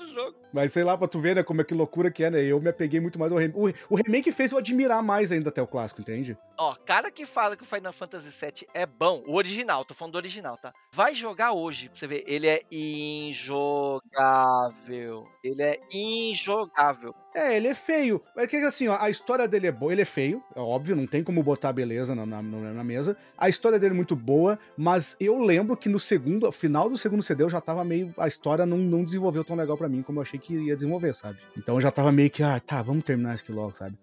outro 0.00 0.14
jogo. 0.14 0.36
mas 0.52 0.72
sei 0.72 0.84
lá, 0.84 0.96
pra 0.96 1.08
tu 1.08 1.20
ver, 1.20 1.36
né, 1.36 1.42
como 1.42 1.60
é 1.60 1.64
que 1.64 1.74
loucura 1.74 2.10
que 2.10 2.24
é, 2.24 2.30
né? 2.30 2.42
Eu 2.42 2.60
me 2.60 2.70
apeguei 2.70 3.00
muito 3.00 3.18
mais 3.18 3.32
ao 3.32 3.38
remake. 3.38 3.58
O, 3.90 3.96
remake 3.96 4.32
fez 4.32 4.52
eu 4.52 4.58
admirar 4.58 5.02
mais 5.02 5.32
ainda 5.32 5.48
até 5.48 5.60
o 5.62 5.66
clássico, 5.66 6.00
entende? 6.00 6.36
Ó, 6.58 6.74
cara 6.74 7.10
que 7.10 7.26
fala 7.26 7.56
que 7.56 7.62
o 7.62 7.66
Final 7.66 7.92
Fantasy 7.92 8.30
VII 8.30 8.68
é 8.74 8.86
bom, 8.86 9.22
o 9.26 9.34
original, 9.36 9.84
tô 9.84 9.94
falando 9.94 10.12
do 10.12 10.18
original, 10.18 10.56
tá? 10.56 10.72
Vai 10.92 11.14
jogar 11.14 11.52
hoje, 11.52 11.88
pra 11.88 11.98
você 11.98 12.06
ver. 12.06 12.24
Ele 12.26 12.46
é 12.46 12.60
injogável. 12.70 13.98
Ele 15.44 15.62
é 15.62 15.78
injogável. 15.92 17.14
É, 17.34 17.56
ele 17.56 17.68
é 17.68 17.74
feio. 17.74 18.20
É 18.36 18.46
que 18.46 18.56
assim, 18.56 18.88
ó, 18.88 18.98
a 19.00 19.08
história 19.08 19.46
dele 19.46 19.68
é 19.68 19.72
boa. 19.72 19.92
Ele 19.92 20.02
é 20.02 20.04
feio, 20.04 20.42
é 20.56 20.60
óbvio, 20.60 20.96
não 20.96 21.06
tem 21.06 21.22
como 21.22 21.42
botar 21.42 21.72
beleza 21.72 22.14
na, 22.14 22.26
na, 22.26 22.42
na 22.42 22.84
mesa. 22.84 23.16
A 23.36 23.48
história 23.48 23.78
dele 23.78 23.92
é 23.92 23.96
muito 23.96 24.16
boa, 24.16 24.58
mas 24.76 25.16
eu 25.20 25.38
lembro 25.38 25.76
que 25.76 25.88
no 25.88 25.98
segundo, 25.98 26.50
final 26.50 26.88
do 26.88 26.98
segundo 26.98 27.22
CD, 27.22 27.44
eu 27.44 27.48
já 27.48 27.60
tava 27.60 27.84
meio. 27.84 28.12
A 28.18 28.26
história 28.26 28.66
não, 28.66 28.78
não 28.78 29.04
desenvolveu 29.04 29.44
tão 29.44 29.56
legal 29.56 29.76
mim 29.88 30.02
como 30.02 30.18
eu 30.18 30.22
achei 30.22 30.38
que 30.38 30.54
ia 30.54 30.74
desenvolver, 30.76 31.14
sabe? 31.14 31.38
Então 31.56 31.76
eu 31.76 31.80
já 31.80 31.90
tava 31.90 32.10
meio 32.12 32.30
que, 32.30 32.42
ah, 32.42 32.58
tá, 32.60 32.82
vamos 32.82 33.04
terminar 33.04 33.34
isso 33.34 33.44
aqui 33.44 33.52
logo, 33.52 33.74
sabe? 33.76 33.96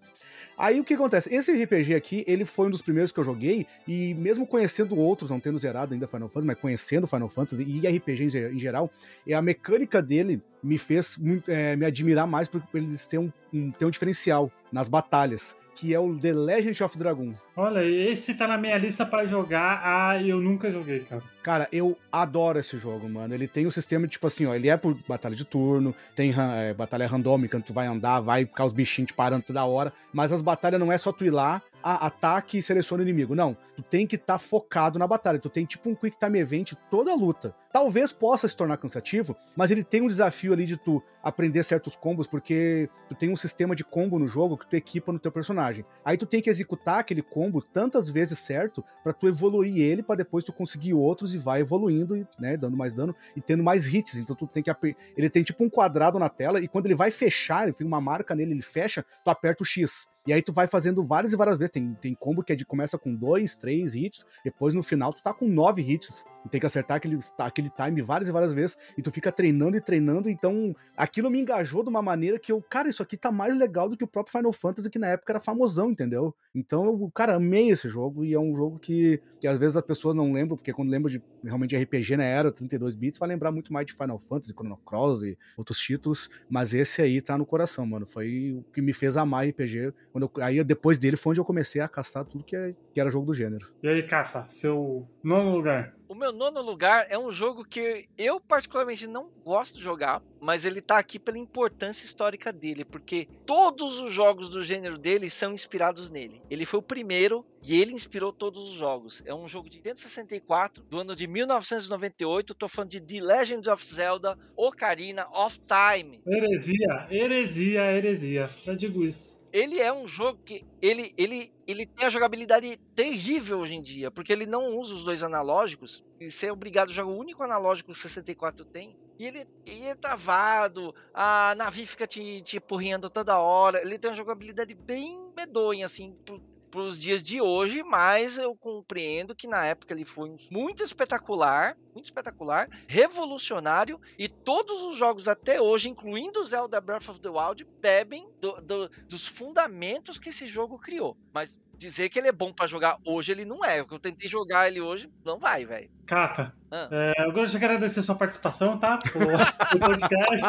Aí 0.58 0.80
o 0.80 0.84
que 0.84 0.94
acontece? 0.94 1.32
Esse 1.34 1.52
RPG 1.52 1.94
aqui, 1.94 2.24
ele 2.26 2.44
foi 2.46 2.68
um 2.68 2.70
dos 2.70 2.80
primeiros 2.80 3.12
que 3.12 3.20
eu 3.20 3.24
joguei, 3.24 3.66
e 3.86 4.14
mesmo 4.14 4.46
conhecendo 4.46 4.96
outros, 4.96 5.28
não 5.28 5.38
tendo 5.38 5.58
zerado 5.58 5.92
ainda 5.92 6.06
Final 6.06 6.28
Fantasy, 6.28 6.46
mas 6.46 6.58
conhecendo 6.58 7.06
Final 7.06 7.28
Fantasy 7.28 7.62
e 7.62 7.86
RPG 7.86 8.24
em, 8.24 8.28
ge- 8.30 8.50
em 8.52 8.58
geral, 8.58 8.90
e 9.26 9.34
a 9.34 9.42
mecânica 9.42 10.00
dele 10.00 10.42
me 10.62 10.78
fez 10.78 11.18
é, 11.46 11.76
me 11.76 11.84
admirar 11.84 12.26
mais 12.26 12.48
por 12.48 12.62
eles 12.72 13.06
terem 13.06 13.26
um, 13.52 13.58
um, 13.58 13.70
ter 13.70 13.84
um 13.84 13.90
diferencial 13.90 14.50
nas 14.72 14.88
batalhas, 14.88 15.54
que 15.74 15.92
é 15.92 16.00
o 16.00 16.18
The 16.18 16.32
Legend 16.32 16.82
of 16.84 16.96
Dragon. 16.96 17.34
Olha, 17.54 17.84
esse 17.84 18.32
tá 18.34 18.48
na 18.48 18.56
minha 18.56 18.78
lista 18.78 19.04
pra 19.04 19.26
jogar. 19.26 19.82
Ah, 19.84 20.22
eu 20.22 20.40
nunca 20.40 20.70
joguei, 20.72 21.00
cara. 21.00 21.22
Cara, 21.46 21.68
eu 21.70 21.96
adoro 22.10 22.58
esse 22.58 22.76
jogo, 22.76 23.08
mano. 23.08 23.32
Ele 23.32 23.46
tem 23.46 23.68
um 23.68 23.70
sistema, 23.70 24.08
tipo 24.08 24.26
assim, 24.26 24.46
ó, 24.46 24.54
ele 24.56 24.68
é 24.68 24.76
por 24.76 24.98
batalha 25.06 25.36
de 25.36 25.44
turno, 25.44 25.94
tem 26.16 26.34
é, 26.36 26.74
batalha 26.74 27.06
randômica, 27.06 27.60
tu 27.60 27.72
vai 27.72 27.86
andar, 27.86 28.18
vai 28.18 28.44
ficar 28.44 28.64
os 28.64 28.72
bichinhos 28.72 29.12
te 29.12 29.14
parando 29.14 29.44
toda 29.44 29.64
hora, 29.64 29.92
mas 30.12 30.32
as 30.32 30.42
batalhas 30.42 30.80
não 30.80 30.90
é 30.90 30.98
só 30.98 31.12
tu 31.12 31.24
ir 31.24 31.30
lá, 31.30 31.62
a- 31.84 32.06
ataque 32.06 32.58
e 32.58 32.62
seleciona 32.62 33.04
o 33.04 33.06
inimigo. 33.06 33.32
Não, 33.36 33.56
tu 33.76 33.82
tem 33.84 34.08
que 34.08 34.16
estar 34.16 34.38
focado 34.38 34.98
na 34.98 35.06
batalha, 35.06 35.38
tu 35.38 35.48
tem 35.48 35.64
tipo 35.64 35.88
um 35.88 35.94
quick 35.94 36.18
time 36.18 36.36
event 36.40 36.72
toda 36.90 37.12
a 37.12 37.14
luta. 37.14 37.54
Talvez 37.72 38.10
possa 38.12 38.48
se 38.48 38.56
tornar 38.56 38.78
cansativo, 38.78 39.36
mas 39.54 39.70
ele 39.70 39.84
tem 39.84 40.00
um 40.00 40.08
desafio 40.08 40.52
ali 40.52 40.64
de 40.66 40.76
tu 40.78 41.00
aprender 41.22 41.62
certos 41.62 41.94
combos, 41.94 42.26
porque 42.26 42.88
tu 43.08 43.14
tem 43.14 43.30
um 43.30 43.36
sistema 43.36 43.76
de 43.76 43.84
combo 43.84 44.18
no 44.18 44.26
jogo 44.26 44.56
que 44.56 44.66
tu 44.66 44.74
equipa 44.74 45.12
no 45.12 45.18
teu 45.18 45.30
personagem. 45.30 45.84
Aí 46.04 46.16
tu 46.16 46.24
tem 46.26 46.40
que 46.40 46.48
executar 46.50 47.00
aquele 47.00 47.22
combo 47.22 47.60
tantas 47.62 48.08
vezes 48.10 48.38
certo 48.38 48.82
pra 49.04 49.12
tu 49.12 49.28
evoluir 49.28 49.76
ele 49.78 50.02
pra 50.02 50.16
depois 50.16 50.42
tu 50.42 50.52
conseguir 50.54 50.94
outros 50.94 51.34
e 51.36 51.38
vai 51.38 51.60
evoluindo 51.60 52.16
e, 52.16 52.26
né, 52.38 52.56
dando 52.56 52.76
mais 52.76 52.94
dano 52.94 53.14
e 53.36 53.40
tendo 53.40 53.62
mais 53.62 53.92
hits. 53.92 54.16
Então 54.16 54.34
tu 54.34 54.46
tem 54.46 54.62
que 54.62 54.70
ele 55.16 55.30
tem 55.30 55.42
tipo 55.42 55.64
um 55.64 55.70
quadrado 55.70 56.18
na 56.18 56.28
tela 56.28 56.60
e 56.60 56.68
quando 56.68 56.86
ele 56.86 56.94
vai 56.94 57.10
fechar, 57.10 57.64
ele 57.64 57.72
tem 57.72 57.86
uma 57.86 58.00
marca 58.00 58.34
nele, 58.34 58.52
ele 58.52 58.62
fecha, 58.62 59.04
tu 59.24 59.30
aperta 59.30 59.62
o 59.62 59.66
X. 59.66 60.08
E 60.26 60.32
aí 60.32 60.42
tu 60.42 60.52
vai 60.52 60.66
fazendo 60.66 61.02
várias 61.02 61.32
e 61.32 61.36
várias 61.36 61.56
vezes. 61.56 61.70
Tem, 61.70 61.94
tem 61.94 62.14
combo 62.14 62.42
que 62.42 62.52
é 62.52 62.56
de, 62.56 62.66
começa 62.66 62.98
com 62.98 63.14
dois, 63.14 63.56
três 63.56 63.94
hits, 63.94 64.24
depois 64.44 64.74
no 64.74 64.82
final 64.82 65.12
tu 65.12 65.22
tá 65.22 65.32
com 65.32 65.46
nove 65.46 65.82
hits. 65.82 66.24
Tem 66.50 66.60
que 66.60 66.66
acertar 66.66 66.98
aquele, 66.98 67.18
aquele 67.38 67.68
time 67.68 68.02
várias 68.02 68.28
e 68.28 68.32
várias 68.32 68.52
vezes. 68.52 68.78
E 68.96 69.02
tu 69.02 69.10
fica 69.10 69.32
treinando 69.32 69.76
e 69.76 69.80
treinando. 69.80 70.28
Então 70.28 70.74
aquilo 70.96 71.30
me 71.30 71.40
engajou 71.40 71.82
de 71.82 71.88
uma 71.88 72.02
maneira 72.02 72.38
que 72.38 72.52
eu, 72.52 72.62
cara, 72.62 72.88
isso 72.88 73.02
aqui 73.02 73.16
tá 73.16 73.32
mais 73.32 73.56
legal 73.56 73.88
do 73.88 73.96
que 73.96 74.04
o 74.04 74.06
próprio 74.06 74.36
Final 74.36 74.52
Fantasy, 74.52 74.88
que 74.88 74.98
na 74.98 75.08
época 75.08 75.32
era 75.32 75.40
famosão, 75.40 75.90
entendeu? 75.90 76.34
Então 76.54 76.84
eu, 76.84 77.10
cara, 77.14 77.34
amei 77.34 77.70
esse 77.70 77.88
jogo. 77.88 78.24
E 78.24 78.32
é 78.32 78.38
um 78.38 78.54
jogo 78.54 78.78
que, 78.78 79.20
que 79.40 79.46
às 79.46 79.58
vezes 79.58 79.76
as 79.76 79.82
pessoas 79.82 80.14
não 80.14 80.32
lembram, 80.32 80.56
porque 80.56 80.72
quando 80.72 80.88
lembra 80.88 81.10
de 81.10 81.20
realmente 81.42 81.76
RPG 81.76 82.16
na 82.16 82.24
era 82.24 82.52
32 82.52 82.94
bits, 82.94 83.18
vai 83.18 83.28
lembrar 83.28 83.50
muito 83.50 83.72
mais 83.72 83.86
de 83.86 83.92
Final 83.92 84.18
Fantasy, 84.18 84.52
Chrono 84.52 84.76
Cross 84.78 85.22
e 85.22 85.36
outros 85.56 85.78
títulos. 85.78 86.30
Mas 86.48 86.74
esse 86.74 87.02
aí 87.02 87.20
tá 87.20 87.36
no 87.36 87.46
coração, 87.46 87.84
mano. 87.84 88.06
Foi 88.06 88.52
o 88.52 88.62
que 88.72 88.80
me 88.80 88.92
fez 88.92 89.16
amar 89.16 89.48
RPG. 89.48 89.92
Quando 90.16 90.30
eu- 90.34 90.42
aí 90.42 90.64
depois 90.64 90.96
dele 90.96 91.14
foi 91.14 91.32
onde 91.32 91.40
eu 91.40 91.44
comecei 91.44 91.78
a 91.82 91.86
caçar 91.88 92.24
tudo 92.24 92.42
que, 92.42 92.56
é- 92.56 92.70
que 92.94 92.98
era 92.98 93.10
jogo 93.10 93.26
do 93.26 93.34
gênero. 93.34 93.70
E 93.82 93.88
aí, 93.88 94.02
Kata, 94.02 94.46
seu 94.48 95.06
nono 95.22 95.50
lugar. 95.54 95.94
O 96.08 96.14
meu 96.14 96.32
nono 96.32 96.62
lugar 96.62 97.04
é 97.10 97.18
um 97.18 97.30
jogo 97.32 97.64
que 97.64 98.08
eu 98.16 98.40
particularmente 98.40 99.06
não 99.08 99.28
gosto 99.44 99.76
de 99.76 99.82
jogar, 99.82 100.22
mas 100.40 100.64
ele 100.64 100.80
tá 100.80 100.96
aqui 100.98 101.18
pela 101.18 101.36
importância 101.36 102.04
histórica 102.04 102.50
dele, 102.52 102.84
porque 102.84 103.28
todos 103.44 103.98
os 103.98 104.12
jogos 104.12 104.48
do 104.48 104.62
gênero 104.64 104.96
dele 104.96 105.28
são 105.28 105.52
inspirados 105.52 106.08
nele. 106.10 106.40
Ele 106.48 106.64
foi 106.64 106.78
o 106.78 106.82
primeiro 106.82 107.44
e 107.62 107.78
ele 107.82 107.92
inspirou 107.92 108.32
todos 108.32 108.70
os 108.70 108.76
jogos. 108.76 109.20
É 109.26 109.34
um 109.34 109.48
jogo 109.48 109.68
de 109.68 109.78
1964, 109.80 110.84
do 110.84 111.00
ano 111.00 111.14
de 111.16 111.26
1998. 111.26 112.54
Tô 112.54 112.68
falando 112.68 112.90
de 112.92 113.00
The 113.00 113.20
Legend 113.20 113.68
of 113.68 113.84
Zelda 113.86 114.38
Ocarina 114.56 115.26
of 115.32 115.58
Time. 115.60 116.20
Heresia, 116.24 117.08
heresia, 117.10 117.92
heresia. 117.92 118.48
Já 118.64 118.74
digo 118.74 119.04
isso. 119.04 119.44
Ele 119.56 119.80
é 119.80 119.90
um 119.90 120.06
jogo 120.06 120.38
que 120.44 120.66
ele, 120.82 121.14
ele, 121.16 121.50
ele 121.66 121.86
tem 121.86 122.06
a 122.06 122.10
jogabilidade 122.10 122.78
terrível 122.94 123.60
hoje 123.60 123.74
em 123.74 123.80
dia, 123.80 124.10
porque 124.10 124.30
ele 124.30 124.44
não 124.44 124.76
usa 124.76 124.94
os 124.94 125.02
dois 125.02 125.22
analógicos, 125.22 126.04
e 126.20 126.30
ser 126.30 126.52
obrigado 126.52 126.90
a 126.90 126.92
jogar 126.92 127.10
o 127.10 127.18
único 127.18 127.42
analógico 127.42 127.90
que 127.90 127.98
o 127.98 127.98
64 127.98 128.66
tem. 128.66 128.94
E 129.18 129.24
ele, 129.24 129.48
ele 129.64 129.84
é 129.86 129.94
travado, 129.94 130.94
a 131.14 131.54
navio 131.56 131.86
fica 131.86 132.06
te, 132.06 132.42
te 132.42 132.58
empurrando 132.58 133.08
toda 133.08 133.38
hora. 133.38 133.80
Ele 133.80 133.98
tem 133.98 134.10
uma 134.10 134.16
jogabilidade 134.16 134.74
bem 134.74 135.32
medonha, 135.34 135.86
assim, 135.86 136.14
pro, 136.26 136.38
pros 136.70 137.00
dias 137.00 137.22
de 137.22 137.40
hoje, 137.40 137.82
mas 137.82 138.36
eu 138.36 138.54
compreendo 138.54 139.34
que 139.34 139.46
na 139.46 139.64
época 139.64 139.94
ele 139.94 140.04
foi 140.04 140.36
muito 140.50 140.82
espetacular, 140.84 141.78
muito 141.96 142.04
espetacular, 142.06 142.68
revolucionário, 142.86 143.98
e 144.18 144.28
todos 144.28 144.82
os 144.82 144.98
jogos 144.98 145.26
até 145.26 145.58
hoje, 145.60 145.88
incluindo 145.88 146.44
Zelda 146.44 146.78
Breath 146.80 147.08
of 147.08 147.20
the 147.20 147.28
Wild, 147.30 147.66
bebem 147.80 148.28
do- 148.40 148.60
do- 148.60 148.90
dos 149.08 149.26
fundamentos 149.26 150.18
que 150.18 150.28
esse 150.28 150.46
jogo 150.46 150.78
criou. 150.78 151.16
Mas 151.32 151.58
dizer 151.74 152.08
que 152.10 152.18
ele 152.18 152.28
é 152.28 152.32
bom 152.32 152.52
pra 152.52 152.66
jogar 152.66 152.98
hoje, 153.04 153.32
ele 153.32 153.44
não 153.46 153.64
é. 153.64 153.80
Eu 153.80 153.98
tentei 153.98 154.28
jogar 154.28 154.68
ele 154.68 154.80
hoje, 154.80 155.10
não 155.24 155.38
vai, 155.38 155.64
velho. 155.64 155.90
Kata, 156.06 156.54
Ah. 156.70 156.88
é, 156.90 157.12
eu 157.26 157.32
gostaria 157.32 157.46
de 157.46 157.56
agradecer 157.74 158.00
a 158.00 158.02
sua 158.02 158.14
participação, 158.14 158.78
tá? 158.78 158.98
Pro 158.98 159.18
podcast. 159.80 160.46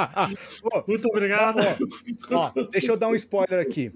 Muito 0.87 1.05
obrigado. 1.07 1.59
ó, 2.31 2.51
deixa 2.71 2.91
eu 2.91 2.97
dar 2.97 3.07
um 3.07 3.15
spoiler 3.15 3.59
aqui. 3.59 3.91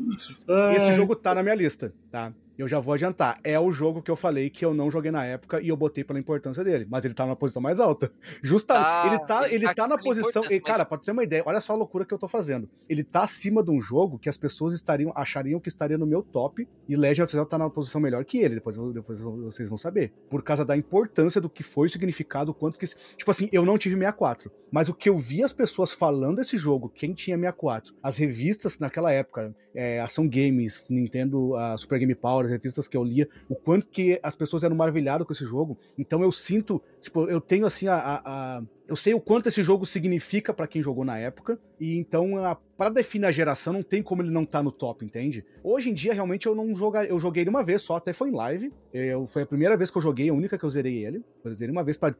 Ai, 0.47 0.75
Esse 0.77 0.93
jogo 0.93 1.15
tá 1.15 1.35
na 1.35 1.43
minha 1.43 1.55
lista, 1.55 1.93
tá? 2.09 2.33
Eu 2.57 2.67
já 2.67 2.79
vou 2.79 2.93
adiantar. 2.93 3.39
É 3.43 3.59
o 3.59 3.71
jogo 3.71 4.01
que 4.01 4.11
eu 4.11 4.15
falei 4.15 4.49
que 4.49 4.63
eu 4.63 4.73
não 4.73 4.91
joguei 4.91 5.11
na 5.11 5.25
época 5.25 5.61
e 5.61 5.69
eu 5.69 5.77
botei 5.77 6.03
pela 6.03 6.19
importância 6.19 6.63
dele. 6.63 6.85
Mas 6.89 7.05
ele 7.05 7.13
tá 7.13 7.25
numa 7.25 7.35
posição 7.35 7.61
mais 7.61 7.79
alta. 7.79 8.11
Justamente. 8.43 8.85
Ah, 8.87 9.03
ele 9.07 9.19
tá, 9.25 9.45
ele 9.47 9.61
ele 9.61 9.65
tá 9.65 9.73
tá 9.73 9.87
na 9.87 9.97
posição. 9.97 10.43
E, 10.49 10.59
cara, 10.59 10.85
pra 10.85 10.97
tu 10.97 11.05
ter 11.05 11.11
uma 11.11 11.23
ideia, 11.23 11.43
olha 11.45 11.61
só 11.61 11.73
a 11.73 11.75
loucura 11.75 12.05
que 12.05 12.13
eu 12.13 12.17
tô 12.17 12.27
fazendo. 12.27 12.69
Ele 12.89 13.03
tá 13.03 13.23
acima 13.23 13.63
de 13.63 13.71
um 13.71 13.81
jogo 13.81 14.17
que 14.17 14.29
as 14.29 14.37
pessoas 14.37 14.73
estariam, 14.73 15.11
achariam 15.15 15.59
que 15.59 15.69
estaria 15.69 15.97
no 15.97 16.05
meu 16.05 16.21
top. 16.21 16.67
E 16.87 16.95
Legend 16.95 17.23
of 17.23 17.31
Zelda 17.31 17.49
tá 17.49 17.57
na 17.57 17.69
posição 17.69 18.01
melhor 18.01 18.23
que 18.25 18.39
ele. 18.39 18.55
Depois, 18.55 18.77
depois 18.77 19.21
vocês 19.21 19.69
vão 19.69 19.77
saber. 19.77 20.11
Por 20.29 20.43
causa 20.43 20.65
da 20.65 20.75
importância 20.75 21.39
do 21.39 21.49
que 21.49 21.63
foi 21.63 21.87
o 21.87 21.89
significado, 21.89 22.51
o 22.51 22.53
quanto 22.53 22.77
que. 22.77 22.85
Tipo 22.85 23.31
assim, 23.31 23.49
eu 23.51 23.65
não 23.65 23.77
tive 23.77 23.95
64. 23.95 24.51
Mas 24.71 24.89
o 24.89 24.93
que 24.93 25.09
eu 25.09 25.17
vi 25.17 25.43
as 25.43 25.53
pessoas 25.53 25.91
falando 25.91 26.37
desse 26.37 26.57
jogo, 26.57 26.89
quem 26.89 27.13
tinha 27.13 27.37
64, 27.37 27.93
as 28.01 28.17
revistas 28.17 28.79
naquela 28.79 29.11
época, 29.11 29.55
é, 29.73 29.99
Ação 29.99 30.27
Games, 30.27 30.87
Nintendo, 30.89 31.55
a 31.55 31.77
Super 31.77 31.99
Game 31.99 32.15
Power, 32.15 32.40
as 32.45 32.51
revistas 32.51 32.87
que 32.87 32.95
eu 32.97 33.03
lia, 33.03 33.27
o 33.49 33.55
quanto 33.55 33.89
que 33.89 34.19
as 34.23 34.35
pessoas 34.35 34.63
eram 34.63 34.75
maravilhadas 34.75 35.25
com 35.25 35.33
esse 35.33 35.45
jogo. 35.45 35.77
Então 35.97 36.21
eu 36.23 36.31
sinto, 36.31 36.81
tipo, 36.99 37.27
eu 37.29 37.39
tenho 37.41 37.65
assim 37.65 37.87
a. 37.87 37.95
a- 37.95 38.21
a- 38.25 38.63
eu 38.87 38.95
sei 38.97 39.13
o 39.13 39.21
quanto 39.21 39.47
esse 39.47 39.63
jogo 39.63 39.85
significa 39.85 40.53
pra 40.53 40.67
quem 40.67 40.81
jogou 40.81 41.05
na 41.05 41.17
época, 41.17 41.57
e 41.79 41.97
então 41.97 42.31
para 42.75 42.89
definir 42.89 43.25
a 43.25 43.31
geração 43.31 43.71
não 43.71 43.81
tem 43.83 44.03
como 44.03 44.21
ele 44.21 44.31
não 44.31 44.43
tá 44.43 44.61
no 44.61 44.69
top, 44.71 45.05
entende? 45.05 45.45
Hoje 45.63 45.89
em 45.89 45.93
dia 45.93 46.13
realmente 46.13 46.45
eu 46.45 46.53
não 46.53 46.75
jogar, 46.75 47.05
eu 47.05 47.17
joguei 47.17 47.43
ele 47.43 47.49
uma 47.49 47.63
vez 47.63 47.81
só, 47.83 47.95
até 47.95 48.11
foi 48.11 48.29
em 48.29 48.33
live. 48.35 48.73
Eu, 48.93 49.25
foi 49.27 49.43
a 49.43 49.45
primeira 49.45 49.77
vez 49.77 49.89
que 49.89 49.97
eu 49.97 50.01
joguei, 50.01 50.27
a 50.29 50.33
única 50.33 50.57
que 50.57 50.65
eu 50.65 50.69
zerei 50.69 51.05
ele. 51.05 51.23
Eu 51.43 51.55
zerei 51.55 51.71
uma 51.71 51.85
vez 51.85 51.95
pra- 51.95 52.11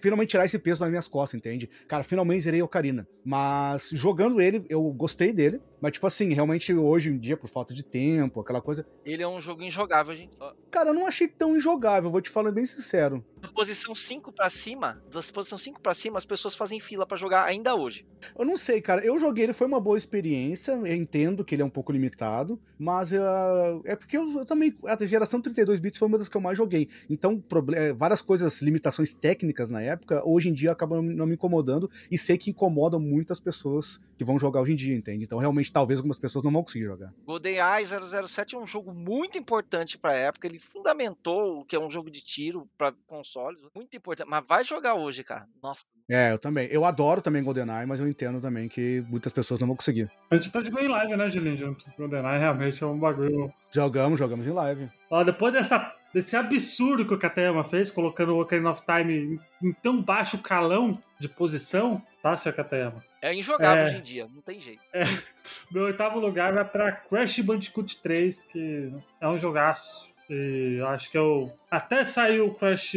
finalmente 0.00 0.30
tirar 0.30 0.44
esse 0.44 0.58
peso 0.58 0.80
das 0.80 0.88
minhas 0.88 1.08
costas, 1.08 1.38
entende? 1.38 1.68
Cara, 1.88 2.04
finalmente 2.04 2.42
zerei 2.42 2.62
Ocarina. 2.62 3.06
Mas 3.24 3.90
jogando 3.92 4.40
ele, 4.40 4.64
eu 4.68 4.82
gostei 4.92 5.32
dele. 5.32 5.60
Mas, 5.80 5.92
tipo 5.92 6.06
assim, 6.06 6.32
realmente 6.32 6.72
hoje 6.72 7.10
em 7.10 7.18
dia, 7.18 7.36
por 7.36 7.48
falta 7.48 7.74
de 7.74 7.82
tempo, 7.82 8.40
aquela 8.40 8.60
coisa. 8.60 8.86
Ele 9.04 9.22
é 9.22 9.28
um 9.28 9.40
jogo 9.40 9.62
injogável, 9.62 10.14
gente. 10.14 10.36
Cara, 10.70 10.90
eu 10.90 10.94
não 10.94 11.06
achei 11.06 11.28
tão 11.28 11.56
injogável, 11.56 12.10
vou 12.10 12.22
te 12.22 12.30
falar 12.30 12.50
bem 12.50 12.64
sincero. 12.64 13.24
Da 13.44 13.52
posição 13.52 13.94
5 13.94 14.32
pra 14.32 14.48
cima, 14.48 15.02
da 15.12 15.20
posição 15.32 15.58
5 15.58 15.78
pra 15.80 15.92
cima, 15.92 16.16
as 16.16 16.24
pessoas 16.24 16.54
fazem 16.54 16.80
fila 16.80 17.06
pra 17.06 17.14
jogar 17.14 17.44
ainda 17.44 17.74
hoje. 17.74 18.06
Eu 18.38 18.44
não 18.44 18.56
sei, 18.56 18.80
cara. 18.80 19.04
Eu 19.04 19.18
joguei 19.18 19.44
ele, 19.44 19.52
foi 19.52 19.66
uma 19.66 19.78
boa 19.78 19.98
experiência. 19.98 20.72
Eu 20.72 20.86
entendo 20.86 21.44
que 21.44 21.54
ele 21.54 21.60
é 21.60 21.64
um 21.64 21.70
pouco 21.70 21.92
limitado, 21.92 22.58
mas 22.78 23.12
ah, 23.12 23.80
é 23.84 23.94
porque 23.94 24.16
eu, 24.16 24.26
eu 24.38 24.46
também. 24.46 24.74
A 24.86 24.96
geração 25.04 25.42
32 25.42 25.78
bits 25.78 25.98
foi 25.98 26.08
uma 26.08 26.16
das 26.16 26.26
que 26.26 26.36
eu 26.36 26.40
mais 26.40 26.56
joguei. 26.56 26.88
Então, 27.10 27.42
eh, 27.74 27.92
várias 27.92 28.22
coisas, 28.22 28.62
limitações 28.62 29.14
técnicas 29.14 29.70
na 29.70 29.82
época, 29.82 30.22
hoje 30.24 30.48
em 30.48 30.54
dia 30.54 30.72
acabam 30.72 31.02
não 31.02 31.26
me 31.26 31.34
incomodando 31.34 31.90
e 32.10 32.16
sei 32.16 32.38
que 32.38 32.48
incomodam 32.48 32.98
muitas 32.98 33.38
pessoas 33.38 34.00
que 34.16 34.24
vão 34.24 34.38
jogar 34.38 34.62
hoje 34.62 34.72
em 34.72 34.76
dia, 34.76 34.96
entende? 34.96 35.24
Então, 35.24 35.38
realmente, 35.38 35.70
talvez 35.70 36.00
algumas 36.00 36.18
pessoas 36.18 36.42
não 36.42 36.50
vão 36.50 36.62
conseguir 36.62 36.86
jogar. 36.86 37.12
GoldenEye 37.26 37.84
007 37.84 38.54
é 38.54 38.58
um 38.58 38.66
jogo 38.66 38.94
muito 38.94 39.36
importante 39.36 39.98
pra 39.98 40.14
época. 40.14 40.46
Ele 40.46 40.58
fundamentou 40.58 41.60
o 41.60 41.64
que 41.64 41.76
é 41.76 41.80
um 41.80 41.90
jogo 41.90 42.10
de 42.10 42.22
tiro 42.22 42.66
pra 42.78 42.92
consoles. 43.34 43.60
Muito 43.74 43.96
importante. 43.96 44.28
Mas 44.28 44.44
vai 44.46 44.64
jogar 44.64 44.94
hoje, 44.94 45.24
cara. 45.24 45.46
Nossa. 45.62 45.82
É, 46.08 46.32
eu 46.32 46.38
também. 46.38 46.68
Eu 46.70 46.84
adoro 46.84 47.20
também 47.22 47.42
GoldenEye, 47.42 47.86
mas 47.86 47.98
eu 48.00 48.06
entendo 48.06 48.40
também 48.40 48.68
que 48.68 49.02
muitas 49.08 49.32
pessoas 49.32 49.58
não 49.60 49.66
vão 49.66 49.76
conseguir. 49.76 50.10
A 50.30 50.36
gente 50.36 50.52
tá 50.52 50.60
jogando 50.60 50.84
em 50.84 50.88
live, 50.88 51.16
né, 51.16 51.30
Julinho? 51.30 51.56
Junto. 51.56 51.84
GoldenEye 51.98 52.38
realmente 52.38 52.82
é 52.82 52.86
um 52.86 52.98
bagulho. 52.98 53.52
Jogamos, 53.70 54.18
jogamos 54.18 54.46
em 54.46 54.50
live. 54.52 54.88
Ó, 55.10 55.24
depois 55.24 55.52
dessa, 55.52 55.94
desse 56.12 56.36
absurdo 56.36 57.06
que 57.06 57.14
o 57.14 57.18
Katayama 57.18 57.64
fez, 57.64 57.90
colocando 57.90 58.34
o 58.34 58.40
Ocarina 58.40 58.70
of 58.70 58.82
Time 58.86 59.40
em, 59.62 59.68
em 59.68 59.72
tão 59.72 60.00
baixo 60.02 60.38
calão 60.38 60.98
de 61.18 61.28
posição, 61.28 62.02
tá, 62.22 62.36
Sr. 62.36 62.52
Katayama? 62.52 63.02
É 63.22 63.34
injogável 63.34 63.84
É. 63.84 63.86
hoje 63.86 63.96
em 63.96 64.02
dia. 64.02 64.28
Não 64.32 64.42
tem 64.42 64.60
jeito. 64.60 64.82
Meu 65.72 65.84
oitavo 65.84 66.18
lugar 66.20 66.52
vai 66.52 66.64
pra 66.64 66.92
Crash 66.92 67.40
Bandicoot 67.40 68.02
3, 68.02 68.42
que 68.44 68.92
é 69.20 69.28
um 69.28 69.38
jogaço. 69.38 70.12
E 70.28 70.80
acho 70.86 71.10
que 71.10 71.18
eu. 71.18 71.52
Até 71.70 72.02
saiu 72.02 72.46
o 72.46 72.54
Crash 72.54 72.94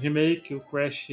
Remake, 0.00 0.54
o 0.54 0.60
Crash 0.60 1.08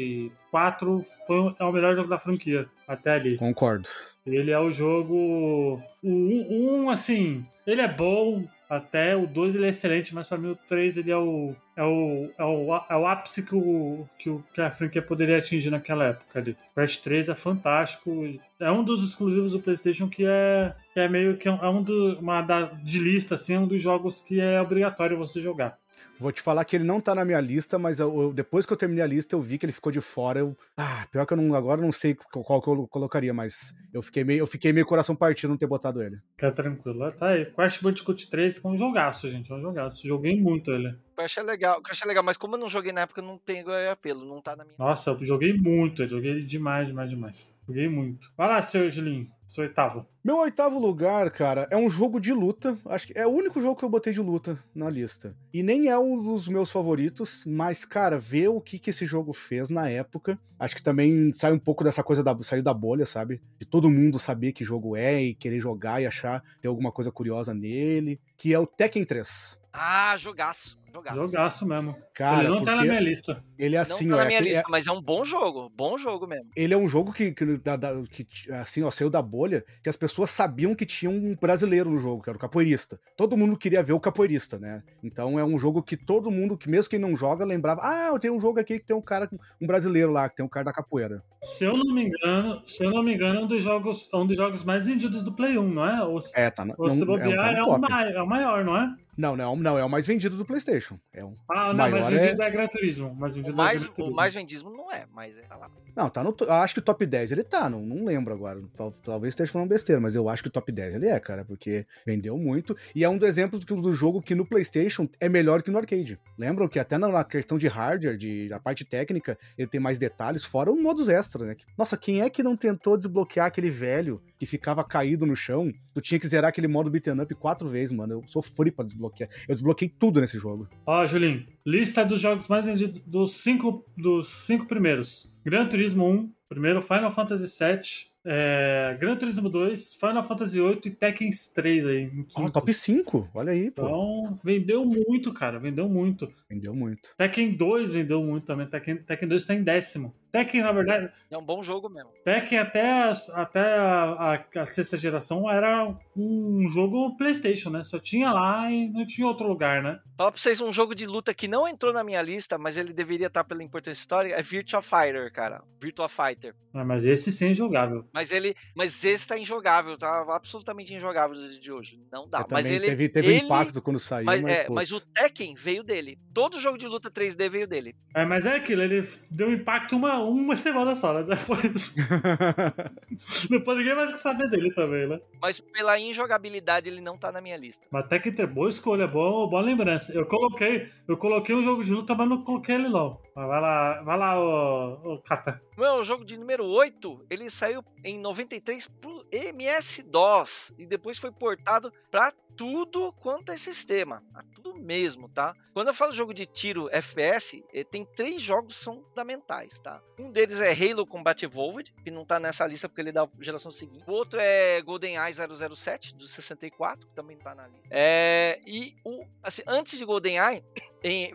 4, 0.52 1.02
foi, 1.28 1.56
é 1.60 1.64
o 1.64 1.72
melhor 1.72 1.96
jogo 1.96 2.08
da 2.08 2.20
franquia. 2.20 2.68
Até 2.88 3.12
ali. 3.12 3.38
Concordo. 3.38 3.90
Ele 4.26 4.52
é 4.52 4.60
o 4.60 4.72
jogo. 4.72 5.82
O 6.04 6.08
1, 6.10 6.48
um, 6.50 6.90
assim, 6.90 7.44
ele 7.66 7.82
é 7.82 7.88
bom. 7.88 8.44
Até 8.70 9.16
o 9.16 9.26
2 9.26 9.56
ele 9.56 9.66
é 9.66 9.70
excelente, 9.70 10.14
mas 10.14 10.28
pra 10.28 10.38
mim 10.38 10.52
o 10.52 10.56
3 10.56 10.98
ele 10.98 11.10
é 11.10 11.18
o. 11.18 11.56
É 11.76 11.84
o, 11.84 12.30
é 12.38 12.44
o, 12.44 12.76
é 12.90 12.96
o 12.96 13.08
ápice 13.08 13.42
que, 13.42 13.56
o, 13.56 14.08
que, 14.18 14.30
o, 14.30 14.44
que 14.54 14.62
a 14.62 14.70
franquia 14.70 15.02
poderia 15.02 15.38
atingir 15.38 15.72
naquela 15.72 16.06
época 16.06 16.38
ali. 16.38 16.56
Crash 16.76 16.98
3 16.98 17.30
é 17.30 17.36
fantástico. 17.36 18.12
É 18.60 18.72
um 18.72 18.84
dos 18.84 19.04
exclusivos 19.04 19.54
do 19.54 19.62
PlayStation 19.62 20.08
que 20.08 20.24
é, 20.26 20.76
que 20.94 21.00
é 21.00 21.08
meio 21.08 21.38
que 21.38 21.48
é 21.48 21.52
um 21.52 21.82
do, 21.82 22.20
uma 22.20 22.42
da, 22.42 22.64
de 22.64 23.00
lista, 23.00 23.36
assim, 23.36 23.56
é 23.56 23.60
um 23.60 23.68
dos 23.68 23.82
jogos 23.82 24.22
que 24.22 24.40
é 24.40 24.62
obrigatório 24.62 25.18
você 25.18 25.40
jogar. 25.40 25.80
Vou 26.20 26.32
te 26.32 26.42
falar 26.42 26.66
que 26.66 26.76
ele 26.76 26.84
não 26.84 27.00
tá 27.00 27.16
na 27.16 27.24
minha 27.24 27.40
lista, 27.40 27.80
mas 27.80 28.00
eu- 28.00 28.22
eu- 28.22 28.34
depois 28.34 28.66
que 28.66 28.74
eu 28.74 28.78
terminei 28.78 29.04
a 29.04 29.08
lista, 29.08 29.36
eu 29.36 29.42
vi 29.42 29.58
que 29.58 29.66
ele 29.66 29.72
ficou 29.74 29.92
de 29.92 30.02
fora. 30.02 30.40
Eu, 30.40 30.56
ah, 30.76 31.08
pior 31.12 31.26
que 31.26 31.34
eu 31.34 31.38
não, 31.38 31.56
agora 31.56 31.82
não 31.82 31.92
sei 31.92 32.14
qual, 32.16 32.62
que 32.62 32.70
eu 32.70 32.88
colocaria, 32.88 33.34
mas 33.34 33.74
eu 33.94 34.02
fiquei 34.02 34.24
meio, 34.24 34.40
eu 34.42 34.48
fiquei 34.48 34.74
meio 34.74 34.86
coração 34.86 35.16
partido 35.16 35.50
não 35.52 35.58
ter 35.58 35.68
botado 35.68 36.02
ele. 36.04 36.18
Fica 36.36 36.52
tranquilo. 36.52 37.12
Tá 37.14 37.30
aí. 37.30 37.46
Crash 37.46 37.82
Bandicoot 37.82 38.30
3 38.30 38.60
que 38.60 38.68
é 38.68 38.70
um 38.70 38.76
jogaço, 38.78 39.30
gente. 39.30 39.52
É 39.52 39.56
um 39.56 39.62
jogaço. 39.62 40.08
Joguei 40.08 40.40
muito 40.40 40.72
ele. 40.72 40.94
Crash 41.20 41.38
é 41.38 41.44
legal. 41.44 41.82
Crash 41.82 42.02
é 42.02 42.06
legal, 42.06 42.24
mas 42.24 42.38
como 42.38 42.56
eu 42.56 42.60
não 42.60 42.70
joguei 42.70 42.94
na 42.94 43.02
época, 43.02 43.22
não 43.22 43.38
pegou 43.38 43.74
apelo. 43.92 44.24
Não 44.24 44.42
tá 44.42 44.56
na 44.56 44.64
minha. 44.64 44.76
Nossa, 44.80 45.10
eu 45.10 45.26
joguei 45.26 45.52
muito, 45.52 46.04
eu 46.04 46.08
joguei 46.08 46.42
demais, 46.44 46.88
demais, 46.88 47.10
demais. 47.10 47.56
Joguei 47.68 47.90
muito. 47.90 48.32
Vai 48.38 48.48
lá, 48.48 48.62
seu 48.62 48.90
Julinho, 48.90 49.30
seu 49.46 49.66
oitavo. 49.66 50.08
Meu 50.24 50.38
oitavo 50.38 50.80
lugar, 50.80 51.30
cara, 51.30 51.68
é 51.70 51.76
um 51.76 51.90
jogo 51.90 52.22
de 52.22 52.32
luta. 52.32 52.78
Acho 52.86 53.08
que 53.08 53.20
é 53.20 53.28
o 53.28 53.32
único 53.32 53.60
jogo 53.60 53.76
que 53.76 53.84
eu 53.84 53.90
botei 53.90 54.14
de 54.14 54.22
luta 54.22 54.58
na 54.74 54.90
lista. 54.90 55.36
E 55.54 55.62
nem 55.62 55.90
é 55.90 56.00
um 56.00 56.18
dos 56.18 56.48
meus 56.48 56.72
favoritos, 56.72 57.44
mas, 57.46 57.84
cara, 57.84 58.18
ver 58.18 58.48
o 58.48 58.62
que, 58.62 58.80
que 58.80 58.90
esse 58.90 59.06
jogo 59.06 59.34
fez 59.34 59.70
na 59.70 59.90
época. 59.90 60.40
Acho 60.58 60.76
que 60.76 60.84
também 60.84 61.34
sai 61.34 61.52
um 61.52 61.60
pouco 61.60 61.84
dessa 61.84 62.02
coisa 62.02 62.24
da 62.24 62.36
saiu 62.44 62.64
da 62.64 62.74
bolha, 62.74 63.06
sabe? 63.06 63.42
De 63.58 63.66
todo 63.66 63.90
mundo 63.90 64.18
saber 64.18 64.54
que 64.54 64.64
jogo 64.64 64.96
é 64.96 65.22
e 65.22 65.36
querer 65.36 65.60
jogar 65.60 66.02
e 66.02 66.08
achar 66.08 66.42
ter 66.62 66.70
alguma 66.70 66.94
coisa 66.94 67.12
curiosa 67.12 67.54
nele. 67.54 68.22
Que 68.38 68.54
é 68.54 68.60
o 68.60 68.66
Tekken 68.66 69.04
3. 69.04 69.59
Ah, 69.72 70.16
jogaço. 70.18 70.78
Jogaço. 70.92 71.20
Jogaço 71.20 71.68
mesmo. 71.68 71.96
Cara, 72.16 72.40
ele 72.46 72.50
não 72.50 72.64
tá 72.64 72.76
na 72.76 72.82
minha 72.82 73.00
lista. 73.00 73.44
ele 73.60 73.76
é 73.76 73.78
Não 73.78 73.82
assim, 73.84 74.10
tá 74.10 74.16
ó, 74.16 74.18
na 74.18 74.24
é 74.24 74.26
minha 74.28 74.40
aquele- 74.40 74.56
lista, 74.56 74.64
mas 74.72 74.88
é 74.88 74.92
um 74.92 75.00
bom 75.00 75.24
jogo. 75.24 75.72
Bom 75.78 75.96
jogo 76.00 76.26
mesmo. 76.26 76.50
ele 76.56 76.74
é 76.74 76.78
um 76.78 76.88
jogo 76.88 77.14
que, 77.14 77.32
que, 77.32 77.46
da- 77.60 77.76
da- 77.76 77.94
que, 78.10 78.28
assim, 78.54 78.82
ó, 78.82 78.90
saiu 78.90 79.08
da 79.08 79.22
bolha, 79.22 79.64
que 79.84 79.88
as 79.90 79.96
pessoas 79.96 80.32
sabiam 80.32 80.74
que 80.74 80.88
tinha 80.88 81.12
um 81.12 81.36
brasileiro 81.40 81.92
no 81.92 82.00
jogo, 82.00 82.24
que 82.24 82.30
era 82.32 82.36
o 82.38 82.42
capoeirista. 82.42 83.00
Todo 83.16 83.38
mundo 83.38 83.56
queria 83.56 83.84
ver 83.84 83.94
o 83.94 84.00
capoeirista, 84.00 84.58
né? 84.58 84.82
Então 85.04 85.38
é 85.40 85.44
um 85.46 85.60
jogo 85.60 85.84
que 85.84 85.96
todo 85.96 86.32
mundo, 86.32 86.58
que 86.58 86.68
mesmo 86.68 86.90
quem 86.90 86.98
não 87.00 87.16
joga, 87.16 87.46
lembrava, 87.46 87.82
ah, 87.84 88.08
eu 88.08 88.18
tenho 88.20 88.34
um 88.36 88.40
jogo 88.40 88.60
aqui 88.60 88.80
que 88.80 88.86
tem 88.88 88.96
um 88.96 89.02
cara, 89.02 89.30
um 89.62 89.68
brasileiro 89.68 90.12
lá, 90.12 90.28
que 90.28 90.38
tem 90.38 90.46
um 90.46 90.50
cara 90.50 90.66
da 90.66 90.74
capoeira. 90.74 91.24
Se 91.44 91.66
eu 91.66 91.78
não 91.78 91.94
me 91.94 92.06
engano, 92.08 92.64
se 92.66 92.84
eu 92.84 92.90
não 92.90 93.04
me 93.04 93.14
engano, 93.14 93.40
é 93.40 93.44
um 93.44 93.48
dos 93.48 93.62
jogos, 93.62 94.10
é 94.12 94.18
um 94.18 94.26
dos 94.26 94.36
jogos 94.36 94.64
mais 94.64 94.88
vendidos 94.88 95.22
do 95.22 95.32
Play 95.32 95.56
1, 95.60 95.70
não 95.70 95.86
é? 95.86 96.04
Ou 96.04 96.20
se, 96.20 96.38
É, 96.38 96.50
tá, 96.50 96.66
na- 96.66 96.74
ou 96.80 96.90
se 96.90 97.06
não, 97.06 97.16
é, 97.16 97.20
bobear, 97.20 97.40
tá 97.40 97.52
é, 97.52 97.58
no 97.58 97.64
o 97.64 97.66
top. 97.68 97.82
mai- 97.92 98.12
é 98.14 98.22
o 98.22 98.28
maior, 98.28 98.66
não 98.66 98.76
é? 98.76 98.92
Não, 99.20 99.36
não, 99.36 99.54
não, 99.54 99.78
é 99.78 99.84
o 99.84 99.90
mais 99.90 100.08
vendido 100.08 100.38
do 100.38 100.46
Playstation. 100.46 100.98
É 101.14 101.26
um... 101.26 101.36
Ah, 101.50 101.74
não, 101.74 101.90
mas 101.90 101.92
Maior 101.92 102.10
vendido 102.10 102.42
é... 102.42 102.50
Gran 102.50 102.68
Turismo. 102.68 103.14
Mas 103.20 103.34
O 103.34 103.36
vendido 103.36 103.54
mais, 103.54 103.84
é 103.84 103.88
Gran 103.90 104.06
o 104.06 104.16
mais 104.16 104.34
vendismo 104.34 104.70
não 104.70 104.90
é, 104.90 105.06
mas 105.12 105.38
é 105.38 105.42
tá 105.42 105.58
lá. 105.58 105.70
Não, 105.94 106.10
tá 106.10 106.24
no. 106.24 106.34
Acho 106.48 106.76
que 106.76 106.80
o 106.80 106.84
top 106.84 107.06
10 107.06 107.34
ele 107.34 107.44
tá, 107.44 107.70
não, 107.70 107.82
não 107.82 108.06
lembro 108.06 108.34
agora. 108.34 108.62
Tal- 108.74 108.94
talvez 109.04 109.34
esteja 109.34 109.52
falando 109.52 109.68
besteira, 109.68 110.00
mas 110.00 110.16
eu 110.16 110.30
acho 110.30 110.42
que 110.42 110.48
o 110.48 110.52
top 110.52 110.72
10 110.72 110.96
ele 110.96 111.08
é, 111.08 111.20
cara, 111.20 111.44
porque 111.44 111.86
vendeu 112.06 112.38
muito. 112.38 112.78
E 112.96 113.04
é 113.04 113.10
um 113.10 113.18
dos 113.18 113.28
exemplos 113.28 113.66
do, 113.66 113.82
do 113.82 113.92
jogo 113.92 114.22
que 114.22 114.34
no 114.34 114.46
PlayStation 114.46 115.10
é 115.20 115.28
melhor 115.28 115.62
que 115.62 115.70
no 115.70 115.78
arcade. 115.78 116.18
Lembram 116.38 116.70
que 116.70 116.80
até 116.80 116.98
na, 116.98 117.22
questão 117.26 117.58
de 117.58 117.68
hardware, 117.68 118.16
de, 118.16 118.50
a 118.54 118.60
parte 118.62 118.86
técnica, 118.86 119.38
ele 119.58 119.68
tem 119.68 119.82
mais 119.82 119.98
detalhes, 119.98 120.46
fora 120.46 120.72
os 120.72 120.82
modos 120.82 121.10
extras, 121.10 121.46
né? 121.46 121.58
Nossa, 121.78 121.98
quem 121.98 122.22
é 122.22 122.30
que 122.30 122.42
não 122.42 122.56
tentou 122.56 122.96
desbloquear 122.96 123.48
aquele 123.48 123.70
velho 123.70 124.22
que 124.38 124.46
ficava 124.46 124.82
caído 124.82 125.26
no 125.26 125.36
chão? 125.36 125.70
Tu 125.94 126.00
tinha 126.00 126.20
que 126.20 126.28
zerar 126.28 126.48
aquele 126.48 126.70
modo 126.70 126.90
beat'em 126.90 127.20
up 127.20 127.36
quatro 127.36 127.68
vezes, 127.68 127.94
mano. 127.94 128.14
Eu 128.14 128.24
sofri 128.26 128.72
pra 128.72 128.86
desbloquear. 128.86 129.09
Eu 129.48 129.56
desbloqueei 129.56 129.90
tudo 129.90 130.22
nesse 130.22 130.38
jogo. 130.38 130.68
Ó, 130.86 131.06
Julinho, 131.06 131.46
lista 131.66 132.04
dos 132.06 132.20
jogos 132.20 132.48
mais 132.48 132.66
vendidos 132.66 133.02
dos 133.06 133.34
cinco, 133.34 133.86
dos 133.98 134.28
cinco 134.28 134.66
primeiros. 134.66 135.34
Gran 135.44 135.68
Turismo 135.68 136.08
1, 136.08 136.32
primeiro 136.48 136.82
Final 136.82 137.12
Fantasy 137.12 137.46
VII, 137.46 138.10
é, 138.26 138.98
Gran 139.00 139.16
Turismo 139.16 139.50
2, 139.50 139.94
Final 139.96 140.24
Fantasy 140.24 140.60
VIII 140.60 140.80
e 140.86 140.92
Tekken 140.92 141.30
3 141.56 141.86
aí. 141.86 142.10
quinto. 142.28 142.52
top 142.52 142.74
5, 142.74 143.30
olha 143.34 143.52
aí, 143.52 143.72
pô. 143.72 143.82
Então, 143.82 144.40
vendeu 144.44 144.86
muito, 144.86 145.34
cara, 145.34 145.58
vendeu 145.60 145.88
muito. 145.88 146.30
Vendeu 146.50 146.76
muito. 146.76 147.16
Tekken 147.18 147.56
2 147.56 147.94
vendeu 147.94 148.24
muito 148.24 148.46
também, 148.46 148.68
Tekken, 148.68 148.98
Tekken 148.98 149.28
2 149.30 149.46
tá 149.46 149.56
em 149.56 149.64
décimo. 149.64 150.14
Tekken, 150.32 150.62
na 150.62 150.72
verdade, 150.72 151.12
É 151.32 151.38
um 151.38 151.44
bom 151.44 151.62
jogo 151.62 151.90
mesmo. 151.90 152.12
Tekken 152.24 152.60
até, 152.60 153.12
até 153.34 153.78
a, 153.78 154.36
a- 154.56 154.62
a 154.62 154.66
sexta 154.66 154.96
geração 154.98 155.50
era 155.50 155.96
um 156.16 156.68
jogo 156.68 157.16
PlayStation, 157.18 157.70
né? 157.70 157.84
Só 157.84 158.00
tinha 158.00 158.32
lá 158.32 158.72
e 158.72 158.90
não 158.90 159.06
tinha 159.06 159.26
outro 159.28 159.48
lugar, 159.48 159.82
né? 159.82 160.00
Falar 160.18 160.32
pra 160.32 160.40
vocês 160.42 160.60
um 160.62 160.72
jogo 160.74 160.94
de 160.94 161.06
luta 161.06 161.34
que 161.34 161.48
não 161.48 161.68
entrou 161.68 161.94
na 161.94 162.04
minha 162.04 162.22
lista, 162.22 162.58
mas 162.58 162.78
ele 162.78 162.94
deveria 162.94 163.28
estar 163.28 163.44
pela 163.44 163.64
importância 163.64 164.00
histórica, 164.02 164.36
é 164.36 164.42
Virtua 164.42 164.82
Fighter, 164.82 165.32
cara. 165.32 165.64
Virtua 165.82 166.10
Fighter. 166.10 166.54
Ah, 166.74 166.84
mas 166.86 167.06
esse 167.06 167.32
sim 167.32 167.52
é 167.52 167.54
jogável. 167.56 168.06
Mas 168.14 168.32
ele. 168.32 168.54
Mas 168.76 169.04
esse 169.04 169.28
tá 169.28 169.38
injogável, 169.38 169.98
tá 169.98 170.26
absolutamente 170.30 170.94
injogável 170.94 171.36
de 171.36 171.72
hoje. 171.72 172.00
Não 172.12 172.28
dá. 172.30 172.40
Mas 172.40 172.64
também 172.64 172.74
ele. 172.78 172.86
teve, 172.86 173.10
teve 173.10 173.28
ele- 173.36 173.46
impacto 173.46 173.82
quando 173.82 173.98
saiu, 174.00 174.26
Mas, 174.26 174.42
mas, 174.44 174.52
é, 174.52 174.70
mas 174.70 174.92
o 174.92 175.00
Tekken 175.00 175.56
veio 175.56 175.84
dele. 175.84 176.20
Todo 176.34 176.60
jogo 176.60 176.78
de 176.78 176.88
luta 176.88 177.10
3D 177.10 177.50
veio 177.50 177.68
dele. 177.68 177.96
É, 178.16 178.26
mas 178.26 178.46
é 178.46 178.56
aquilo, 178.56 178.84
ele 178.84 179.08
deu 179.32 179.52
impacto 179.52 179.96
uma, 179.96 180.19
uma 180.24 180.56
semana 180.56 180.96
só, 180.96 181.14
né? 181.14 181.24
Depois, 181.24 181.96
depois 183.50 183.78
ninguém 183.78 183.96
mais 183.96 184.18
saber 184.20 184.50
dele 184.50 184.74
também, 184.74 185.08
né? 185.08 185.20
Mas 185.42 185.60
pela 185.60 186.00
injogabilidade 186.00 186.90
ele 186.90 187.02
não 187.02 187.18
tá 187.18 187.32
na 187.32 187.42
minha 187.42 187.58
lista. 187.58 187.88
Mas 187.92 188.08
Tekken 188.08 188.34
tem 188.34 188.48
boa 188.48 188.70
escolha, 188.70 189.08
boa, 189.08 189.48
boa 189.50 189.62
lembrança. 189.62 190.12
Eu 190.14 190.26
coloquei, 190.26 190.90
eu 191.08 191.18
coloquei 191.18 191.56
um 191.56 191.64
jogo 191.64 191.84
de 191.84 191.94
luta, 191.94 192.16
mas 192.16 192.28
não 192.28 192.44
coloquei 192.44 192.76
ele 192.76 192.90
não. 192.90 193.20
Vai 193.48 193.62
lá, 193.62 194.02
vai 194.02 194.18
lá, 194.18 194.40
ô, 194.40 195.14
ô 195.14 195.22
Kata. 195.22 195.62
O 195.78 196.04
jogo 196.04 196.26
de 196.26 196.38
número 196.38 196.66
8, 196.66 197.26
ele 197.30 197.50
saiu 197.50 197.84
em 198.04 198.20
93 198.20 198.88
pro 198.88 199.26
MS-DOS 199.32 200.74
e 200.78 200.86
depois 200.86 201.18
foi 201.18 201.32
portado 201.32 201.92
pra 202.12 202.34
tudo 202.60 203.14
quanto 203.14 203.54
é 203.54 203.58
sistema, 203.58 204.22
a 204.36 204.44
tudo 204.54 204.76
mesmo, 204.76 205.30
tá? 205.30 205.54
Quando 205.74 205.88
eu 205.88 205.94
falo 205.94 206.12
jogo 206.12 206.34
de 206.34 206.46
tiro 206.46 206.90
FPS, 206.92 207.64
eh, 207.74 207.86
tem 207.86 208.04
três 208.04 208.42
jogos 208.42 208.78
que 208.78 208.84
são 208.84 209.02
fundamentais, 209.02 209.80
tá? 209.80 210.02
Um 210.20 210.30
deles 210.30 210.60
é 210.60 210.74
Halo 210.74 211.08
Combat 211.08 211.42
Evolved, 211.42 211.94
que 212.04 212.12
não 212.12 212.26
tá 212.26 212.38
nessa 212.38 212.68
lista 212.68 212.90
porque 212.90 213.00
ele 213.00 213.12
é 213.12 213.14
da 213.14 213.26
geração 213.40 213.72
seguinte. 213.72 214.04
O 214.06 214.12
outro 214.12 214.42
é 214.42 214.82
GoldenEye 214.82 215.34
007 215.34 216.14
do 216.16 216.28
64, 216.28 217.08
que 217.08 217.16
também 217.16 217.38
tá 217.38 217.56
na 217.56 217.66
lista. 217.68 217.88
É, 217.90 218.60
e 218.68 218.94
o 219.06 219.26
assim, 219.42 219.62
antes 219.66 219.98
de 219.98 220.04
GoldenEye 220.04 220.62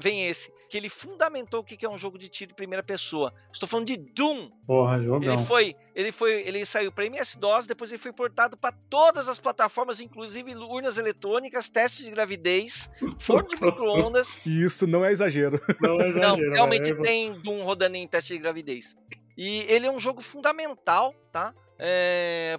vem 0.01 0.27
esse, 0.29 0.53
que 0.69 0.77
ele 0.77 0.89
fundamentou 0.89 1.61
o 1.61 1.65
que 1.65 1.85
é 1.85 1.89
um 1.89 1.97
jogo 1.97 2.19
de 2.19 2.29
tiro 2.29 2.53
em 2.53 2.55
primeira 2.55 2.83
pessoa. 2.83 3.33
Estou 3.53 3.69
falando 3.69 3.87
de 3.87 3.97
Doom, 3.97 4.51
Porra, 4.67 5.01
jogão. 5.03 5.33
ele 5.33 5.43
foi, 5.45 5.75
ele 5.95 6.13
foi, 6.13 6.33
ele 6.47 6.65
saiu 6.67 6.93
para 6.93 7.07
MS-DOS, 7.07 7.67
depois 7.67 7.91
ele 7.91 8.01
foi 8.03 8.13
portado 8.13 8.57
para 8.57 8.75
todas 8.91 9.29
as 9.29 9.39
plataformas, 9.39 10.01
inclusive 10.01 10.55
urnas 10.55 10.99
eletrônicas, 10.99 11.69
testes 11.69 12.05
de 12.05 12.11
gravidez, 12.11 12.91
forno 13.19 13.49
de 13.49 13.57
microondas. 13.63 14.45
E 14.45 14.63
isso 14.63 14.87
não 14.87 15.05
é 15.05 15.13
exagero. 15.13 15.61
Não, 15.81 16.01
é 16.01 16.11
Não, 16.11 16.35
exagero, 16.35 16.53
realmente 16.53 16.91
velho. 16.93 17.03
tem 17.03 17.33
Doom 17.41 17.63
rodando 17.65 17.97
em 17.97 18.07
teste 18.07 18.35
de 18.35 18.39
gravidez. 18.39 18.95
E 19.37 19.65
ele 19.69 19.87
é 19.87 19.91
um 19.91 19.99
jogo 19.99 20.21
fundamental, 20.21 21.15
tá? 21.33 21.55
É, 21.77 22.59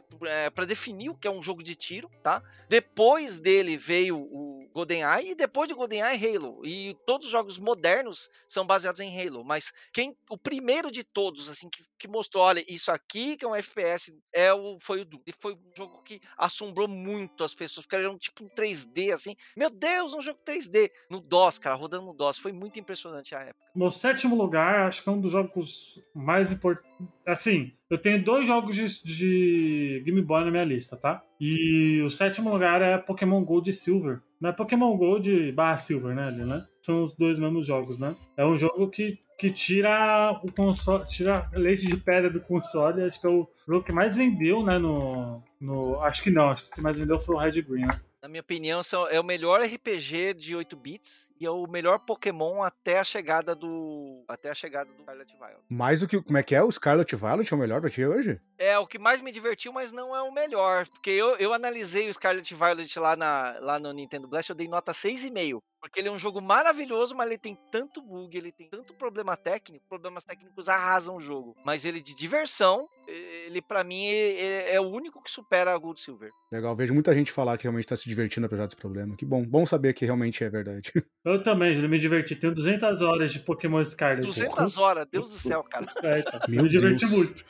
para 0.53 0.65
definir 0.65 1.09
o 1.09 1.15
que 1.15 1.27
é 1.27 1.31
um 1.31 1.41
jogo 1.41 1.63
de 1.63 1.73
tiro, 1.73 2.09
tá? 2.21 2.43
Depois 2.67 3.39
dele 3.39 3.77
veio 3.77 4.17
o 4.17 4.64
GoldenEye 4.75 5.31
e 5.31 5.35
depois 5.35 5.69
de 5.69 5.73
GoldenEye 5.73 6.35
Halo. 6.35 6.59
E 6.65 6.97
todos 7.05 7.27
os 7.27 7.31
jogos 7.31 7.57
modernos 7.57 8.29
são 8.45 8.67
baseados 8.67 8.99
em 8.99 9.21
Halo, 9.21 9.41
mas 9.41 9.71
quem 9.93 10.13
o 10.29 10.37
primeiro 10.37 10.91
de 10.91 11.01
todos 11.01 11.47
assim 11.47 11.69
que, 11.69 11.81
que 11.97 12.09
mostrou, 12.09 12.43
olha, 12.43 12.63
isso 12.67 12.91
aqui 12.91 13.37
que 13.37 13.45
é 13.45 13.47
um 13.47 13.55
FPS 13.55 14.13
é 14.33 14.53
o 14.53 14.77
foi 14.81 14.99
o 15.01 15.05
Doom. 15.05 15.21
E 15.25 15.31
foi 15.31 15.53
um 15.53 15.71
jogo 15.75 16.03
que 16.03 16.19
assombrou 16.37 16.89
muito 16.89 17.41
as 17.41 17.53
pessoas, 17.53 17.85
porque 17.85 17.95
era 17.95 18.11
um 18.11 18.17
tipo 18.17 18.43
um 18.43 18.49
3D 18.49 19.13
assim. 19.13 19.33
Meu 19.55 19.69
Deus, 19.69 20.13
um 20.13 20.21
jogo 20.21 20.39
3D 20.45 20.91
no 21.09 21.21
DOS, 21.21 21.57
cara, 21.57 21.75
rodando 21.77 22.07
no 22.07 22.13
DOS, 22.13 22.37
foi 22.37 22.51
muito 22.51 22.77
impressionante 22.77 23.33
a 23.33 23.39
época. 23.39 23.65
No 23.73 23.89
sétimo 23.89 24.35
lugar, 24.35 24.87
acho 24.87 25.01
que 25.01 25.07
é 25.07 25.11
um 25.13 25.21
dos 25.21 25.31
jogos 25.31 26.01
mais 26.13 26.51
importantes. 26.51 26.85
Assim, 27.25 27.73
eu 27.89 27.97
tenho 27.97 28.23
dois 28.23 28.47
jogos 28.47 28.75
de, 28.75 29.03
de 29.03 30.01
Game 30.03 30.21
Boy 30.21 30.43
na 30.43 30.51
minha 30.51 30.63
lista, 30.63 30.97
tá? 30.97 31.23
E 31.39 32.01
o 32.03 32.09
sétimo 32.09 32.51
lugar 32.51 32.81
é 32.81 32.97
Pokémon 32.97 33.43
Gold 33.43 33.69
e 33.69 33.73
Silver. 33.73 34.21
Não 34.39 34.49
é 34.49 34.53
Pokémon 34.53 34.95
Gold 34.97 35.51
barra 35.51 35.77
Silver, 35.77 36.15
né? 36.15 36.27
ali, 36.27 36.43
né? 36.43 36.65
São 36.81 37.03
os 37.03 37.15
dois 37.15 37.37
mesmos 37.37 37.65
jogos, 37.65 37.99
né? 37.99 38.15
É 38.35 38.45
um 38.45 38.57
jogo 38.57 38.89
que, 38.89 39.19
que 39.37 39.49
tira 39.49 40.39
o 40.43 40.51
console, 40.51 41.07
tira 41.07 41.49
leite 41.53 41.87
de 41.87 41.97
pedra 41.97 42.29
do 42.29 42.41
console. 42.41 43.03
Acho 43.03 43.21
que 43.21 43.27
é 43.27 43.29
o 43.29 43.47
jogo 43.67 43.85
que 43.85 43.91
mais 43.91 44.15
vendeu, 44.15 44.63
né? 44.63 44.77
No, 44.79 45.43
no, 45.59 46.01
acho 46.01 46.23
que 46.23 46.31
não, 46.31 46.49
acho 46.49 46.65
que 46.65 46.71
o 46.71 46.75
que 46.75 46.81
mais 46.81 46.97
vendeu 46.97 47.19
foi 47.19 47.35
o 47.35 47.39
Red 47.39 47.61
Green, 47.61 47.85
né? 47.85 47.99
Na 48.25 48.29
minha 48.29 48.41
opinião, 48.41 48.81
são, 48.81 49.07
é 49.07 49.19
o 49.19 49.23
melhor 49.23 49.61
RPG 49.61 50.33
de 50.33 50.55
8 50.55 50.75
bits 50.75 51.31
e 51.39 51.45
é 51.45 51.51
o 51.51 51.67
melhor 51.67 51.99
Pokémon 51.99 52.63
até 52.63 52.97
a 52.97 53.03
chegada 53.03 53.53
do. 53.53 54.25
Até 54.27 54.49
a 54.49 54.53
chegada 54.55 54.91
do 54.91 55.03
Scarlet 55.03 55.31
Violet. 55.37 55.59
Mais 55.69 55.99
do 55.99 56.07
que. 56.07 56.19
Como 56.19 56.35
é 56.35 56.41
que 56.41 56.55
é? 56.55 56.63
O 56.63 56.71
Scarlet 56.71 57.15
Violet 57.15 57.53
é 57.53 57.55
o 57.55 57.59
melhor 57.59 57.81
pra 57.81 57.89
ti 57.91 58.03
hoje? 58.03 58.41
É 58.57 58.79
o 58.79 58.87
que 58.87 58.97
mais 58.97 59.21
me 59.21 59.31
divertiu, 59.31 59.71
mas 59.71 59.91
não 59.91 60.15
é 60.15 60.23
o 60.23 60.33
melhor. 60.33 60.87
Porque 60.87 61.11
eu, 61.11 61.35
eu 61.35 61.53
analisei 61.53 62.09
o 62.09 62.13
Scarlet 62.15 62.51
Violet 62.51 62.97
lá, 62.97 63.15
na, 63.15 63.59
lá 63.59 63.77
no 63.77 63.93
Nintendo 63.93 64.27
Blast, 64.27 64.49
eu 64.49 64.55
dei 64.55 64.67
nota 64.67 64.91
6,5. 64.91 65.61
Porque 65.85 65.99
ele 65.99 66.07
é 66.07 66.11
um 66.11 66.17
jogo 66.17 66.41
maravilhoso, 66.41 67.15
mas 67.15 67.27
ele 67.27 67.37
tem 67.37 67.55
tanto 67.71 68.01
bug, 68.01 68.35
ele 68.35 68.51
tem 68.51 68.67
tanto 68.67 68.91
problema 68.95 69.37
técnico, 69.37 69.85
problemas 69.87 70.23
técnicos 70.23 70.67
arrasam 70.67 71.15
o 71.15 71.19
jogo. 71.19 71.55
Mas 71.63 71.85
ele 71.85 72.01
de 72.01 72.15
diversão, 72.15 72.89
ele 73.07 73.61
para 73.61 73.83
mim 73.83 74.03
é, 74.03 74.73
é 74.73 74.81
o 74.81 74.89
único 74.89 75.21
que 75.21 75.29
supera 75.29 75.71
a 75.71 75.77
Gold 75.77 75.99
Silver. 75.99 76.31
Legal, 76.51 76.75
vejo 76.75 76.91
muita 76.91 77.13
gente 77.13 77.31
falar 77.31 77.55
que 77.55 77.65
realmente 77.65 77.85
tá 77.85 77.95
se 77.95 78.09
divertindo 78.09 78.47
apesar 78.47 78.65
desse 78.65 78.75
problema. 78.75 79.15
Que 79.15 79.23
bom, 79.23 79.45
bom 79.45 79.63
saber 79.63 79.93
que 79.93 80.05
realmente 80.05 80.43
é 80.43 80.49
verdade. 80.49 80.91
Eu 81.23 81.41
também, 81.41 81.79
eu 81.79 81.89
me 81.89 81.97
diverti. 81.97 82.35
Tenho 82.35 82.53
200 82.53 83.01
horas 83.01 83.33
de 83.33 83.39
Pokémon 83.39 83.83
Scarlet. 83.83 84.25
200 84.25 84.77
horas, 84.77 85.07
Deus 85.09 85.31
do 85.31 85.37
céu, 85.37 85.63
cara. 85.63 85.85
É, 86.03 86.19
então, 86.19 86.39
Meu 86.47 86.63
me 86.63 86.69
diverti 86.69 87.01
Deus. 87.01 87.11
muito. 87.11 87.45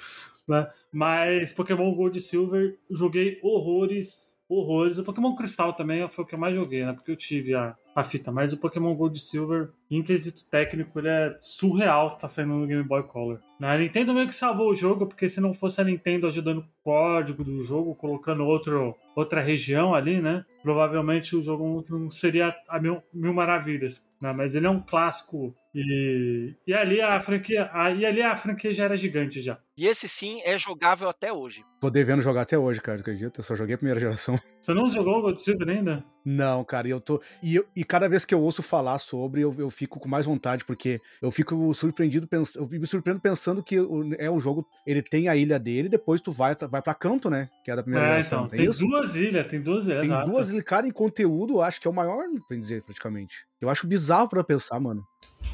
Né? 0.48 0.70
Mas 0.92 1.52
Pokémon 1.52 1.94
Gold 1.94 2.18
e 2.18 2.22
Silver, 2.22 2.78
joguei 2.90 3.38
horrores, 3.44 4.38
horrores. 4.48 4.98
O 4.98 5.04
Pokémon 5.04 5.36
Cristal 5.36 5.74
também 5.74 6.08
foi 6.08 6.24
o 6.24 6.28
que 6.28 6.36
eu 6.36 6.40
mais 6.40 6.56
joguei, 6.56 6.86
né? 6.86 6.94
Porque 6.94 7.12
eu 7.12 7.18
tive 7.18 7.54
a, 7.54 7.76
a 7.96 8.04
fita. 8.04 8.32
Mas 8.32 8.52
o 8.52 8.58
Pokémon 8.58 8.94
Gold 8.94 9.18
e 9.18 9.22
Silver, 9.22 9.70
em 9.90 10.04
quesito 10.04 10.44
técnico, 10.50 11.00
ele 11.00 11.08
é 11.08 11.36
surreal 11.40 12.18
tá 12.18 12.28
saindo 12.28 12.54
no 12.54 12.68
Game 12.68 12.84
Boy 12.84 13.04
Color. 13.04 13.40
Né? 13.60 13.70
A 13.70 13.78
Nintendo 13.78 14.14
meio 14.14 14.28
que 14.28 14.36
salvou 14.36 14.70
o 14.70 14.76
jogo, 14.76 15.08
porque 15.08 15.30
se 15.30 15.40
não 15.40 15.54
fosse 15.54 15.80
a 15.80 15.84
Nintendo 15.86 16.28
ajudando 16.28 16.58
o 16.60 16.66
código 16.84 17.42
do 17.44 17.58
jogo, 17.62 17.96
colocando 17.96 18.44
outro, 18.46 18.94
outra 19.16 19.40
região 19.42 19.96
ali, 19.96 20.22
né? 20.22 20.44
Provavelmente 20.62 21.36
o 21.36 21.42
jogo 21.42 21.86
não 21.90 22.12
seria 22.12 22.54
a 22.68 22.80
mil, 22.80 23.02
mil 23.14 23.34
maravilhas. 23.34 24.04
Né? 24.20 24.34
Mas 24.34 24.56
ele 24.56 24.66
é 24.66 24.70
um 24.70 24.82
clássico 24.82 25.56
e, 25.74 26.54
e 26.68 26.74
ali 26.74 27.00
a 27.02 27.20
franquia. 27.22 27.70
a- 27.72 27.92
e 27.92 28.06
ali 28.06 28.22
a 28.22 28.36
franquia 28.36 28.74
já 28.74 28.86
era 28.86 28.98
gigante 28.98 29.42
já. 29.42 29.58
E 29.78 29.88
esse 29.88 30.08
sim 30.10 30.42
é 30.44 30.58
jogável 30.58 31.08
até 31.08 31.32
hoje. 31.32 31.64
Tô 31.80 31.90
devendo 31.90 32.22
jogar 32.22 32.42
até 32.42 32.58
hoje, 32.58 32.82
cara, 32.82 33.00
acredita? 33.00 33.40
Eu 33.40 33.44
só 33.44 33.56
joguei 33.56 33.76
a 33.76 33.78
primeira 33.78 34.00
geração. 34.00 34.38
Você 34.66 34.74
não 34.74 34.90
jogou 34.90 35.20
o 35.20 35.22
Gold 35.22 35.40
Silver 35.40 35.70
ainda? 35.70 36.04
Não, 36.26 36.64
cara, 36.64 36.88
eu 36.88 37.00
tô. 37.00 37.22
E, 37.44 37.56
eu- 37.58 37.68
e 37.76 37.84
cada 37.84 38.10
vez 38.10 38.26
que 38.26 38.34
eu 38.34 38.42
ouço 38.42 38.64
falar 38.64 38.98
sobre, 38.98 39.42
eu, 39.42 39.54
eu 39.60 39.70
fico 39.70 40.00
com 40.00 40.10
mais 40.10 40.26
vontade, 40.26 40.66
porque 40.66 41.00
eu 41.22 41.32
fico 41.32 41.72
surpreendido, 41.76 42.28
pens, 42.28 42.56
eu 42.56 42.68
me 42.68 42.88
surpreendo 42.88 43.22
pensando 43.22 43.62
que 43.62 43.76
é 44.18 44.28
o 44.28 44.40
jogo, 44.40 44.66
ele 44.88 45.04
tem 45.04 45.28
a 45.30 45.36
ilha 45.36 45.60
dele, 45.60 45.88
depois 45.88 46.20
tu 46.20 46.32
vai, 46.32 46.56
vai 46.68 46.82
pra 46.82 46.96
canto, 46.96 47.30
né? 47.30 47.48
Que 47.64 47.70
é 47.70 47.76
da 47.76 47.84
primeira 47.84 48.08
É, 48.08 48.10
geração. 48.14 48.40
então. 48.40 48.50
tem 48.50 48.60
Tem 48.62 48.70
isso? 48.70 48.80
duas 48.88 49.16
ilhas, 49.16 49.46
tem 49.46 49.62
duas 49.62 49.86
ilhas. 49.88 50.02
Tem 50.02 50.10
exato. 50.10 50.32
duas 50.32 50.50
ilhas, 50.50 50.64
cara, 50.64 50.88
em 50.88 50.92
conteúdo, 50.92 51.54
eu 51.58 51.62
acho 51.62 51.80
que 51.80 51.88
é 51.88 51.92
o 51.92 51.94
maior, 51.94 52.24
pra 52.48 52.58
dizer, 52.58 52.82
praticamente. 52.82 53.46
Eu 53.62 53.70
acho 53.70 53.86
bizarro 53.86 54.28
pra 54.28 54.44
pensar, 54.44 54.80
mano. 54.80 55.04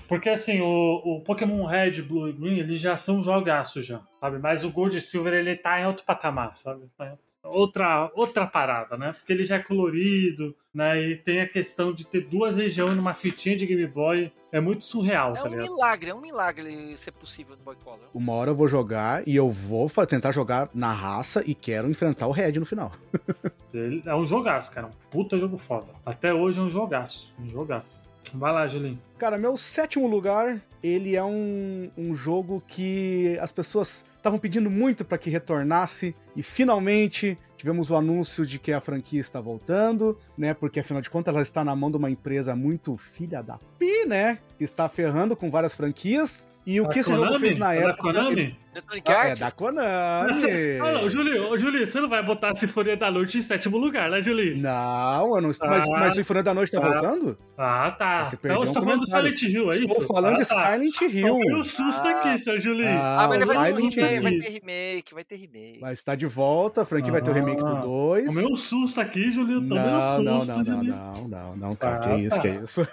Porque 0.08 0.30
assim, 0.30 0.62
o, 0.62 1.02
o 1.18 1.22
Pokémon 1.22 1.66
Red, 1.66 2.02
Blue 2.04 2.30
e 2.30 2.32
Green, 2.34 2.60
eles 2.60 2.80
já 2.80 2.96
são 2.96 3.22
jogaços 3.22 3.86
já, 3.86 4.02
sabe? 4.22 4.40
Mas 4.40 4.64
o 4.64 4.72
Gold 4.72 4.96
e 4.96 5.02
Silver, 5.02 5.34
ele 5.34 5.54
tá 5.58 5.82
em 5.82 5.86
outro 5.86 6.06
patamar, 6.06 6.56
sabe? 6.56 6.86
Tá 6.98 7.08
em 7.08 7.18
Outra, 7.44 8.12
outra 8.16 8.46
parada, 8.46 8.96
né? 8.96 9.12
Porque 9.14 9.34
ele 9.34 9.44
já 9.44 9.56
é 9.56 9.60
colorido, 9.60 10.56
né? 10.74 11.02
E 11.02 11.16
tem 11.18 11.42
a 11.42 11.48
questão 11.48 11.92
de 11.92 12.06
ter 12.06 12.22
duas 12.28 12.56
regiões 12.56 12.96
numa 12.96 13.14
fitinha 13.14 13.56
de 13.56 13.66
Game 13.66 13.88
Boy. 13.88 14.32
É 14.52 14.60
muito 14.60 14.84
surreal, 14.84 15.32
É 15.36 15.42
tá 15.42 15.46
um 15.48 15.52
ligado? 15.52 15.64
milagre, 15.72 16.10
é 16.12 16.14
um 16.14 16.22
milagre 16.22 16.96
ser 16.96 17.12
possível 17.12 17.56
no 17.56 17.64
Boy 17.64 17.76
Color. 17.84 18.00
Uma 18.14 18.34
hora 18.34 18.52
eu 18.52 18.56
vou 18.56 18.68
jogar 18.68 19.28
e 19.28 19.36
eu 19.36 19.50
vou 19.50 19.90
tentar 20.06 20.32
jogar 20.32 20.70
na 20.74 20.92
raça 20.94 21.42
e 21.46 21.56
quero 21.56 21.90
enfrentar 21.90 22.28
o 22.28 22.32
Red 22.32 22.54
no 22.54 22.66
final. 22.66 22.92
Ele 23.74 24.04
é 24.06 24.14
um 24.16 24.26
jogaço, 24.26 24.72
cara. 24.72 24.88
Um 24.88 24.92
puta 25.10 25.40
jogo 25.40 25.58
foda. 25.58 25.94
Até 26.06 26.34
hoje 26.34 26.60
é 26.60 26.62
um 26.62 26.70
jogaço. 26.70 27.34
Um 27.40 27.50
jogaço. 27.50 28.10
Vai 28.36 28.52
lá, 28.52 28.68
Julinho. 28.68 29.00
Cara, 29.18 29.38
meu 29.38 29.58
sétimo 29.58 30.08
lugar, 30.08 30.62
ele 30.84 31.16
é 31.16 31.24
um, 31.24 31.90
um 31.98 32.14
jogo 32.14 32.62
que 32.68 33.38
as 33.42 33.52
pessoas 33.52 34.06
estavam 34.22 34.38
pedindo 34.38 34.70
muito 34.70 35.04
pra 35.04 35.18
que 35.18 35.32
retornasse 35.32 36.16
e 36.36 36.44
finalmente 36.44 37.38
tivemos 37.58 37.90
o 37.90 37.96
anúncio 37.96 38.46
de 38.46 38.60
que 38.60 38.72
a 38.72 38.80
franquia 38.80 39.20
está 39.20 39.42
voltando, 39.42 40.18
né? 40.38 40.54
Porque 40.54 40.80
afinal 40.80 41.02
de 41.02 41.10
contas 41.10 41.34
ela 41.34 41.42
está 41.42 41.66
na 41.66 41.76
mão 41.76 41.90
de 41.90 41.98
uma 41.98 42.10
empresa 42.10 42.56
muito 42.56 42.96
filha 42.96 43.42
da 43.42 43.58
pi, 43.80 44.06
né? 44.06 44.38
Que 44.58 44.64
está 44.64 44.88
ferrando 44.88 45.36
com 45.36 45.50
várias 45.50 45.76
franquias. 45.76 46.48
E 46.66 46.80
o 46.80 46.84
Da 46.84 46.90
que 46.90 47.00
esse 47.00 47.14
jogo 47.14 47.40
fez 47.40 47.58
na 47.58 47.74
É 47.74 47.80
época. 47.80 48.14
Da 48.14 48.20
Konami? 48.22 48.42
ele- 48.42 48.58
Ah, 49.06 49.28
é 49.28 49.36
da 49.36 49.52
Konami. 49.52 50.34
Você- 50.34 50.80
Ah, 50.82 50.92
não, 50.94 51.10
Julinho, 51.10 51.50
ô, 51.52 51.58
Julinho, 51.58 51.86
você 51.86 52.00
não 52.00 52.08
vai 52.08 52.24
botar 52.24 52.52
a 52.52 52.54
Sinfonia 52.54 52.96
da 52.96 53.12
Noite 53.12 53.38
em 53.38 53.42
sétimo 53.42 53.78
lugar, 53.78 54.10
né, 54.10 54.22
Julinho? 54.22 54.58
Não, 54.62 55.36
eu 55.36 55.42
não 55.42 55.52
estou. 55.52 55.68
Mas, 55.68 55.84
Ah. 55.84 55.88
mas 55.90 56.16
o 56.16 56.22
Inferno 56.22 56.44
da 56.44 56.54
Noite 56.54 56.72
tá 56.72 56.78
Ah. 56.78 56.90
voltando? 56.92 57.38
Ah, 57.58 57.92
tá. 57.92 58.24
Você 58.26 58.38
Então 58.42 58.60
você 58.60 58.72
um 58.72 58.74
tá 58.76 58.82
falando 58.82 59.00
do. 59.02 59.06
Silent 59.08 59.42
Hill, 59.42 59.66
é 59.72 59.74
isso? 59.74 59.84
Estou 59.84 60.04
falando 60.04 60.36
ah, 60.38 60.42
de 60.42 60.48
tá. 60.48 60.72
Silent 60.72 61.02
Hill. 61.14 61.28
Tomei 61.28 61.56
um 61.56 61.64
susto 61.64 62.08
aqui, 62.08 62.38
seu 62.38 62.60
Julinho. 62.62 62.98
Ah, 63.02 63.26
mas 63.28 63.42
ele 63.42 63.46
vai 63.46 63.56
ter 63.56 63.62
um 63.62 63.76
Silent 63.92 63.96
remake, 63.96 64.20
vai 64.22 64.32
Hill. 64.34 64.40
ter 64.40 64.50
remake, 64.50 65.14
vai 65.16 65.24
ter 65.26 65.36
remake. 65.36 65.80
Mas 65.82 65.98
está 66.00 66.16
de 66.16 66.26
volta, 66.28 66.82
a 66.84 66.86
franquia 66.86 67.12
vai 67.12 67.22
ter 67.22 67.32
o 67.32 67.34
remake 67.34 67.60
do 67.60 67.68
Ah. 67.68 67.82
2. 67.82 68.26
Tomei 68.28 68.46
um 68.46 68.56
susto 68.56 69.02
aqui, 69.02 69.32
Julinho. 69.32 69.68
Tomei 69.68 69.84
um 69.84 69.88
Não, 69.92 70.00
susto, 70.02 70.24
não, 70.24 70.40
não, 70.46 70.64
não, 70.64 70.84
não, 70.84 71.28
não, 71.28 71.56
não, 71.58 71.76
cara, 71.76 71.98
Ah, 71.98 72.00
que 72.16 72.22
isso, 72.22 72.36
tá. 72.38 72.42
que 72.42 72.48
isso. 72.64 72.88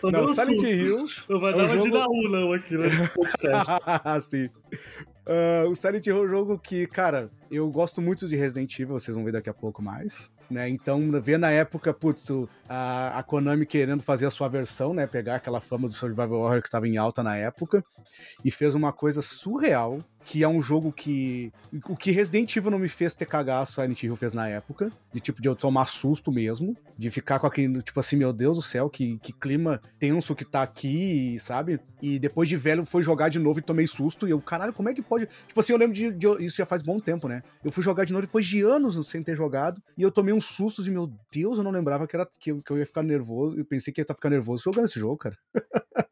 Tomei 0.00 0.20
um 0.22 0.28
Silent 0.34 0.48
susto. 0.60 0.66
Hill 0.66 1.04
Eu 1.28 1.40
vou 1.40 1.48
é 1.50 1.52
dar 1.52 1.64
um 1.64 1.66
uma 1.72 1.76
de 1.78 1.90
Naulão 1.90 2.52
aqui 2.52 2.67
né, 2.76 2.88
nesse 2.88 3.08
podcast. 3.14 3.72
Sim. 4.30 4.50
Ah, 5.26 5.64
o 5.68 5.74
Silent 5.74 6.06
Hill 6.06 6.16
é 6.16 6.20
um 6.22 6.28
jogo 6.28 6.58
que, 6.58 6.86
cara, 6.86 7.30
eu 7.50 7.68
gosto 7.70 8.00
muito 8.00 8.26
de 8.26 8.34
Resident 8.36 8.72
Evil, 8.78 8.98
vocês 8.98 9.14
vão 9.14 9.24
ver 9.24 9.32
daqui 9.32 9.50
a 9.50 9.54
pouco 9.54 9.82
mais. 9.82 10.32
Né? 10.50 10.68
Então, 10.70 11.10
ver 11.20 11.38
na 11.38 11.50
época, 11.50 11.92
putz, 11.92 12.30
o- 12.30 12.48
a, 12.68 13.18
a 13.18 13.22
Konami 13.22 13.64
querendo 13.66 14.02
fazer 14.02 14.26
a 14.26 14.30
sua 14.30 14.48
versão, 14.48 14.92
né? 14.92 15.06
Pegar 15.06 15.36
aquela 15.36 15.60
fama 15.60 15.88
do 15.88 15.94
Survival 15.94 16.40
Horror 16.40 16.60
que 16.60 16.68
estava 16.68 16.86
em 16.86 16.96
alta 16.96 17.22
na 17.22 17.36
época 17.36 17.84
e 18.44 18.50
fez 18.50 18.74
uma 18.74 18.92
coisa 18.92 19.22
surreal, 19.22 20.02
que 20.24 20.42
é 20.42 20.48
um 20.48 20.60
jogo 20.60 20.92
que. 20.92 21.50
O 21.88 21.96
que 21.96 22.10
Resident 22.10 22.54
Evil 22.54 22.70
não 22.70 22.78
me 22.78 22.88
fez 22.88 23.14
ter 23.14 23.24
cagaço, 23.24 23.74
Silent 23.74 24.02
Hill 24.02 24.14
fez 24.16 24.32
na 24.34 24.48
época. 24.48 24.92
De 25.12 25.20
tipo, 25.20 25.40
de 25.40 25.48
eu 25.48 25.56
tomar 25.56 25.86
susto 25.86 26.30
mesmo. 26.30 26.76
De 26.98 27.10
ficar 27.10 27.38
com 27.38 27.46
aquele, 27.46 27.80
tipo 27.82 27.98
assim, 27.98 28.16
meu 28.16 28.32
Deus 28.32 28.56
do 28.56 28.62
céu, 28.62 28.90
que, 28.90 29.18
que 29.18 29.32
clima 29.32 29.80
tenso 29.98 30.34
que 30.34 30.44
tá 30.44 30.62
aqui, 30.62 31.38
sabe? 31.40 31.80
E 32.02 32.18
depois 32.18 32.48
de 32.48 32.56
velho 32.56 32.84
foi 32.84 33.02
jogar 33.02 33.28
de 33.30 33.38
novo 33.38 33.58
e 33.58 33.62
tomei 33.62 33.86
susto. 33.86 34.28
E 34.28 34.30
eu, 34.30 34.40
caralho, 34.40 34.72
como 34.74 34.88
é 34.90 34.94
que 34.94 35.00
pode. 35.00 35.26
Tipo 35.46 35.60
assim, 35.60 35.72
eu 35.72 35.78
lembro 35.78 35.94
de, 35.94 36.10
de- 36.12 36.44
Isso 36.44 36.58
já 36.58 36.66
faz 36.66 36.82
bom 36.82 37.00
tempo, 37.00 37.26
né? 37.26 37.42
Eu 37.64 37.72
fui 37.72 37.82
jogar 37.82 38.04
de 38.04 38.12
novo 38.12 38.26
depois 38.26 38.44
de 38.46 38.60
anos 38.62 39.08
sem 39.08 39.22
ter 39.22 39.34
jogado. 39.34 39.80
E 39.96 40.02
eu 40.02 40.10
tomei 40.10 40.34
uns 40.34 40.44
sustos 40.44 40.86
e, 40.86 40.90
meu 40.90 41.10
Deus, 41.32 41.56
eu 41.56 41.64
não 41.64 41.70
lembrava 41.70 42.06
que, 42.06 42.14
era, 42.14 42.28
que, 42.38 42.50
eu, 42.50 42.57
que 42.62 42.72
eu 42.72 42.78
ia 42.78 42.86
ficar 42.86 43.02
nervoso. 43.02 43.58
Eu 43.58 43.64
pensei 43.64 43.92
que 43.92 44.00
ia 44.00 44.02
estar 44.02 44.14
ficando 44.14 44.32
nervoso 44.32 44.62
jogando 44.62 44.86
esse 44.86 44.98
jogo, 44.98 45.16
cara. 45.16 45.36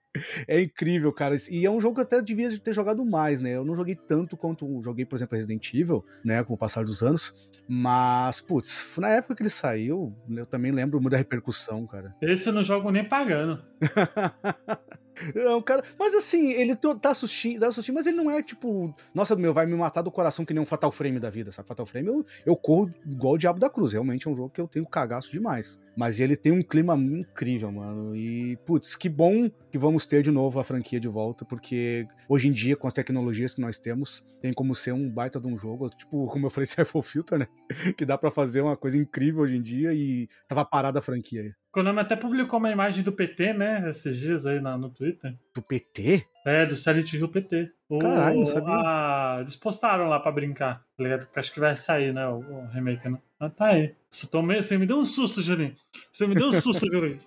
É 0.48 0.60
incrível, 0.60 1.12
cara. 1.12 1.36
E 1.50 1.66
é 1.66 1.70
um 1.70 1.80
jogo 1.80 1.94
que 1.94 2.00
eu 2.00 2.04
até 2.04 2.22
devia 2.22 2.48
ter 2.58 2.72
jogado 2.72 3.04
mais, 3.04 3.40
né? 3.40 3.50
Eu 3.50 3.64
não 3.64 3.76
joguei 3.76 3.94
tanto 3.94 4.36
quanto 4.36 4.80
joguei, 4.82 5.04
por 5.04 5.16
exemplo, 5.16 5.36
Resident 5.36 5.74
Evil, 5.74 6.04
né? 6.24 6.42
Com 6.42 6.54
o 6.54 6.58
passar 6.58 6.84
dos 6.84 7.02
anos. 7.02 7.34
Mas, 7.68 8.40
putz, 8.40 8.96
na 8.98 9.08
época 9.10 9.34
que 9.34 9.42
ele 9.42 9.50
saiu, 9.50 10.16
eu 10.28 10.46
também 10.46 10.72
lembro 10.72 11.00
muito 11.00 11.12
da 11.12 11.18
repercussão, 11.18 11.86
cara. 11.86 12.14
Esse 12.22 12.48
eu 12.48 12.52
não 12.52 12.62
jogo 12.62 12.90
nem 12.90 13.06
pagando. 13.06 13.62
Não, 15.34 15.60
cara. 15.62 15.82
Mas 15.98 16.14
assim, 16.14 16.52
ele 16.52 16.74
tá 16.76 17.10
assistindo, 17.10 17.60
dá 17.60 17.72
sustinho, 17.72 17.94
mas 17.94 18.06
ele 18.06 18.16
não 18.16 18.30
é 18.30 18.42
tipo, 18.42 18.94
nossa, 19.14 19.34
meu, 19.36 19.52
vai 19.52 19.66
me 19.66 19.74
matar 19.74 20.02
do 20.02 20.10
coração 20.10 20.44
que 20.44 20.54
nem 20.54 20.62
um 20.62 20.66
Fatal 20.66 20.92
Frame 20.92 21.18
da 21.18 21.30
vida, 21.30 21.52
sabe? 21.52 21.68
Fatal 21.68 21.86
Frame 21.86 22.08
eu, 22.08 22.24
eu 22.44 22.56
corro 22.56 22.92
igual 23.06 23.34
o 23.34 23.38
Diabo 23.38 23.58
da 23.58 23.70
Cruz. 23.70 23.92
Realmente 23.92 24.28
é 24.28 24.30
um 24.30 24.36
jogo 24.36 24.50
que 24.50 24.60
eu 24.60 24.68
tenho 24.68 24.86
cagaço 24.86 25.30
demais. 25.30 25.78
Mas 25.96 26.20
ele 26.20 26.36
tem 26.36 26.52
um 26.52 26.62
clima 26.62 26.94
incrível, 26.94 27.72
mano. 27.72 28.14
E, 28.14 28.56
putz, 28.66 28.94
que 28.94 29.08
bom 29.08 29.50
que 29.70 29.78
vamos 29.78 30.04
ter 30.04 30.22
de 30.22 30.30
novo 30.30 30.60
a 30.60 30.64
franquia 30.64 31.00
de 31.00 31.08
volta, 31.08 31.44
porque 31.44 32.06
hoje 32.28 32.48
em 32.48 32.52
dia, 32.52 32.76
com 32.76 32.86
as 32.86 32.92
tecnologias 32.92 33.54
que 33.54 33.60
nós 33.60 33.78
temos, 33.78 34.24
tem 34.40 34.52
como 34.52 34.74
ser 34.74 34.92
um 34.92 35.10
baita 35.10 35.40
de 35.40 35.48
um 35.48 35.56
jogo. 35.56 35.88
Tipo, 35.88 36.26
como 36.26 36.46
eu 36.46 36.50
falei, 36.50 36.66
Cypher 36.66 37.02
Filter, 37.02 37.38
né? 37.38 37.48
Que 37.96 38.04
dá 38.04 38.18
pra 38.18 38.30
fazer 38.30 38.60
uma 38.60 38.76
coisa 38.76 38.98
incrível 38.98 39.42
hoje 39.42 39.56
em 39.56 39.62
dia 39.62 39.94
e 39.94 40.28
tava 40.46 40.64
parada 40.64 40.98
a 40.98 41.02
franquia 41.02 41.42
aí. 41.42 41.52
Konami 41.76 42.00
até 42.00 42.16
publicou 42.16 42.58
uma 42.58 42.70
imagem 42.70 43.04
do 43.04 43.12
PT, 43.12 43.52
né? 43.52 43.86
Esses 43.90 44.18
dias 44.18 44.46
aí 44.46 44.60
na- 44.62 44.78
no 44.78 44.88
Twitter. 44.88 45.34
Do 45.54 45.60
PT? 45.60 46.24
É, 46.46 46.64
do 46.64 46.74
Silent 46.74 47.12
Hill 47.12 47.28
PT. 47.28 47.70
O- 47.86 47.98
Caralho, 47.98 48.38
não 48.38 48.46
sabia. 48.46 48.74
a- 48.74 49.36
eles 49.42 49.56
postaram 49.56 50.08
lá 50.08 50.18
pra 50.18 50.32
brincar, 50.32 50.76
tá 50.96 51.04
ligado? 51.04 51.26
Porque 51.26 51.38
acho 51.38 51.52
que 51.52 51.60
vai 51.60 51.76
sair, 51.76 52.14
né? 52.14 52.26
O, 52.28 52.38
o 52.38 52.66
remake, 52.68 53.06
né? 53.10 53.18
Ah, 53.38 53.50
tá 53.50 53.66
aí. 53.66 53.94
Você, 54.10 54.26
tomei, 54.26 54.62
você 54.62 54.78
me 54.78 54.86
deu 54.86 54.96
um 54.96 55.04
susto, 55.04 55.42
Juninho. 55.42 55.76
Você 56.10 56.26
me 56.26 56.34
deu 56.34 56.48
um 56.48 56.52
susto, 56.52 56.86
Juninho. 56.90 57.20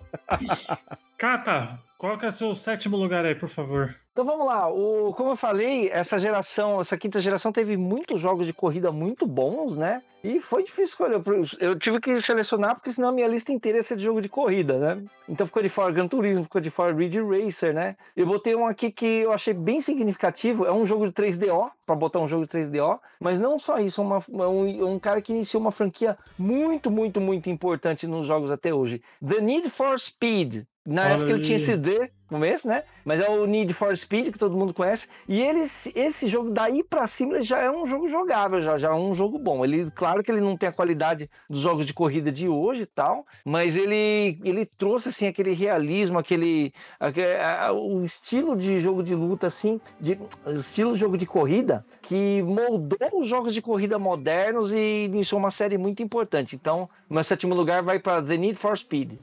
Cata, 1.17 1.79
qual 1.99 2.17
que 2.17 2.25
é 2.25 2.29
o 2.29 2.31
seu 2.33 2.55
sétimo 2.55 2.97
lugar 2.97 3.25
aí, 3.25 3.35
por 3.35 3.49
favor? 3.49 3.93
Então 4.19 4.25
vamos 4.35 4.47
lá, 4.47 4.67
o, 4.69 5.13
como 5.13 5.29
eu 5.29 5.35
falei, 5.37 5.89
essa 5.93 6.19
geração, 6.19 6.81
essa 6.81 6.97
quinta 6.97 7.21
geração 7.21 7.53
teve 7.53 7.77
muitos 7.77 8.19
jogos 8.19 8.45
de 8.45 8.51
corrida 8.51 8.91
muito 8.91 9.25
bons, 9.25 9.77
né? 9.77 10.01
E 10.21 10.41
foi 10.41 10.63
difícil 10.63 10.83
escolher. 11.07 11.21
Eu 11.61 11.79
tive 11.79 12.01
que 12.01 12.19
selecionar 12.21 12.75
porque 12.75 12.91
senão 12.91 13.07
a 13.07 13.11
minha 13.13 13.29
lista 13.29 13.53
inteira 13.53 13.77
ia 13.77 13.83
ser 13.83 13.95
de 13.95 14.03
jogo 14.03 14.19
de 14.19 14.27
corrida, 14.27 14.77
né? 14.77 15.01
Então 15.29 15.47
ficou 15.47 15.63
de 15.63 15.69
fora 15.69 15.93
Gran 15.93 16.05
Turismo, 16.09 16.43
ficou 16.43 16.59
de 16.59 16.69
fora 16.69 16.93
Ridge 16.93 17.21
Racer, 17.21 17.73
né? 17.73 17.95
Eu 18.13 18.25
botei 18.25 18.53
um 18.57 18.67
aqui 18.67 18.91
que 18.91 19.05
eu 19.05 19.31
achei 19.31 19.53
bem 19.53 19.79
significativo, 19.79 20.65
é 20.65 20.73
um 20.73 20.85
jogo 20.85 21.05
de 21.05 21.13
3DO, 21.13 21.71
para 21.85 21.95
botar 21.95 22.19
um 22.19 22.27
jogo 22.27 22.43
de 22.45 22.49
3DO, 22.51 22.99
mas 23.21 23.39
não 23.39 23.57
só 23.57 23.79
isso, 23.79 24.01
é 24.01 24.03
uma- 24.03 24.17
é 24.43 24.47
um, 24.47 24.95
um 24.95 24.99
cara 24.99 25.21
que 25.21 25.31
iniciou 25.31 25.61
uma 25.61 25.71
franquia 25.71 26.17
muito, 26.37 26.91
muito, 26.91 27.21
muito 27.21 27.49
importante 27.49 28.05
nos 28.05 28.27
jogos 28.27 28.51
até 28.51 28.73
hoje. 28.73 29.01
The 29.25 29.39
Need 29.39 29.69
for 29.69 29.97
Speed. 29.97 30.63
Na 30.85 31.03
Olha 31.03 31.13
época 31.13 31.31
ele 31.31 31.39
tinha 31.41 31.55
esse 31.57 31.77
D 31.77 32.11
começo, 32.29 32.67
né? 32.67 32.83
Mas 33.03 33.19
é 33.19 33.29
o 33.29 33.45
Need 33.45 33.73
for 33.73 33.95
Speed 33.97 34.31
que 34.31 34.39
todo 34.39 34.55
mundo 34.57 34.73
conhece. 34.73 35.07
E 35.27 35.41
ele, 35.41 35.61
esse 35.95 36.29
jogo 36.29 36.49
daí 36.51 36.83
pra 36.83 37.07
cima 37.07 37.41
já 37.41 37.59
é 37.59 37.69
um 37.71 37.87
jogo 37.87 38.09
jogável, 38.09 38.61
já, 38.61 38.77
já 38.77 38.89
é 38.89 38.93
um 38.93 39.13
jogo 39.13 39.37
bom. 39.39 39.63
Ele, 39.65 39.89
claro 39.91 40.23
que 40.23 40.31
ele 40.31 40.41
não 40.41 40.55
tem 40.55 40.69
a 40.69 40.71
qualidade 40.71 41.29
dos 41.49 41.59
jogos 41.61 41.85
de 41.85 41.93
corrida 41.93 42.31
de 42.31 42.47
hoje 42.47 42.83
e 42.83 42.85
tal, 42.85 43.25
mas 43.43 43.75
ele, 43.75 44.39
ele 44.43 44.65
trouxe 44.65 45.09
assim 45.09 45.27
aquele 45.27 45.53
realismo, 45.53 46.17
aquele, 46.19 46.71
aque- 46.99 47.21
a- 47.21 47.71
o 47.73 48.03
estilo 48.03 48.55
de 48.55 48.79
jogo 48.79 49.03
de 49.03 49.15
luta 49.15 49.47
assim, 49.47 49.79
de 49.99 50.17
estilo 50.47 50.93
de 50.93 50.99
jogo 50.99 51.17
de 51.17 51.25
corrida 51.25 51.85
que 52.01 52.41
moldou 52.43 52.97
os 53.19 53.27
jogos 53.27 53.53
de 53.53 53.61
corrida 53.61 53.97
modernos 53.97 54.71
e 54.71 55.05
iniciou 55.05 55.39
uma 55.39 55.51
série 55.51 55.77
muito 55.77 56.03
importante. 56.03 56.55
Então, 56.55 56.89
meu 57.09 57.23
sétimo 57.23 57.55
lugar 57.55 57.81
vai 57.83 57.99
para 57.99 58.21
The 58.21 58.37
Need 58.37 58.55
for 58.59 58.77
Speed. 58.77 59.13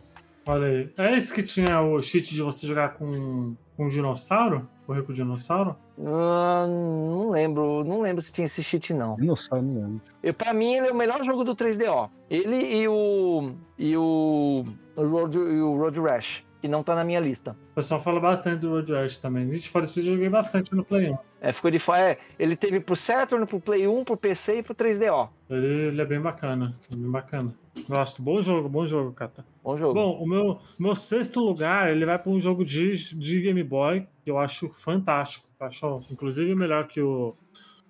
Olha 0.46 0.66
aí. 0.66 0.92
É 0.96 1.16
esse 1.16 1.32
que 1.32 1.42
tinha 1.42 1.80
o 1.80 2.00
cheat 2.00 2.34
de 2.34 2.40
você 2.40 2.66
jogar 2.66 2.94
com, 2.94 3.56
com 3.76 3.84
um 3.86 3.88
dinossauro? 3.88 4.68
Correr 4.86 5.02
com 5.02 5.10
o 5.10 5.14
dinossauro? 5.14 5.76
Ah, 5.98 6.66
não 6.68 7.30
lembro, 7.30 7.82
não 7.82 8.00
lembro 8.00 8.22
se 8.22 8.32
tinha 8.32 8.44
esse 8.44 8.62
cheat 8.62 8.94
não. 8.94 9.16
Dinossauro, 9.16 9.64
não 9.64 9.74
lembro. 9.74 10.02
Eu, 10.22 10.32
pra 10.32 10.54
mim, 10.54 10.74
ele 10.74 10.86
é 10.86 10.92
o 10.92 10.96
melhor 10.96 11.24
jogo 11.24 11.42
do 11.42 11.56
3DO. 11.56 12.08
Ele 12.30 12.82
e 12.82 12.86
o. 12.86 13.54
e 13.76 13.96
o. 13.96 14.64
o 14.94 15.06
Road, 15.08 15.36
e 15.36 15.60
o 15.60 15.76
Road 15.76 16.00
Rash, 16.00 16.44
que 16.66 16.72
não 16.72 16.82
tá 16.82 16.94
na 16.96 17.04
minha 17.04 17.20
lista. 17.20 17.56
O 17.72 17.74
pessoal 17.76 18.00
fala 18.00 18.18
bastante 18.18 18.60
do 18.60 18.70
Road 18.70 18.92
Rash 18.92 19.16
também. 19.18 19.44
Need 19.44 19.68
for 19.68 19.86
Speed 19.86 20.06
eu 20.06 20.12
joguei 20.14 20.28
bastante 20.28 20.74
no 20.74 20.84
Play 20.84 21.10
1. 21.10 21.18
É, 21.40 21.52
ficou 21.52 21.70
de 21.70 21.78
fora. 21.78 22.00
É, 22.00 22.18
ele 22.38 22.56
teve 22.56 22.80
pro 22.80 22.96
Saturn, 22.96 23.46
pro 23.46 23.60
Play 23.60 23.86
1, 23.86 24.04
pro 24.04 24.16
PC 24.16 24.58
e 24.58 24.62
pro 24.62 24.74
3DO. 24.74 25.28
Ele, 25.48 25.86
ele 25.86 26.02
é 26.02 26.04
bem 26.04 26.20
bacana. 26.20 26.74
é 26.92 26.96
Bem 26.96 27.10
bacana. 27.10 27.54
Gosto. 27.88 28.20
Bom 28.20 28.42
jogo, 28.42 28.68
bom 28.68 28.84
jogo, 28.86 29.12
Kata. 29.12 29.44
Bom 29.62 29.76
jogo. 29.76 29.94
Bom, 29.94 30.18
o 30.20 30.26
meu, 30.28 30.58
meu 30.78 30.94
sexto 30.94 31.40
lugar, 31.40 31.90
ele 31.92 32.04
vai 32.04 32.18
para 32.18 32.32
um 32.32 32.40
jogo 32.40 32.64
de, 32.64 33.14
de 33.14 33.40
Game 33.40 33.62
Boy 33.62 34.06
que 34.24 34.30
eu 34.30 34.38
acho 34.38 34.68
fantástico. 34.70 35.46
Eu 35.60 35.66
acho, 35.66 36.00
inclusive, 36.10 36.54
melhor 36.54 36.88
que 36.88 37.00
o, 37.00 37.36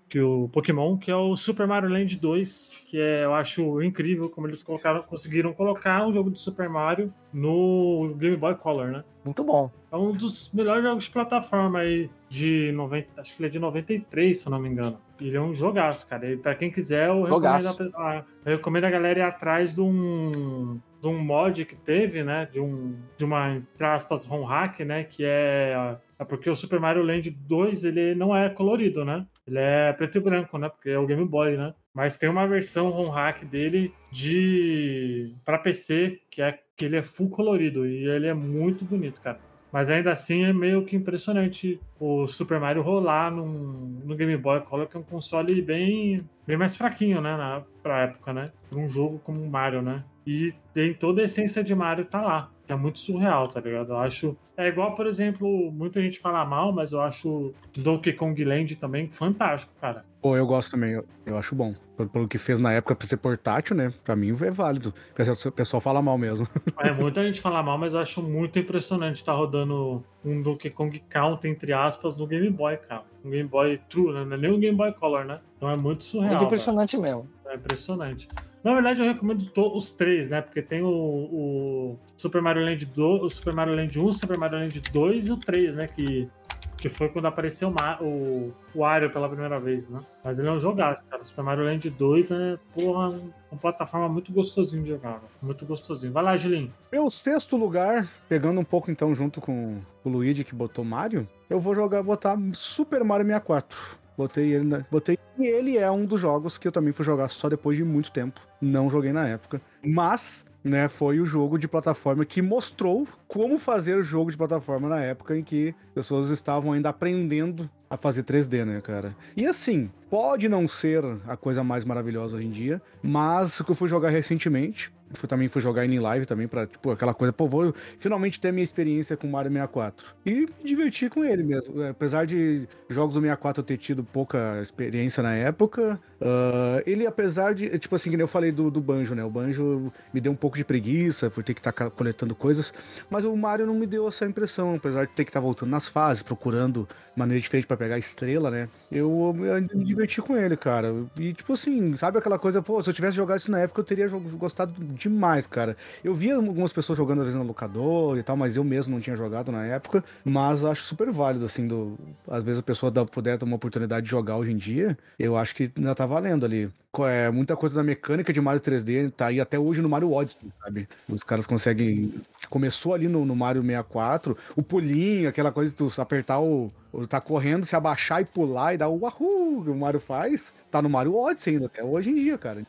que 0.09 0.21
o 0.21 0.49
Pokémon, 0.53 0.97
que 0.97 1.11
é 1.11 1.17
o 1.17 1.35
Super 1.35 1.67
Mario 1.67 1.89
Land 1.91 2.17
2, 2.17 2.85
que 2.89 3.01
é, 3.01 3.25
eu 3.25 3.35
acho 3.35 3.83
incrível 3.83 4.31
como 4.31 4.47
eles 4.47 4.63
colocaram, 4.63 5.03
conseguiram 5.03 5.53
colocar 5.53 6.07
um 6.07 6.13
jogo 6.13 6.31
de 6.31 6.39
Super 6.39 6.69
Mario 6.69 7.13
no 7.33 8.15
Game 8.17 8.37
Boy 8.37 8.55
Color, 8.55 8.87
né? 8.93 9.05
Muito 9.25 9.43
bom. 9.43 9.69
É 9.91 9.97
um 9.97 10.13
dos 10.13 10.51
melhores 10.53 10.85
jogos 10.85 11.05
de 11.05 11.11
plataforma 11.11 11.81
aí 11.81 12.09
de 12.29 12.71
90, 12.73 13.21
acho 13.21 13.35
que 13.37 13.43
ele 13.43 13.49
é 13.49 13.51
de 13.51 13.59
93, 13.59 14.39
se 14.39 14.47
eu 14.47 14.51
não 14.53 14.61
me 14.61 14.69
engano. 14.69 14.97
Ele 15.21 15.37
é 15.37 15.41
um 15.41 15.53
jogaço, 15.53 16.09
cara. 16.09 16.31
E 16.33 16.37
pra 16.37 16.55
quem 16.55 16.71
quiser, 16.71 17.09
eu 17.09 17.27
recomendo, 17.65 17.93
a- 17.97 18.25
eu 18.45 18.57
recomendo 18.57 18.85
a 18.85 18.91
galera 18.91 19.19
ir 19.19 19.23
atrás 19.23 19.75
de 19.75 19.81
um, 19.81 20.79
de 21.07 21.13
um 21.13 21.19
mod 21.19 21.65
que 21.65 21.77
teve, 21.77 22.25
né? 22.25 22.49
De, 22.51 22.61
um, 22.61 22.97
de 23.17 23.25
uma, 23.25 23.55
entre 23.55 23.87
aspas, 23.87 24.25
ROM 24.25 24.45
hack, 24.45 24.81
né? 24.81 25.05
Que 25.05 25.25
é, 25.25 25.97
é 26.19 26.25
porque 26.25 26.51
o 26.51 26.57
Super 26.57 26.81
Mario 26.81 27.05
Land 27.05 27.31
2, 27.31 27.85
ele 27.85 28.15
não 28.15 28.37
é 28.37 28.49
colorido, 28.51 29.05
né? 29.05 29.25
Ele 29.47 29.59
é 29.59 29.93
preto 29.93 30.19
e 30.19 30.21
branco, 30.21 30.59
né? 30.59 30.69
Porque 30.69 30.91
é 30.91 30.99
o 30.99 31.07
Game 31.07 31.25
Boy, 31.25 31.57
né? 31.57 31.73
Mas 31.95 32.19
tem 32.19 32.29
uma 32.29 32.47
versão 32.47 32.91
ROM 32.91 33.09
hack 33.09 33.45
dele 33.45 33.95
de 34.11 35.33
para 35.45 35.59
PC 35.59 36.21
que 36.29 36.43
é 36.43 36.59
que 36.77 36.85
ele 36.85 36.97
é 36.97 37.03
full 37.03 37.31
colorido 37.31 37.87
e 37.87 38.07
ele 38.07 38.27
é 38.27 38.35
muito 38.35 38.85
bonito, 38.85 39.21
cara. 39.21 39.39
Mas 39.73 39.89
ainda 39.91 40.13
assim 40.13 40.45
é 40.45 40.53
meio 40.53 40.85
que 40.85 40.97
impressionante 40.97 41.81
o 41.99 42.27
Super 42.27 42.61
Mario 42.61 42.83
rolar 42.83 43.31
num, 43.31 44.01
no 44.05 44.15
Game 44.15 44.37
Boy 44.37 44.61
Color, 44.61 44.89
que 44.89 44.97
é 44.97 45.01
um 45.01 45.03
console 45.03 45.61
bem, 45.63 46.27
bem 46.47 46.57
mais 46.57 46.77
fraquinho, 46.77 47.21
né? 47.21 47.37
Na, 47.37 47.63
pra 47.83 48.03
época, 48.03 48.33
né? 48.33 48.53
Pra 48.69 48.79
um 48.79 48.89
jogo 48.89 49.19
como 49.19 49.43
o 49.43 49.51
Mario, 49.51 49.83
né? 49.83 50.05
E 50.27 50.53
tem 50.75 50.93
toda 50.93 51.23
a 51.23 51.25
essência 51.25 51.63
de 51.63 51.75
Mario 51.75 52.05
tá 52.05 52.21
lá. 52.21 52.51
que 52.67 52.73
é 52.73 52.77
muito 52.77 52.99
surreal, 52.99 53.47
tá 53.47 53.61
ligado? 53.61 53.91
Eu 53.93 53.99
acho. 53.99 54.37
É 54.57 54.67
igual, 54.67 54.93
por 54.97 55.07
exemplo, 55.07 55.71
muita 55.71 56.03
gente 56.03 56.19
fala 56.19 56.45
mal, 56.45 56.73
mas 56.73 56.91
eu 56.91 57.01
acho 57.01 57.55
Donkey 57.79 58.13
Kong 58.13 58.45
Land 58.45 58.75
também 58.75 59.09
fantástico, 59.09 59.73
cara. 59.81 60.05
Pô, 60.21 60.37
eu 60.37 60.45
gosto 60.45 60.73
também, 60.73 60.91
eu, 60.95 61.05
eu 61.25 61.39
acho 61.39 61.55
bom. 61.55 61.73
Pelo, 61.97 62.09
pelo 62.09 62.27
que 62.29 62.39
fez 62.39 62.59
na 62.59 62.73
época 62.73 62.97
pra 62.97 63.07
ser 63.07 63.19
portátil, 63.19 63.77
né? 63.77 63.93
Pra 64.05 64.17
mim 64.17 64.31
é 64.31 64.51
válido. 64.51 64.93
O 65.13 65.15
pessoal- 65.15 65.53
o 65.53 65.55
pessoal 65.55 65.81
fala 65.81 66.03
mal 66.03 66.19
mesmo. 66.19 66.47
É, 66.81 66.91
muita 66.91 67.25
gente 67.25 67.41
fala 67.41 67.63
mal, 67.63 67.79
mas 67.79 67.95
eu 67.95 68.01
acho 68.01 68.21
muito 68.21 68.59
impressionante 68.59 69.17
estar 69.17 69.33
rodando 69.33 70.05
um 70.25 70.43
Donkey 70.43 70.71
Kong 70.71 70.99
Count, 71.09 71.47
entre 71.47 71.73
aspas, 71.73 72.17
no 72.17 72.27
Game 72.27 72.51
Boy, 72.51 72.77
cara. 72.79 73.05
Um 73.25 73.31
Game 73.31 73.49
Boy 73.49 73.81
True, 73.89 74.13
né? 74.13 74.25
Não 74.25 74.35
é 74.35 74.37
nem 74.37 74.51
um 74.53 74.59
Game 74.59 74.77
Boy 74.77 74.93
Color, 74.93 75.25
né? 75.25 75.39
Então 75.57 75.71
é 75.71 75.77
muito 75.77 76.01
É 76.05 76.09
surreal. 76.09 76.33
velho. 76.35 76.45
impressionante 76.47 76.99
mesmo. 76.99 77.29
É 77.47 77.55
impressionante. 77.55 78.29
Na 78.67 78.75
verdade, 78.75 79.01
eu 79.01 79.07
recomendo 79.07 79.49
os 79.77 79.93
três, 79.93 80.29
né? 80.29 80.41
Porque 80.41 80.61
tem 80.61 80.83
o, 80.83 80.89
o 80.89 81.99
Super 82.17 82.43
Mario 82.43 82.65
Land 82.65 82.85
2, 82.85 83.23
o 83.23 83.31
Super 83.31 83.55
Mario 83.55 83.77
Land 83.77 83.97
1, 83.97 84.05
o 84.05 84.13
Super 84.13 84.37
Mario 84.37 84.59
Land 84.59 84.81
2 84.81 85.29
e 85.29 85.31
o 85.31 85.37
3, 85.37 85.77
né? 85.77 85.87
Que, 85.87 86.29
que 86.77 86.89
foi 86.89 87.09
quando 87.09 87.27
apareceu 87.27 87.69
o, 87.69 88.05
o, 88.05 88.53
o 88.75 88.79
Wario 88.81 89.13
pela 89.13 89.29
primeira 89.29 89.61
vez, 89.61 89.89
né? 89.89 90.01
Mas 90.25 90.41
ele 90.41 90.49
é 90.49 90.51
um 90.51 90.59
jogaço, 90.59 91.05
cara. 91.05 91.23
O 91.23 91.25
Super 91.25 91.45
Mario 91.45 91.63
Land 91.63 91.89
2 91.89 92.31
é, 92.33 92.59
porra, 92.75 93.11
uma 93.53 93.61
plataforma 93.61 94.09
muito 94.09 94.33
gostosinho 94.33 94.83
de 94.83 94.89
jogar, 94.89 95.13
velho. 95.13 95.31
Muito 95.41 95.65
gostosinho. 95.65 96.13
Vai 96.13 96.25
lá, 96.25 96.37
Gilinho. 96.37 96.75
Meu 96.91 97.09
sexto 97.09 97.57
lugar, 97.57 98.09
pegando 98.29 98.61
um 98.61 98.65
pouco 98.65 98.91
então 98.91 99.15
junto 99.15 99.41
com 99.41 99.79
o 100.03 100.09
Luigi 100.09 100.43
que 100.43 100.57
botou 100.57 100.85
Mario, 100.85 101.29
eu 101.49 101.61
vou 101.61 101.73
jogar, 101.73 102.03
botar 102.03 102.37
Super 102.53 103.05
Mario 103.05 103.27
64. 103.27 104.06
Botei 104.17 104.55
ele, 104.55 104.65
na, 104.65 104.83
botei 104.91 105.19
e 105.39 105.47
ele 105.47 105.77
é 105.77 105.91
um 105.91 106.05
dos 106.07 106.21
jogos 106.21 106.57
que 106.57 106.67
eu 106.67 106.73
também 106.73 106.93
fui 106.93 107.05
jogar 107.05 107.29
só 107.29 107.49
depois 107.49 107.77
de 107.77 107.85
muito 107.85 108.11
tempo. 108.11 108.41
Não 108.61 108.89
joguei 108.89 109.13
na 109.13 109.29
época, 109.29 109.61
mas 109.85 110.45
né, 110.65 110.89
foi 110.89 111.21
o 111.21 111.27
jogo 111.27 111.59
de 111.59 111.69
plataforma 111.69 112.25
que 112.25 112.43
mostrou 112.43 113.07
como 113.29 113.59
fazer 113.59 113.97
o 113.97 114.03
jogo 114.03 114.31
de 114.31 114.37
plataforma 114.37 114.89
na 114.89 115.01
época 115.01 115.37
em 115.37 115.43
que 115.43 115.75
pessoas 115.95 116.31
estavam 116.31 116.73
ainda 116.73 116.89
aprendendo 116.89 117.71
a 117.89 117.97
fazer 117.97 118.25
3D, 118.25 118.65
né, 118.65 118.81
cara? 118.81 119.17
E 119.37 119.47
assim, 119.47 119.91
pode 120.11 120.49
não 120.49 120.67
ser 120.67 121.05
a 121.29 121.37
coisa 121.37 121.63
mais 121.63 121.85
maravilhosa 121.85 122.37
hoje 122.37 122.47
em 122.47 122.51
dia, 122.51 122.83
mas 123.01 123.61
o 123.61 123.65
que 123.65 123.71
eu 123.71 123.77
fui 123.77 123.89
jogar 123.89 124.11
recentemente, 124.11 124.93
também 125.29 125.49
fui 125.49 125.61
jogar 125.63 125.85
em 125.87 125.99
live 125.99 126.27
também 126.27 126.49
pra, 126.49 126.67
tipo, 126.67 126.91
aquela 126.91 127.15
coisa, 127.15 127.33
pô, 127.33 127.49
vou 127.49 127.75
finalmente 127.99 128.41
ter 128.41 128.53
minha 128.53 128.65
experiência 128.65 129.17
com 129.17 129.27
Mario 129.27 129.51
64. 129.51 130.15
E 130.25 130.35
me 130.35 130.65
divertir 130.65 131.11
com 131.11 131.25
ele 131.25 131.43
mesmo. 131.43 131.83
É, 131.83 131.91
Apesar 131.91 132.27
de 132.27 132.69
jogos 132.89 133.15
do 133.15 133.21
64 133.21 133.61
eu 133.61 133.65
ter 133.65 133.77
tido 133.77 134.05
pouca 134.05 134.61
experiência 134.63 135.23
na 135.23 135.35
época, 135.35 136.01
ah, 136.21 136.83
ele 136.87 137.07
apesar 137.07 137.55
de, 137.55 137.79
tipo 137.79 137.95
assim, 137.95 138.11
que 138.11 138.21
eu 138.21 138.29
falei 138.29 138.53
do, 138.53 138.71
do 138.71 138.81
Banjo, 138.81 139.15
né? 139.15 139.25
O 139.25 139.31
Banjo 139.31 139.93
me 140.13 140.21
deu 140.21 140.33
um 140.33 140.37
pouco 140.37 140.57
de 140.57 140.65
preguiça 140.65 141.31
por 141.31 141.43
ter 141.45 141.55
que 141.55 141.61
estar 141.61 141.73
coletando 141.91 142.35
coisas, 142.35 142.73
mas 143.11 143.25
o 143.25 143.37
Mario 143.37 143.67
não 143.67 143.75
me 143.75 143.87
deu 143.87 144.09
essa 144.09 144.27
impressão, 144.27 144.75
apesar 144.75 145.07
de 145.07 145.13
ter 145.13 145.25
que 145.25 145.31
estar 145.31 145.41
voltando 145.41 145.71
nas 145.71 145.87
fases, 145.89 146.23
procurando 146.23 146.89
maneira 147.15 147.41
diferente 147.41 147.67
pra 147.67 147.77
pegar 147.77 147.95
a 147.95 147.99
estrela, 147.99 148.51
né? 148.51 148.69
Eu, 148.91 149.35
eu 149.41 149.63
me 149.77 149.85
diverti 149.85 150.21
com 150.21 150.37
ele, 150.37 150.57
cara. 150.57 150.95
E 151.19 151.33
tipo 151.33 151.53
assim, 151.53 151.97
sabe 151.97 152.19
aquela 152.19 152.39
coisa, 152.39 152.61
pô, 152.63 152.83
se 152.83 152.91
eu 152.91 152.95
tivesse 152.95 153.17
jogado 153.17 153.39
isso 153.39 153.51
na 153.51 153.61
época, 153.61 153.81
eu 153.81 153.85
teria 153.85 154.09
gostado 154.09 154.75
demais, 154.97 155.47
cara. 155.47 155.77
Eu 156.03 156.15
via 156.15 156.37
algumas 156.37 156.73
pessoas 156.73 156.97
jogando 156.97 157.19
às 157.19 157.25
vezes 157.27 157.39
no 157.39 157.47
locador 157.47 158.19
e 158.19 158.23
tal, 158.23 158.37
mas 158.37 158.57
eu 158.57 158.65
mesmo 158.65 158.95
não 158.95 159.01
tinha 159.01 159.17
jogado 159.17 159.53
na 159.53 159.65
época. 159.65 160.05
Mas 160.25 160.65
acho 160.65 160.83
super 160.83 161.11
válido, 161.11 161.45
assim, 161.45 161.67
do, 161.67 161.99
às 162.29 162.43
vezes 162.43 162.61
a 162.61 162.63
pessoa 162.63 162.91
dá, 162.91 163.05
puder 163.05 163.39
ter 163.39 163.45
uma 163.45 163.57
oportunidade 163.57 164.05
de 164.05 164.11
jogar 164.11 164.37
hoje 164.37 164.53
em 164.53 164.57
dia, 164.57 164.97
eu 165.19 165.37
acho 165.37 165.55
que 165.55 165.71
ainda 165.77 165.95
tá 165.95 166.07
valendo 166.07 166.45
ali. 166.45 166.71
É, 167.05 167.31
muita 167.31 167.55
coisa 167.55 167.75
da 167.75 167.83
mecânica 167.83 168.33
de 168.33 168.41
Mario 168.41 168.61
3D 168.61 169.13
tá 169.13 169.27
aí 169.27 169.39
até 169.39 169.59
hoje 169.59 169.83
no 169.83 169.89
Mario 169.89 170.13
Odyssey, 170.13 170.51
sabe? 170.63 170.89
Os 171.09 171.23
caras 171.23 171.47
conseguem. 171.47 172.15
Começou 172.49 172.95
ali 172.95 173.07
no, 173.07 173.27
no 173.27 173.37
Mario 173.37 173.61
64, 173.61 174.37
o 174.55 174.63
pulinho, 174.63 175.29
aquela 175.29 175.53
coisa 175.53 175.71
de 175.71 175.77
tu 175.77 176.01
apertar 176.01 176.41
o. 176.41 176.73
Tá 177.09 177.21
correndo, 177.21 177.67
se 177.67 177.77
abaixar 177.77 178.23
e 178.23 178.25
pular 178.25 178.73
e 178.73 178.79
dar 178.79 178.89
o 178.89 179.01
wahoo 179.01 179.63
que 179.63 179.71
o 179.71 179.77
Mario 179.77 180.01
faz. 180.01 180.55
Tá 180.71 180.81
no 180.81 180.89
Mario 180.89 181.15
Odyssey 181.15 181.55
ainda, 181.55 181.67
até 181.67 181.85
hoje 181.85 182.09
em 182.09 182.15
dia, 182.15 182.39
cara. 182.39 182.63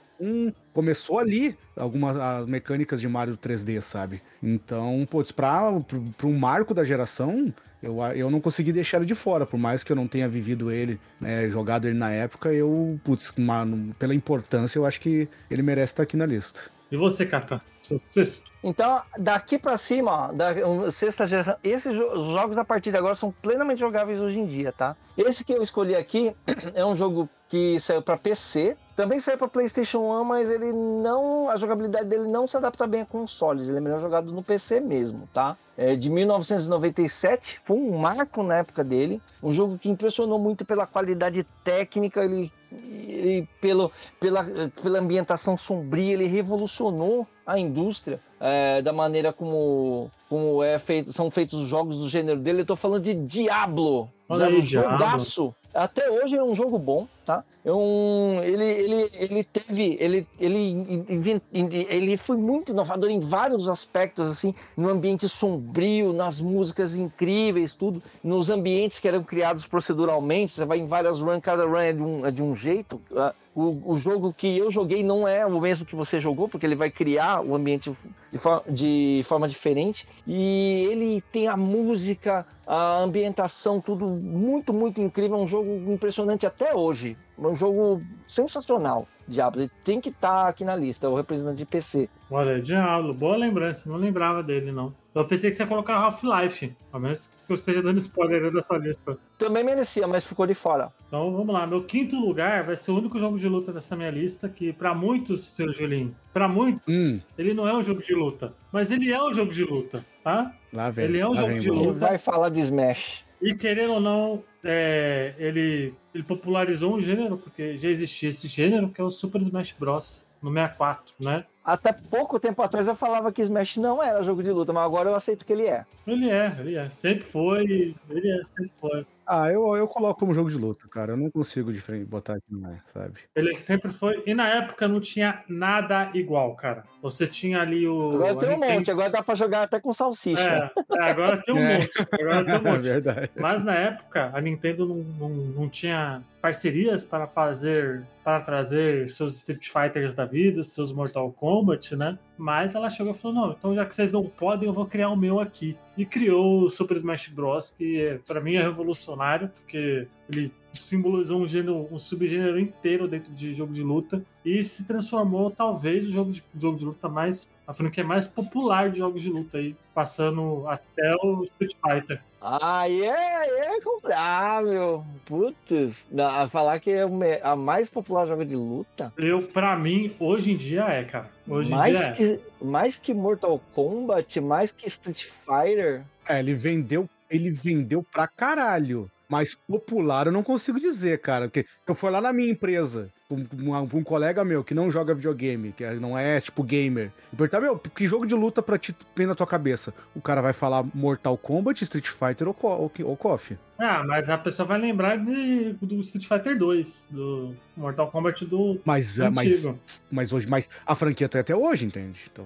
Começou 0.74 1.20
ali 1.20 1.58
algumas 1.76 2.18
as 2.18 2.46
mecânicas 2.46 3.02
de 3.02 3.08
Mario 3.08 3.38
3D, 3.38 3.82
sabe? 3.82 4.22
Então, 4.42 5.08
putz, 5.10 5.32
pra, 5.32 5.72
pra, 5.82 6.00
pra 6.18 6.28
um 6.28 6.38
marco 6.38 6.74
da 6.74 6.84
geração, 6.84 7.54
eu, 7.82 7.98
eu 8.16 8.30
não 8.30 8.40
consegui 8.40 8.72
deixar 8.72 8.98
ele 8.98 9.06
de 9.06 9.16
fora, 9.16 9.46
por 9.46 9.58
mais 9.60 9.84
que 9.84 9.92
eu 9.92 9.96
não 9.96 10.08
tenha 10.08 10.28
vivido 10.28 10.72
ele, 10.72 11.00
né, 11.20 11.50
jogado 11.50 11.86
ele 11.88 11.98
na 11.98 12.12
época, 12.12 12.52
eu, 12.52 13.00
putz, 13.04 13.32
uma- 13.38 13.68
pela 14.00 14.14
importância, 14.16 14.78
eu 14.80 14.86
acho 14.86 15.00
que 15.02 15.28
ele 15.50 15.62
merece 15.62 15.94
estar 15.94 16.04
aqui 16.04 16.18
na 16.18 16.26
lista. 16.26 16.62
E 16.92 16.96
você, 16.96 17.26
Catan? 17.26 17.60
Seu 17.82 18.00
sexto. 18.00 18.50
Então, 18.64 19.02
daqui 19.18 19.58
pra 19.60 19.78
cima, 19.78 20.12
ó, 20.30 20.32
da 20.32 20.52
um, 20.68 20.90
sexta 20.90 21.28
geração, 21.28 21.56
esses 21.64 21.94
jo- 21.96 22.08
os 22.14 22.32
jogos 22.32 22.58
a 22.58 22.64
partir 22.64 22.92
de 22.92 22.98
agora 22.98 23.14
são 23.14 23.32
plenamente 23.42 23.80
jogáveis 23.80 24.20
hoje 24.22 24.40
em 24.40 24.46
dia, 24.46 24.72
tá? 24.72 24.96
Esse 25.18 25.44
que 25.44 25.52
eu 25.54 25.62
escolhi 25.62 25.96
aqui 25.96 26.34
é 26.74 26.86
um 26.86 26.96
jogo 26.96 27.30
que 27.50 27.80
saiu 27.80 28.02
pra 28.02 28.16
PC, 28.18 28.78
também 28.98 29.20
saiu 29.20 29.38
pra 29.38 29.48
PlayStation 29.48 30.00
1, 30.00 30.24
mas 30.24 30.50
ele 30.50 30.74
não, 30.74 31.52
a 31.52 31.56
jogabilidade 31.56 32.10
dele 32.10 32.28
não 32.28 32.48
se 32.48 32.58
adapta 32.58 32.88
bem 32.88 33.02
a 33.02 33.06
consoles, 33.06 33.70
ele 33.70 33.78
é 33.78 33.80
melhor 33.80 34.02
jogado 34.02 34.32
no 34.32 34.42
PC 34.44 34.80
mesmo, 34.82 35.30
tá? 35.32 35.56
É 35.78 35.96
de 35.96 36.10
1997, 36.10 37.60
foi 37.64 37.78
um 37.78 38.00
marco 38.00 38.42
na 38.42 38.58
época 38.58 38.84
dele, 38.84 39.22
um 39.44 39.54
jogo 39.54 39.78
que 39.78 39.90
impressionou 39.90 40.40
muito 40.40 40.66
pela 40.66 40.88
qualidade 40.88 41.46
técnica, 41.64 42.26
ele, 42.26 42.52
ele 42.72 43.48
pelo, 43.62 43.92
pela, 44.20 44.44
pela 44.82 45.00
ambientação 45.00 45.56
sombria, 45.56 46.14
ele 46.14 46.26
revolucionou 46.26 47.28
a 47.46 47.60
indústria 47.60 48.20
é, 48.40 48.82
da 48.82 48.92
maneira 48.92 49.32
como, 49.32 50.12
como 50.28 50.64
é 50.64 50.78
feito, 50.80 51.14
são 51.14 51.30
feitos 51.30 51.60
os 51.60 51.68
jogos 51.68 51.98
do 51.98 52.10
gênero 52.10 52.40
dele. 52.40 52.62
Eu 52.62 52.66
tô 52.66 52.76
falando 52.76 53.04
de 53.04 53.14
Diablo. 53.14 54.10
Olha 54.28 54.48
aí, 54.48 54.62
Diablo. 54.62 54.92
jogaço. 54.92 55.56
Até 55.74 56.10
hoje 56.10 56.36
é 56.36 56.44
um 56.44 56.56
jogo 56.56 56.80
bom, 56.80 57.08
tá? 57.26 57.44
É 57.64 57.72
um, 57.72 58.42
ele, 58.42 58.64
ele, 58.64 59.10
ele 59.14 59.44
teve, 59.44 59.96
ele, 60.00 60.28
ele, 60.40 61.06
ele 61.52 62.18
foi 62.18 62.36
muito 62.36 62.72
inovador 62.72 63.10
em 63.10 63.20
vários 63.20 63.70
aspectos, 63.70 64.28
assim, 64.28 64.56
no 64.76 64.90
ambiente 64.90 65.30
sombrio, 65.30 65.67
nas 66.14 66.40
músicas 66.42 66.96
incríveis, 66.96 67.74
tudo, 67.74 68.02
nos 68.24 68.50
ambientes 68.50 69.00
que 69.00 69.08
eram 69.08 69.24
criados 69.24 69.68
proceduralmente. 69.68 70.54
Você 70.54 70.66
vai 70.66 70.80
em 70.80 70.88
várias 70.88 71.20
runs, 71.20 71.40
cada 71.42 71.66
run 71.66 71.78
é 71.78 71.94
de 71.94 72.02
um, 72.02 72.26
é 72.26 72.32
de 72.32 72.42
um 72.42 72.56
jeito. 72.56 73.02
Ah, 73.16 73.34
O, 73.56 73.94
o 73.94 73.98
jogo 73.98 74.32
que 74.32 74.58
eu 74.58 74.70
joguei 74.70 75.02
não 75.04 75.28
é 75.28 75.44
o 75.44 75.60
mesmo 75.60 75.84
que 75.86 75.96
você 75.96 76.20
jogou, 76.20 76.48
porque 76.48 76.66
ele 76.66 76.76
vai 76.76 76.92
criar 76.92 77.42
o 77.42 77.56
ambiente 77.56 77.92
de, 78.32 78.40
de 78.72 79.24
forma 79.26 79.48
diferente. 79.48 80.08
E 80.28 80.88
ele 80.92 81.22
tem 81.32 81.48
a 81.48 81.58
música, 81.58 82.46
a 82.68 83.00
ambientação, 83.00 83.82
tudo 83.82 84.06
muito, 84.08 84.72
muito 84.72 85.02
incrível. 85.02 85.38
É 85.38 85.42
um 85.42 85.48
jogo 85.48 85.92
impressionante 85.92 86.46
até 86.46 86.76
hoje. 86.76 87.18
É 87.36 87.48
um 87.48 87.56
jogo 87.56 88.02
sensacional, 88.28 89.08
Diablo. 89.28 89.62
Ele 89.62 89.72
tem 89.84 90.00
que 90.00 90.10
estar 90.10 90.48
aqui 90.48 90.64
na 90.64 90.76
lista, 90.76 91.10
o 91.10 91.16
representante 91.16 91.58
de 91.58 91.66
PC. 91.66 92.10
Olha, 92.30 92.62
Diablo, 92.62 93.14
boa 93.14 93.38
lembrança, 93.38 93.90
não 93.90 93.98
lembrava 93.98 94.44
dele, 94.44 94.72
não. 94.72 94.94
Eu 95.20 95.26
pensei 95.26 95.50
que 95.50 95.56
você 95.56 95.64
ia 95.64 95.68
colocar 95.68 95.96
Half-Life, 95.96 96.76
a 96.94 97.00
menos 97.00 97.28
que 97.46 97.52
eu 97.52 97.56
esteja 97.56 97.82
dando 97.82 97.98
spoiler 98.00 98.52
sua 98.66 98.78
lista. 98.78 99.18
Também 99.38 99.64
merecia, 99.64 100.08
mas 100.08 100.26
ficou 100.26 100.46
de 100.46 100.54
fora. 100.54 100.92
Então 101.08 101.32
vamos 101.32 101.54
lá, 101.54 101.66
meu 101.66 101.84
quinto 101.84 102.16
lugar 102.20 102.64
vai 102.64 102.78
ser 102.78 102.92
o 102.92 102.98
único 102.98 103.18
jogo 103.18 103.38
de 103.40 103.48
luta 103.48 103.72
dessa 103.72 103.96
minha 103.96 104.12
lista, 104.12 104.48
que 104.50 104.72
pra 104.74 104.94
muitos, 104.94 105.44
seu 105.44 105.74
Julinho, 105.74 106.14
pra 106.34 106.48
muitos, 106.48 106.82
Hum. 106.88 107.20
ele 107.38 107.54
não 107.54 107.68
é 107.68 107.74
um 107.76 107.82
jogo 107.82 108.02
de 108.02 108.14
luta, 108.14 108.54
mas 108.72 108.92
ele 108.92 109.12
é 109.12 109.22
um 109.24 109.34
jogo 109.34 109.52
de 109.52 109.64
luta, 109.64 110.06
tá? 110.24 110.54
Lá 110.72 110.90
vem. 110.90 111.06
Ele 111.06 111.20
é 111.20 111.28
um 111.28 111.36
jogo 111.36 111.48
vem, 111.48 111.60
de 111.60 111.70
mano. 111.70 111.82
Ele 111.82 111.88
luta. 111.94 112.00
vai 112.08 112.18
falar 112.18 112.50
de 112.50 112.60
Smash. 112.62 113.26
E 113.42 113.54
querendo 113.56 113.94
ou 113.94 114.00
não, 114.00 114.44
é, 114.64 115.34
ele, 115.38 115.94
ele 116.14 116.24
popularizou 116.24 116.96
um 116.96 117.00
gênero, 117.02 117.38
porque 117.38 117.78
já 117.78 117.88
existia 117.88 118.30
esse 118.30 118.48
gênero, 118.48 118.90
que 118.90 119.00
é 119.00 119.04
o 119.04 119.10
Super 119.12 119.42
Smash 119.42 119.76
Bros. 119.80 120.27
No 120.42 120.52
64, 120.52 121.14
né? 121.20 121.46
Até 121.64 121.92
pouco 121.92 122.40
tempo 122.40 122.62
atrás 122.62 122.88
eu 122.88 122.96
falava 122.96 123.32
que 123.32 123.42
Smash 123.42 123.78
não 123.78 124.02
era 124.02 124.24
jogo 124.24 124.42
de 124.42 124.52
luta, 124.52 124.72
mas 124.72 124.86
agora 124.86 125.10
eu 125.10 125.16
aceito 125.16 125.46
que 125.46 125.52
ele 125.52 125.66
é. 125.66 125.86
Ele 126.06 126.30
é, 126.30 126.56
ele 126.60 126.76
é. 126.76 126.90
Sempre 126.90 127.26
foi, 127.26 127.96
ele 128.10 128.32
é, 128.32 128.46
sempre 128.46 128.72
foi. 128.80 129.06
Ah, 129.28 129.52
eu, 129.52 129.76
eu 129.76 129.88
coloco 129.88 130.20
como 130.22 130.34
jogo 130.34 130.50
de 130.50 130.58
luta, 130.58 130.88
cara. 130.88 131.12
Eu 131.14 131.18
não 131.18 131.30
consigo 131.30 131.72
diferente, 131.74 132.06
botar 132.06 132.34
aqui, 132.34 132.46
não 132.50 132.70
é, 132.72 132.82
sabe? 132.94 133.20
Ele 133.36 133.54
sempre 133.56 133.92
foi. 133.92 134.24
E 134.26 134.34
na 134.34 134.48
época 134.48 134.88
não 134.88 135.00
tinha 135.02 135.44
nada 135.50 136.10
igual, 136.14 136.56
cara. 136.56 136.84
Você 137.02 137.28
tinha 137.28 137.62
ali 137.62 137.88
o. 137.88 138.12
Agora 138.16 138.32
a 138.32 138.36
tem 138.38 138.50
um 138.50 138.52
Nintendo- 138.54 138.74
monte, 138.74 138.92
agora 138.92 139.10
dá 139.10 139.22
pra 139.22 139.36
jogar 139.36 139.64
até 139.64 139.80
com 139.80 139.94
salsicha. 139.94 140.40
É, 140.42 140.98
é, 140.98 141.02
agora 141.12 141.42
tem 141.42 141.54
um 141.54 141.58
É. 141.60 141.78
monte. 141.80 142.08
Agora 142.22 142.46
tem 142.46 142.54
um 142.54 142.58
É 142.68 142.72
monte. 142.72 142.84
verdade. 142.88 143.32
Mas 143.36 143.64
na 143.64 143.76
época 143.76 144.32
a 144.34 144.40
Nintendo 144.40 144.86
não, 144.88 144.96
não, 144.96 145.30
não 145.30 145.70
tinha 145.70 146.24
parcerias 146.42 147.04
para 147.04 147.28
fazer, 147.28 148.06
para 148.24 148.40
trazer 148.40 149.10
seus 149.10 149.36
Street 149.38 149.68
Fighters 149.68 150.14
da 150.14 150.24
vida, 150.24 150.64
seus 150.64 150.94
Mortal 150.94 151.30
Kombat, 151.34 151.96
né? 151.98 152.18
Mas 152.38 152.76
ela 152.76 152.90
chegou 152.90 153.12
e 153.12 153.16
falou: 153.16 153.36
não, 153.36 153.52
então 153.52 153.76
já 153.76 153.86
que 153.86 153.94
vocês 153.96 154.12
não 154.14 154.24
podem, 154.24 154.68
eu 154.68 154.74
vou 154.74 154.86
criar 154.86 155.10
o 155.10 155.16
meu 155.18 155.40
aqui. 155.40 155.78
E 155.98 156.06
criou 156.06 156.62
o 156.62 156.70
Super 156.70 156.96
Smash 156.96 157.30
Bros., 157.30 157.72
que 157.72 158.00
é, 158.00 158.20
para 158.20 158.40
mim 158.40 158.54
é 158.56 158.62
revolucionário, 158.62 159.17
porque 159.50 160.08
ele 160.30 160.52
simbolizou 160.74 161.42
um, 161.42 161.48
gênero, 161.48 161.88
um 161.92 161.98
subgênero 161.98 162.60
inteiro 162.60 163.08
dentro 163.08 163.34
de 163.34 163.54
jogo 163.54 163.74
de 163.74 163.84
luta 163.84 164.24
e 164.46 164.62
se 164.64 164.86
transformou 164.86 165.50
talvez 165.50 166.06
o 166.06 166.10
jogo 166.10 166.32
de, 166.32 166.44
jogo 166.56 166.78
de 166.78 166.86
luta 166.86 167.10
mais 167.10 167.54
a 167.68 167.74
franquia 167.74 168.04
mais 168.04 168.26
popular 168.26 168.90
de 168.90 169.00
jogos 169.00 169.22
de 169.22 169.30
luta 169.30 169.58
aí, 169.58 169.76
passando 169.94 170.66
até 170.68 171.16
o 171.22 171.44
Street 171.44 171.74
Fighter. 171.86 172.22
Ah, 172.42 172.90
é, 172.90 173.76
é 173.76 173.82
comprar, 173.82 174.64
meu. 174.64 175.04
Putz, 175.26 176.08
a 176.18 176.48
falar 176.48 176.80
que 176.80 176.92
é 176.92 177.06
a 177.44 177.56
mais 177.58 177.90
popular 177.90 178.26
jogo 178.26 178.46
de 178.46 178.56
luta. 178.56 179.12
Eu, 179.18 179.42
pra 179.42 179.76
mim, 179.76 180.14
hoje 180.18 180.52
em 180.52 180.56
dia 180.56 180.86
é, 180.86 181.04
cara. 181.04 181.30
Hoje 181.46 181.72
mais 181.72 182.00
em 182.00 182.04
dia 182.04 182.12
que, 182.14 182.24
é. 182.34 182.66
Mais 182.66 182.98
que 182.98 183.14
Mortal 183.14 183.60
Kombat, 183.74 184.40
mais 184.40 184.72
que 184.72 184.88
Street 184.88 185.26
Fighter. 185.26 186.04
É, 186.26 186.40
ele 186.40 186.54
vendeu, 186.54 187.10
ele 187.30 187.52
vendeu 187.52 188.04
pra 188.04 188.28
caralho. 188.28 189.10
Mas 189.30 189.56
popular 189.68 190.28
eu 190.28 190.32
não 190.32 190.42
consigo 190.42 190.80
dizer, 190.80 191.20
cara. 191.20 191.48
Porque 191.48 191.66
eu 191.86 191.94
fui 191.94 192.10
lá 192.10 192.22
na 192.22 192.32
minha 192.32 192.50
empresa, 192.50 193.10
um, 193.30 193.46
um, 193.62 193.82
um, 193.82 194.04
colega 194.04 194.46
meu 194.46 194.64
que 194.64 194.74
não 194.74 194.90
joga 194.90 195.14
videogame, 195.14 195.74
que 195.74 195.86
não 195.96 196.18
é 196.18 196.40
tipo 196.40 196.64
gamer, 196.64 197.12
e 197.32 197.36
perguntar, 197.36 197.60
meu, 197.60 197.78
que 197.78 198.08
jogo 198.08 198.26
de 198.26 198.34
luta 198.34 198.62
pra 198.62 198.78
ti 198.78 198.96
vem 199.16 199.28
na 199.28 199.36
tua 199.36 199.46
cabeça? 199.46 199.94
O 200.16 200.22
cara 200.22 200.42
vai 200.42 200.54
falar 200.54 200.86
Mortal 200.94 201.38
Kombat, 201.38 201.84
Street 201.84 202.08
Fighter 202.08 202.48
ou, 202.48 202.56
ou, 202.62 202.92
ou 203.04 203.18
KOF. 203.18 203.58
Ah, 203.80 204.04
mas 204.06 204.30
a 204.30 204.38
pessoa 204.38 204.68
vai 204.68 204.80
lembrar 204.80 205.18
de, 205.18 205.74
do 205.74 206.00
Street 206.02 206.28
Fighter 206.28 206.58
2, 206.58 207.10
do 207.12 207.56
Mortal 207.76 208.10
Kombat 208.10 208.46
do. 208.46 208.80
Mas, 208.84 209.20
ah, 209.20 209.30
mas, 209.30 209.68
mas 210.10 210.34
hoje, 210.34 210.48
mas 210.48 210.70
a 210.86 210.96
franquia 210.96 211.30
tá 211.30 211.40
até 211.40 211.56
hoje, 211.56 211.86
entende? 211.86 212.20
Então. 212.32 212.46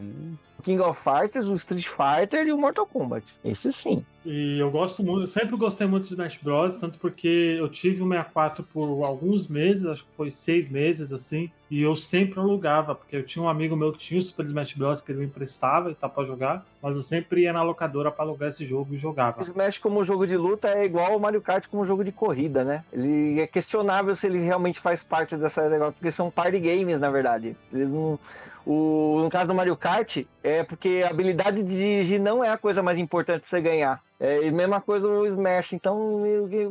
King 0.61 0.82
of 0.82 1.01
Fighters, 1.01 1.47
o 1.47 1.55
Street 1.55 1.88
Fighter 1.88 2.47
e 2.47 2.51
o 2.51 2.57
Mortal 2.57 2.86
Kombat. 2.86 3.25
Esse 3.43 3.73
sim. 3.73 4.05
E 4.25 4.59
eu 4.59 4.69
gosto 4.69 5.03
muito, 5.03 5.21
eu 5.21 5.27
sempre 5.27 5.57
gostei 5.57 5.88
muito 5.88 6.03
de 6.03 6.09
Smash 6.09 6.38
Bros, 6.38 6.77
tanto 6.77 6.99
porque 6.99 7.55
eu 7.57 7.67
tive 7.67 8.03
o 8.03 8.07
64 8.07 8.63
por 8.65 9.03
alguns 9.03 9.47
meses, 9.47 9.86
acho 9.86 10.05
que 10.05 10.15
foi 10.15 10.29
seis 10.29 10.69
meses 10.69 11.11
assim, 11.11 11.51
e 11.72 11.82
eu 11.82 11.95
sempre 11.95 12.38
alugava, 12.38 12.93
porque 12.93 13.15
eu 13.15 13.24
tinha 13.24 13.41
um 13.41 13.47
amigo 13.47 13.78
meu 13.78 13.93
que 13.93 13.97
tinha 13.97 14.19
o 14.19 14.22
Super 14.22 14.45
Smash 14.45 14.74
Bros 14.74 15.01
que 15.01 15.09
ele 15.09 15.19
me 15.19 15.26
emprestava 15.26 15.89
e 15.89 15.95
tal 15.95 16.09
pra 16.09 16.26
jogar, 16.26 16.65
mas 16.82 16.97
eu 16.97 17.01
sempre 17.01 17.43
ia 17.43 17.53
na 17.53 17.63
locadora 17.63 18.11
para 18.11 18.26
alugar 18.26 18.49
esse 18.49 18.65
jogo 18.65 18.93
e 18.93 18.97
jogava. 18.97 19.39
O 19.39 19.41
Smash 19.41 19.78
como 19.78 20.03
jogo 20.03 20.28
de 20.28 20.36
luta 20.36 20.67
é 20.67 20.84
igual 20.84 21.13
ao 21.13 21.19
Mario 21.19 21.41
Kart 21.41 21.65
como 21.67 21.86
jogo 21.86 22.03
de 22.03 22.11
corrida, 22.11 22.65
né? 22.65 22.84
Ele 22.91 23.39
é 23.39 23.47
questionável 23.47 24.13
se 24.17 24.28
ele 24.28 24.39
realmente 24.39 24.82
faz 24.82 25.01
parte 25.01 25.38
dessa 25.38 25.69
negócio, 25.69 25.93
porque 25.93 26.11
são 26.11 26.30
party 26.30 26.59
games, 26.59 26.99
na 26.99 27.09
verdade. 27.09 27.55
Eles 27.72 27.93
não 27.93 28.19
o, 28.65 29.22
no 29.24 29.30
caso 29.30 29.47
do 29.47 29.55
Mario 29.55 29.76
Kart, 29.76 30.24
é 30.43 30.63
porque 30.63 31.03
a 31.05 31.09
habilidade 31.09 31.63
de 31.63 31.69
dirigir 31.69 32.19
não 32.19 32.43
é 32.43 32.49
a 32.49 32.57
coisa 32.57 32.84
mais 32.84 32.97
importante 32.97 33.41
pra 33.41 33.49
você 33.49 33.61
ganhar. 33.61 34.01
É 34.19 34.47
a 34.47 34.51
mesma 34.51 34.80
coisa 34.80 35.07
o 35.07 35.26
Smash, 35.26 35.74
então. 35.74 36.22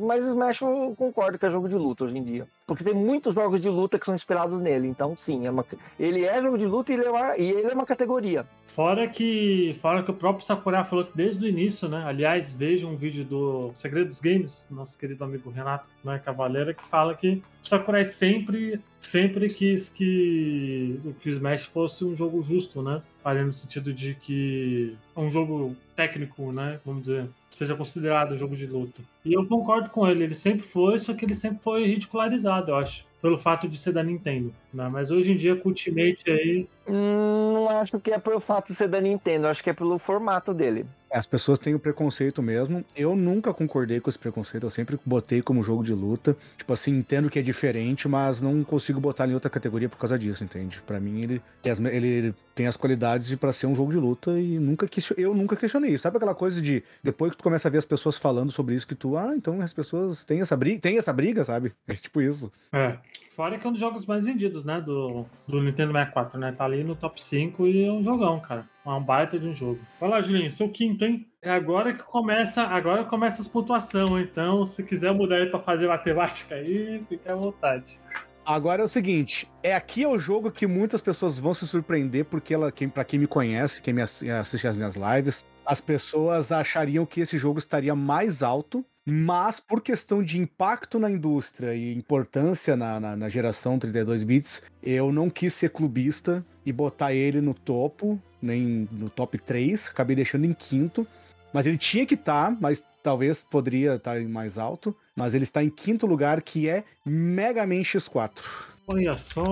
Mas 0.01 0.25
Smash 0.25 0.61
eu 0.61 0.95
concordo 0.97 1.37
que 1.37 1.45
é 1.45 1.51
jogo 1.51 1.69
de 1.69 1.75
luta 1.75 2.05
hoje 2.05 2.17
em 2.17 2.23
dia. 2.23 2.47
Porque 2.71 2.85
tem 2.85 2.95
muitos 2.95 3.35
jogos 3.35 3.61
de 3.61 3.69
luta 3.69 3.99
que 3.99 4.07
são 4.07 4.15
inspirados 4.15 4.61
nele. 4.61 4.87
Então, 4.87 5.17
sim, 5.17 5.45
é 5.45 5.51
uma, 5.51 5.67
ele 5.99 6.25
é 6.25 6.41
jogo 6.41 6.57
de 6.57 6.67
luta 6.67 6.93
e 6.93 6.95
ele 6.95 7.05
é, 7.05 7.11
uma, 7.11 7.37
e 7.37 7.51
ele 7.51 7.67
é 7.67 7.75
uma 7.75 7.85
categoria. 7.85 8.47
Fora 8.65 9.09
que, 9.09 9.75
fora 9.81 10.05
que 10.05 10.11
o 10.13 10.15
próprio 10.15 10.47
Sakurai 10.47 10.85
falou 10.85 11.05
que 11.05 11.17
desde 11.17 11.45
o 11.45 11.49
início, 11.49 11.89
né? 11.89 12.05
Aliás, 12.07 12.55
veja 12.55 12.87
um 12.87 12.95
vídeo 12.95 13.25
do 13.25 13.73
Segredo 13.75 14.07
dos 14.07 14.21
Games, 14.21 14.69
nosso 14.71 14.97
querido 14.97 15.25
amigo 15.25 15.51
Renato, 15.51 15.89
não 16.05 16.13
é 16.13 16.19
Cavaleira, 16.21 16.73
que 16.73 16.85
fala 16.85 17.13
que 17.13 17.43
o 17.61 17.67
Sakurai 17.67 18.05
sempre, 18.05 18.81
sempre 19.01 19.49
quis 19.49 19.89
que, 19.89 21.01
que 21.21 21.29
o 21.29 21.33
Smash 21.33 21.65
fosse 21.65 22.05
um 22.05 22.15
jogo 22.15 22.41
justo, 22.41 22.83
né? 22.83 23.03
Ali 23.25 23.43
no 23.43 23.51
sentido 23.51 23.93
de 23.93 24.15
que 24.15 24.97
é 25.17 25.21
um 25.21 25.29
jogo 25.29 25.77
técnico, 25.97 26.53
né? 26.53 26.79
Vamos 26.85 27.03
dizer 27.03 27.29
seja 27.51 27.75
considerado 27.75 28.33
um 28.35 28.39
jogo 28.39 28.55
de 28.55 28.67
luta. 28.67 29.03
E 29.25 29.33
eu 29.33 29.47
concordo 29.47 29.91
com 29.91 30.07
ele, 30.09 30.25
ele 30.25 30.35
sempre 30.35 30.63
foi, 30.63 30.99
só 30.99 31.13
que 31.13 31.25
ele 31.25 31.35
sempre 31.35 31.63
foi 31.63 31.85
ridicularizado, 31.85 32.71
eu 32.71 32.77
acho, 32.77 33.05
pelo 33.21 33.37
fato 33.37 33.69
de 33.69 33.77
ser 33.77 33.93
da 33.93 34.03
Nintendo. 34.03 34.55
Né? 34.73 34.89
Mas 34.91 35.11
hoje 35.11 35.33
em 35.33 35.37
dia, 35.37 35.57
com 35.57 35.69
o 35.69 35.73
Ultimate 35.73 36.31
aí. 36.31 36.69
Hum, 36.87 37.53
não 37.55 37.69
acho 37.69 37.99
que 37.99 38.13
é 38.13 38.19
pelo 38.19 38.41
fato 38.41 38.69
de 38.69 38.75
ser 38.75 38.89
da 38.89 39.01
Nintendo, 39.01 39.49
acho 39.49 39.63
que 39.63 39.71
é 39.71 39.75
pelo 39.75 39.99
formato 39.99 40.55
dele. 40.55 40.87
As 41.11 41.27
pessoas 41.27 41.59
têm 41.59 41.75
o 41.75 41.79
preconceito 41.79 42.43
mesmo. 42.43 42.85
Eu 42.95 43.17
nunca 43.17 43.53
concordei 43.53 44.01
com 44.01 44.09
esse 44.09 44.19
preconceito, 44.19 44.65
eu 44.65 44.71
sempre 44.71 44.99
botei 45.05 45.43
como 45.43 45.63
jogo 45.63 45.83
de 45.83 45.93
luta. 45.93 46.37
Tipo 46.57 46.73
assim, 46.73 46.97
entendo 46.97 47.29
que 47.29 47.39
é 47.39 47.43
diferente, 47.43 48.09
mas 48.09 48.41
não 48.41 48.63
consigo 48.63 49.01
botar 49.01 49.29
em 49.29 49.35
outra 49.35 49.51
categoria 49.51 49.89
por 49.89 49.99
causa 49.99 50.19
disso, 50.19 50.45
entende? 50.45 50.81
Para 50.87 51.01
mim, 51.01 51.23
ele, 51.23 51.43
ele 51.91 52.35
tem 52.55 52.67
as 52.67 52.77
qualidades 52.77 53.35
para 53.37 53.53
ser 53.53 53.67
um 53.67 53.75
jogo 53.75 53.91
de 53.91 53.99
luta 53.99 54.39
e 54.39 54.59
nunca 54.59 54.89
eu 55.17 55.35
nunca 55.35 55.57
questionei 55.57 55.93
isso. 55.93 56.03
Sabe 56.03 56.17
aquela 56.19 56.35
coisa 56.35 56.61
de 56.61 56.83
depois 57.03 57.31
que 57.31 57.39
tu 57.39 57.43
começa 57.43 57.69
a 57.69 57.71
ver 57.71 57.79
as 57.79 57.87
pessoas 57.87 58.19
falando 58.19 58.53
sobre 58.53 58.75
isso, 58.75 58.87
que 58.87 58.95
tu, 58.95 59.17
ah, 59.17 59.33
então 59.35 59.61
as 59.61 59.73
pessoas 59.73 60.25
têm 60.25 60.41
essa 60.41 60.57
briga, 60.57 60.81
tem 60.81 60.99
essa 60.99 61.13
briga, 61.13 61.45
sabe? 61.45 61.73
É 61.89 61.95
tipo 61.95 62.21
isso. 62.21 62.53
É. 62.73 62.99
Fora 63.31 63.59
que 63.59 63.67
é 63.67 63.69
um 63.69 63.73
dos 63.73 63.81
jogos 63.81 64.07
mais 64.07 64.25
vendidos, 64.25 64.65
né? 64.65 64.81
Do, 64.81 65.25
do 65.49 65.61
Nintendo 65.61 65.93
64, 65.93 66.39
né? 66.39 66.53
Tá 66.53 66.65
ali 66.65 66.85
no 66.85 66.95
top 66.95 67.21
5 67.21 67.67
e 67.67 67.85
é 67.85 67.91
um 67.91 68.03
jogão, 68.03 68.39
cara. 68.39 68.69
É 68.85 68.91
um 68.91 69.03
baita 69.03 69.39
de 69.39 69.47
um 69.47 69.55
jogo. 69.55 69.81
Vai 70.01 70.09
lá, 70.09 70.21
Julinho, 70.21 70.51
seu 70.51 70.69
quinto, 70.69 71.05
hein? 71.05 71.27
É 71.43 71.51
agora 71.51 71.93
que 71.93 72.03
começa, 72.03 72.63
agora 72.63 73.05
começa 73.05 73.43
as 73.43 73.49
pontuações, 73.49 74.27
então 74.27 74.67
se 74.67 74.83
quiser 74.83 75.13
mudar 75.13 75.37
aí 75.37 75.47
para 75.47 75.61
fazer 75.61 75.87
matemática 75.87 76.55
aí, 76.55 77.05
fica 77.09 77.33
à 77.33 77.37
vontade. 77.37 77.99
Agora 78.45 78.83
é 78.83 78.85
o 78.85 78.89
seguinte, 78.89 79.49
é 79.63 79.75
aqui 79.75 80.03
é 80.03 80.09
o 80.09 80.19
jogo 80.19 80.51
que 80.51 80.67
muitas 80.67 81.01
pessoas 81.01 81.39
vão 81.39 81.55
se 81.55 81.67
surpreender 81.67 82.25
porque 82.25 82.55
ela, 82.55 82.73
quem 82.73 82.89
para 82.89 83.05
quem 83.05 83.19
me 83.19 83.27
conhece, 83.27 83.83
quem 83.83 83.95
me 83.95 84.03
assiste 84.03 84.67
às 84.67 84.75
minhas 84.75 84.97
lives, 84.97 85.45
as 85.65 85.81
pessoas 85.81 86.51
achariam 86.51 87.07
que 87.07 87.21
esse 87.21 87.39
jogo 87.39 87.59
estaria 87.59 87.95
mais 87.95 88.43
alto 88.43 88.85
mas 89.07 89.59
por 89.61 89.81
questão 89.81 90.23
de 90.23 90.39
impacto 90.39 90.99
na 90.99 91.11
indústria 91.11 91.75
e 91.75 91.97
importância 91.97 92.77
na, 92.77 93.01
na, 93.01 93.17
na, 93.17 93.29
geração 93.29 93.79
32 93.79 94.23
bits, 94.25 94.63
eu 94.83 95.11
não 95.11 95.31
quis 95.31 95.55
ser 95.55 95.71
clubista 95.71 96.45
e 96.65 96.73
botar 96.73 97.13
ele 97.13 97.41
no 97.41 97.55
topo, 97.55 98.21
nem 98.41 98.89
no 98.93 99.09
top 99.11 99.39
3, 99.39 99.89
acabei 99.89 100.17
deixando 100.17 100.45
em 100.45 100.53
quinto. 100.53 101.07
Mas 101.53 101.67
ele 101.67 101.79
tinha 101.79 102.07
que 102.07 102.15
estar, 102.15 102.51
tá, 102.51 102.57
mas 102.61 102.85
talvez 103.03 103.43
poderia 103.43 103.95
estar 103.95 104.17
tá 104.17 104.29
mais 104.29 104.59
alto. 104.59 104.95
Mas 105.17 105.35
ele 105.35 105.45
está 105.45 105.63
em 105.63 105.71
quinto 105.71 106.07
lugar, 106.07 106.41
que 106.43 106.69
é 106.69 106.85
Mega 107.05 107.67
Man 107.67 107.83
X4. 107.83 108.71
Olha 108.93 109.17
só, 109.17 109.45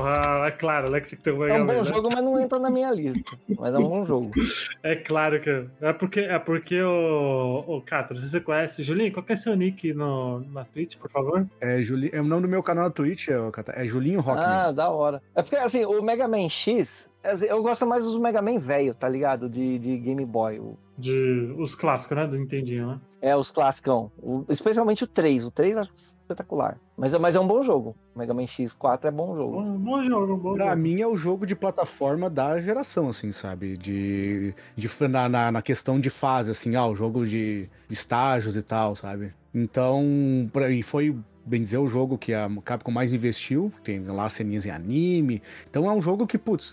ah, 0.00 0.46
é 0.46 0.52
claro, 0.52 0.88
né, 0.88 1.00
que 1.00 1.16
tem 1.16 1.32
um 1.32 1.38
Mega 1.38 1.54
É 1.54 1.62
um 1.62 1.66
bom 1.66 1.72
né? 1.72 1.84
jogo, 1.84 2.08
mas 2.12 2.22
não 2.22 2.40
entra 2.40 2.60
na 2.60 2.70
minha 2.70 2.92
lista. 2.92 3.36
Mas 3.58 3.74
é 3.74 3.78
um 3.78 3.88
bom 3.88 4.06
jogo. 4.06 4.30
É 4.84 4.94
claro 4.94 5.40
que 5.40 5.66
é 5.80 5.92
porque 5.94 6.20
é 6.20 6.38
porque 6.38 6.80
o 6.82 7.64
o 7.66 7.80
Cato, 7.80 8.14
se 8.16 8.28
você 8.28 8.40
conhece, 8.40 8.84
Julinho, 8.84 9.10
qual 9.12 9.24
que 9.24 9.32
é 9.32 9.36
seu 9.36 9.56
nick 9.56 9.92
no 9.94 10.40
na 10.52 10.64
Twitch, 10.64 10.96
por 10.96 11.10
favor? 11.10 11.46
É 11.60 11.82
Juli, 11.82 12.10
é 12.12 12.20
o 12.20 12.24
nome 12.24 12.42
do 12.42 12.48
meu 12.48 12.62
canal 12.62 12.84
na 12.84 12.90
Twitch, 12.90 13.28
é, 13.28 13.36
é 13.74 13.86
Julinho 13.86 14.20
Rock. 14.20 14.42
Ah, 14.44 14.70
da 14.70 14.90
hora. 14.90 15.22
É 15.34 15.42
porque 15.42 15.56
assim, 15.56 15.84
o 15.84 16.02
Mega 16.02 16.28
Man 16.28 16.48
X, 16.48 17.08
eu 17.48 17.62
gosto 17.62 17.86
mais 17.86 18.04
dos 18.04 18.18
Mega 18.18 18.42
Man 18.42 18.58
velho, 18.58 18.94
tá 18.94 19.08
ligado? 19.08 19.48
De, 19.48 19.78
de 19.78 19.96
Game 19.98 20.24
Boy. 20.24 20.58
O 20.58 20.78
de 20.96 21.54
os 21.58 21.74
clássicos, 21.74 22.16
né? 22.16 22.26
Do 22.26 22.38
Nintendinho, 22.38 22.86
né? 22.86 23.00
É, 23.20 23.36
os 23.36 23.50
classicão. 23.50 24.12
O, 24.22 24.44
especialmente 24.48 25.04
o 25.04 25.06
3. 25.06 25.44
O 25.44 25.50
3 25.50 25.78
acho 25.78 25.90
espetacular. 25.94 26.78
Mas, 26.96 27.12
é, 27.12 27.18
mas 27.18 27.34
é 27.34 27.40
um 27.40 27.46
bom 27.46 27.62
jogo. 27.62 27.96
Mega 28.14 28.32
Man 28.32 28.44
X4 28.44 29.06
é 29.06 29.10
bom 29.10 29.34
jogo. 29.34 29.62
Bom, 29.62 29.78
bom 29.78 30.02
jogo, 30.02 30.36
bom 30.36 30.54
pra 30.54 30.70
jogo. 30.70 30.76
mim 30.76 31.00
é 31.00 31.06
o 31.06 31.16
jogo 31.16 31.46
de 31.46 31.56
plataforma 31.56 32.30
da 32.30 32.60
geração, 32.60 33.08
assim, 33.08 33.32
sabe? 33.32 33.76
De, 33.76 34.54
de 34.76 35.08
na, 35.08 35.28
na, 35.28 35.52
na 35.52 35.62
questão 35.62 35.98
de 35.98 36.10
fase, 36.10 36.50
assim, 36.50 36.76
ah, 36.76 36.86
o 36.86 36.94
jogo 36.94 37.26
de, 37.26 37.68
de 37.88 37.94
estágios 37.94 38.56
e 38.56 38.62
tal, 38.62 38.94
sabe? 38.94 39.34
Então, 39.52 40.48
pra, 40.52 40.70
e 40.70 40.82
foi 40.82 41.16
bem 41.46 41.60
dizer, 41.60 41.78
o 41.78 41.86
jogo 41.86 42.16
que 42.16 42.32
a 42.32 42.48
Capcom 42.64 42.90
mais 42.90 43.12
investiu, 43.12 43.70
tem 43.82 44.00
lá 44.06 44.28
ceninhas 44.28 44.64
em 44.64 44.70
anime. 44.70 45.42
Então 45.68 45.86
é 45.86 45.92
um 45.92 46.00
jogo 46.00 46.26
que, 46.26 46.38
putz, 46.38 46.72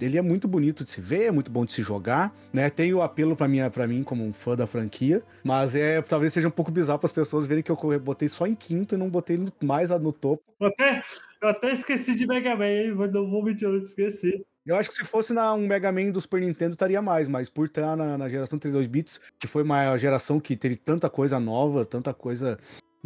ele 0.00 0.18
é 0.18 0.22
muito 0.22 0.46
bonito 0.46 0.84
de 0.84 0.90
se 0.90 1.00
ver, 1.00 1.24
é 1.24 1.30
muito 1.30 1.50
bom 1.50 1.64
de 1.64 1.72
se 1.72 1.82
jogar, 1.82 2.34
né? 2.52 2.68
Tem 2.70 2.92
o 2.92 3.02
apelo 3.02 3.34
para 3.34 3.48
mim, 3.48 3.58
para 3.70 3.86
mim 3.86 4.02
como 4.02 4.24
um 4.24 4.32
fã 4.32 4.56
da 4.56 4.66
franquia, 4.66 5.22
mas 5.42 5.74
é 5.74 6.00
talvez 6.02 6.32
seja 6.32 6.48
um 6.48 6.52
pouco 6.52 6.70
bizarro 6.70 6.98
para 6.98 7.06
as 7.06 7.12
pessoas 7.12 7.46
verem 7.46 7.62
que 7.62 7.70
eu 7.70 7.76
botei 8.00 8.28
só 8.28 8.46
em 8.46 8.54
quinto 8.54 8.94
e 8.94 8.98
não 8.98 9.08
botei 9.08 9.36
no, 9.36 9.52
mais 9.62 9.90
no 9.90 10.12
topo. 10.12 10.42
Eu 10.60 10.68
até, 10.68 11.02
eu 11.42 11.48
até 11.48 11.72
esqueci 11.72 12.14
de 12.14 12.26
Mega 12.26 12.54
Man, 12.54 12.94
mas 12.96 13.12
não 13.12 13.28
vou 13.28 13.42
mentir, 13.42 13.66
eu 13.66 13.78
esqueci. 13.78 14.44
Eu 14.66 14.76
acho 14.76 14.90
que 14.90 14.94
se 14.94 15.04
fosse 15.04 15.32
na 15.32 15.54
um 15.54 15.66
Mega 15.66 15.90
Man 15.90 16.10
do 16.10 16.20
Super 16.20 16.40
Nintendo 16.40 16.74
estaria 16.74 17.00
mais, 17.00 17.26
mas 17.26 17.48
por 17.48 17.66
estar 17.66 17.96
na, 17.96 18.18
na 18.18 18.28
geração 18.28 18.58
32 18.58 18.86
bits, 18.86 19.20
que 19.38 19.46
foi 19.46 19.62
uma 19.62 19.96
geração 19.96 20.38
que 20.38 20.54
teve 20.54 20.76
tanta 20.76 21.08
coisa 21.08 21.40
nova, 21.40 21.84
tanta 21.84 22.12
coisa 22.12 22.58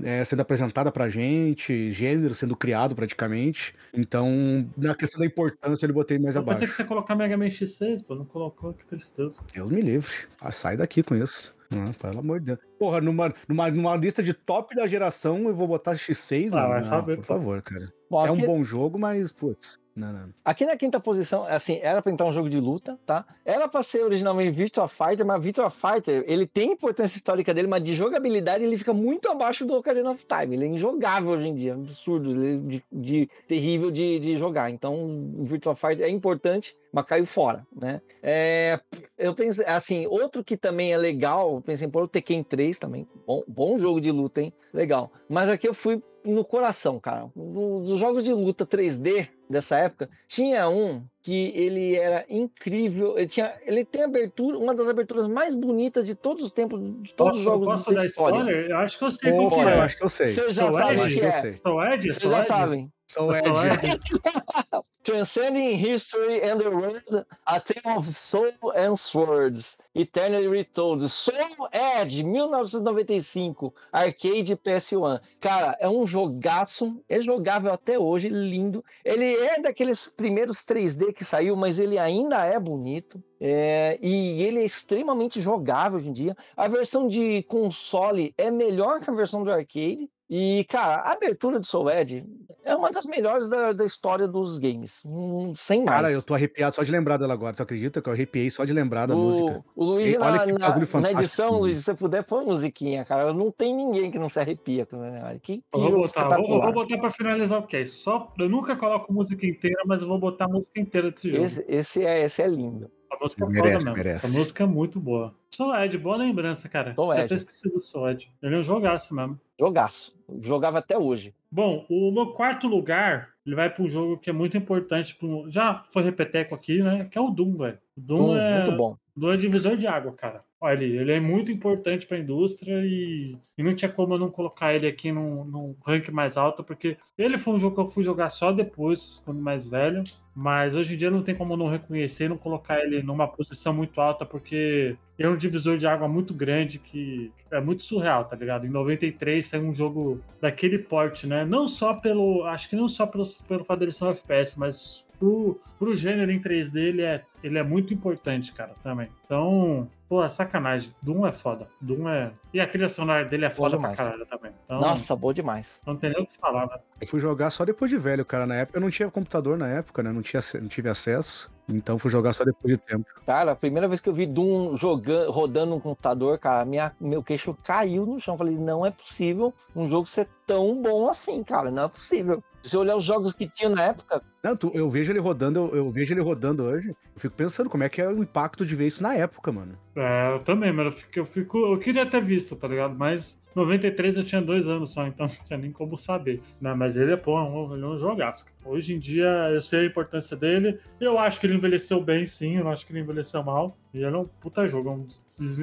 é, 0.02 0.24
sendo 0.24 0.40
apresentada 0.40 0.90
pra 0.90 1.08
gente, 1.08 1.92
gênero 1.92 2.34
sendo 2.34 2.56
criado 2.56 2.94
praticamente. 2.94 3.74
Então, 3.92 4.28
na 4.76 4.94
questão 4.94 5.20
da 5.20 5.26
importância, 5.26 5.86
ele 5.86 5.92
botei 5.92 6.18
mais 6.18 6.34
eu 6.34 6.42
abaixo. 6.42 6.58
Eu 6.58 6.66
pensei 6.66 6.68
que 6.68 6.82
você 6.82 6.84
colocar 6.84 7.14
Mega 7.14 7.36
Man 7.36 7.46
X6, 7.46 8.04
pô, 8.04 8.14
não 8.14 8.24
colocou, 8.24 8.72
que 8.72 8.84
tristeza. 8.84 9.40
Deus 9.52 9.70
me 9.70 9.80
livre. 9.80 10.12
Ah, 10.40 10.52
sai 10.52 10.76
daqui 10.76 11.02
com 11.02 11.14
isso. 11.14 11.54
Ah, 11.70 11.92
pelo 12.00 12.18
amor 12.18 12.40
de 12.40 12.46
Deus. 12.46 12.58
Porra, 12.84 13.00
numa, 13.00 13.32
numa, 13.48 13.70
numa 13.70 13.96
lista 13.96 14.22
de 14.22 14.34
top 14.34 14.74
da 14.76 14.86
geração, 14.86 15.38
eu 15.48 15.54
vou 15.54 15.66
botar 15.66 15.94
X6, 15.94 16.48
ah, 16.52 16.56
mano. 16.56 16.68
Vai 16.68 16.82
saber, 16.82 17.16
por 17.16 17.24
favor, 17.24 17.62
cara. 17.62 17.90
Bom, 18.10 18.26
É 18.26 18.30
um 18.30 18.34
aqui- 18.34 18.46
bom 18.46 18.62
jogo, 18.62 18.98
mas, 18.98 19.32
putz, 19.32 19.80
não, 19.96 20.12
não. 20.12 20.28
Aqui 20.44 20.66
na 20.66 20.76
quinta 20.76 21.00
posição, 21.00 21.44
assim, 21.46 21.78
era 21.82 22.02
pra 22.02 22.12
entrar 22.12 22.26
um 22.26 22.32
jogo 22.32 22.50
de 22.50 22.60
luta, 22.60 22.98
tá? 23.06 23.24
Era 23.44 23.66
pra 23.66 23.82
ser 23.82 24.04
originalmente 24.04 24.50
Virtua 24.52 24.86
Fighter, 24.86 25.24
mas 25.24 25.42
Virtua 25.42 25.70
Fighter, 25.70 26.22
ele 26.28 26.46
tem 26.46 26.72
importância 26.72 27.16
histórica 27.16 27.54
dele, 27.54 27.66
mas 27.66 27.82
de 27.82 27.94
jogabilidade 27.94 28.62
ele 28.62 28.76
fica 28.76 28.92
muito 28.92 29.28
abaixo 29.30 29.64
do 29.64 29.74
Ocarina 29.74 30.10
of 30.10 30.24
Time. 30.26 30.54
Ele 30.54 30.64
é 30.64 30.68
injogável 30.68 31.30
hoje 31.30 31.48
em 31.48 31.54
dia, 31.54 31.72
é 31.72 31.76
um 31.76 31.80
absurdo, 31.80 32.30
ele 32.30 32.54
é 32.54 32.58
de, 32.68 32.84
de- 32.92 33.30
terrível 33.48 33.90
de, 33.90 34.18
de 34.20 34.36
jogar. 34.36 34.70
Então, 34.70 34.94
o 35.38 35.42
Virtua 35.44 35.74
Fighter 35.74 36.02
é 36.06 36.10
importante, 36.10 36.76
mas 36.92 37.06
caiu 37.06 37.24
fora, 37.26 37.66
né? 37.74 38.00
É, 38.22 38.78
eu 39.18 39.34
pensei, 39.34 39.64
assim, 39.66 40.06
outro 40.06 40.44
que 40.44 40.56
também 40.56 40.92
é 40.92 40.96
legal, 40.98 41.54
eu 41.54 41.60
pensei 41.60 41.86
em 41.86 41.90
pôr 41.90 42.02
o 42.04 42.08
Tekken 42.08 42.42
3 42.44 42.73
também, 42.78 43.06
bom, 43.26 43.42
bom 43.46 43.78
jogo 43.78 44.00
de 44.00 44.10
luta, 44.10 44.40
hein? 44.42 44.52
Legal. 44.72 45.10
Mas 45.28 45.48
aqui 45.48 45.68
eu 45.68 45.74
fui 45.74 46.02
no 46.24 46.44
coração, 46.44 46.98
cara. 46.98 47.30
Dos 47.36 47.98
jogos 47.98 48.24
de 48.24 48.32
luta 48.32 48.64
3D 48.66 49.28
dessa 49.48 49.76
época, 49.76 50.08
tinha 50.26 50.68
um 50.70 51.04
que 51.22 51.52
ele 51.54 51.96
era 51.96 52.24
incrível. 52.30 53.16
Ele, 53.18 53.26
tinha, 53.28 53.54
ele 53.66 53.84
tem 53.84 54.02
abertura, 54.04 54.56
uma 54.58 54.74
das 54.74 54.88
aberturas 54.88 55.26
mais 55.26 55.54
bonitas 55.54 56.06
de 56.06 56.14
todos 56.14 56.42
os 56.44 56.50
tempos, 56.50 56.80
de 57.02 57.14
todos 57.14 57.38
os 57.38 57.44
Posso, 57.44 57.58
jogos 57.58 57.66
posso 57.66 57.90
da 57.90 58.00
dar 58.00 58.06
história. 58.06 58.36
spoiler? 58.38 58.70
Eu 58.70 58.76
acho 58.78 58.98
que 58.98 59.04
eu 59.04 59.10
sei 59.10 59.32
Pô, 59.32 59.48
qual 59.48 59.50
que 59.60 59.66
eu 59.66 59.68
é. 59.68 59.80
acho 59.80 59.96
que 59.98 60.04
eu 60.04 60.08
sei. 60.08 60.28
Vocês 60.28 60.52
já 60.54 60.62
Sou 60.62 60.72
sabem 60.72 61.00
Ed? 61.00 61.14
que 61.14 61.24
é. 61.24 61.30
sei. 61.30 61.60
Sou 61.64 61.82
Ed? 61.82 62.12
Vocês 62.12 62.30
já 62.32 62.38
Ed? 62.38 62.46
sabem. 62.46 62.92
Sou 63.06 63.30
o 63.30 63.34
Sou 63.34 63.64
Ed. 63.64 63.86
Ed. 63.86 64.00
Transcending 65.04 65.76
History 65.76 66.40
and 66.42 66.58
the 66.58 66.70
World, 66.70 67.26
A 67.46 67.60
Tale 67.60 67.98
of 67.98 68.08
Soul 68.08 68.72
and 68.74 68.96
Swords, 68.96 69.76
Eternally 69.94 70.48
Retold, 70.48 71.06
Soul 71.10 71.68
Edge, 71.70 72.24
1995, 72.24 73.74
Arcade 73.92 74.56
PS1. 74.56 75.20
Cara, 75.40 75.76
é 75.78 75.86
um 75.86 76.06
jogaço, 76.06 77.04
é 77.06 77.20
jogável 77.20 77.70
até 77.70 77.98
hoje, 77.98 78.30
lindo. 78.30 78.82
Ele 79.04 79.36
é 79.36 79.60
daqueles 79.60 80.06
primeiros 80.06 80.64
3D 80.64 81.12
que 81.12 81.22
saiu, 81.22 81.54
mas 81.54 81.78
ele 81.78 81.98
ainda 81.98 82.42
é 82.46 82.58
bonito. 82.58 83.22
É, 83.38 83.98
e 84.00 84.42
ele 84.42 84.60
é 84.60 84.64
extremamente 84.64 85.38
jogável 85.38 85.98
hoje 85.98 86.08
em 86.08 86.14
dia. 86.14 86.34
A 86.56 86.66
versão 86.66 87.06
de 87.06 87.42
console 87.42 88.32
é 88.38 88.50
melhor 88.50 89.02
que 89.02 89.10
a 89.10 89.14
versão 89.14 89.44
do 89.44 89.52
arcade. 89.52 90.08
E, 90.28 90.64
cara, 90.70 91.02
a 91.02 91.12
abertura 91.12 91.60
do 91.60 91.66
Soul 91.66 91.90
Edge 91.90 92.24
é 92.64 92.74
uma 92.74 92.90
das 92.90 93.04
melhores 93.04 93.46
da, 93.46 93.72
da 93.72 93.84
história 93.84 94.26
dos 94.26 94.58
games. 94.58 95.02
Hum, 95.04 95.52
sem 95.54 95.80
mais. 95.84 95.90
Cara, 95.90 96.10
eu 96.12 96.22
tô 96.22 96.32
arrepiado 96.34 96.74
só 96.74 96.82
de 96.82 96.90
lembrar 96.90 97.18
dela 97.18 97.34
agora. 97.34 97.54
Tu 97.54 97.62
acredita 97.62 98.00
que 98.00 98.08
eu 98.08 98.12
arrepiei 98.12 98.48
só 98.50 98.64
de 98.64 98.72
lembrar 98.72 99.04
da 99.06 99.14
o, 99.14 99.18
música? 99.18 99.62
o 99.76 99.84
Luigi, 99.84 100.14
E 100.14 100.16
olha 100.18 100.30
na, 100.32 100.44
que 100.46 100.52
na- 100.52 100.68
bagulho 100.70 101.00
na 101.00 101.12
edição, 101.12 101.58
Luigi, 101.58 101.78
se 101.78 101.84
você 101.84 101.94
puder, 101.94 102.22
põe 102.24 102.44
musiquinha, 102.44 103.04
cara. 103.04 103.34
Não 103.34 103.50
tem 103.50 103.76
ninguém 103.76 104.10
que 104.10 104.18
não 104.18 104.30
se 104.30 104.40
arrepia 104.40 104.86
com 104.86 104.96
negócio. 104.96 105.40
Que, 105.40 105.58
que 105.58 105.62
vou 105.72 105.90
botar, 105.92 106.36
vou, 106.38 106.60
vou 106.62 106.72
botar 106.72 106.98
pra 106.98 107.10
finalizar 107.10 107.60
o 107.60 107.66
cast. 107.66 107.94
Só, 107.96 108.32
eu 108.38 108.48
nunca 108.48 108.74
coloco 108.76 109.12
música 109.12 109.46
inteira, 109.46 109.82
mas 109.86 110.00
eu 110.00 110.08
vou 110.08 110.18
botar 110.18 110.46
a 110.46 110.48
música 110.48 110.80
inteira 110.80 111.10
desse 111.10 111.28
jogo. 111.30 111.44
Esse, 111.44 111.64
esse, 111.68 112.04
é, 112.04 112.24
esse 112.24 112.40
é 112.40 112.48
lindo. 112.48 112.90
A 113.14 113.24
música 113.24 113.44
é 113.44 113.48
Merece, 113.48 113.62
foda 113.62 113.72
mesmo. 113.84 113.96
merece. 113.96 114.26
Essa 114.26 114.38
música 114.38 114.64
é 114.64 114.66
muito 114.66 115.00
boa. 115.00 115.34
Soul 115.50 115.74
Ed, 115.76 115.98
boa 115.98 116.16
lembrança, 116.16 116.68
cara. 116.68 116.94
Tinha 116.94 117.06
Edge. 117.12 117.20
até 117.20 117.34
esquecido 117.34 117.74
do 117.74 117.80
Soul 117.80 118.10
Ed. 118.10 118.30
Ele 118.42 118.54
é 118.54 118.58
um 118.58 118.62
jogaço 118.62 119.14
mesmo. 119.14 119.40
Jogaço. 119.58 120.16
Jogava 120.40 120.78
até 120.78 120.98
hoje. 120.98 121.34
Bom, 121.50 121.86
o 121.88 122.10
meu 122.10 122.32
quarto 122.32 122.66
lugar, 122.66 123.30
ele 123.46 123.54
vai 123.54 123.70
para 123.70 123.82
um 123.84 123.88
jogo 123.88 124.18
que 124.18 124.28
é 124.28 124.32
muito 124.32 124.56
importante. 124.56 125.14
Pro... 125.14 125.48
Já 125.48 125.82
foi 125.84 126.02
repeteco 126.02 126.54
aqui, 126.54 126.82
né? 126.82 127.04
Que 127.10 127.16
é 127.16 127.20
o 127.20 127.30
Doom, 127.30 127.56
velho. 127.56 127.78
Doom, 127.96 128.16
Doom, 128.16 128.36
é... 128.36 128.56
Muito 128.64 128.76
bom. 128.76 128.96
Doom 129.16 129.32
é 129.32 129.36
divisor 129.36 129.76
de 129.76 129.86
água, 129.86 130.12
cara. 130.12 130.42
Olha, 130.64 130.82
ele, 130.82 131.12
é 131.12 131.20
muito 131.20 131.52
importante 131.52 132.06
para 132.06 132.16
a 132.16 132.20
indústria 132.20 132.80
e, 132.86 133.36
e 133.58 133.62
não 133.62 133.74
tinha 133.74 133.90
como 133.90 134.14
eu 134.14 134.18
não 134.18 134.30
colocar 134.30 134.72
ele 134.72 134.86
aqui 134.86 135.12
num, 135.12 135.44
num 135.44 135.76
rank 135.86 136.08
mais 136.08 136.38
alto, 136.38 136.64
porque 136.64 136.96
ele 137.18 137.36
foi 137.36 137.52
um 137.52 137.58
jogo 137.58 137.74
que 137.74 137.82
eu 137.82 137.86
fui 137.86 138.02
jogar 138.02 138.30
só 138.30 138.50
depois, 138.50 139.20
quando 139.26 139.42
mais 139.42 139.66
velho. 139.66 140.02
Mas 140.34 140.74
hoje 140.74 140.94
em 140.94 140.96
dia 140.96 141.10
não 141.10 141.22
tem 141.22 141.34
como 141.34 141.54
não 141.54 141.68
reconhecer, 141.68 142.30
não 142.30 142.38
colocar 142.38 142.80
ele 142.82 143.02
numa 143.02 143.28
posição 143.28 143.74
muito 143.74 144.00
alta, 144.00 144.24
porque 144.24 144.96
é 145.18 145.28
um 145.28 145.36
divisor 145.36 145.76
de 145.76 145.86
água 145.86 146.08
muito 146.08 146.32
grande 146.32 146.78
que 146.78 147.30
é 147.50 147.60
muito 147.60 147.82
surreal, 147.82 148.24
tá 148.24 148.34
ligado? 148.34 148.66
Em 148.66 148.70
93 148.70 149.44
saiu 149.44 149.64
um 149.64 149.74
jogo 149.74 150.18
daquele 150.40 150.78
porte, 150.78 151.26
né? 151.26 151.44
Não 151.44 151.68
só 151.68 151.92
pelo. 151.92 152.42
Acho 152.44 152.70
que 152.70 152.74
não 152.74 152.88
só 152.88 153.06
pelo, 153.06 153.24
pelo 153.46 153.64
fato 153.66 153.92
ser 153.92 154.04
um 154.04 154.10
FPS, 154.10 154.58
mas 154.58 155.03
pro, 155.18 155.60
pro 155.78 155.94
gênero 155.94 156.30
em 156.30 156.40
3D 156.40 156.76
ele 156.76 157.02
é, 157.02 157.22
ele 157.42 157.58
é 157.58 157.62
muito 157.62 157.92
importante, 157.92 158.52
cara, 158.52 158.74
também. 158.82 159.08
Então, 159.24 159.88
pô, 160.08 160.22
é 160.22 160.28
sacanagem. 160.28 160.90
Doom 161.02 161.26
é 161.26 161.32
foda. 161.32 161.68
Doom 161.80 162.08
é. 162.08 162.32
E 162.52 162.60
a 162.60 162.66
trilha 162.66 162.88
sonora 162.88 163.24
dele 163.24 163.44
é 163.44 163.50
foda 163.50 163.78
pra 163.78 163.90
demais. 163.90 163.98
caralho 163.98 164.26
também. 164.26 164.52
Então, 164.64 164.80
Nossa, 164.80 165.14
bom 165.16 165.32
demais. 165.32 165.82
não 165.86 165.96
tem 165.96 166.10
nem 166.10 166.22
o 166.22 166.26
que 166.26 166.38
falar, 166.38 166.66
né? 166.66 166.78
Eu 167.00 167.06
fui 167.06 167.20
jogar 167.20 167.50
só 167.50 167.64
depois 167.64 167.90
de 167.90 167.98
velho, 167.98 168.24
cara, 168.24 168.46
na 168.46 168.54
época. 168.56 168.78
Eu 168.78 168.82
não 168.82 168.90
tinha 168.90 169.10
computador 169.10 169.58
na 169.58 169.68
época, 169.68 170.02
né? 170.02 170.12
Não, 170.12 170.22
tinha, 170.22 170.40
não 170.60 170.68
tive 170.68 170.88
acesso. 170.88 171.50
Então 171.68 171.98
fui 171.98 172.10
jogar 172.10 172.32
só 172.34 172.44
depois 172.44 172.74
de 172.74 172.78
tempo. 172.78 173.06
Cara, 173.24 173.52
a 173.52 173.56
primeira 173.56 173.88
vez 173.88 174.00
que 174.00 174.08
eu 174.08 174.12
vi 174.12 174.26
Doom 174.26 174.76
jogando, 174.76 175.30
rodando 175.30 175.70
no 175.70 175.80
computador, 175.80 176.38
cara, 176.38 176.64
minha, 176.64 176.92
meu 177.00 177.22
queixo 177.22 177.56
caiu 177.64 178.04
no 178.04 178.20
chão. 178.20 178.36
Falei, 178.36 178.54
não 178.54 178.84
é 178.84 178.90
possível 178.90 179.52
um 179.74 179.88
jogo 179.88 180.06
ser 180.06 180.28
tão 180.46 180.80
bom 180.82 181.08
assim, 181.08 181.42
cara. 181.42 181.70
Não 181.70 181.84
é 181.84 181.88
possível. 181.88 182.42
Se 182.64 182.70
você 182.70 182.76
olhar 182.78 182.96
os 182.96 183.04
jogos 183.04 183.34
que 183.34 183.46
tinha 183.46 183.68
na 183.68 183.82
época, 183.84 184.22
Não, 184.42 184.56
tu- 184.56 184.70
eu 184.74 184.90
vejo 184.90 185.12
ele 185.12 185.20
rodando, 185.20 185.58
eu, 185.58 185.76
eu 185.76 185.90
vejo 185.92 186.14
ele 186.14 186.22
rodando 186.22 186.64
hoje. 186.64 186.88
Eu 186.88 187.20
fico 187.20 187.34
pensando 187.36 187.68
como 187.68 187.84
é 187.84 187.88
que 187.90 188.00
é 188.00 188.08
o 188.08 188.22
impacto 188.22 188.64
de 188.64 188.74
ver 188.74 188.86
isso 188.86 189.02
na 189.02 189.14
época, 189.14 189.52
mano. 189.52 189.78
É, 189.94 190.32
eu 190.32 190.38
também, 190.38 190.72
mano. 190.72 190.88
Eu, 190.88 190.92
fico, 190.92 191.18
eu, 191.18 191.24
fico- 191.26 191.58
eu 191.74 191.78
queria 191.78 192.06
ter 192.06 192.22
visto, 192.22 192.56
tá 192.56 192.66
ligado? 192.66 192.94
Mas 192.96 193.38
93 193.54 194.16
eu 194.16 194.24
tinha 194.24 194.40
dois 194.40 194.66
anos 194.66 194.92
só, 194.94 195.06
então 195.06 195.26
não 195.28 195.44
tinha 195.44 195.58
nem 195.58 195.70
como 195.72 195.98
saber. 195.98 196.40
Não, 196.58 196.74
mas 196.74 196.96
ele 196.96 197.12
é, 197.12 197.16
pô, 197.18 197.38
um, 197.38 197.74
ele 197.74 197.84
é 197.84 197.86
um 197.86 197.98
jogaço. 197.98 198.46
Hoje 198.64 198.94
em 198.94 198.98
dia 198.98 199.26
eu 199.52 199.60
sei 199.60 199.80
a 199.80 199.84
importância 199.86 200.34
dele. 200.34 200.80
Eu 200.98 201.18
acho 201.18 201.38
que 201.38 201.46
ele 201.46 201.54
envelheceu 201.56 202.00
bem, 202.02 202.26
sim. 202.26 202.56
Eu 202.56 202.64
não 202.64 202.70
acho 202.70 202.86
que 202.86 202.92
ele 202.92 203.00
envelheceu 203.00 203.42
mal. 203.42 203.76
E 203.92 203.98
ele 203.98 204.16
é 204.16 204.18
um 204.18 204.24
puta 204.24 204.66
jogo. 204.66 204.88
É, 204.88 204.92
um 204.92 205.06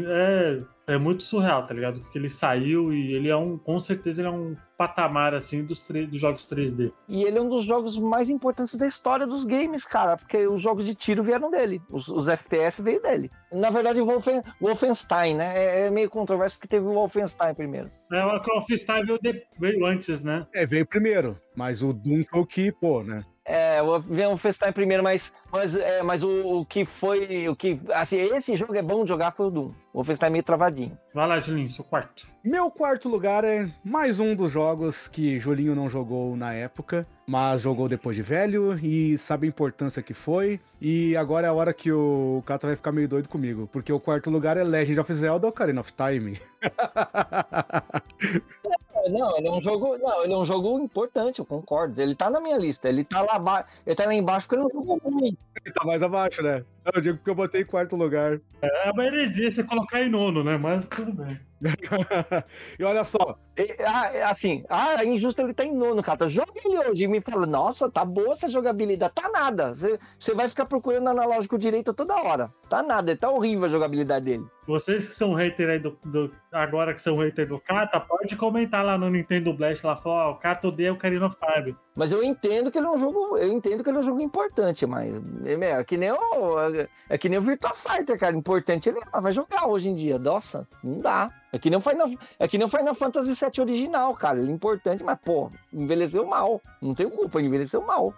é, 0.08 0.60
é 0.94 0.98
muito 0.98 1.24
surreal, 1.24 1.66
tá 1.66 1.74
ligado? 1.74 2.00
Porque 2.02 2.18
ele 2.18 2.30
saiu 2.30 2.92
e 2.94 3.14
ele 3.14 3.30
é 3.30 3.36
um. 3.36 3.58
Com 3.58 3.80
certeza 3.80 4.22
ele 4.22 4.30
é 4.30 4.32
um 4.32 4.56
patamar, 4.78 5.34
assim, 5.36 5.64
dos, 5.64 5.84
dos 5.88 6.20
jogos 6.20 6.48
3D. 6.48 6.92
E 7.08 7.24
ele 7.24 7.38
é 7.38 7.42
um 7.42 7.48
dos 7.50 7.64
jogos 7.64 7.98
mais 8.00 8.30
importantes 8.30 8.76
da 8.76 8.88
história 8.88 9.28
dos 9.28 9.46
games, 9.46 9.86
cara, 9.86 10.18
porque 10.18 10.48
os 10.48 10.60
jogos 10.62 10.86
de 10.86 10.96
tiro 10.96 11.24
vieram 11.24 11.52
dele, 11.52 11.80
os, 11.90 12.08
os 12.08 12.28
FPS 12.28 12.82
veio 12.82 13.00
dele. 13.02 13.30
Na 13.52 13.70
verdade, 13.70 14.02
o 14.02 14.06
Wolfen, 14.06 14.42
Wolfenstein, 14.60 15.36
né? 15.36 15.54
É, 15.56 15.86
é 15.86 15.90
meio 15.92 16.10
controverso 16.10 16.56
porque 16.58 16.68
teve 16.68 16.86
o 16.86 16.94
Wolfenstein 16.94 17.54
primeiro. 17.54 17.92
É, 18.12 18.26
o 18.26 18.42
Wolfenstein 18.44 19.06
veio, 19.06 19.20
de- 19.22 19.44
veio 19.60 19.86
antes, 19.86 20.24
né? 20.24 20.48
É, 20.54 20.66
veio 20.66 20.86
primeiro. 20.88 21.38
Mas 21.56 21.84
o 21.84 21.94
Doom 21.94 22.24
foi 22.30 22.40
o 22.42 22.46
que, 22.46 22.72
pô, 22.72 23.04
né? 23.04 23.24
É, 23.52 23.82
o 23.82 24.00
veio 24.00 24.30
o 24.30 24.32
Wolfenstein 24.32 24.72
primeiro, 24.72 25.04
mas, 25.04 25.34
mas, 25.52 25.76
é, 25.76 26.02
mas 26.02 26.24
o, 26.24 26.60
o 26.60 26.66
que 26.66 26.86
foi. 26.86 27.50
O 27.50 27.56
que, 27.56 27.82
assim, 27.94 28.18
esse 28.34 28.56
jogo 28.56 28.74
é 28.74 28.82
bom 28.82 29.04
de 29.04 29.10
jogar 29.10 29.32
foi 29.32 29.48
o 29.48 29.50
Doom. 29.50 29.72
O 29.92 29.98
Wolfenstein 29.98 30.28
é 30.28 30.32
meio 30.32 30.44
travadinho. 30.44 30.98
Vai 31.14 31.28
lá, 31.28 31.38
Julinho, 31.38 31.70
seu 31.70 31.84
quarto. 31.84 32.30
Meu 32.46 32.72
quarto 32.72 33.10
lugar 33.10 33.44
é 33.44 33.70
mais 33.84 34.22
um 34.22 34.34
dos 34.34 34.54
jogos 34.54 35.10
que 35.10 35.38
Julinho 35.38 35.76
não 35.76 35.90
jogou 35.90 36.38
na 36.38 36.54
época, 36.54 37.06
mas 37.28 37.60
jogou 37.60 37.90
depois 37.90 38.16
de 38.16 38.22
velho 38.22 38.80
e 38.82 39.18
sabe 39.18 39.48
a 39.48 39.50
importância 39.50 40.02
que 40.02 40.14
foi. 40.14 40.58
E 40.80 41.18
agora 41.18 41.48
é 41.48 41.50
a 41.50 41.54
hora 41.54 41.74
que 41.74 41.92
o 41.92 42.42
Kata 42.46 42.68
vai 42.68 42.78
ficar 42.78 42.94
meio 42.94 43.10
doido 43.10 43.28
comigo, 43.28 43.68
porque 43.70 43.92
o 43.92 44.00
quarto 44.00 44.30
lugar 44.30 44.56
é 44.56 44.64
Legend 44.64 45.02
of 45.02 45.14
Zelda 45.14 45.46
Ocarina 45.46 45.82
of 45.82 45.92
Time. 45.92 46.40
É, 49.04 49.10
Não, 49.10 49.38
ele 49.38 49.48
é 49.48 49.52
um 49.52 49.62
jogo. 49.62 49.98
Não, 49.98 50.24
ele 50.24 50.34
é 50.34 50.38
um 50.38 50.46
jogo 50.46 50.80
importante, 50.80 51.40
eu 51.40 51.46
concordo. 51.46 52.02
Ele 52.02 52.16
tá 52.16 52.30
na 52.30 52.40
minha 52.40 52.58
lista. 52.58 52.90
Ele 52.90 53.04
tá 53.04 53.22
lá, 53.22 53.38
ba... 53.40 53.66
ele 53.86 53.96
tá 53.96 54.06
lá 54.06 54.14
embaixo 54.14 54.48
porque 54.48 54.56
ele 54.56 54.64
é 54.64 54.66
um 54.66 54.70
jogo 54.70 54.98
ruim. 55.04 55.38
Ele 55.64 55.74
tá 55.74 55.86
mais 55.86 56.02
abaixo, 56.02 56.42
né? 56.42 56.64
Não, 56.84 56.92
eu 56.96 57.02
digo 57.02 57.18
porque 57.18 57.30
eu 57.30 57.36
botei 57.36 57.62
em 57.62 57.66
quarto 57.66 57.96
lugar. 57.96 58.40
É 58.62 58.92
uma 58.92 59.06
heresia 59.06 59.50
você 59.52 59.64
colocar 59.64 60.02
em 60.02 60.10
nono, 60.10 60.44
né? 60.44 60.58
Mas 60.58 60.88
tudo 60.88 61.14
bem. 61.14 61.40
e 62.80 62.84
olha 62.84 63.04
só, 63.04 63.38
E, 63.56 63.76
ah, 63.84 64.30
assim, 64.30 64.64
ah, 64.68 64.96
é 65.04 65.06
injusto 65.06 65.42
ele 65.42 65.54
tá 65.54 65.64
em 65.64 65.76
nono, 65.76 66.02
cara. 66.02 66.28
Joga 66.28 66.52
ele 66.64 66.78
hoje 66.90 67.04
e 67.04 67.08
me 67.08 67.22
fala, 67.22 67.46
nossa, 67.46 67.90
tá 67.92 68.04
boa 68.04 68.32
essa 68.32 68.50
jogabilidade. 68.50 69.14
Tá 69.14 69.30
nada. 69.30 69.72
Você 69.74 70.34
vai 70.34 70.50
ficar 70.50 70.66
procurando 70.66 71.08
analógico 71.10 71.58
direito 71.60 71.94
toda 71.94 72.16
hora. 72.16 72.52
Tá 72.68 72.82
nada, 72.82 73.16
tá 73.16 73.30
horrível 73.30 73.66
a 73.66 73.70
jogabilidade 73.70 74.26
dele. 74.26 74.46
Vocês 74.68 75.08
que 75.08 75.14
são 75.14 75.34
hater 75.34 75.70
aí 75.70 75.80
do, 75.80 75.98
do- 76.04 76.34
Agora 76.52 76.94
que 76.94 77.02
são 77.02 77.18
hater 77.18 77.48
do 77.48 77.60
Kata, 77.60 78.00
pode 78.00 78.36
comentar 78.36 78.84
lá 78.84 78.98
no 78.98 79.10
Nintendo 79.10 79.54
Blast 79.54 79.86
lá, 79.86 79.96
falar, 79.96 80.30
ó, 80.30 80.32
o 80.32 80.36
Kata 80.36 80.68
odeia 80.68 80.92
o 80.92 80.96
Ocarina 80.96 81.26
of 81.28 81.36
Time. 81.38 81.76
Mas 81.96 82.12
eu 82.12 82.24
entendo 82.24 82.72
que 82.72 82.78
ele 82.78 82.88
é 82.88 82.90
um 82.90 83.00
jogo. 83.00 83.38
Eu 83.38 83.52
entendo 83.52 83.84
que 83.84 83.90
ele 83.90 83.98
é 83.98 84.02
um 84.02 84.06
jogo 84.06 84.22
importante, 84.22 84.86
mas. 84.86 85.22
É, 85.46 85.72
é 85.72 85.84
que 85.84 85.98
nem 85.98 86.12
o. 86.12 86.88
É 87.10 87.18
que 87.18 87.28
nem 87.28 87.38
o 87.38 87.42
Virtua 87.42 87.74
Fighter, 87.74 88.18
cara. 88.18 88.36
Importante 88.36 88.88
ele 88.88 89.00
é, 89.00 89.04
mas 89.12 89.24
vai 89.24 89.34
jogar 89.34 89.68
hoje 89.68 89.90
em 89.90 89.96
dia. 89.96 90.18
Nossa, 90.18 90.68
não 90.84 91.00
dá. 91.00 91.30
É 91.52 91.60
que 91.60 91.70
nem 91.70 91.78
o 91.78 91.82
Final, 91.82 92.10
é 92.40 92.48
que 92.48 92.58
nem 92.58 92.66
o 92.66 92.70
Final 92.70 92.96
Fantasy 92.96 93.34
VII 93.34 93.62
original, 93.62 94.16
cara. 94.16 94.40
Ele 94.40 94.52
é 94.52 94.54
importante, 94.54 95.04
mas, 95.04 95.20
pô, 95.24 95.52
envelheceu 95.74 96.26
mal. 96.26 96.62
Não 96.82 96.96
tenho 96.96 97.12
culpa, 97.12 97.42
envelheceu 97.42 97.82
mal. 97.82 98.14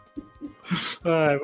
É, 1.06 1.38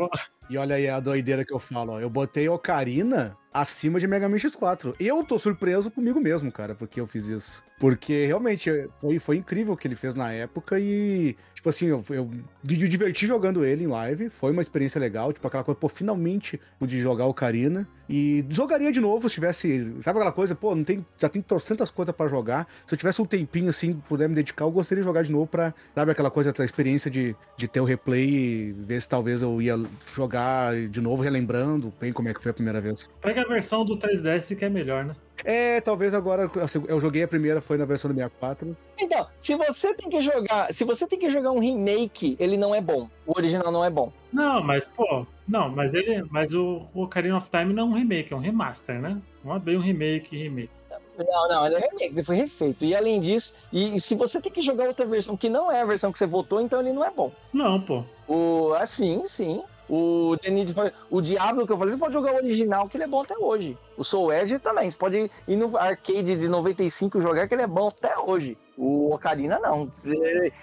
e 0.50 0.58
olha 0.58 0.76
aí 0.76 0.88
a 0.88 1.00
doideira 1.00 1.44
que 1.44 1.54
eu 1.54 1.60
falo, 1.60 1.94
ó. 1.94 2.00
Eu 2.00 2.10
botei 2.10 2.48
Ocarina 2.48 3.38
acima 3.54 4.00
de 4.00 4.08
Mega 4.08 4.30
Man 4.30 4.38
X4. 4.38 4.96
Eu 5.00 5.24
tô 5.24 5.38
surpreso 5.40 5.90
comigo 5.92 6.20
mesmo, 6.20 6.52
cara, 6.52 6.76
porque 6.76 7.00
eu 7.00 7.08
fiz 7.08 7.28
isso. 7.28 7.64
Porque 7.80 8.26
realmente 8.26 8.70
foi, 9.00 9.20
foi 9.20 9.38
incrível 9.38 9.74
o 9.74 9.78
que 9.78 9.88
ele 9.88 9.96
fez 9.96 10.14
na 10.14 10.32
época 10.34 10.78
e, 10.78 11.36
tipo 11.56 11.70
assim, 11.70 11.88
eu, 11.88 12.04
eu 12.10 12.30
me 12.62 12.76
diverti 12.76 13.26
jogando 13.26 13.64
ele 13.64 13.86
em 13.86 13.88
live. 13.88 14.30
Foi 14.30 14.52
uma 14.52 14.62
experiência 14.62 15.00
legal, 15.00 15.32
tipo 15.32 15.48
aquela 15.48 15.64
coisa, 15.64 15.80
pô, 15.80 15.88
finalmente 15.88 16.60
pude 16.78 17.00
jogar 17.00 17.26
o 17.26 17.34
Karina. 17.34 17.88
E 18.10 18.44
jogaria 18.50 18.92
de 18.92 19.00
novo 19.00 19.30
se 19.30 19.36
tivesse, 19.36 19.94
sabe 20.02 20.18
aquela 20.18 20.32
coisa, 20.32 20.56
pô, 20.56 20.74
não 20.74 20.84
tem, 20.84 21.06
já 21.18 21.30
tem 21.30 21.42
trocentas 21.44 21.92
coisas 21.92 22.14
para 22.14 22.28
jogar. 22.28 22.68
Se 22.86 22.96
eu 22.96 22.98
tivesse 22.98 23.22
um 23.22 23.26
tempinho 23.26 23.70
assim, 23.70 23.94
puder 23.94 24.28
me 24.28 24.34
dedicar, 24.34 24.66
eu 24.66 24.72
gostaria 24.72 25.02
de 25.02 25.06
jogar 25.08 25.22
de 25.22 25.32
novo 25.32 25.46
pra, 25.46 25.74
sabe 25.94 26.12
aquela 26.12 26.32
coisa, 26.32 26.52
a 26.58 26.66
experiência 26.66 27.10
de, 27.10 27.36
de 27.56 27.68
ter 27.68 27.80
o 27.80 27.86
replay 27.86 28.28
e 28.28 28.72
ver 28.72 29.00
se 29.00 29.08
talvez 29.08 29.44
eu 29.44 29.62
ia 29.62 29.80
jogar 30.14 30.76
de 30.76 31.00
novo, 31.00 31.22
relembrando 31.22 31.94
bem 32.02 32.12
como 32.12 32.28
é 32.28 32.34
que 32.34 32.42
foi 32.42 32.50
a 32.50 32.54
primeira 32.54 32.82
vez. 32.82 33.12
Pega 33.40 33.52
a 33.52 33.54
versão 33.54 33.86
do 33.86 33.98
3DS 33.98 34.56
que 34.58 34.66
é 34.66 34.70
melhor, 34.70 35.06
né? 35.06 35.16
É, 35.46 35.80
talvez 35.80 36.14
agora 36.14 36.52
assim, 36.62 36.84
eu 36.88 37.00
joguei 37.00 37.24
a 37.24 37.28
primeira 37.28 37.62
foi 37.62 37.78
na 37.78 37.86
versão 37.86 38.12
do 38.12 38.16
64. 38.16 38.76
Então, 39.00 39.28
se 39.40 39.56
você 39.56 39.94
tem 39.94 40.10
que 40.10 40.20
jogar, 40.20 40.74
se 40.74 40.84
você 40.84 41.08
tem 41.08 41.18
que 41.18 41.30
jogar 41.30 41.52
um 41.52 41.60
remake, 41.60 42.36
ele 42.38 42.58
não 42.58 42.76
é 42.76 42.82
bom. 42.82 43.10
O 43.26 43.38
original 43.38 43.72
não 43.72 43.86
é 43.86 43.90
bom. 43.90 44.12
Não, 44.34 44.62
mas 44.62 44.90
pô, 44.90 45.26
não, 45.48 45.70
mas 45.70 45.94
ele, 45.94 46.24
mas 46.30 46.54
o 46.54 46.86
Ocarina 46.94 47.38
of 47.38 47.50
Time 47.50 47.74
não 47.74 47.84
é 47.84 47.86
um 47.86 47.94
remake, 47.94 48.34
é 48.34 48.36
um 48.36 48.42
remaster, 48.42 49.00
né? 49.00 49.18
Não 49.44 49.56
é 49.56 49.60
bem 49.60 49.78
um 49.78 49.82
remake, 49.82 50.38
remake. 50.38 50.72
Não, 51.18 51.48
não, 51.48 51.66
ele 51.66 51.76
é 51.76 51.80
remake, 51.80 52.06
ele 52.06 52.24
foi 52.24 52.36
refeito. 52.36 52.84
E 52.84 52.94
além 52.94 53.22
disso, 53.22 53.56
e, 53.72 53.96
e 53.96 54.02
se 54.02 54.16
você 54.16 54.42
tem 54.42 54.52
que 54.52 54.62
jogar 54.62 54.88
outra 54.88 55.06
versão 55.06 55.38
que 55.38 55.50
não 55.50 55.72
é 55.72 55.82
a 55.82 55.86
versão 55.86 56.12
que 56.12 56.20
você 56.20 56.28
votou, 56.28 56.60
então 56.60 56.82
ele 56.82 56.92
não 56.92 57.06
é 57.06 57.12
bom. 57.12 57.32
Não, 57.54 57.80
pô. 57.80 58.04
O, 58.28 58.74
assim, 58.74 59.26
sim. 59.26 59.64
O 59.90 60.38
The 60.38 60.52
Need 60.52 60.74
for- 60.74 60.94
o 61.10 61.20
Diablo 61.22 61.66
que 61.66 61.74
eu 61.74 61.78
falei, 61.78 61.94
você 61.94 62.00
pode 62.00 62.14
jogar 62.14 62.34
o 62.34 62.38
original, 62.38 62.88
que 62.88 62.96
ele 62.98 63.06
é 63.06 63.08
bom 63.08 63.22
até 63.22 63.38
hoje. 63.38 63.78
O 63.98 64.04
Soul 64.04 64.32
Edge 64.32 64.60
também, 64.60 64.90
você 64.90 64.98
pode 64.98 65.32
ir 65.48 65.56
no 65.56 65.76
arcade 65.78 66.38
de 66.38 66.48
95 66.48 67.20
jogar, 67.20 67.48
que 67.48 67.56
ele 67.56 67.64
é 67.64 67.68
bom 67.68 67.88
até 67.88 68.18
hoje. 68.18 68.58
O 68.78 69.14
Ocarina 69.14 69.60
não. 69.60 69.92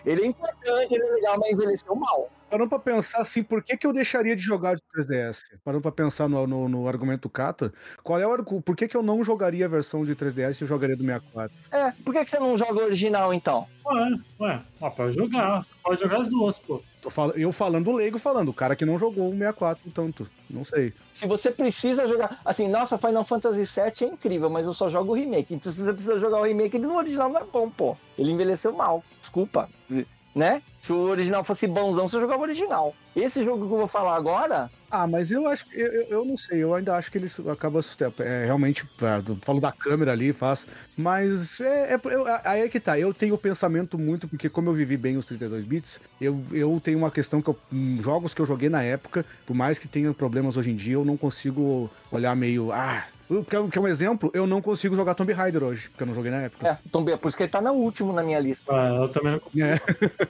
Ele 0.04 0.22
é 0.22 0.26
importante, 0.26 0.94
ele 0.94 1.04
é 1.04 1.12
legal, 1.14 1.38
mas 1.38 1.50
envelheceu 1.50 1.94
mal. 1.96 2.30
Parando 2.50 2.68
pra 2.68 2.78
pensar 2.78 3.18
assim, 3.18 3.42
por 3.42 3.62
que, 3.62 3.76
que 3.76 3.86
eu 3.86 3.92
deixaria 3.92 4.36
de 4.36 4.42
jogar 4.42 4.76
de 4.76 4.82
3DS? 4.96 5.40
Parando 5.64 5.82
pra 5.82 5.90
pensar 5.90 6.28
no, 6.28 6.46
no, 6.46 6.68
no 6.68 6.88
argumento 6.88 7.22
do 7.22 7.28
Kata, 7.28 7.72
qual 8.04 8.20
é 8.20 8.26
o 8.26 8.36
por 8.62 8.76
que, 8.76 8.86
que 8.86 8.96
eu 8.96 9.02
não 9.02 9.24
jogaria 9.24 9.66
a 9.66 9.68
versão 9.68 10.04
de 10.04 10.14
3DS 10.14 10.60
e 10.60 10.64
eu 10.64 10.68
jogaria 10.68 10.96
do 10.96 11.02
64? 11.04 11.56
É, 11.72 11.90
por 12.04 12.14
que, 12.14 12.22
que 12.24 12.30
você 12.30 12.38
não 12.38 12.56
joga 12.56 12.74
o 12.74 12.84
original 12.84 13.34
então? 13.34 13.66
Ué, 13.84 14.10
ué, 14.40 14.62
ó, 14.80 14.90
pode 14.90 15.14
jogar. 15.14 15.62
Você 15.64 15.74
pode 15.82 16.00
jogar 16.00 16.18
as 16.20 16.28
duas, 16.28 16.58
pô. 16.58 16.80
Tô 17.02 17.10
fal- 17.10 17.30
eu 17.32 17.52
falando 17.52 17.92
leigo 17.92 18.18
falando, 18.18 18.48
o 18.48 18.54
cara 18.54 18.74
que 18.76 18.84
não 18.84 18.98
jogou 18.98 19.28
o 19.28 19.32
64 19.32 19.90
tanto, 19.90 20.28
não 20.48 20.64
sei. 20.64 20.92
Se 21.12 21.26
você 21.26 21.50
precisa 21.50 22.06
jogar. 22.06 22.40
Assim, 22.44 22.68
nossa, 22.68 22.96
Final 22.98 23.24
Fantasy 23.24 23.64
VII 23.64 24.08
é 24.08 24.12
incrível, 24.12 24.50
mas 24.50 24.66
eu 24.66 24.74
só 24.74 24.88
jogo 24.88 25.12
o 25.12 25.14
remake. 25.14 25.54
Então, 25.54 25.70
se 25.70 25.82
você 25.82 25.92
precisa 25.92 26.18
jogar 26.18 26.40
o 26.40 26.44
remake, 26.44 26.76
ele 26.76 26.86
no 26.86 26.96
original 26.96 27.28
não 27.28 27.40
é 27.40 27.44
bom, 27.44 27.68
pô. 27.70 27.96
Ele 28.18 28.30
envelheceu 28.30 28.72
mal. 28.72 29.04
Desculpa. 29.20 29.68
Né? 30.36 30.60
Se 30.82 30.92
o 30.92 30.98
original 30.98 31.42
fosse 31.42 31.66
bonzão, 31.66 32.06
você 32.06 32.20
jogava 32.20 32.40
o 32.40 32.42
original. 32.42 32.94
Esse 33.16 33.42
jogo 33.42 33.66
que 33.66 33.72
eu 33.72 33.78
vou 33.78 33.88
falar 33.88 34.16
agora. 34.16 34.70
Ah, 34.90 35.06
mas 35.06 35.32
eu 35.32 35.48
acho 35.48 35.64
que 35.66 35.80
eu, 35.80 35.86
eu- 36.10 36.24
não 36.26 36.36
sei, 36.36 36.62
eu 36.62 36.74
ainda 36.74 36.94
acho 36.94 37.10
que 37.10 37.16
eles 37.16 37.40
acabam 37.48 37.82
é, 38.20 38.44
realmente, 38.44 38.86
é, 39.00 39.30
eu 39.30 39.36
falo 39.40 39.60
da 39.60 39.72
câmera 39.72 40.12
ali, 40.12 40.34
faz, 40.34 40.66
mas 40.94 41.58
é, 41.58 41.94
é- 41.94 42.00
aí 42.44 42.60
é 42.60 42.68
que 42.68 42.78
tá, 42.78 42.98
eu 42.98 43.14
tenho 43.14 43.34
o 43.34 43.38
pensamento 43.38 43.98
muito, 43.98 44.28
porque 44.28 44.50
como 44.50 44.68
eu 44.68 44.74
vivi 44.74 44.98
bem 44.98 45.16
os 45.16 45.24
32 45.24 45.64
bits, 45.64 45.98
eu, 46.20 46.38
eu 46.52 46.78
tenho 46.84 46.98
uma 46.98 47.10
questão 47.10 47.40
que 47.40 47.48
eu, 47.48 47.58
hum, 47.72 47.96
jogos 48.00 48.34
que 48.34 48.40
eu 48.42 48.46
joguei 48.46 48.68
na 48.68 48.82
época, 48.82 49.24
por 49.46 49.54
mais 49.56 49.78
que 49.78 49.88
tenha 49.88 50.12
problemas 50.12 50.58
hoje 50.58 50.70
em 50.70 50.76
dia, 50.76 50.94
eu 50.94 51.04
não 51.04 51.16
consigo 51.16 51.90
olhar 52.12 52.36
meio, 52.36 52.70
ah, 52.72 53.04
que 53.70 53.78
é 53.78 53.80
um 53.80 53.88
exemplo, 53.88 54.30
eu 54.32 54.46
não 54.46 54.62
consigo 54.62 54.94
jogar 54.94 55.14
Tomb 55.14 55.32
Raider 55.32 55.62
hoje, 55.62 55.88
porque 55.88 56.02
eu 56.02 56.06
não 56.06 56.14
joguei 56.14 56.30
na 56.30 56.42
época. 56.42 56.66
É, 56.66 56.78
Tom 56.90 57.02
B, 57.02 57.16
por 57.16 57.28
isso 57.28 57.36
que 57.36 57.42
ele 57.42 57.50
tá 57.50 57.60
no 57.60 57.72
último 57.72 58.12
na 58.12 58.22
minha 58.22 58.38
lista. 58.38 58.72
Ah, 58.72 58.94
eu 59.02 59.08
também 59.08 59.32
não 59.32 59.40
consigo. 59.40 59.64
É. 59.64 59.80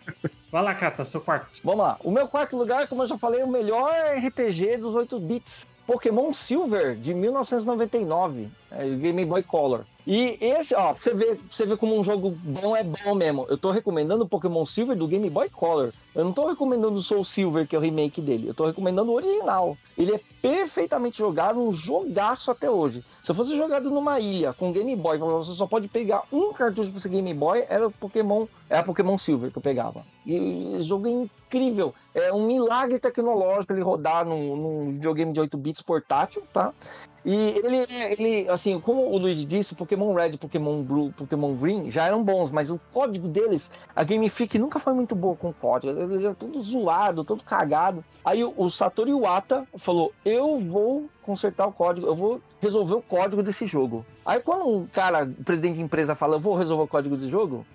Vai 0.50 0.62
lá, 0.62 0.74
Cata, 0.74 1.04
seu 1.04 1.20
quarto. 1.20 1.48
Vamos 1.62 1.84
lá. 1.84 1.98
O 2.02 2.10
meu 2.10 2.26
quarto 2.28 2.56
lugar, 2.56 2.88
como 2.88 3.02
eu 3.02 3.06
já 3.06 3.18
falei, 3.18 3.40
é 3.40 3.44
o 3.44 3.50
melhor 3.50 3.92
RPG 4.16 4.78
dos 4.78 4.94
8 4.94 5.18
bits. 5.20 5.66
Pokémon 5.86 6.32
Silver, 6.32 6.96
de 6.96 7.14
1999. 7.14 8.48
É, 8.70 8.88
Game 8.88 9.24
Boy 9.24 9.42
Color. 9.42 9.84
E 10.06 10.38
esse, 10.40 10.72
ó, 10.72 10.94
você 10.94 11.12
vê, 11.12 11.36
você 11.50 11.66
vê 11.66 11.76
como 11.76 11.98
um 11.98 12.04
jogo 12.04 12.30
bom 12.30 12.76
é 12.76 12.84
bom 12.84 13.14
mesmo. 13.16 13.44
Eu 13.48 13.58
tô 13.58 13.72
recomendando 13.72 14.22
o 14.22 14.28
Pokémon 14.28 14.64
Silver 14.64 14.96
do 14.96 15.08
Game 15.08 15.28
Boy 15.28 15.50
Color. 15.50 15.92
Eu 16.14 16.24
não 16.24 16.32
tô 16.32 16.46
recomendando 16.46 16.94
o 16.94 17.02
Soul 17.02 17.24
Silver, 17.24 17.66
que 17.66 17.74
é 17.74 17.78
o 17.78 17.82
remake 17.82 18.20
dele. 18.20 18.48
Eu 18.48 18.54
tô 18.54 18.66
recomendando 18.66 19.10
o 19.10 19.14
original. 19.14 19.76
Ele 19.98 20.14
é 20.14 20.20
perfeitamente 20.40 21.18
jogável, 21.18 21.60
um 21.60 21.72
jogaço 21.72 22.52
até 22.52 22.70
hoje. 22.70 23.04
Se 23.20 23.34
fosse 23.34 23.56
jogado 23.56 23.90
numa 23.90 24.20
ilha 24.20 24.52
com 24.52 24.72
Game 24.72 24.94
Boy, 24.94 25.18
você 25.18 25.52
só 25.54 25.66
pode 25.66 25.88
pegar 25.88 26.22
um 26.32 26.52
cartucho 26.52 26.90
pra 26.90 26.98
esse 26.98 27.08
Game 27.08 27.34
Boy, 27.34 27.64
era 27.68 27.88
o 27.88 27.90
Pokémon, 27.90 28.46
era 28.70 28.84
Pokémon 28.84 29.18
Silver 29.18 29.50
que 29.50 29.58
eu 29.58 29.62
pegava. 29.62 30.04
E 30.24 30.76
esse 30.76 30.86
jogo 30.86 31.08
é 31.08 31.10
incrível. 31.10 31.92
É 32.14 32.32
um 32.32 32.46
milagre 32.46 33.00
tecnológico 33.00 33.72
ele 33.72 33.82
rodar 33.82 34.24
num, 34.24 34.56
num 34.56 34.92
videogame 34.92 35.32
de 35.32 35.40
8 35.40 35.58
bits 35.58 35.82
portátil, 35.82 36.44
tá? 36.52 36.72
E 37.26 37.34
ele, 37.34 37.86
ele, 37.90 38.48
assim, 38.48 38.78
como 38.78 39.10
o 39.10 39.18
Luigi 39.18 39.44
disse, 39.44 39.74
Pokémon 39.74 40.14
Red, 40.14 40.36
Pokémon 40.36 40.80
Blue, 40.84 41.12
Pokémon 41.12 41.56
Green 41.56 41.90
já 41.90 42.06
eram 42.06 42.22
bons, 42.22 42.52
mas 42.52 42.70
o 42.70 42.80
código 42.92 43.26
deles, 43.26 43.68
a 43.96 44.04
Game 44.04 44.30
Freak 44.30 44.56
nunca 44.60 44.78
foi 44.78 44.94
muito 44.94 45.16
boa 45.16 45.34
com 45.34 45.48
o 45.48 45.52
código. 45.52 46.00
Ele 46.00 46.24
era 46.24 46.36
todo 46.36 46.62
zoado, 46.62 47.24
todo 47.24 47.42
cagado. 47.42 48.04
Aí 48.24 48.44
o, 48.44 48.54
o 48.56 48.70
Satoru 48.70 49.10
Iwata 49.10 49.66
falou: 49.76 50.12
Eu 50.24 50.60
vou 50.60 51.10
consertar 51.22 51.66
o 51.66 51.72
código, 51.72 52.06
eu 52.06 52.14
vou 52.14 52.40
resolver 52.60 52.94
o 52.94 53.02
código 53.02 53.42
desse 53.42 53.66
jogo. 53.66 54.06
Aí 54.24 54.38
quando 54.38 54.68
um 54.68 54.86
cara, 54.86 55.24
o 55.24 55.42
presidente 55.42 55.74
de 55.74 55.82
empresa 55.82 56.14
fala, 56.14 56.36
eu 56.36 56.40
vou 56.40 56.54
resolver 56.54 56.84
o 56.84 56.88
código 56.88 57.16
desse 57.16 57.28
jogo, 57.28 57.66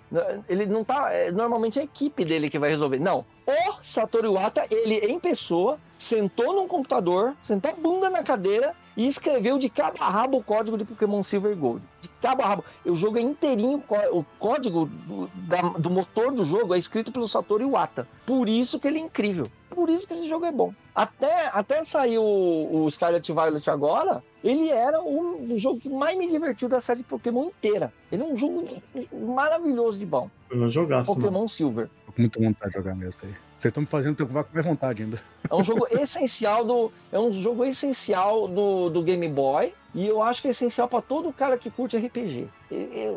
ele 0.48 0.64
não 0.64 0.82
tá. 0.82 1.12
é, 1.12 1.30
Normalmente 1.30 1.78
é 1.78 1.82
a 1.82 1.84
equipe 1.84 2.24
dele 2.24 2.48
que 2.48 2.58
vai 2.58 2.70
resolver. 2.70 2.98
Não. 2.98 3.26
O 3.46 3.82
Satoru 3.82 4.28
Iwata, 4.28 4.64
ele 4.70 4.94
em 4.94 5.20
pessoa, 5.20 5.78
sentou 5.98 6.54
num 6.54 6.66
computador, 6.66 7.34
sentou 7.42 7.70
a 7.70 7.74
bunda 7.74 8.08
na 8.08 8.22
cadeira 8.22 8.74
e 8.96 9.06
escreveu 9.08 9.58
de 9.58 9.68
cabo 9.68 9.96
a 10.00 10.08
rabo 10.10 10.38
o 10.38 10.42
código 10.44 10.76
de 10.76 10.84
Pokémon 10.84 11.22
Silver 11.22 11.52
e 11.52 11.54
Gold. 11.54 11.82
De 12.00 12.08
cabo 12.20 12.42
a 12.42 12.46
rabo. 12.46 12.64
O 12.84 12.94
jogo 12.94 13.18
é 13.18 13.20
inteirinho, 13.22 13.82
o 14.12 14.24
código 14.38 14.86
do, 14.86 15.30
da- 15.34 15.78
do 15.78 15.90
motor 15.90 16.32
do 16.32 16.44
jogo 16.44 16.74
é 16.74 16.78
escrito 16.78 17.10
pelo 17.10 17.26
Satoru 17.26 17.62
Iwata. 17.64 18.06
Por 18.26 18.48
isso 18.48 18.78
que 18.78 18.86
ele 18.88 18.98
é 18.98 19.02
incrível. 19.02 19.46
Por 19.70 19.88
isso 19.88 20.06
que 20.06 20.12
esse 20.12 20.28
jogo 20.28 20.44
é 20.44 20.52
bom. 20.52 20.74
Até, 20.94 21.46
até 21.54 21.82
sair 21.82 22.18
o, 22.18 22.84
o 22.84 22.90
Scarlet 22.90 23.26
Violet 23.32 23.70
agora, 23.70 24.22
ele 24.44 24.68
era 24.68 25.00
o, 25.02 25.54
o 25.54 25.58
jogo 25.58 25.80
que 25.80 25.88
mais 25.88 26.16
me 26.18 26.28
divertiu 26.28 26.68
da 26.68 26.78
série 26.80 27.02
Pokémon 27.02 27.44
inteira. 27.44 27.90
Ele 28.10 28.22
é 28.22 28.26
um 28.26 28.36
jogo 28.36 28.66
maravilhoso 29.12 29.98
de 29.98 30.04
bom. 30.04 30.28
Eu 30.50 30.58
não 30.58 30.68
jogasse, 30.68 31.08
mano. 31.10 31.22
Pokémon 31.22 31.48
Silver. 31.48 31.88
Tô 32.06 32.12
com 32.12 32.20
muita 32.20 32.38
vontade 32.40 32.70
de 32.72 32.78
jogar 32.78 32.94
mesmo 32.94 33.20
aí. 33.24 33.34
Vocês 33.62 33.70
estão 33.70 33.82
me 33.82 33.86
fazendo 33.86 34.16
ter 34.16 34.26
com 34.26 34.32
mais 34.32 34.66
vontade 34.66 35.04
ainda. 35.04 35.22
É 35.48 35.54
um 35.54 35.62
jogo 35.62 35.86
essencial 35.88 36.64
do. 36.64 36.92
É 37.12 37.18
um 37.20 37.32
jogo 37.32 37.64
essencial 37.64 38.48
do, 38.48 38.90
do 38.90 39.02
Game 39.02 39.28
Boy. 39.28 39.72
E 39.94 40.04
eu 40.04 40.20
acho 40.20 40.42
que 40.42 40.48
é 40.48 40.50
essencial 40.50 40.88
para 40.88 41.00
todo 41.00 41.32
cara 41.32 41.56
que 41.56 41.70
curte 41.70 41.96
RPG. 41.96 42.48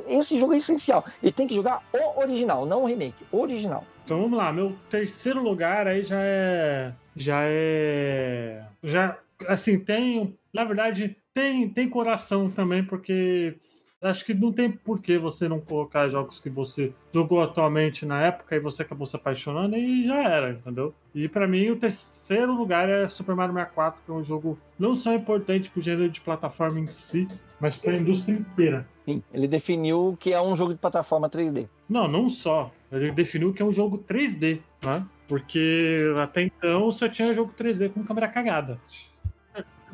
Esse 0.07 0.39
jogo 0.39 0.53
é 0.53 0.57
essencial. 0.57 1.03
E 1.23 1.31
tem 1.31 1.47
que 1.47 1.55
jogar 1.55 1.81
o 1.91 2.19
original, 2.19 2.63
não 2.63 2.83
o 2.83 2.85
remake. 2.85 3.25
O 3.31 3.39
original. 3.39 3.83
Então 4.03 4.21
vamos 4.21 4.37
lá, 4.37 4.53
meu 4.53 4.75
terceiro 4.87 5.41
lugar 5.41 5.87
aí 5.87 6.03
já 6.03 6.19
é. 6.21 6.93
Já 7.15 7.39
é. 7.41 8.61
Já. 8.83 9.17
Assim, 9.47 9.79
tem. 9.79 10.37
Na 10.53 10.63
verdade, 10.63 11.17
tem, 11.33 11.67
tem 11.67 11.89
coração 11.89 12.51
também, 12.51 12.85
porque 12.85 13.57
acho 14.05 14.25
que 14.25 14.33
não 14.33 14.51
tem 14.51 14.71
por 14.71 14.99
que 15.01 15.17
você 15.17 15.47
não 15.49 15.59
colocar 15.59 16.07
jogos 16.07 16.39
que 16.39 16.49
você 16.49 16.93
jogou 17.13 17.41
atualmente 17.41 18.05
na 18.05 18.21
época 18.21 18.55
e 18.55 18.59
você 18.59 18.83
acabou 18.83 19.05
se 19.05 19.15
apaixonando 19.15 19.75
e 19.75 20.05
já 20.05 20.23
era, 20.23 20.51
entendeu? 20.51 20.93
E 21.13 21.27
pra 21.27 21.47
mim, 21.47 21.69
o 21.69 21.75
terceiro 21.75 22.53
lugar 22.53 22.89
é 22.89 23.07
Super 23.07 23.35
Mario 23.35 23.53
64, 23.53 24.01
que 24.05 24.11
é 24.11 24.13
um 24.13 24.23
jogo 24.23 24.57
não 24.77 24.95
só 24.95 25.13
importante 25.13 25.69
pro 25.69 25.81
gênero 25.81 26.09
de 26.09 26.21
plataforma 26.21 26.79
em 26.79 26.87
si, 26.87 27.27
mas 27.59 27.77
pra 27.77 27.95
indústria 27.95 28.35
inteira. 28.35 28.87
Sim, 29.05 29.21
ele 29.33 29.47
definiu 29.47 30.17
que 30.19 30.33
é 30.33 30.41
um 30.41 30.55
jogo 30.55 30.73
de 30.73 30.79
plataforma 30.79 31.29
3D. 31.29 31.67
Não, 31.87 32.07
não 32.07 32.29
só. 32.29 32.71
Ele 32.91 33.11
definiu 33.11 33.53
que 33.53 33.61
é 33.61 33.65
um 33.65 33.73
jogo 33.73 33.97
3D, 33.97 34.59
né? 34.83 35.05
Porque 35.27 35.97
até 36.21 36.43
então 36.43 36.91
só 36.91 37.07
tinha 37.07 37.33
jogo 37.33 37.53
3D 37.57 37.91
com 37.91 38.03
câmera 38.03 38.27
cagada. 38.27 38.79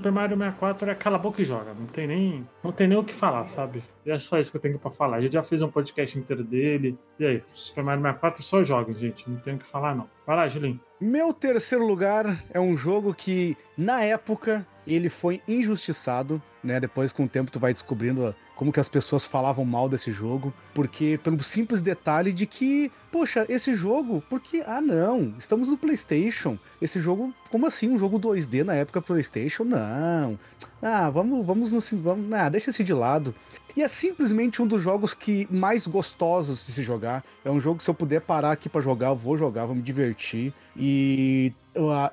Super 0.01 0.11
Mario 0.11 0.35
64 0.35 0.89
é 0.89 0.95
cala 0.95 1.17
a 1.17 1.19
boca 1.19 1.43
e 1.43 1.45
joga. 1.45 1.75
Não 1.75 1.85
tem 1.85 2.07
nem, 2.07 2.49
não 2.63 2.71
tem 2.71 2.87
nem 2.87 2.97
o 2.97 3.03
que 3.03 3.13
falar, 3.13 3.45
sabe? 3.45 3.83
E 4.03 4.09
é 4.09 4.17
só 4.17 4.39
isso 4.39 4.49
que 4.49 4.57
eu 4.57 4.61
tenho 4.61 4.79
pra 4.79 4.89
falar. 4.89 5.21
Gente 5.21 5.33
já 5.33 5.43
fez 5.43 5.61
um 5.61 5.69
podcast 5.69 6.17
inteiro 6.17 6.43
dele. 6.43 6.97
E 7.19 7.25
aí, 7.25 7.43
Super 7.45 7.83
Mario 7.83 8.01
64 8.01 8.41
só 8.41 8.63
joga, 8.63 8.91
gente. 8.95 9.29
Não 9.29 9.37
tem 9.37 9.53
o 9.53 9.59
que 9.59 9.65
falar, 9.65 9.93
não. 9.93 10.09
Vai 10.25 10.35
lá, 10.35 10.47
Julinho. 10.47 10.79
Meu 10.99 11.31
terceiro 11.31 11.85
lugar 11.85 12.43
é 12.49 12.59
um 12.59 12.75
jogo 12.75 13.13
que, 13.13 13.55
na 13.77 14.01
época, 14.01 14.65
ele 14.87 15.07
foi 15.07 15.39
injustiçado. 15.47 16.41
Né? 16.63 16.79
Depois, 16.79 17.11
com 17.11 17.23
o 17.23 17.29
tempo, 17.29 17.51
tu 17.51 17.59
vai 17.59 17.73
descobrindo 17.73 18.35
como 18.55 18.71
que 18.71 18.79
as 18.79 18.87
pessoas 18.87 19.25
falavam 19.25 19.65
mal 19.65 19.89
desse 19.89 20.11
jogo, 20.11 20.53
porque 20.73 21.19
pelo 21.23 21.41
simples 21.41 21.81
detalhe 21.81 22.31
de 22.31 22.45
que, 22.45 22.91
poxa, 23.11 23.45
esse 23.49 23.73
jogo, 23.73 24.23
porque 24.29 24.63
ah 24.67 24.79
não, 24.79 25.33
estamos 25.39 25.67
no 25.67 25.77
PlayStation. 25.77 26.59
Esse 26.79 27.01
jogo, 27.01 27.33
como 27.49 27.65
assim 27.65 27.89
um 27.89 27.97
jogo 27.97 28.19
2D 28.19 28.63
na 28.63 28.75
época 28.75 29.01
PlayStation? 29.01 29.63
Não. 29.63 30.37
Ah, 30.81 31.09
vamos, 31.09 31.43
vamos 31.45 31.71
no 31.71 31.81
vamos, 31.99 32.31
ah, 32.33 32.49
deixa 32.49 32.69
esse 32.69 32.83
de 32.83 32.93
lado. 32.93 33.33
E 33.75 33.81
é 33.81 33.87
simplesmente 33.87 34.61
um 34.61 34.67
dos 34.67 34.81
jogos 34.81 35.13
que 35.13 35.47
mais 35.49 35.87
gostosos 35.87 36.65
de 36.65 36.73
se 36.73 36.83
jogar. 36.83 37.23
É 37.43 37.49
um 37.49 37.59
jogo 37.59 37.77
que 37.77 37.83
se 37.83 37.89
eu 37.89 37.93
puder 37.93 38.21
parar 38.21 38.51
aqui 38.51 38.67
para 38.67 38.81
jogar, 38.81 39.07
eu 39.07 39.15
vou 39.15 39.37
jogar, 39.37 39.65
vou 39.65 39.75
me 39.75 39.81
divertir. 39.81 40.53
E 40.75 41.53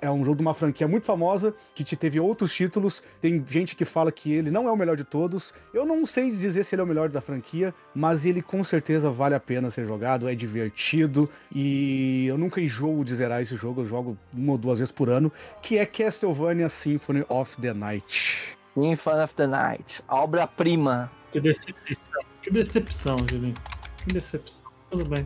é 0.01 0.11
um 0.11 0.25
jogo 0.25 0.37
de 0.37 0.43
uma 0.43 0.55
franquia 0.55 0.87
muito 0.87 1.05
famosa, 1.05 1.53
que 1.75 1.83
te 1.83 1.97
teve 1.97 2.21
outros 2.21 2.55
títulos. 2.55 3.03
Tem 3.21 3.45
gente 3.47 3.75
que 3.75 3.85
fala 3.85 4.13
que 4.13 4.38
ele 4.39 4.51
não 4.51 4.69
é 4.69 4.73
o 4.73 4.77
melhor 4.77 4.97
de 4.97 5.05
todos. 5.05 5.53
Eu 5.73 5.85
não 5.85 6.07
sei 6.07 6.31
dizer 6.31 6.65
se 6.65 6.75
ele 6.75 6.83
é 6.83 6.85
o 6.85 6.89
melhor 6.89 7.09
da 7.09 7.21
franquia, 7.21 7.75
mas 7.95 8.25
ele 8.25 8.43
com 8.43 8.63
certeza 8.65 9.11
vale 9.11 9.35
a 9.35 9.41
pena 9.41 9.71
ser 9.71 9.87
jogado, 9.87 10.29
é 10.29 10.35
divertido 10.35 11.29
e 11.55 12.27
eu 12.27 12.39
nunca 12.39 12.61
enjoo 12.61 13.05
de 13.05 13.15
zerar 13.15 13.43
esse 13.43 13.57
jogo, 13.57 13.83
eu 13.83 13.87
jogo 13.87 14.17
uma 14.33 14.53
ou 14.53 14.59
duas 14.59 14.79
vezes 14.79 14.93
por 14.93 15.09
ano, 15.09 15.33
que 15.63 15.79
é 15.79 15.87
Castlevania 15.87 16.69
Symphony 16.69 17.25
of 17.29 17.57
the 17.61 17.73
Night. 17.73 18.57
Symphony 18.75 19.23
of 19.23 19.35
the 19.35 19.47
Night, 19.47 20.03
obra-prima. 20.09 21.11
Que 21.33 21.41
decepção, 21.41 22.23
que 22.41 22.51
decepção, 22.51 23.17
Julinho. 23.31 23.55
Que 23.99 24.15
decepção. 24.15 24.67
Tudo 24.91 25.09
bem. 25.09 25.25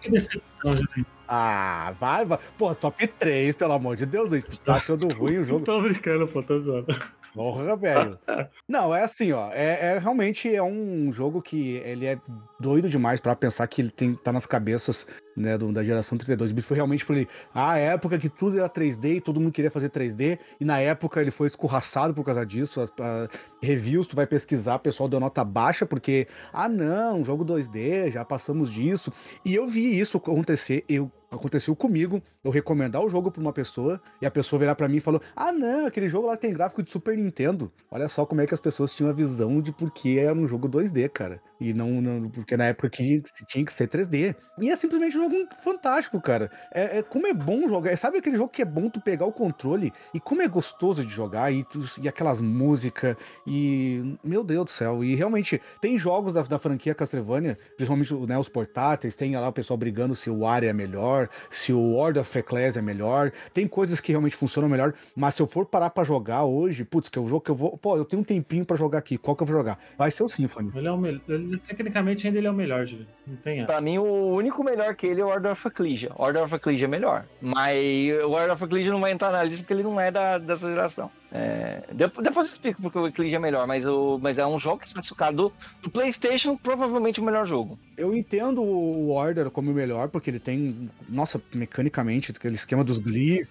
Que 0.00 0.10
decepção, 0.10 0.72
Julinho. 0.72 1.06
Ah, 1.32 1.94
vai, 2.00 2.24
vai. 2.24 2.40
Pô, 2.58 2.74
top 2.74 3.06
3, 3.06 3.54
pelo 3.54 3.74
amor 3.74 3.94
de 3.94 4.04
Deus, 4.04 4.28
Luiz. 4.28 4.44
Tu 4.44 4.64
tá 4.64 4.74
achando 4.74 5.06
ruim 5.14 5.38
o 5.38 5.44
jogo? 5.44 5.60
tô 5.64 5.80
brincando, 5.80 6.26
pô, 6.26 6.42
tô 6.42 6.58
zoando. 6.58 6.86
Porra, 7.34 7.76
velho. 7.76 8.18
Não, 8.68 8.94
é 8.94 9.02
assim, 9.02 9.32
ó. 9.32 9.50
É, 9.52 9.94
é, 9.94 9.98
realmente 9.98 10.52
é 10.52 10.62
um 10.62 11.12
jogo 11.12 11.40
que 11.40 11.76
ele 11.76 12.06
é 12.06 12.18
doido 12.58 12.88
demais 12.88 13.20
para 13.20 13.36
pensar 13.36 13.66
que 13.66 13.82
ele 13.82 13.90
tem, 13.90 14.14
tá 14.14 14.32
nas 14.32 14.46
cabeças 14.46 15.06
né, 15.36 15.56
do, 15.56 15.72
da 15.72 15.82
geração 15.84 16.18
32 16.18 16.52
bits. 16.52 16.66
Foi 16.66 16.76
realmente 16.76 17.06
por 17.06 17.16
ele. 17.16 17.28
A 17.54 17.78
época 17.78 18.18
que 18.18 18.28
tudo 18.28 18.58
era 18.58 18.68
3D 18.68 19.16
e 19.16 19.20
todo 19.20 19.40
mundo 19.40 19.52
queria 19.52 19.70
fazer 19.70 19.90
3D. 19.90 20.38
E 20.60 20.64
na 20.64 20.80
época 20.80 21.20
ele 21.20 21.30
foi 21.30 21.46
escorraçado 21.46 22.12
por 22.14 22.24
causa 22.24 22.44
disso. 22.44 22.80
A, 22.80 23.28
reviews, 23.62 24.06
tu 24.06 24.16
vai 24.16 24.26
pesquisar, 24.26 24.76
o 24.76 24.80
pessoal 24.80 25.08
deu 25.08 25.20
nota 25.20 25.44
baixa, 25.44 25.84
porque, 25.86 26.26
ah, 26.52 26.68
não, 26.68 27.24
jogo 27.24 27.44
2D, 27.44 28.10
já 28.10 28.24
passamos 28.24 28.70
disso. 28.70 29.12
E 29.44 29.54
eu 29.54 29.66
vi 29.66 29.98
isso 29.98 30.16
acontecer. 30.16 30.84
Eu 30.88 31.10
aconteceu 31.30 31.76
comigo, 31.76 32.20
eu 32.42 32.50
recomendar 32.50 33.02
o 33.02 33.08
jogo 33.08 33.30
pra 33.30 33.40
uma 33.40 33.52
pessoa 33.52 34.00
e 34.20 34.26
a 34.26 34.30
pessoa 34.30 34.58
virar 34.58 34.74
para 34.74 34.88
mim 34.88 34.96
e 34.96 35.00
falou: 35.00 35.20
Ah, 35.34 35.52
não, 35.52 35.86
aquele 35.86 36.08
jogo 36.08 36.26
lá 36.26 36.36
tem 36.36 36.52
gráfico 36.52 36.82
de 36.82 36.90
Super 36.90 37.16
Nintendo. 37.16 37.72
Olha 37.90 38.08
só 38.08 38.26
como 38.26 38.40
é 38.40 38.46
que 38.46 38.54
as 38.54 38.60
pessoas 38.60 38.94
tinham 38.94 39.10
a 39.10 39.12
visão 39.12 39.60
de 39.60 39.72
por 39.72 39.90
que 39.90 40.18
era 40.18 40.34
um 40.34 40.46
jogo 40.46 40.68
2D, 40.68 41.08
cara. 41.08 41.40
E 41.60 41.72
não, 41.72 42.00
não 42.00 42.28
porque 42.30 42.56
na 42.56 42.64
época 42.66 42.88
tinha 42.88 43.20
que 43.64 43.72
ser 43.72 43.88
3D. 43.88 44.34
E 44.58 44.70
é 44.70 44.76
simplesmente 44.76 45.16
um 45.16 45.22
jogo 45.22 45.36
fantástico, 45.62 46.20
cara. 46.20 46.50
É, 46.72 46.98
é, 46.98 47.02
como 47.02 47.26
é 47.26 47.32
bom 47.32 47.68
jogar. 47.68 47.96
Sabe 47.96 48.18
aquele 48.18 48.36
jogo 48.36 48.50
que 48.50 48.62
é 48.62 48.64
bom 48.64 48.88
tu 48.88 49.00
pegar 49.00 49.26
o 49.26 49.32
controle 49.32 49.92
e 50.12 50.20
como 50.20 50.42
é 50.42 50.48
gostoso 50.48 51.04
de 51.04 51.12
jogar 51.12 51.52
e, 51.52 51.62
tu, 51.64 51.84
e 52.02 52.08
aquelas 52.08 52.40
músicas 52.40 53.16
e 53.50 54.16
meu 54.22 54.44
Deus 54.44 54.66
do 54.66 54.70
céu. 54.70 55.02
E 55.02 55.16
realmente 55.16 55.60
tem 55.80 55.98
jogos 55.98 56.32
da, 56.32 56.42
da 56.42 56.58
franquia 56.58 56.94
Castlevania, 56.94 57.58
principalmente 57.76 58.14
né, 58.14 58.38
os 58.38 58.48
portáteis, 58.48 59.16
tem 59.16 59.36
lá 59.36 59.48
o 59.48 59.52
pessoal 59.52 59.76
brigando 59.76 60.14
se 60.14 60.30
o 60.30 60.46
Aria 60.46 60.70
é 60.70 60.72
melhor, 60.72 61.28
se 61.50 61.72
o 61.72 61.94
Order 61.94 62.22
of 62.22 62.38
Ecclesia 62.38 62.78
é 62.78 62.82
melhor. 62.82 63.32
Tem 63.52 63.66
coisas 63.66 63.98
que 63.98 64.12
realmente 64.12 64.36
funcionam 64.36 64.68
melhor, 64.68 64.94
mas 65.16 65.34
se 65.34 65.42
eu 65.42 65.48
for 65.48 65.66
parar 65.66 65.90
para 65.90 66.04
jogar 66.04 66.44
hoje, 66.44 66.84
putz, 66.84 67.08
que 67.08 67.18
é 67.18 67.22
o 67.22 67.26
jogo 67.26 67.40
que 67.40 67.50
eu 67.50 67.56
vou, 67.56 67.76
pô, 67.76 67.96
eu 67.96 68.04
tenho 68.04 68.22
um 68.22 68.24
tempinho 68.24 68.64
para 68.64 68.76
jogar 68.76 68.98
aqui. 68.98 69.18
Qual 69.18 69.34
que 69.34 69.42
eu 69.42 69.46
vou 69.46 69.56
jogar? 69.56 69.78
Vai 69.98 70.12
ser 70.12 70.22
o 70.22 70.28
Symphony. 70.28 70.70
Ele 70.74 70.86
é 70.86 70.92
o 70.92 70.96
melhor 70.96 71.20
tecnicamente 71.66 72.26
ainda 72.26 72.38
ele 72.38 72.46
é 72.46 72.50
o 72.50 72.54
melhor, 72.54 72.84
Juliano. 72.84 73.10
Não 73.26 73.36
tem 73.36 73.58
essa. 73.58 73.66
Pra 73.66 73.80
mim, 73.80 73.98
o 73.98 74.34
único 74.34 74.62
melhor 74.62 74.94
que 74.94 75.06
ele 75.06 75.20
é 75.20 75.24
o 75.24 75.28
Order 75.28 75.52
of 75.52 75.66
Ecclesia. 75.66 76.12
Order 76.16 76.42
of 76.42 76.54
Ecclesia 76.54 76.86
é 76.86 76.88
melhor. 76.88 77.26
Mas 77.40 77.76
o 78.24 78.30
Order 78.30 78.52
of 78.52 78.64
Ecclesia 78.64 78.92
não 78.92 79.00
vai 79.00 79.12
entrar 79.12 79.30
na 79.30 79.42
lista 79.42 79.62
porque 79.62 79.72
ele 79.72 79.82
não 79.82 80.00
é 80.00 80.10
da, 80.10 80.38
dessa 80.38 80.68
geração. 80.68 81.10
É, 81.32 81.84
depois 81.92 82.48
eu 82.48 82.52
explico 82.52 82.82
porque 82.82 82.98
o 82.98 83.06
Ecclesia 83.06 83.36
é 83.36 83.40
melhor, 83.40 83.66
mas, 83.66 83.86
o, 83.86 84.18
mas 84.20 84.36
é 84.36 84.46
um 84.46 84.58
jogo 84.58 84.78
que 84.78 84.92
classificado 84.92 85.36
do, 85.36 85.52
do 85.82 85.90
PlayStation, 85.90 86.56
provavelmente 86.56 87.20
o 87.20 87.24
melhor 87.24 87.46
jogo. 87.46 87.78
Eu 87.96 88.16
entendo 88.16 88.62
o 88.62 89.10
Order 89.10 89.50
como 89.50 89.70
o 89.70 89.74
melhor, 89.74 90.08
porque 90.08 90.30
ele 90.30 90.40
tem, 90.40 90.90
nossa, 91.08 91.40
mecanicamente, 91.54 92.32
aquele 92.32 92.56
esquema 92.56 92.82
dos 92.82 92.98
glifos, 92.98 93.48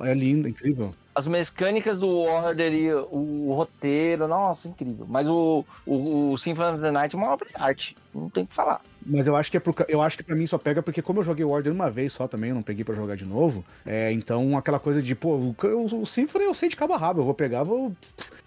é 0.00 0.12
lindo, 0.12 0.48
incrível. 0.48 0.92
As 1.14 1.28
mecânicas 1.28 1.98
do 2.00 2.08
Order 2.08 2.72
e 2.72 2.92
o, 2.92 3.52
roteiro, 3.52 4.26
nossa, 4.26 4.66
incrível. 4.66 5.06
Mas 5.08 5.28
o, 5.28 5.64
o, 5.86 6.32
o 6.32 6.38
Symphony 6.38 6.74
of 6.74 6.82
the 6.82 6.90
Night 6.90 7.14
é 7.14 7.18
uma 7.18 7.30
obra 7.30 7.46
de 7.46 7.54
arte, 7.56 7.96
não 8.12 8.28
tem 8.28 8.42
o 8.42 8.46
que 8.46 8.54
falar. 8.54 8.80
Mas 9.06 9.26
eu 9.26 9.36
acho 9.36 9.50
que 9.50 9.56
é 9.56 9.60
por, 9.60 9.74
eu 9.88 10.00
acho 10.00 10.16
que 10.16 10.22
para 10.22 10.34
mim 10.34 10.46
só 10.46 10.58
pega 10.58 10.82
porque 10.82 11.02
como 11.02 11.20
eu 11.20 11.24
joguei 11.24 11.44
o 11.44 11.50
Order 11.50 11.72
uma 11.72 11.90
vez 11.90 12.12
só 12.12 12.26
também, 12.26 12.50
eu 12.50 12.54
não 12.54 12.62
peguei 12.62 12.84
para 12.84 12.94
jogar 12.94 13.16
de 13.16 13.24
novo. 13.24 13.64
É, 13.84 14.10
então 14.12 14.56
aquela 14.56 14.78
coisa 14.78 15.02
de, 15.02 15.14
pô, 15.14 15.36
o, 15.36 16.00
o 16.00 16.06
Symphony 16.06 16.44
eu 16.44 16.54
sei 16.54 16.68
de 16.68 16.76
cabo 16.76 16.94
a 16.94 16.98
rabo, 16.98 17.20
eu 17.20 17.24
vou 17.24 17.34
pegar, 17.34 17.62
vou 17.62 17.92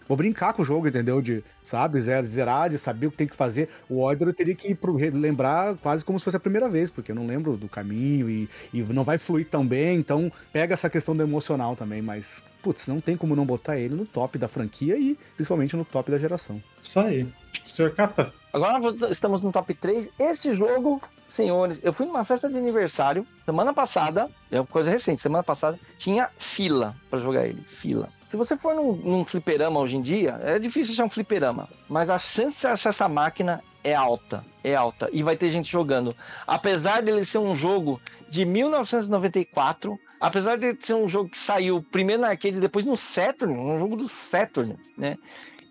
vou 0.07 0.17
brincar 0.17 0.53
com 0.53 0.61
o 0.61 0.65
jogo, 0.65 0.87
entendeu? 0.87 1.21
De, 1.21 1.43
sabe, 1.61 1.99
zerar, 2.01 2.69
de 2.69 2.77
saber 2.77 3.07
o 3.07 3.11
que 3.11 3.17
tem 3.17 3.27
que 3.27 3.35
fazer. 3.35 3.69
O 3.89 3.99
Order 3.99 4.29
eu 4.29 4.33
teria 4.33 4.55
que 4.55 4.73
pro, 4.73 4.95
lembrar 4.95 5.75
quase 5.77 6.03
como 6.03 6.19
se 6.19 6.25
fosse 6.25 6.37
a 6.37 6.39
primeira 6.39 6.69
vez, 6.69 6.89
porque 6.89 7.11
eu 7.11 7.15
não 7.15 7.27
lembro 7.27 7.57
do 7.57 7.67
caminho 7.67 8.29
e, 8.29 8.49
e 8.73 8.81
não 8.81 9.03
vai 9.03 9.17
fluir 9.17 9.47
tão 9.49 9.65
bem, 9.65 9.97
então 9.97 10.31
pega 10.51 10.73
essa 10.73 10.89
questão 10.89 11.15
do 11.15 11.23
emocional 11.23 11.75
também, 11.75 12.01
mas, 12.01 12.43
putz, 12.61 12.87
não 12.87 13.01
tem 13.01 13.17
como 13.17 13.35
não 13.35 13.45
botar 13.45 13.77
ele 13.77 13.95
no 13.95 14.05
top 14.05 14.37
da 14.37 14.47
franquia 14.47 14.97
e 14.97 15.17
principalmente 15.35 15.75
no 15.75 15.85
top 15.85 16.11
da 16.11 16.17
geração. 16.17 16.61
Isso 16.81 16.99
aí. 16.99 17.27
Senhor 17.63 17.93
Kata. 17.93 18.33
Agora 18.53 18.79
estamos 19.09 19.41
no 19.41 19.51
top 19.51 19.73
3. 19.73 20.09
Esse 20.17 20.53
jogo, 20.53 21.01
senhores, 21.27 21.79
eu 21.83 21.91
fui 21.91 22.05
numa 22.05 22.23
festa 22.23 22.49
de 22.49 22.57
aniversário 22.57 23.27
semana 23.45 23.73
passada, 23.73 24.29
é 24.49 24.59
uma 24.59 24.65
coisa 24.65 24.89
recente, 24.89 25.21
semana 25.21 25.43
passada, 25.43 25.79
tinha 25.97 26.29
fila 26.37 26.95
para 27.09 27.19
jogar 27.19 27.45
ele. 27.45 27.61
Fila. 27.61 28.09
Se 28.27 28.35
você 28.35 28.57
for 28.57 28.75
num, 28.75 28.93
num 28.93 29.25
fliperama 29.25 29.79
hoje 29.79 29.95
em 29.95 30.01
dia, 30.01 30.39
é 30.43 30.59
difícil 30.59 30.93
achar 30.93 31.05
um 31.05 31.09
fliperama, 31.09 31.69
mas 31.87 32.09
a 32.09 32.19
chance 32.19 32.59
de 32.59 32.67
achar 32.67 32.89
essa 32.89 33.07
máquina 33.07 33.63
é 33.83 33.95
alta, 33.95 34.43
é 34.63 34.75
alta. 34.75 35.09
E 35.13 35.23
vai 35.23 35.37
ter 35.37 35.49
gente 35.49 35.71
jogando. 35.71 36.13
Apesar 36.45 37.01
dele 37.01 37.23
ser 37.23 37.37
um 37.37 37.55
jogo 37.55 38.01
de 38.29 38.43
1994, 38.43 39.97
apesar 40.19 40.57
de 40.57 40.75
ser 40.79 40.95
um 40.95 41.07
jogo 41.07 41.29
que 41.29 41.39
saiu 41.39 41.81
primeiro 41.81 42.21
na 42.21 42.29
arcade 42.29 42.57
e 42.57 42.59
depois 42.59 42.83
no 42.83 42.97
Saturn, 42.97 43.53
um 43.57 43.79
jogo 43.79 43.95
do 43.95 44.09
Saturn, 44.09 44.75
né? 44.97 45.15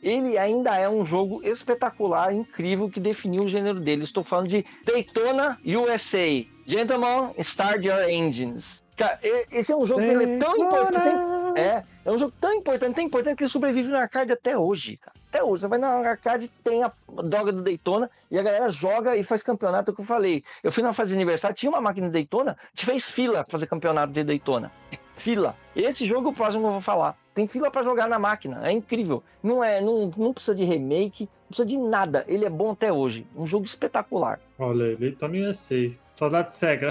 Ele 0.02 0.38
ainda 0.38 0.76
é 0.76 0.88
um 0.88 1.04
jogo 1.04 1.42
espetacular, 1.42 2.32
incrível, 2.32 2.88
que 2.88 3.00
definiu 3.00 3.44
o 3.44 3.48
gênero 3.48 3.80
dele. 3.80 4.04
Estou 4.04 4.22
falando 4.22 4.48
de 4.48 4.64
Daytona 4.84 5.58
USA. 5.64 6.44
Gentlemen, 6.64 7.34
start 7.38 7.84
your 7.84 8.08
engines. 8.08 8.85
Cara, 8.96 9.20
esse 9.52 9.72
é 9.72 9.76
um 9.76 9.86
jogo 9.86 10.00
que 10.00 10.06
ele 10.06 10.24
é 10.24 10.38
tão 10.38 10.56
importante. 10.56 11.08
É, 11.56 11.82
é 12.04 12.10
um 12.10 12.18
jogo 12.18 12.32
tão 12.40 12.52
importante, 12.52 12.94
tão 12.94 13.04
importante 13.04 13.36
que 13.36 13.44
ele 13.44 13.50
sobrevive 13.50 13.88
no 13.88 13.96
arcade 13.96 14.32
até 14.32 14.56
hoje, 14.56 14.96
cara. 14.96 15.14
Até 15.28 15.42
hoje. 15.44 15.62
Você 15.62 15.68
vai 15.68 15.78
na 15.78 15.88
arcade, 15.88 16.48
tem 16.64 16.82
a 16.82 16.90
droga 17.24 17.52
do 17.52 17.62
Daytona 17.62 18.10
e 18.30 18.38
a 18.38 18.42
galera 18.42 18.70
joga 18.70 19.16
e 19.16 19.22
faz 19.22 19.42
campeonato. 19.42 19.90
É 19.90 19.94
que 19.94 20.00
eu 20.00 20.04
falei. 20.04 20.42
Eu 20.62 20.72
fui 20.72 20.82
na 20.82 20.94
fase 20.94 21.10
de 21.10 21.14
aniversário, 21.14 21.56
tinha 21.56 21.70
uma 21.70 21.80
máquina 21.80 22.06
de 22.06 22.12
Daytona, 22.14 22.56
gente 22.74 22.86
fez 22.86 23.10
fila 23.10 23.44
pra 23.44 23.52
fazer 23.52 23.66
campeonato 23.66 24.12
de 24.12 24.24
Daytona. 24.24 24.72
Fila. 25.16 25.56
Esse 25.74 26.06
jogo, 26.06 26.28
o 26.28 26.32
próximo 26.32 26.62
que 26.62 26.68
eu 26.68 26.72
vou 26.72 26.80
falar. 26.80 27.16
Tem 27.34 27.48
fila 27.48 27.70
para 27.70 27.82
jogar 27.82 28.06
na 28.06 28.18
máquina. 28.18 28.60
É 28.66 28.70
incrível. 28.70 29.22
Não 29.42 29.64
é, 29.64 29.80
não, 29.80 30.12
não 30.14 30.32
precisa 30.32 30.54
de 30.54 30.62
remake, 30.62 31.24
não 31.24 31.48
precisa 31.48 31.66
de 31.66 31.78
nada. 31.78 32.24
Ele 32.28 32.44
é 32.44 32.50
bom 32.50 32.70
até 32.70 32.92
hoje. 32.92 33.26
Um 33.34 33.46
jogo 33.46 33.64
espetacular. 33.64 34.38
Olha, 34.58 34.84
ele 34.84 35.12
tá 35.12 35.26
no 35.26 35.36
USA. 35.48 35.90
Saudade 36.16 36.54
Sega. 36.54 36.88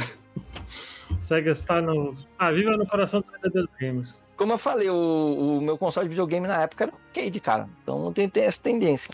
Sega 1.19 1.51
está 1.51 1.81
no. 1.81 2.15
Ah, 2.37 2.51
viva 2.51 2.77
no 2.77 2.85
coração 2.85 3.21
dos 3.21 3.31
verdadeiros 3.31 3.71
gamers. 3.71 4.25
Como 4.37 4.53
eu 4.53 4.57
falei, 4.57 4.89
o, 4.89 5.57
o, 5.57 5.61
meu 5.61 5.77
console 5.77 6.05
de 6.05 6.09
videogame 6.09 6.47
na 6.47 6.61
época 6.61 6.83
era 6.85 6.93
arcade, 6.93 7.39
cara. 7.39 7.67
Então 7.81 8.13
tem, 8.13 8.29
tem 8.29 8.43
essa 8.43 8.61
tendência. 8.61 9.11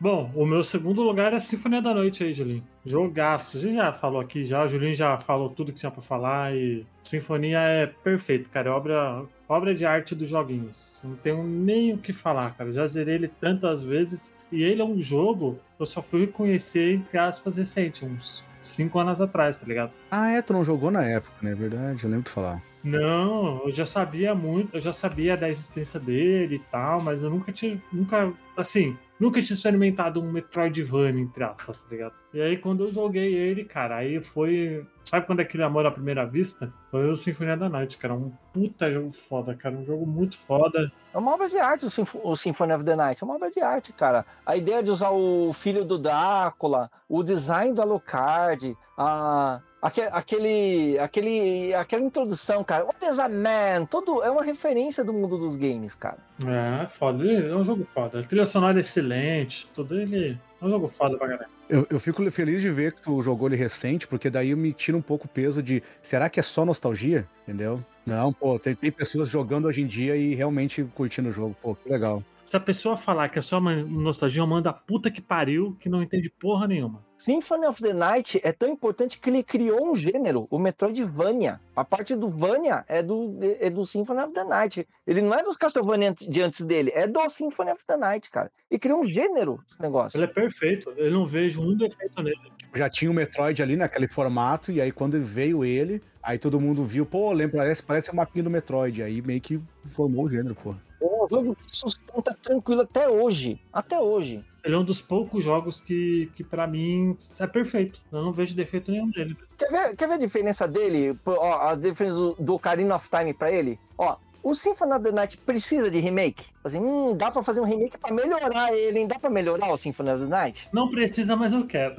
Bom, 0.00 0.32
o 0.34 0.46
meu 0.46 0.64
segundo 0.64 1.02
lugar 1.02 1.34
é 1.34 1.36
a 1.36 1.40
Sinfonia 1.40 1.82
da 1.82 1.92
Noite 1.92 2.24
aí, 2.24 2.32
Julinho. 2.32 2.64
Jogaço. 2.86 3.58
A 3.58 3.60
gente 3.60 3.74
já 3.74 3.92
falou 3.92 4.18
aqui 4.18 4.44
já, 4.44 4.64
o 4.64 4.68
Julinho 4.68 4.94
já 4.94 5.18
falou 5.20 5.50
tudo 5.50 5.72
que 5.74 5.78
tinha 5.78 5.92
pra 5.92 6.00
falar 6.00 6.56
e 6.56 6.86
Sinfonia 7.02 7.58
é 7.58 7.86
perfeito, 7.86 8.48
cara. 8.48 8.70
É 8.70 8.72
obra, 8.72 9.24
obra 9.46 9.74
de 9.74 9.84
arte 9.84 10.14
dos 10.14 10.30
joguinhos. 10.30 10.98
Não 11.04 11.16
tenho 11.16 11.44
nem 11.44 11.92
o 11.92 11.98
que 11.98 12.14
falar, 12.14 12.56
cara. 12.56 12.72
já 12.72 12.86
zerei 12.86 13.16
ele 13.16 13.28
tantas 13.28 13.82
vezes 13.82 14.34
e 14.50 14.62
ele 14.62 14.80
é 14.80 14.84
um 14.84 14.98
jogo 15.02 15.58
que 15.76 15.82
eu 15.82 15.86
só 15.86 16.00
fui 16.00 16.26
conhecer, 16.26 16.94
entre 16.94 17.18
aspas, 17.18 17.58
recente, 17.58 18.02
uns 18.02 18.42
cinco 18.60 18.98
anos 18.98 19.20
atrás, 19.20 19.56
tá 19.56 19.66
ligado? 19.66 19.92
Ah, 20.10 20.30
é, 20.30 20.42
tu 20.42 20.52
não 20.52 20.64
jogou 20.64 20.90
na 20.90 21.04
época, 21.04 21.34
né? 21.42 21.52
É 21.52 21.54
verdade, 21.54 22.04
eu 22.04 22.10
lembro 22.10 22.24
de 22.24 22.30
falar. 22.30 22.62
Não, 22.82 23.62
eu 23.64 23.70
já 23.70 23.84
sabia 23.84 24.34
muito, 24.34 24.76
eu 24.76 24.80
já 24.80 24.92
sabia 24.92 25.36
da 25.36 25.48
existência 25.48 26.00
dele 26.00 26.56
e 26.56 26.70
tal, 26.70 27.00
mas 27.00 27.22
eu 27.22 27.30
nunca 27.30 27.52
tinha, 27.52 27.80
nunca, 27.92 28.32
assim, 28.56 28.96
nunca 29.18 29.40
tinha 29.42 29.54
experimentado 29.54 30.22
um 30.22 30.32
Metroidvania, 30.32 31.22
entre 31.22 31.44
aspas, 31.44 31.84
tá 31.84 31.90
ligado? 31.90 32.14
E 32.32 32.40
aí 32.40 32.56
quando 32.56 32.84
eu 32.84 32.92
joguei 32.92 33.34
ele, 33.34 33.64
cara, 33.64 33.96
aí 33.96 34.22
foi, 34.22 34.86
sabe 35.04 35.26
quando 35.26 35.40
é 35.40 35.42
aquele 35.42 35.62
amor 35.62 35.84
à 35.84 35.90
primeira 35.90 36.24
vista? 36.24 36.70
Foi 36.90 37.10
o 37.10 37.16
Sinfonia 37.16 37.56
da 37.56 37.68
Night, 37.68 37.98
cara, 37.98 38.14
um 38.14 38.32
puta 38.52 38.90
jogo 38.90 39.10
foda, 39.10 39.54
cara, 39.54 39.76
um 39.76 39.84
jogo 39.84 40.06
muito 40.06 40.38
foda. 40.38 40.90
É 41.12 41.18
uma 41.18 41.34
obra 41.34 41.48
de 41.48 41.58
arte 41.58 41.84
o, 41.84 41.90
Sinf 41.90 42.14
o 42.14 42.34
Symphony 42.34 42.72
of 42.72 42.84
the 42.84 42.96
Night, 42.96 43.22
é 43.22 43.26
uma 43.26 43.34
obra 43.34 43.50
de 43.50 43.60
arte, 43.60 43.92
cara. 43.92 44.24
A 44.46 44.56
ideia 44.56 44.82
de 44.82 44.90
usar 44.90 45.10
o 45.10 45.52
filho 45.52 45.84
do 45.84 45.98
Drácula, 45.98 46.90
o 47.06 47.22
design 47.22 47.74
do 47.74 47.82
Alucard, 47.82 48.74
a, 48.96 49.60
Aquele, 49.82 50.08
aquele, 50.12 50.98
aquele, 50.98 51.74
aquela 51.74 52.02
introdução, 52.02 52.62
cara. 52.62 52.84
What 52.84 52.98
is 53.02 53.18
a 53.18 53.28
man? 53.28 53.86
Todo, 53.86 54.22
é 54.22 54.30
uma 54.30 54.44
referência 54.44 55.02
do 55.02 55.12
mundo 55.12 55.38
dos 55.38 55.56
games, 55.56 55.94
cara. 55.94 56.18
É, 56.46 56.86
foda. 56.86 57.24
É 57.24 57.54
um 57.56 57.64
jogo 57.64 57.82
foda. 57.84 58.20
A 58.20 58.22
trilha 58.22 58.44
sonora 58.44 58.78
é 58.78 58.80
excelente. 58.80 59.70
Tudo 59.74 59.98
ele. 59.98 60.38
É 60.60 60.64
um 60.64 60.68
jogo 60.68 60.86
foda 60.86 61.16
pra 61.16 61.26
galera. 61.26 61.48
Eu, 61.66 61.86
eu 61.88 61.98
fico 61.98 62.28
feliz 62.30 62.60
de 62.60 62.68
ver 62.68 62.92
que 62.92 63.00
tu 63.00 63.22
jogou 63.22 63.48
ele 63.48 63.56
recente, 63.56 64.06
porque 64.06 64.28
daí 64.28 64.54
me 64.54 64.72
tira 64.72 64.96
um 64.96 65.02
pouco 65.02 65.26
o 65.26 65.28
peso 65.28 65.62
de 65.62 65.82
será 66.02 66.28
que 66.28 66.38
é 66.38 66.42
só 66.42 66.64
nostalgia? 66.64 67.26
Entendeu? 67.44 67.80
Não, 68.10 68.32
pô, 68.32 68.58
tem, 68.58 68.74
tem 68.74 68.90
pessoas 68.90 69.28
jogando 69.28 69.68
hoje 69.68 69.82
em 69.82 69.86
dia 69.86 70.16
e 70.16 70.34
realmente 70.34 70.82
curtindo 70.96 71.28
o 71.28 71.32
jogo. 71.32 71.56
Pô, 71.62 71.76
que 71.76 71.88
legal. 71.88 72.24
Se 72.42 72.56
a 72.56 72.60
pessoa 72.60 72.96
falar 72.96 73.28
que 73.28 73.38
é 73.38 73.42
só 73.42 73.58
uma 73.58 73.76
nostalgia, 73.76 74.44
manda 74.44 74.70
a 74.70 74.72
puta 74.72 75.12
que 75.12 75.20
pariu 75.20 75.76
que 75.78 75.88
não 75.88 76.02
entende 76.02 76.28
porra 76.28 76.66
nenhuma. 76.66 77.04
Symphony 77.16 77.66
of 77.66 77.80
the 77.80 77.92
Night 77.92 78.40
é 78.42 78.50
tão 78.50 78.68
importante 78.68 79.20
que 79.20 79.30
ele 79.30 79.44
criou 79.44 79.92
um 79.92 79.94
gênero, 79.94 80.48
o 80.50 80.58
Metroidvania. 80.58 81.60
A 81.76 81.84
parte 81.84 82.16
do 82.16 82.28
Vania 82.28 82.84
é 82.88 83.00
do, 83.00 83.38
é 83.60 83.70
do 83.70 83.86
Symphony 83.86 84.22
of 84.22 84.32
the 84.32 84.42
Night. 84.42 84.88
Ele 85.06 85.22
não 85.22 85.32
é 85.32 85.44
dos 85.44 85.56
Castlevania 85.56 86.12
de 86.12 86.42
antes 86.42 86.66
dele, 86.66 86.90
é 86.92 87.06
do 87.06 87.28
Symphony 87.28 87.70
of 87.70 87.86
the 87.86 87.96
Night, 87.96 88.28
cara. 88.28 88.50
E 88.68 88.76
criou 88.76 89.02
um 89.02 89.04
gênero 89.04 89.62
esse 89.70 89.80
negócio. 89.80 90.16
Ele 90.16 90.24
é 90.24 90.26
perfeito, 90.26 90.92
eu 90.96 91.12
não 91.12 91.26
vejo 91.26 91.62
um 91.62 91.76
defeito 91.76 92.20
nele. 92.20 92.50
Já 92.74 92.88
tinha 92.88 93.10
o 93.10 93.14
Metroid 93.14 93.62
ali 93.62 93.76
naquele 93.76 94.06
formato, 94.06 94.70
e 94.70 94.80
aí 94.80 94.92
quando 94.92 95.20
veio 95.22 95.64
ele, 95.64 96.02
aí 96.22 96.38
todo 96.38 96.60
mundo 96.60 96.84
viu, 96.84 97.04
pô, 97.04 97.32
lembra, 97.32 97.58
parece, 97.58 97.82
parece 97.82 98.10
a 98.10 98.12
mapinha 98.12 98.44
do 98.44 98.50
Metroid. 98.50 99.02
Aí 99.02 99.20
meio 99.20 99.40
que 99.40 99.60
formou 99.84 100.24
o 100.24 100.30
gênero, 100.30 100.54
pô. 100.54 100.74
É 101.00 101.04
um 101.04 101.28
jogo 101.28 101.56
que 101.56 101.74
sustenta 101.74 102.36
tranquilo 102.42 102.82
até 102.82 103.08
hoje. 103.08 103.60
Até 103.72 103.98
hoje. 103.98 104.44
Ele 104.62 104.74
é 104.74 104.78
um 104.78 104.84
dos 104.84 105.00
poucos 105.00 105.42
jogos 105.42 105.80
que, 105.80 106.30
que 106.34 106.44
para 106.44 106.66
mim, 106.66 107.16
é 107.38 107.46
perfeito. 107.46 108.02
Eu 108.12 108.22
não 108.22 108.32
vejo 108.32 108.54
defeito 108.54 108.90
nenhum 108.90 109.10
dele. 109.10 109.36
Quer 109.56 109.70
ver, 109.70 109.96
quer 109.96 110.08
ver 110.08 110.14
a 110.14 110.18
diferença 110.18 110.68
dele? 110.68 111.18
Ó, 111.24 111.68
a 111.68 111.74
diferença 111.74 112.34
do, 112.38 112.54
Ocarina 112.54 112.96
of 112.96 113.08
Time 113.08 113.32
pra 113.32 113.50
ele? 113.50 113.78
Ó, 113.96 114.16
o 114.42 114.54
Symphony 114.54 114.92
of 114.92 115.02
the 115.02 115.12
Night 115.12 115.38
precisa 115.38 115.90
de 115.90 115.98
remake? 115.98 116.46
Assim, 116.62 116.78
hum, 116.78 117.16
dá 117.16 117.30
pra 117.30 117.42
fazer 117.42 117.60
um 117.60 117.64
remake 117.64 117.96
pra 117.96 118.12
melhorar 118.12 118.74
ele, 118.74 118.98
hein? 119.00 119.06
Dá 119.06 119.18
pra 119.18 119.30
melhorar 119.30 119.72
o 119.72 119.78
Symphony 119.78 120.10
of 120.10 120.22
the 120.24 120.28
Night? 120.28 120.68
Não 120.72 120.90
precisa, 120.90 121.34
mas 121.36 121.52
eu 121.52 121.66
quero. 121.66 121.96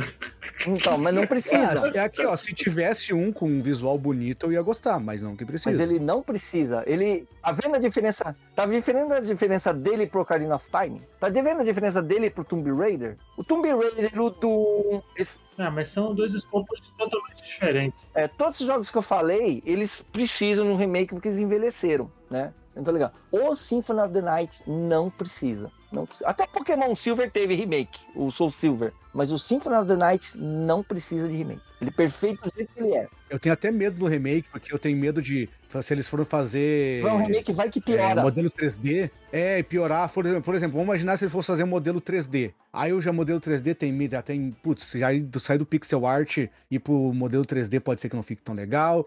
Então, 0.67 0.97
mas 0.97 1.13
não 1.13 1.25
precisa. 1.25 1.91
É, 1.93 1.97
é 1.97 1.99
aqui, 2.01 2.25
ó, 2.25 2.35
se 2.35 2.53
tivesse 2.53 3.13
um 3.13 3.31
com 3.31 3.47
um 3.47 3.61
visual 3.61 3.97
bonito, 3.97 4.47
eu 4.47 4.53
ia 4.53 4.61
gostar, 4.61 4.99
mas 4.99 5.21
não 5.21 5.35
que 5.35 5.45
precisa. 5.45 5.69
Mas 5.69 5.79
ele 5.79 5.99
não 5.99 6.21
precisa. 6.21 6.83
Ele. 6.85 7.27
Tá 7.41 7.51
vendo 7.51 7.75
a 7.75 7.79
diferença? 7.79 8.35
Tá 8.55 8.65
vendo 8.65 9.13
a 9.13 9.19
diferença 9.19 9.73
dele 9.73 10.07
pro 10.07 10.21
Ocarina 10.21 10.55
of 10.55 10.69
Time? 10.69 11.01
Tá 11.19 11.29
vendo 11.29 11.61
a 11.61 11.63
diferença 11.63 12.01
dele 12.01 12.29
pro 12.29 12.43
Tomb 12.43 12.71
Raider? 12.71 13.17
O 13.37 13.43
Tomb 13.43 13.67
Raider, 13.67 14.21
o 14.21 14.29
do. 14.29 15.03
Esse... 15.15 15.39
Ah, 15.57 15.71
mas 15.71 15.89
são 15.89 16.13
dois 16.13 16.33
escopos 16.33 16.91
totalmente 16.97 17.43
diferentes. 17.43 18.05
É, 18.15 18.27
todos 18.27 18.59
os 18.59 18.67
jogos 18.67 18.91
que 18.91 18.97
eu 18.97 19.01
falei, 19.01 19.61
eles 19.65 20.03
precisam 20.11 20.65
de 20.65 20.71
um 20.71 20.75
remake 20.75 21.13
porque 21.13 21.27
eles 21.27 21.39
envelheceram, 21.39 22.11
né? 22.29 22.53
Então, 22.75 22.93
legal. 22.93 23.11
O 23.31 23.53
Symphony 23.55 23.99
of 23.99 24.13
the 24.13 24.21
Night 24.21 24.63
não 24.67 25.09
precisa. 25.09 25.69
Não. 25.91 26.07
Até 26.23 26.47
Pokémon 26.47 26.95
Silver 26.95 27.29
teve 27.29 27.53
remake, 27.53 27.99
o 28.15 28.31
Soul 28.31 28.51
Silver. 28.51 28.93
Mas 29.13 29.29
o 29.29 29.37
Symphony 29.37 29.75
of 29.75 29.87
the 29.87 29.95
Night 29.95 30.37
não 30.37 30.81
precisa 30.81 31.27
de 31.27 31.35
remake. 31.35 31.61
Ele 31.81 31.89
é 31.89 31.93
perfeito 31.93 32.43
do 32.43 32.55
jeito 32.55 32.73
que 32.73 32.79
ele 32.79 32.95
é. 32.95 33.07
Eu 33.29 33.39
tenho 33.39 33.51
até 33.53 33.71
medo 33.71 33.97
do 33.97 34.07
remake, 34.07 34.47
porque 34.51 34.73
eu 34.73 34.79
tenho 34.79 34.97
medo 34.97 35.21
de. 35.21 35.49
Se 35.67 35.93
eles 35.93 36.07
forem 36.07 36.25
fazer. 36.25 37.03
Não, 37.03 37.15
um 37.15 37.25
remake 37.25 37.51
vai 37.51 37.69
que 37.69 37.81
piora. 37.81 38.21
É, 38.21 38.23
modelo 38.23 38.49
3D. 38.49 39.09
É, 39.31 39.63
piorar. 39.63 40.09
Por 40.09 40.25
exemplo, 40.25 40.43
por 40.43 40.55
exemplo, 40.55 40.73
vamos 40.73 40.87
imaginar 40.87 41.17
se 41.17 41.25
ele 41.25 41.31
fosse 41.31 41.47
fazer 41.47 41.63
um 41.63 41.67
modelo 41.67 41.99
3D. 41.99 42.53
Aí 42.71 42.93
o 42.93 43.01
já 43.01 43.11
modelo 43.11 43.41
3D 43.41 43.75
tem 43.75 44.09
já 44.09 44.21
tem. 44.21 44.51
Putz, 44.63 44.91
já 44.91 45.07
sair 45.39 45.57
do 45.57 45.65
pixel 45.65 46.05
art 46.05 46.47
e 46.69 46.79
pro 46.79 47.13
modelo 47.13 47.43
3D 47.43 47.79
pode 47.81 47.99
ser 47.99 48.07
que 48.07 48.15
não 48.15 48.23
fique 48.23 48.43
tão 48.43 48.55
legal. 48.55 49.05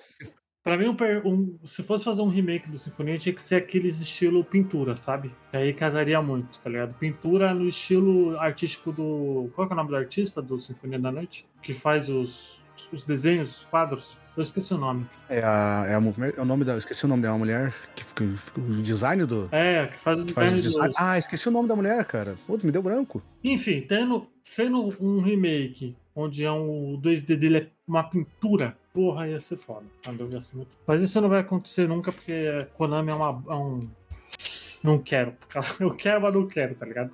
Pra 0.64 0.78
mim, 0.78 0.86
um, 0.88 1.28
um, 1.28 1.58
se 1.62 1.82
fosse 1.82 2.02
fazer 2.02 2.22
um 2.22 2.30
remake 2.30 2.70
do 2.70 2.78
Sinfonia, 2.78 3.18
tinha 3.18 3.34
que 3.34 3.42
ser 3.42 3.56
aqueles 3.56 4.00
estilo 4.00 4.42
pintura, 4.42 4.96
sabe? 4.96 5.30
Que 5.50 5.58
aí 5.58 5.74
casaria 5.74 6.22
muito, 6.22 6.58
tá 6.58 6.70
ligado? 6.70 6.94
Pintura 6.94 7.52
no 7.52 7.68
estilo 7.68 8.38
artístico 8.38 8.90
do. 8.90 9.50
Qual 9.54 9.68
é, 9.68 9.70
é 9.70 9.74
o 9.74 9.76
nome 9.76 9.90
do 9.90 9.96
artista 9.96 10.40
do 10.40 10.58
Sinfonia 10.58 10.98
da 10.98 11.12
Noite? 11.12 11.46
Que 11.60 11.74
faz 11.74 12.08
os, 12.08 12.64
os 12.90 13.04
desenhos, 13.04 13.58
os 13.58 13.64
quadros. 13.64 14.18
Eu 14.34 14.42
esqueci 14.42 14.72
o 14.72 14.78
nome. 14.78 15.06
É, 15.28 15.42
a, 15.44 15.84
é, 15.86 15.94
a, 15.96 16.32
é 16.34 16.40
o 16.40 16.44
nome 16.46 16.64
da. 16.64 16.78
Esqueci 16.78 17.04
o 17.04 17.08
nome 17.08 17.22
da 17.22 17.34
mulher. 17.34 17.74
Que, 17.94 18.02
que, 18.14 18.24
o 18.58 18.82
design 18.82 19.26
do. 19.26 19.50
É, 19.52 19.86
que 19.88 20.00
faz 20.00 20.22
o 20.22 20.24
design, 20.24 20.50
faz 20.50 20.60
o 20.60 20.62
design. 20.62 20.88
Dos... 20.88 20.96
Ah, 20.98 21.18
esqueci 21.18 21.46
o 21.46 21.52
nome 21.52 21.68
da 21.68 21.76
mulher, 21.76 22.02
cara. 22.06 22.36
Pô, 22.46 22.58
me 22.62 22.72
deu 22.72 22.82
branco. 22.82 23.22
Enfim, 23.44 23.82
tendo, 23.86 24.26
sendo 24.42 24.88
um 24.98 25.20
remake 25.20 25.94
onde 26.16 26.42
é 26.42 26.50
um, 26.50 26.94
o 26.94 26.98
2D 27.02 27.36
dele 27.36 27.58
é 27.58 27.66
uma 27.86 28.04
pintura 28.04 28.74
porra, 28.94 29.28
ia 29.28 29.40
ser 29.40 29.56
foda. 29.56 29.84
Mas 30.86 31.02
isso 31.02 31.20
não 31.20 31.28
vai 31.28 31.40
acontecer 31.40 31.88
nunca, 31.88 32.12
porque 32.12 32.66
Konami 32.74 33.10
é, 33.10 33.14
uma, 33.14 33.44
é 33.50 33.54
um. 33.54 33.90
Não 34.82 34.98
quero. 34.98 35.34
Eu 35.80 35.90
quero, 35.90 36.22
mas 36.22 36.32
não 36.32 36.46
quero, 36.46 36.74
tá 36.76 36.86
ligado? 36.86 37.10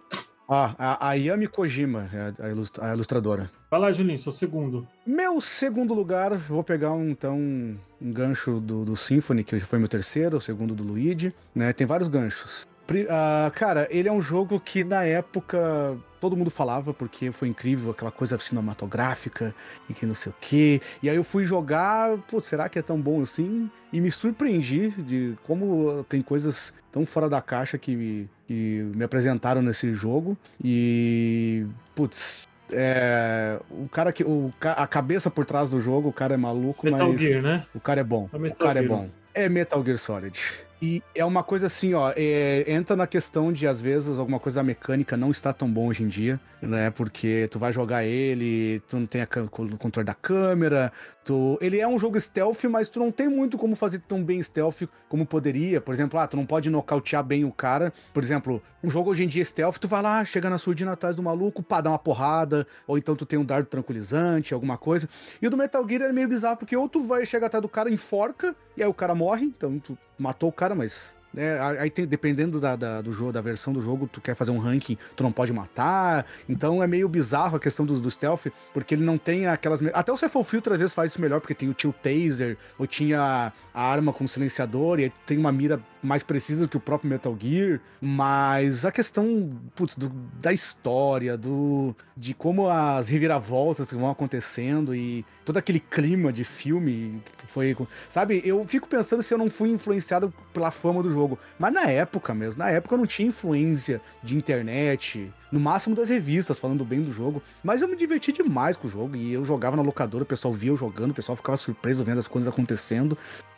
Ah, 0.47 0.75
a, 0.77 1.11
a 1.11 1.13
Yami 1.15 1.47
Kojima, 1.47 2.11
é 2.13 2.19
a, 2.19 2.89
a, 2.89 2.93
ilustradora. 2.93 3.49
Vai 3.71 3.81
lá, 3.81 3.93
Julinho, 3.93 4.19
seu 4.19 4.33
segundo. 4.33 4.87
Meu 5.07 5.41
segundo 5.41 5.95
lugar, 5.95 6.37
vou 6.37 6.65
pegar 6.65 6.93
um, 6.93 7.09
então 7.09 7.39
um 7.39 8.13
gancho 8.13 8.61
do, 8.61 8.85
do 8.85 8.97
Symphony, 8.97 9.45
que 9.45 9.61
foi 9.61 9.79
meu 9.79 9.87
terceiro, 9.87 10.37
o 10.37 10.41
segundo 10.41 10.75
do 10.75 10.83
Luigi, 10.83 11.33
né? 11.55 11.73
Tem 11.73 11.87
vários 11.87 12.09
ganchos. 12.09 12.67
Uh, 12.91 13.49
cara, 13.55 13.87
ele 13.89 14.09
é 14.09 14.13
um 14.13 14.21
jogo 14.21 14.59
que 14.59 14.83
na 14.83 15.05
época 15.05 15.97
todo 16.21 16.37
mundo 16.37 16.51
falava 16.51 16.93
porque 16.93 17.33
foi 17.33 17.49
incrível 17.49 17.91
aquela 17.91 18.11
coisa 18.11 18.37
cinematográfica 18.39 19.55
e 19.89 19.95
que 19.95 20.05
não 20.05 20.15
sei 20.15 20.31
o 20.31 20.35
quê. 20.41 20.81
E 21.03 21.09
aí 21.09 21.17
eu 21.17 21.25
fui 21.25 21.45
jogar, 21.45 22.17
pô, 22.31 22.41
será 22.41 22.69
que 22.69 22.79
é 22.79 22.83
tão 22.83 23.01
bom 23.01 23.23
assim? 23.23 23.71
E 23.93 24.01
me 24.01 24.11
surpreendi 24.11 24.91
de 24.91 25.37
como 25.45 26.05
tem 26.09 26.23
coisas 26.23 26.73
tão 26.93 27.07
fora 27.07 27.29
da 27.29 27.41
caixa 27.41 27.79
que 27.79 27.97
me, 27.97 28.31
que 28.47 28.91
me 28.95 29.03
apresentaram 29.03 29.63
nesse 29.63 29.93
jogo. 29.95 30.37
E, 30.63 31.67
putz, 31.95 32.49
é, 32.73 33.59
o 33.71 33.89
cara 33.89 34.13
que. 34.13 34.23
O, 34.23 34.53
a 34.61 34.87
cabeça 34.87 35.31
por 35.31 35.45
trás 35.45 35.71
do 35.71 35.81
jogo, 35.81 36.09
o 36.09 36.13
cara 36.13 36.35
é 36.35 36.37
maluco, 36.37 36.87
Metal 36.87 37.09
mas. 37.13 37.21
Gear, 37.21 37.43
né? 37.43 37.67
O 37.75 37.81
cara 37.81 38.01
é 38.01 38.05
bom. 38.05 38.29
É 38.33 38.37
o 38.37 38.55
cara 38.55 38.79
é 38.79 38.83
Gear. 38.83 38.85
é 38.85 38.89
bom. 39.03 39.11
É 39.35 39.49
Metal 39.49 39.85
Gear 39.85 39.99
Solid. 39.99 40.39
E 40.83 41.03
é 41.15 41.23
uma 41.25 41.43
coisa 41.43 41.67
assim, 41.67 41.93
ó, 41.93 42.11
é, 42.17 42.65
entra 42.67 42.97
na 42.97 43.07
questão 43.07 43.53
de, 43.53 43.67
às 43.67 43.83
vezes, 43.83 44.19
alguma 44.19 44.41
coisa 44.41 44.61
da 44.61 44.65
mecânica 44.65 45.15
não 45.15 45.31
está 45.31 45.53
tão 45.53 45.71
bom 45.71 45.89
hoje 45.89 46.03
em 46.03 46.09
dia, 46.09 46.41
né? 46.63 46.91
Porque 46.91 47.47
tu 47.51 47.59
vai 47.59 47.71
jogar 47.71 48.03
ele, 48.03 48.81
tu 48.89 48.97
não 48.97 49.05
tem 49.05 49.23
o 49.23 49.77
controle 49.77 50.07
da 50.07 50.15
câmera, 50.15 50.91
tu... 51.31 51.57
Ele 51.61 51.79
é 51.79 51.87
um 51.87 51.97
jogo 51.97 52.19
stealth, 52.19 52.65
mas 52.65 52.89
tu 52.89 52.99
não 52.99 53.13
tem 53.13 53.29
muito 53.29 53.57
como 53.57 53.77
fazer 53.77 54.01
tão 54.01 54.23
bem 54.23 54.43
stealth 54.43 54.83
como 55.09 55.25
poderia. 55.25 55.81
Por 55.81 55.95
exemplo, 55.95 56.19
ah, 56.19 56.27
tu 56.27 56.37
não 56.37 56.45
pode 56.45 56.69
nocautear 56.69 57.23
bem 57.23 57.45
o 57.45 57.53
cara. 57.53 57.93
Por 58.13 58.21
exemplo, 58.21 58.61
um 58.83 58.91
jogo 58.91 59.11
hoje 59.11 59.23
em 59.23 59.29
dia 59.29 59.45
stealth, 59.45 59.77
tu 59.79 59.87
vai 59.87 60.03
lá, 60.03 60.25
chega 60.25 60.51
na 60.51 60.59
surdina 60.59 60.93
atrás 60.93 61.15
do 61.15 61.23
maluco, 61.23 61.63
pá, 61.63 61.81
dá 61.81 61.91
uma 61.91 61.99
porrada, 62.01 62.67
ou 62.85 62.99
então 62.99 63.15
tu 63.15 63.25
tem 63.25 63.39
um 63.39 63.45
dardo 63.45 63.69
tranquilizante, 63.69 64.53
alguma 64.53 64.77
coisa. 64.77 65.09
E 65.41 65.47
o 65.47 65.51
do 65.51 65.57
Metal 65.57 65.87
Gear 65.89 66.03
é 66.03 66.13
meio 66.13 66.27
bizarro, 66.27 66.57
porque 66.57 66.77
ou 66.77 66.89
tu 66.89 67.01
vai 67.07 67.25
chegar 67.25 67.47
atrás 67.47 67.63
do 67.63 67.69
cara, 67.69 67.89
enforca, 67.89 68.57
e 68.77 68.83
aí 68.83 68.89
o 68.89 68.95
cara 68.95 69.15
morre, 69.15 69.47
então 69.47 69.79
tu 69.79 69.97
matou 70.19 70.49
o 70.49 70.53
cara, 70.53 70.75
mas 70.75 71.17
é, 71.37 71.59
aí 71.79 71.91
tem, 71.91 72.07
dependendo 72.07 72.59
da, 72.59 72.75
da, 72.75 73.01
do 73.01 73.13
jogo, 73.13 73.33
da 73.33 73.41
versão 73.41 73.73
do 73.73 73.81
jogo, 73.81 74.09
tu 74.11 74.21
quer 74.21 74.35
fazer 74.35 74.51
um 74.51 74.59
ranking, 74.59 74.97
tu 75.15 75.23
não 75.23 75.31
pode 75.31 75.53
matar. 75.53 76.27
Então 76.49 76.83
é 76.83 76.87
meio 76.87 77.09
bizarro 77.09 77.57
a 77.57 77.61
questão 77.61 77.87
do, 77.87 78.01
do 78.01 78.11
stealth, 78.11 78.47
porque 78.73 78.95
ele 78.95 79.05
não 79.05 79.17
tem 79.17 79.47
aquelas. 79.47 79.81
Até 79.95 80.13
o 80.13 80.17
Cephal 80.17 80.43
Filter 80.43 80.73
às 80.73 80.79
vezes 80.79 80.95
faz 80.95 81.13
isso 81.13 81.21
melhor, 81.21 81.41
porque 81.41 81.55
tem 81.55 81.69
o 81.69 81.75
tio 81.75 81.93
taser, 81.93 82.57
ou 82.79 82.87
tinha 82.87 83.53
a 83.73 83.83
arma 83.83 84.13
com 84.13 84.27
silenciador, 84.27 84.99
e 84.99 85.11
tem 85.27 85.39
uma 85.39 85.53
mira 85.53 85.81
mais 86.03 86.23
precisa 86.23 86.63
do 86.63 86.69
que 86.69 86.77
o 86.77 86.81
próprio 86.81 87.11
Metal 87.11 87.37
Gear, 87.39 87.81
mas 88.01 88.85
a 88.85 88.93
questão 88.93 89.51
putz, 89.75 89.95
do, 89.95 90.09
da 90.41 90.53
história, 90.53 91.37
do 91.37 91.95
de 92.17 92.35
como 92.35 92.69
as 92.69 93.09
reviravoltas 93.09 93.93
vão 93.93 94.11
acontecendo 94.11 94.95
e 94.95 95.25
todo 95.45 95.57
aquele 95.57 95.81
clima 95.81 96.33
de 96.33 96.45
filme 96.45 97.23
foi, 97.47 97.77
sabe? 98.09 98.43
Eu 98.45 98.63
fico 98.65 98.89
pensando 98.89 99.23
se 99.23 99.33
eu 99.33 99.39
não 99.39 99.51
fui 99.51 99.71
influenciado 99.71 100.33
pela 100.53 100.71
fama 100.71 101.03
do 101.03 101.11
jogo, 101.11 101.20
mas 101.59 101.73
na 101.73 101.85
época 101.91 102.33
mesmo, 102.35 102.59
na 102.59 102.71
época 102.71 102.95
eu 102.95 102.99
não 102.99 103.07
tinha 103.07 103.29
influência 103.29 104.01
de 104.23 104.37
internet, 104.37 105.31
no 105.51 105.59
máximo 105.61 105.95
das 105.97 106.09
revistas 106.09 106.59
falando 106.61 106.85
bem 106.85 107.03
do 107.03 107.13
jogo, 107.13 107.43
mas 107.63 107.83
eu 107.83 107.89
me 107.89 107.97
diverti 107.97 108.33
demais 108.33 108.77
com 108.77 108.87
o 108.87 108.91
jogo 108.91 109.17
e 109.17 109.33
eu 109.33 109.45
jogava 109.45 109.77
na 109.77 109.83
locadora, 109.83 110.23
o 110.25 110.27
pessoal 110.27 110.55
via 110.55 110.71
eu 110.71 110.77
jogando, 110.77 111.11
o 111.11 111.15
pessoal 111.15 111.37
ficava 111.37 111.57
surpreso 111.57 112.05
vendo 112.05 112.19
as 112.21 112.29
coisas 112.29 112.53
acontecendo. 112.53 113.17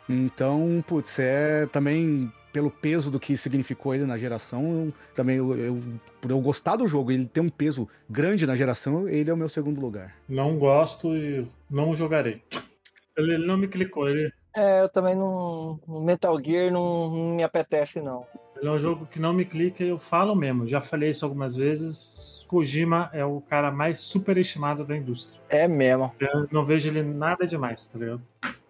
Então, 0.09 0.83
putz, 0.85 1.17
é 1.19 1.65
também 1.67 2.31
pelo 2.51 2.69
peso 2.69 3.09
do 3.09 3.19
que 3.19 3.35
significou 3.35 3.95
ele 3.95 4.05
na 4.05 4.15
geração, 4.17 4.93
também 5.15 5.37
eu, 5.37 5.57
eu- 5.57 5.81
por 6.21 6.29
eu 6.29 6.39
gostar 6.39 6.75
do 6.75 6.85
jogo, 6.87 7.11
ele 7.11 7.25
ter 7.25 7.39
um 7.41 7.49
peso 7.49 7.89
grande 8.07 8.45
na 8.45 8.55
geração, 8.55 9.09
ele 9.09 9.29
é 9.29 9.33
o 9.33 9.37
meu 9.37 9.49
segundo 9.49 9.81
lugar. 9.81 10.13
Não 10.29 10.57
gosto 10.59 11.15
e 11.15 11.47
não 11.69 11.95
jogarei. 11.95 12.41
Ele 13.15 13.37
não 13.45 13.57
me 13.57 13.67
clicou, 13.67 14.09
ele, 14.09 14.31
É, 14.55 14.81
eu 14.81 14.89
também 14.89 15.15
não. 15.15 15.79
Metal 15.87 16.39
Gear 16.43 16.71
não, 16.71 17.09
não 17.09 17.35
me 17.35 17.43
apetece, 17.43 18.01
não. 18.01 18.25
ele 18.55 18.67
é 18.67 18.71
um 18.71 18.79
jogo 18.79 19.05
que 19.05 19.19
não 19.19 19.33
me 19.33 19.45
clica 19.45 19.83
e 19.83 19.89
eu 19.89 19.97
falo 19.97 20.35
mesmo. 20.35 20.67
Já 20.67 20.79
falei 20.79 21.09
isso 21.09 21.25
algumas 21.25 21.55
vezes. 21.55 22.45
Kojima 22.47 23.09
é 23.13 23.25
o 23.25 23.41
cara 23.41 23.71
mais 23.71 23.97
superestimado 23.97 24.85
da 24.85 24.95
indústria. 24.95 25.41
É 25.49 25.67
mesmo. 25.67 26.13
Eu 26.19 26.47
não 26.51 26.63
vejo 26.63 26.87
ele 26.87 27.01
nada 27.01 27.47
demais, 27.47 27.87
tá 27.87 27.97
ligado? 27.97 28.21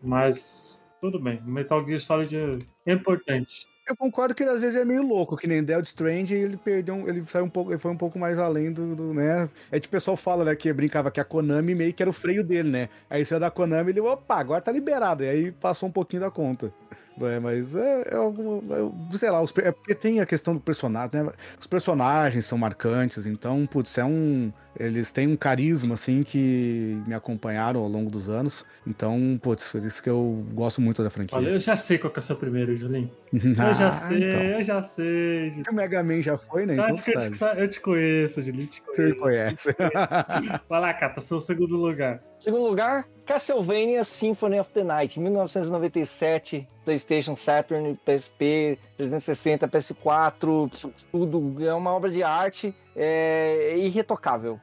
Mas 0.01 0.89
tudo 1.01 1.19
bem. 1.19 1.41
Metal 1.43 1.85
Gear 1.85 1.99
Solid 1.99 2.65
é 2.85 2.91
importante. 2.93 3.67
Eu 3.85 3.97
concordo 3.97 4.33
que 4.33 4.41
ele 4.43 4.49
às 4.51 4.61
vezes 4.61 4.79
é 4.79 4.85
meio 4.85 5.01
louco, 5.01 5.35
que 5.35 5.45
nem 5.45 5.61
Dead 5.61 5.83
Strange, 5.83 6.33
ele 6.33 6.55
perdeu, 6.55 6.95
um- 6.95 7.07
ele 7.07 7.23
saiu 7.27 7.43
um 7.45 7.49
pouco, 7.49 7.71
ele 7.71 7.77
foi 7.77 7.91
um 7.91 7.97
pouco 7.97 8.17
mais 8.17 8.39
além 8.39 8.71
do, 8.71 8.95
do, 8.95 9.13
né? 9.13 9.49
É 9.69 9.77
tipo 9.79 9.93
o 9.93 9.97
pessoal 9.97 10.15
fala, 10.15 10.45
né, 10.45 10.55
que 10.55 10.71
brincava 10.71 11.11
que 11.11 11.19
a 11.19 11.25
Konami 11.25 11.75
meio 11.75 11.93
que 11.93 12.01
era 12.01 12.09
o 12.09 12.13
freio 12.13 12.43
dele, 12.45 12.69
né? 12.69 12.89
Aí 13.09 13.25
saiu 13.25 13.41
da 13.41 13.51
Konami, 13.51 13.91
ele, 13.91 13.99
opa, 13.99 14.35
agora 14.37 14.61
tá 14.61 14.71
liberado. 14.71 15.23
E 15.23 15.29
aí 15.29 15.51
passou 15.51 15.89
um 15.89 15.91
pouquinho 15.91 16.21
da 16.21 16.31
conta. 16.31 16.73
É, 17.21 17.39
mas 17.39 17.75
é, 17.75 18.07
é 18.11 18.15
algum, 18.15 18.57
é, 18.57 19.17
sei 19.17 19.29
lá, 19.29 19.39
os 19.41 19.53
é 19.57 19.71
porque 19.71 19.93
tem 19.93 20.19
a 20.19 20.25
questão 20.25 20.55
do 20.55 20.59
personagem, 20.59 21.21
né? 21.21 21.31
Os 21.59 21.67
personagens 21.67 22.43
são 22.45 22.57
marcantes, 22.57 23.27
então, 23.27 23.67
putz, 23.67 23.97
é 23.99 24.03
um. 24.05 24.51
Eles 24.79 25.11
têm 25.11 25.27
um 25.27 25.35
carisma, 25.35 25.93
assim, 25.93 26.23
que 26.23 26.99
me 27.05 27.13
acompanharam 27.13 27.81
ao 27.81 27.87
longo 27.87 28.09
dos 28.09 28.29
anos. 28.29 28.65
Então, 28.87 29.39
putz, 29.43 29.67
por 29.69 29.83
isso 29.83 30.01
que 30.01 30.09
eu 30.09 30.43
gosto 30.53 30.81
muito 30.81 31.03
da 31.03 31.11
franquia. 31.11 31.37
Olha, 31.37 31.49
eu 31.49 31.59
já 31.59 31.77
sei 31.77 31.99
qual 31.99 32.11
que 32.11 32.17
é 32.17 32.21
o 32.21 32.23
seu 32.23 32.35
primeiro, 32.35 32.75
Julinho. 32.75 33.11
Ah, 33.57 33.69
Eu 33.69 33.73
já 33.75 33.91
sei, 33.91 34.27
então. 34.27 34.39
eu 34.43 34.63
já 34.63 34.83
sei. 34.83 35.61
O 35.69 35.73
Mega 35.73 36.03
Man 36.03 36.21
já 36.21 36.37
foi, 36.37 36.65
né? 36.67 36.73
Você 36.75 36.81
Então 36.81 36.95
que 36.95 37.11
eu 37.11 37.33
sabe. 37.33 37.55
te, 37.55 37.61
eu 37.61 37.67
te 37.69 37.81
conheço, 37.81 38.41
Julinho? 38.41 38.67
Te 38.67 38.81
Você 38.81 39.13
conheço. 39.13 39.67
me 39.69 39.73
conhece. 39.73 39.75
Vai 40.69 40.79
lá, 40.79 40.93
Cata, 40.93 41.19
seu 41.19 41.41
segundo 41.41 41.75
lugar. 41.75 42.21
Segundo 42.39 42.67
lugar, 42.67 43.05
Castlevania 43.25 44.03
Symphony 44.03 44.59
of 44.59 44.69
the 44.73 44.83
Night, 44.83 45.19
1997, 45.19 46.67
PlayStation, 46.85 47.35
Saturn, 47.35 47.97
PSP, 48.05 48.77
360, 48.97 49.67
PS4, 49.67 50.93
tudo. 51.11 51.65
É 51.65 51.73
uma 51.73 51.91
obra 51.91 52.11
de 52.11 52.21
arte 52.21 52.75
é, 52.95 53.75
irretocável. 53.77 54.59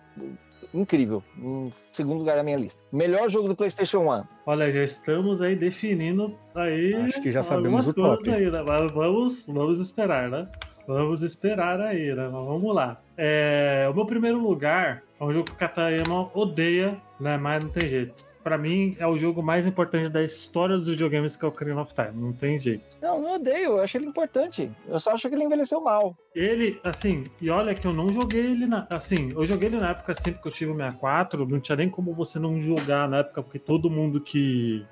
Incrível. 0.73 1.23
Em 1.37 1.73
segundo 1.93 2.19
lugar 2.19 2.37
na 2.37 2.43
minha 2.43 2.57
lista. 2.57 2.83
Melhor 2.93 3.29
jogo 3.29 3.49
do 3.49 3.57
PlayStation 3.57 3.99
1. 3.99 4.25
Olha, 4.47 4.71
já 4.71 4.83
estamos 4.83 5.43
aí 5.43 5.57
definindo 5.57 6.37
aí. 6.55 6.95
Acho 6.95 7.21
que 7.21 7.33
já 7.33 7.43
sabemos 7.43 7.89
algumas 7.89 7.89
o 7.89 7.95
top. 7.95 8.25
coisas 8.25 8.35
Aí, 8.35 8.51
né? 8.51 8.65
Mas 8.67 8.93
vamos, 8.93 9.47
vamos 9.47 9.81
esperar, 9.81 10.31
né? 10.31 10.49
Vamos 10.91 11.23
esperar 11.23 11.81
aí, 11.81 12.13
né? 12.13 12.25
Mas 12.25 12.45
vamos 12.45 12.75
lá. 12.75 13.01
É, 13.17 13.87
o 13.89 13.95
meu 13.95 14.05
primeiro 14.05 14.41
lugar 14.41 15.05
é 15.21 15.25
um 15.25 15.31
jogo 15.31 15.45
que 15.45 15.53
o 15.53 15.57
Katayama 15.57 16.29
odeia, 16.35 17.01
né? 17.21 17.37
Mas 17.37 17.63
não 17.63 17.71
tem 17.71 17.89
jeito. 17.89 18.25
Pra 18.43 18.59
mim, 18.59 18.97
é 18.99 19.07
o 19.07 19.17
jogo 19.17 19.41
mais 19.41 19.69
importante 19.69 20.09
da 20.09 20.21
história 20.21 20.77
dos 20.77 20.89
videogames 20.89 21.37
que 21.37 21.45
é 21.45 21.47
o 21.47 21.51
Ocarina 21.53 21.81
of 21.81 21.95
Time. 21.95 22.11
Não 22.15 22.33
tem 22.33 22.59
jeito. 22.59 22.99
Não, 23.01 23.23
não 23.23 23.35
odeio, 23.35 23.73
eu 23.73 23.81
acho 23.81 23.99
ele 23.99 24.07
importante. 24.07 24.69
Eu 24.89 24.99
só 24.99 25.13
acho 25.13 25.29
que 25.29 25.35
ele 25.37 25.45
envelheceu 25.45 25.81
mal. 25.81 26.17
Ele, 26.35 26.81
assim, 26.83 27.25
e 27.41 27.49
olha 27.51 27.73
que 27.73 27.87
eu 27.87 27.93
não 27.93 28.13
joguei 28.13 28.47
ele 28.47 28.67
na. 28.67 28.85
Assim, 28.91 29.29
eu 29.33 29.45
joguei 29.45 29.69
ele 29.69 29.79
na 29.79 29.91
época 29.91 30.11
assim, 30.11 30.33
porque 30.33 30.49
eu 30.49 30.53
tive 30.53 30.73
o 30.73 30.77
64, 30.77 31.47
não 31.47 31.61
tinha 31.61 31.77
nem 31.77 31.89
como 31.89 32.13
você 32.13 32.41
não 32.41 32.59
jogar 32.59 33.09
na 33.09 33.19
época, 33.19 33.45
porque 33.45 33.61
todo 33.61 33.89
mundo 33.89 34.21
que, 34.21 34.85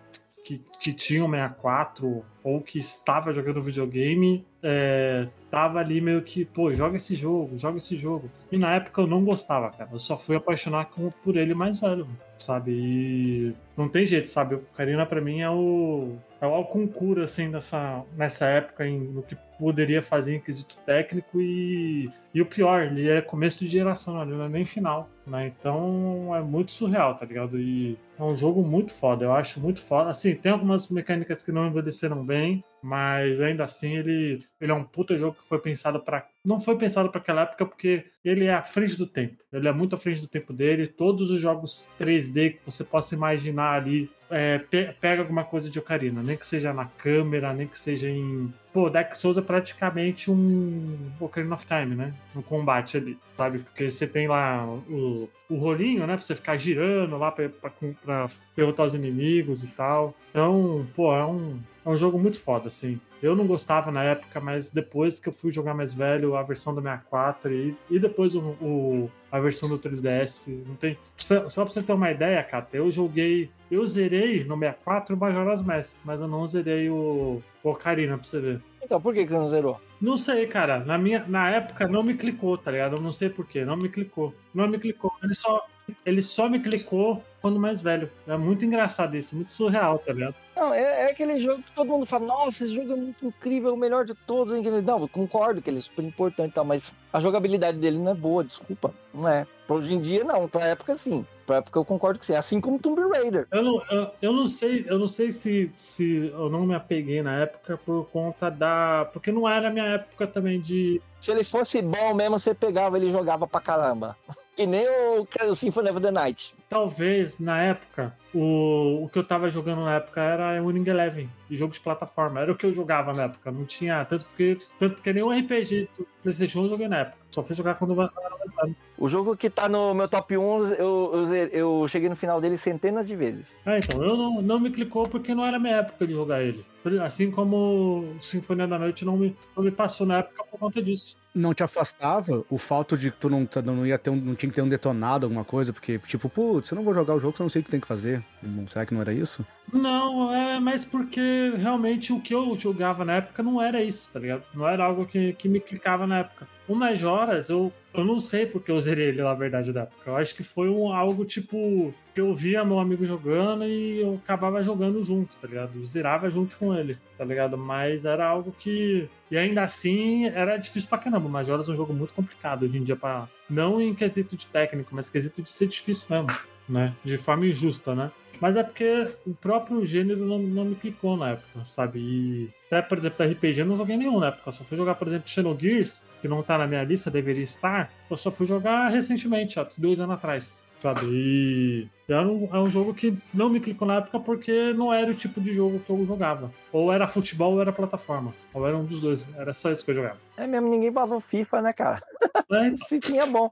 que, 0.45 0.63
que 0.79 0.93
tinha 0.93 1.25
o 1.25 1.31
64 1.31 2.25
ou 2.43 2.61
que 2.61 2.79
estava 2.79 3.33
jogando 3.33 3.63
videogame 3.63 4.47
é, 4.63 5.29
tava 5.51 5.79
ali 5.79 6.01
meio 6.01 6.23
que, 6.23 6.45
pô, 6.45 6.73
joga 6.75 6.97
esse 6.97 7.15
jogo, 7.15 7.57
joga 7.57 7.77
esse 7.77 7.97
jogo. 7.97 8.31
E 8.51 8.59
na 8.59 8.75
época 8.75 9.01
eu 9.03 9.07
não 9.07 9.25
gostava, 9.25 9.71
cara. 9.71 9.91
Eu 9.93 10.01
só 10.01 10.19
fui 10.19 10.37
apaixonar 10.37 10.91
por 11.23 11.37
ele 11.37 11.55
mais 11.55 11.79
velho, 11.79 12.09
sabe? 12.37 12.73
E 12.73 13.55
não 13.77 13.89
tem 13.89 14.05
jeito, 14.05 14.29
sabe? 14.29 14.57
O 14.57 14.63
Karina 14.75 15.07
pra 15.07 15.21
mim 15.21 15.41
é 15.41 15.51
o 15.51 16.17
é 16.41 16.47
o 16.47 16.65
concurso 16.65 17.23
assim 17.23 17.49
nessa 17.49 18.05
nessa 18.17 18.47
época 18.47 18.87
em, 18.87 19.01
no 19.01 19.25
que 19.25 19.37
poderia 19.59 20.01
fazer 20.01 20.37
em 20.37 20.41
quesito 20.41 20.77
técnico 20.87 21.41
e, 21.41 22.09
e 22.33 22.41
o 22.41 22.47
pior, 22.47 22.83
ele 22.83 23.09
é 23.09 23.21
começo 23.21 23.59
de 23.59 23.67
geração, 23.67 24.25
não 24.25 24.45
é 24.45 24.49
nem 24.49 24.65
final, 24.65 25.09
né? 25.27 25.53
Então 25.59 26.35
é 26.35 26.41
muito 26.41 26.71
surreal, 26.71 27.17
tá 27.17 27.27
ligado? 27.27 27.59
E 27.59 27.99
é 28.17 28.23
um 28.23 28.37
jogo 28.37 28.63
muito 28.63 28.93
foda, 28.93 29.25
eu 29.25 29.33
acho 29.33 29.61
muito 29.61 29.83
foda. 29.83 30.11
Assim, 30.11 30.35
tem 30.37 30.53
algumas 30.53 30.68
mecânicas 30.91 31.43
que 31.43 31.53
não 31.53 31.67
envelheceram 31.69 32.25
bem, 32.25 32.63
mas 32.83 33.41
ainda 33.41 33.65
assim 33.65 33.97
ele, 33.97 34.39
ele 34.61 34.71
é 34.73 34.75
um 34.75 34.85
puta 34.85 35.17
jogo 35.17 35.37
que 35.41 35.49
foi 35.49 35.59
pensado 35.59 36.01
para 36.01 36.27
não 36.45 36.61
foi 36.61 36.77
pensado 36.79 37.11
para 37.11 37.21
aquela 37.21 37.43
época 37.43 37.67
porque 37.67 38.07
ele 38.25 38.45
é 38.47 38.55
à 38.55 38.63
frente 38.63 38.97
do 38.97 39.07
tempo. 39.07 39.43
Ele 39.53 39.69
é 39.69 39.73
muito 39.73 39.95
à 39.95 39.99
frente 39.99 40.21
do 40.21 40.27
tempo 40.29 40.53
dele. 40.53 40.87
Todos 40.87 41.31
os 41.31 41.39
jogos 41.41 41.89
3D 42.01 42.53
que 42.59 42.65
você 42.65 42.83
possa 42.85 43.15
imaginar 43.15 43.75
ali 43.75 44.11
é, 44.31 44.59
pe- 44.59 44.95
pega 45.01 45.23
alguma 45.23 45.45
coisa 45.45 45.69
de 45.71 45.79
Ocarina, 45.79 46.23
nem 46.23 46.37
que 46.37 46.47
seja 46.47 46.73
na 46.73 46.87
câmera, 46.87 47.53
nem 47.53 47.67
que 47.67 47.79
seja 47.79 48.09
em. 48.09 48.53
Pô, 48.79 48.89
Dark 48.89 49.13
Souls 49.17 49.37
é 49.37 49.43
praticamente 49.43 50.31
um 50.31 51.11
Ocarina 51.19 51.57
of 51.57 51.67
Time, 51.67 51.97
né? 51.97 52.15
No 52.33 52.45
combate 52.45 52.97
ali, 52.97 53.19
sabe? 53.37 53.59
Porque 53.59 53.91
você 53.91 54.07
tem 54.07 54.29
lá 54.29 54.65
o, 54.89 55.29
o 55.51 55.57
rolinho, 55.57 56.07
né? 56.07 56.17
Pra 56.17 56.25
você 56.25 56.37
ficar 56.37 56.57
girando 56.57 57.19
lá 57.19 57.33
pra, 57.33 57.49
pra, 57.49 57.71
pra 58.05 58.27
derrotar 58.57 58.87
os 58.87 58.95
inimigos 58.95 59.65
e 59.65 59.69
tal. 59.71 60.15
Então, 60.31 60.87
pô, 60.95 61.13
é 61.13 61.27
um, 61.27 61.59
é 61.85 61.89
um 61.89 61.97
jogo 61.97 62.21
muito 62.21 62.41
foda, 62.41 62.69
assim. 62.69 63.01
Eu 63.21 63.35
não 63.35 63.49
gostava 63.49 63.91
na 63.91 64.05
época, 64.05 64.39
mas 64.39 64.71
depois 64.71 65.19
que 65.19 65.29
eu 65.29 65.33
fui 65.33 65.51
jogar 65.51 65.75
mais 65.75 65.93
velho, 65.93 66.37
a 66.37 66.43
versão 66.45 66.73
do 66.73 66.81
64 66.81 67.53
e, 67.53 67.77
e 67.91 67.99
depois 67.99 68.37
o, 68.37 68.55
o- 68.63 69.11
a 69.33 69.41
versão 69.41 69.69
do 69.69 69.77
3DS, 69.77 70.47
não 70.69 70.77
tem. 70.77 70.97
Só, 71.17 71.49
só 71.49 71.65
pra 71.65 71.73
você 71.75 71.83
ter 71.83 71.93
uma 71.93 72.13
ideia, 72.13 72.41
Kata, 72.45 72.77
eu 72.77 72.89
joguei. 72.93 73.51
Eu 73.69 73.85
zerei 73.87 74.45
no 74.45 74.57
64 74.57 75.17
o 75.17 75.19
Majora's 75.19 75.63
Mask, 75.63 75.97
mas 76.05 76.21
eu 76.21 76.29
não 76.29 76.47
zerei 76.47 76.89
o, 76.89 77.43
o 77.65 77.69
Ocarina, 77.71 78.17
pra 78.17 78.25
você 78.25 78.41
ver. 78.41 78.63
Então, 78.83 79.01
por 79.01 79.13
que 79.15 79.25
que 79.25 79.31
você 79.31 79.39
não 79.39 79.49
zerou? 79.49 79.81
Não 80.01 80.17
sei, 80.17 80.47
cara. 80.47 80.79
Na, 80.81 80.97
minha, 80.97 81.25
na 81.27 81.51
época 81.51 81.87
não 81.89 82.03
me 82.03 82.15
clicou, 82.15 82.57
tá 82.57 82.71
ligado? 82.71 82.97
Eu 82.97 83.03
não 83.03 83.13
sei 83.13 83.29
porquê. 83.29 83.65
Não 83.65 83.77
me 83.77 83.89
clicou. 83.89 84.33
Não 84.55 84.69
me 84.69 84.79
clicou. 84.79 85.13
Ele 85.23 85.35
só, 85.35 85.67
ele 86.07 86.23
só 86.23 86.49
me 86.49 86.61
clicou 86.61 87.23
quando 87.41 87.59
mais 87.59 87.81
velho. 87.81 88.11
É 88.27 88.37
muito 88.37 88.65
engraçado 88.65 89.17
isso, 89.17 89.35
muito 89.37 89.53
surreal, 89.53 89.99
tá 89.99 90.13
ligado? 90.13 90.35
Não, 90.57 90.73
é, 90.75 91.03
é 91.03 91.11
aquele 91.11 91.39
jogo 91.39 91.63
que 91.63 91.73
todo 91.73 91.89
mundo 91.89 92.07
fala, 92.07 92.27
nossa, 92.27 92.65
esse 92.65 92.75
jogo 92.75 92.93
é 92.93 92.97
muito 92.97 93.27
incrível, 93.27 93.71
é 93.71 93.73
o 93.73 93.77
melhor 93.77 94.05
de 94.05 94.15
todos. 94.15 94.55
hein?" 94.55 94.63
Não, 94.83 95.07
concordo 95.09 95.61
que 95.63 95.71
ele 95.71 95.79
é 95.79 95.83
super 95.83 96.05
importante 96.05 96.51
e 96.51 96.55
tal, 96.55 96.65
mas 96.65 96.95
a 97.13 97.21
jogabilidade 97.21 97.79
dele 97.79 97.99
não 97.99 98.11
é 98.13 98.15
boa, 98.15 98.43
desculpa. 98.45 98.93
Não 99.13 99.29
é. 99.29 99.47
Hoje 99.69 99.95
em 99.95 100.01
dia, 100.01 100.25
não. 100.25 100.49
Pra 100.49 100.65
época, 100.67 100.95
sim. 100.95 101.27
Pra 101.49 101.57
época 101.57 101.79
eu 101.79 101.85
concordo 101.85 102.19
com 102.19 102.27
você. 102.27 102.35
Assim 102.35 102.61
como 102.61 102.79
Tomb 102.79 103.01
Raider. 103.09 103.49
Eu 103.51 103.63
não, 103.63 103.83
eu, 103.91 104.11
eu 104.21 104.33
não 104.35 104.47
sei, 104.47 104.85
eu 104.87 104.99
não 104.99 105.09
sei 105.09 105.33
se, 105.33 105.73
se 105.79 106.31
eu 106.31 106.51
não 106.51 106.67
me 106.67 106.75
apeguei 106.75 107.23
na 107.23 107.41
época 107.41 107.79
por 107.79 108.05
conta 108.11 108.51
da. 108.51 109.09
Porque 109.15 109.33
não 109.33 109.49
era 109.49 109.69
a 109.69 109.71
minha 109.71 109.87
época 109.87 110.27
também 110.27 110.61
de. 110.61 111.01
Se 111.23 111.31
ele 111.31 111.43
fosse 111.43 111.81
bom 111.81 112.13
mesmo, 112.13 112.39
você 112.39 112.55
pegava 112.55 112.99
ele 112.99 113.11
jogava 113.11 113.47
pra 113.47 113.63
caramba. 113.63 114.15
Que 114.59 114.67
nem 114.67 114.89
o, 114.89 115.29
o 115.49 115.55
Symphony 115.55 115.89
of 115.89 116.01
the 116.01 116.11
Night. 116.11 116.53
Talvez 116.69 117.39
na 117.39 117.63
época, 117.63 118.15
o, 118.35 119.05
o 119.05 119.09
que 119.09 119.19
eu 119.19 119.25
tava 119.25 119.51
jogando 119.51 119.85
na 119.85 119.97
época 119.97 120.21
era 120.21 120.63
Winning 120.63 120.89
Eleven, 120.89 121.31
e 121.51 121.57
jogo 121.57 121.73
de 121.73 121.81
plataforma. 121.81 122.41
Era 122.41 122.53
o 122.53 122.57
que 122.57 122.67
eu 122.67 122.75
jogava 122.75 123.13
na 123.13 123.25
época. 123.25 123.51
Não 123.51 123.65
tinha. 123.65 124.05
Tanto 124.05 124.27
porque, 124.27 124.59
tanto 124.79 124.97
porque 124.97 125.13
nem 125.13 125.23
o 125.23 125.31
RPG 125.31 125.89
do 125.97 126.07
PlayStation 126.23 126.65
eu 126.65 126.69
joguei 126.69 126.89
na 126.89 126.99
época. 126.99 127.19
Só 127.31 127.43
fui 127.43 127.55
jogar 127.55 127.75
quando 127.75 127.95
eu 127.95 128.03
era 128.03 128.13
mais 128.39 128.53
velho. 128.55 128.77
O 128.97 129.09
jogo 129.09 129.37
que 129.37 129.49
tá 129.49 129.69
no 129.69 129.95
meu 129.95 130.09
top 130.09 130.37
1, 130.37 130.65
eu, 130.75 130.75
eu, 130.75 131.35
eu 131.35 131.89
cheguei 131.89 132.09
no 132.09 132.17
final 132.17 132.41
dele 132.41 132.59
centenas 132.59 133.07
de 133.07 133.15
vezes. 133.15 133.55
É, 133.65 133.79
então, 133.79 134.03
eu 134.03 134.17
não, 134.17 134.43
não 134.43 134.59
me 134.59 134.71
clicou 134.71 135.07
porque 135.09 135.35
não 135.35 135.45
era 135.45 135.59
minha 135.59 135.77
época 135.77 136.07
de 136.07 136.13
jogar 136.13 136.43
ele. 136.43 136.65
Assim 137.03 137.31
como 137.31 138.17
o 138.17 138.23
Sinfonia 138.23 138.67
da 138.67 138.79
Noite 138.79 139.05
não 139.05 139.17
me, 139.17 139.37
não 139.55 139.63
me 139.63 139.71
passou 139.71 140.07
na 140.07 140.19
época 140.19 140.43
por 140.51 140.59
conta 140.59 140.83
disso. 140.83 141.17
Não 141.35 141.53
te 141.53 141.63
afastava 141.63 142.45
o 142.49 142.57
fato 142.57 142.97
de 142.97 143.11
que 143.11 143.19
tu 143.19 143.29
não, 143.29 143.47
não 143.65 143.87
ia 143.87 143.99
ter 143.99 144.09
um, 144.09 144.17
não 144.17 144.35
tinha 144.35 144.49
que 144.49 144.57
ter 144.57 144.63
um 144.63 144.69
detonado, 144.69 145.27
alguma 145.27 145.45
coisa, 145.45 145.73
porque, 145.73 145.99
tipo, 145.99 146.31
putz, 146.61 146.71
eu 146.71 146.77
não 146.77 146.83
vou 146.85 146.95
jogar 146.95 147.15
o 147.15 147.21
jogo, 147.21 147.37
se 147.37 147.43
eu 147.43 147.45
não 147.45 147.51
sei 147.51 147.61
o 147.63 147.65
que 147.65 147.71
tem 147.71 147.81
que 147.81 147.87
fazer. 147.87 148.23
Não- 148.43 148.67
Será 148.67 148.85
que 148.85 148.93
não 148.95 149.01
era 149.01 149.13
isso? 149.13 149.45
Não, 149.73 150.33
é 150.33 150.59
mais 150.61 150.85
porque 150.85 151.53
realmente 151.57 152.13
o 152.13 152.21
que 152.21 152.35
eu 152.35 152.59
jogava 152.59 153.05
na 153.05 153.17
época 153.17 153.43
não 153.43 153.61
era 153.63 153.83
isso, 153.83 154.11
tá 154.13 154.19
ligado? 154.21 154.43
Não 154.55 154.67
era 154.69 154.85
algo 154.85 155.07
que, 155.07 155.33
que 155.35 155.49
me 155.49 155.61
clicava 155.61 156.07
na 156.07 156.19
época. 156.21 156.47
O 156.69 156.75
Majoras, 156.75 157.49
eu, 157.49 157.73
eu 157.95 158.05
não 158.05 158.21
sei 158.21 158.45
porque 158.45 158.71
eu 158.71 158.79
zerei 158.79 159.09
ele 159.09 159.23
na 159.23 159.33
verdade 159.33 159.73
da 159.73 159.83
época. 159.83 160.11
Eu 160.11 160.17
acho 160.17 160.35
que 160.35 160.43
foi 160.43 160.69
um, 160.69 160.93
algo 160.93 161.25
tipo 161.25 161.95
que 162.15 162.21
eu 162.21 162.35
via 162.35 162.63
meu 162.63 162.79
amigo 162.79 163.07
jogando 163.07 163.65
e 163.65 164.03
eu 164.03 164.21
acabava 164.23 164.63
jogando 164.63 165.03
junto, 165.03 165.35
tá 165.41 165.49
ligado? 165.49 165.79
Eu 165.79 165.87
zerava 165.87 166.29
junto 166.29 166.59
com 166.59 166.75
ele, 166.75 166.95
tá 167.17 167.25
ligado? 167.25 167.57
Mas 167.57 168.05
era 168.05 168.27
algo 168.27 168.55
que. 168.59 169.09
E 169.31 169.39
ainda 169.39 169.63
assim 169.63 170.27
era 170.27 170.59
difícil 170.59 170.91
pra 170.91 170.99
caramba. 170.99 171.27
O 171.27 171.31
Majoras 171.31 171.69
é 171.71 171.73
um 171.73 171.77
jogo 171.77 171.95
muito 171.95 172.13
complicado 172.13 172.65
hoje 172.65 172.77
em 172.77 172.85
dia, 172.85 172.97
pra... 172.97 173.27
não 173.49 173.81
em 173.81 173.95
quesito 173.95 174.37
de 174.37 174.47
técnico, 174.47 174.95
mas 174.95 175.09
quesito 175.09 175.43
de 175.43 175.49
ser 175.49 175.69
difícil 175.69 176.07
mesmo. 176.11 176.31
Né? 176.69 176.95
De 177.05 177.17
forma 177.17 177.47
injusta, 177.47 177.95
né? 177.95 178.11
Mas 178.41 178.57
é 178.57 178.63
porque 178.63 179.05
o 179.27 179.35
próprio 179.35 179.85
gênero 179.85 180.25
não, 180.25 180.39
não 180.39 180.65
me 180.65 180.75
clicou 180.77 181.17
na 181.17 181.31
época, 181.31 181.65
sabe? 181.65 181.99
E 181.99 182.51
até, 182.67 182.83
por 182.83 182.99
exemplo, 182.99 183.27
RPG 183.27 183.61
eu 183.61 183.67
não 183.67 183.75
joguei 183.77 183.97
nenhum 183.97 184.21
na 184.21 184.29
época. 184.29 184.49
Eu 184.49 184.53
só 184.53 184.65
fui 184.65 184.77
jogar, 184.77 184.95
por 184.95 185.09
exemplo, 185.09 185.29
Xenogears, 185.29 186.05
que 186.21 186.29
não 186.29 186.43
tá 186.43 186.57
na 186.57 186.67
minha 186.67 186.85
lista, 186.85 187.11
deveria 187.11 187.43
estar. 187.43 187.91
Eu 188.09 188.17
só 188.17 188.31
fui 188.31 188.47
jogar 188.47 188.91
recentemente, 188.91 189.59
há 189.59 189.67
dois 189.77 189.99
anos 189.99 190.15
atrás, 190.15 190.63
sabe? 190.79 191.01
E 191.07 191.89
é 192.09 192.21
um, 192.21 192.49
é 192.53 192.59
um 192.59 192.69
jogo 192.69 192.95
que 192.95 193.17
não 193.35 193.51
me 193.51 193.61
clicou 193.61 193.87
na 193.87 193.97
época 193.97 194.19
porque 194.21 194.73
não 194.73 194.93
era 194.93 195.11
o 195.11 195.15
tipo 195.15 195.41
de 195.41 195.53
jogo 195.53 195.79
que 195.81 195.91
eu 195.91 196.05
jogava. 196.07 196.51
Ou 196.73 196.93
era 196.93 197.07
futebol 197.07 197.55
ou 197.55 197.61
era 197.61 197.73
plataforma. 197.73 198.35
Ou 198.55 198.67
era 198.67 198.77
um 198.77 198.85
dos 198.85 199.01
dois. 199.01 199.27
Era 199.37 199.53
só 199.55 199.71
isso 199.71 199.85
que 199.85 199.91
eu 199.91 199.97
jogava. 199.97 200.19
É 200.37 200.47
mesmo, 200.47 200.69
ninguém 200.69 200.93
passou 200.93 201.21
FIFA, 201.21 201.63
né, 201.63 201.73
cara? 201.73 202.03
É, 202.51 202.69
Esse 202.69 202.85
fifinha 202.89 203.23
é 203.23 203.27
bom. 203.27 203.49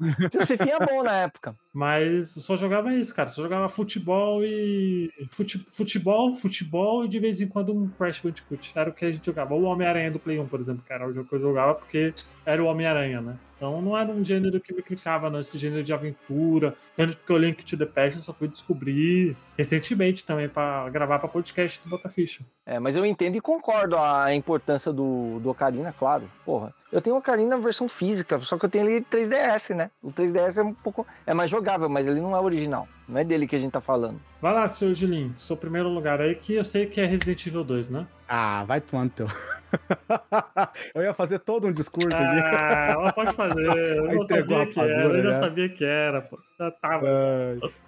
Fifinha 0.47 0.77
é 0.81 0.87
bom 0.87 1.03
na 1.03 1.13
época. 1.23 1.55
Mas 1.73 2.37
eu 2.37 2.43
só 2.43 2.57
jogava 2.57 2.95
isso, 2.95 3.15
cara. 3.15 3.29
Só 3.29 3.43
jogava 3.43 3.69
futebol 3.69 4.45
e. 4.45 5.11
Fute... 5.31 5.59
Futebol, 5.59 6.35
futebol 6.35 7.05
e 7.05 7.09
de 7.09 7.19
vez 7.19 7.41
em 7.41 7.49
quando 7.49 7.73
um 7.73 7.89
Crash 7.89 8.21
Bandicoot. 8.21 8.73
Era 8.75 8.91
o 8.91 8.93
que 8.93 9.05
a 9.05 9.13
gente 9.13 9.27
jogava. 9.27 9.55
Ou 9.55 9.63
o 9.63 9.65
Homem-Aranha 9.65 10.11
do 10.11 10.19
Play 10.19 10.39
1, 10.39 10.47
por 10.47 10.61
exemplo, 10.61 10.83
que 10.87 10.93
era 10.93 11.07
o 11.07 11.13
jogo 11.13 11.29
que 11.29 11.35
eu 11.35 11.41
jogava 11.41 11.75
porque 11.75 12.15
era 12.45 12.63
o 12.63 12.67
Homem-Aranha, 12.67 13.21
né? 13.21 13.37
Então 13.57 13.81
não 13.81 13.97
era 13.97 14.11
um 14.13 14.23
gênero 14.23 14.61
que 14.61 14.73
me 14.73 14.83
clicava, 14.83 15.31
não. 15.31 15.41
Esse 15.41 15.59
gênero 15.59 15.83
de 15.83 15.93
aventura. 15.93 16.77
Tanto 16.97 17.17
porque 17.17 17.33
o 17.33 17.39
Link 17.39 17.65
to 17.65 17.77
the 17.77 17.87
Past 17.87 18.19
eu 18.19 18.23
só 18.23 18.33
fui 18.33 18.46
descobrir 18.49 19.37
recentemente 19.57 20.25
também 20.25 20.49
pra 20.49 20.89
gravar 20.91 21.19
pra 21.19 21.29
podcast 21.29 21.81
do 21.83 21.91
Bota 21.91 22.09
Ficha. 22.09 22.45
É, 22.65 22.79
mas 22.79 22.97
eu 22.97 23.05
entendo 23.05 23.37
e 23.37 23.41
concordo 23.41 23.97
a 23.97 24.35
importância 24.35 24.93
do, 24.93 25.39
do 25.41 25.51
Ocarina, 25.51 25.95
claro. 25.97 26.31
Porra, 26.45 26.75
eu 26.93 27.01
tenho 27.01 27.17
o 27.17 27.19
Ocarina 27.19 27.57
na 27.57 27.63
versão 27.63 27.89
física, 27.89 28.39
só 28.41 28.59
que 28.59 28.65
eu 28.65 28.71
tenho 28.71 28.89
ele 28.89 29.05
3DS, 29.05 29.75
né? 29.75 29.91
O 30.03 30.13
3DS 30.13 30.59
é 30.59 30.63
um 30.63 30.75
pouco. 30.75 31.07
É 31.27 31.35
mais 31.35 31.51
jogável, 31.51 31.89
mas 31.89 32.07
ele 32.07 32.21
não 32.21 32.37
é 32.37 32.41
original. 32.41 32.89
Não 33.09 33.21
é 33.21 33.25
dele 33.25 33.47
que 33.47 33.55
a 33.55 33.59
gente 33.59 33.73
tá 33.73 33.81
falando. 33.81 34.21
Vai 34.41 34.53
lá, 34.53 34.69
seu 34.69 34.93
Gilim, 34.93 35.33
seu 35.39 35.57
primeiro 35.57 35.89
lugar 35.89 36.21
aí, 36.21 36.35
que 36.35 36.55
eu 36.55 36.65
sei 36.65 36.87
que 36.87 37.01
é 37.01 37.05
Resident 37.07 37.47
Evil 37.47 37.65
2, 37.65 37.89
né? 37.91 38.07
Ah, 38.29 38.65
vai 38.65 38.81
tomando 38.81 39.11
teu. 39.11 39.27
eu 40.95 41.03
ia 41.03 41.15
fazer 41.15 41.39
todo 41.39 41.69
um 41.69 41.73
discurso 41.73 42.17
aqui. 42.17 42.41
Ah, 42.43 42.89
ela 42.91 43.13
pode 43.13 43.33
fazer. 43.33 43.65
Eu 43.65 44.05
não 44.07 44.15
Entregou 44.23 44.57
sabia 44.59 44.63
a 44.63 44.67
que 44.67 44.81
era, 44.81 44.97
rapadura, 44.97 45.19
eu 45.19 45.23
já 45.23 45.31
né? 45.31 45.37
sabia 45.37 45.69
que 45.69 45.85
era, 45.85 46.23
pô. 46.23 46.39
Já 46.59 46.71
tava. 46.71 47.07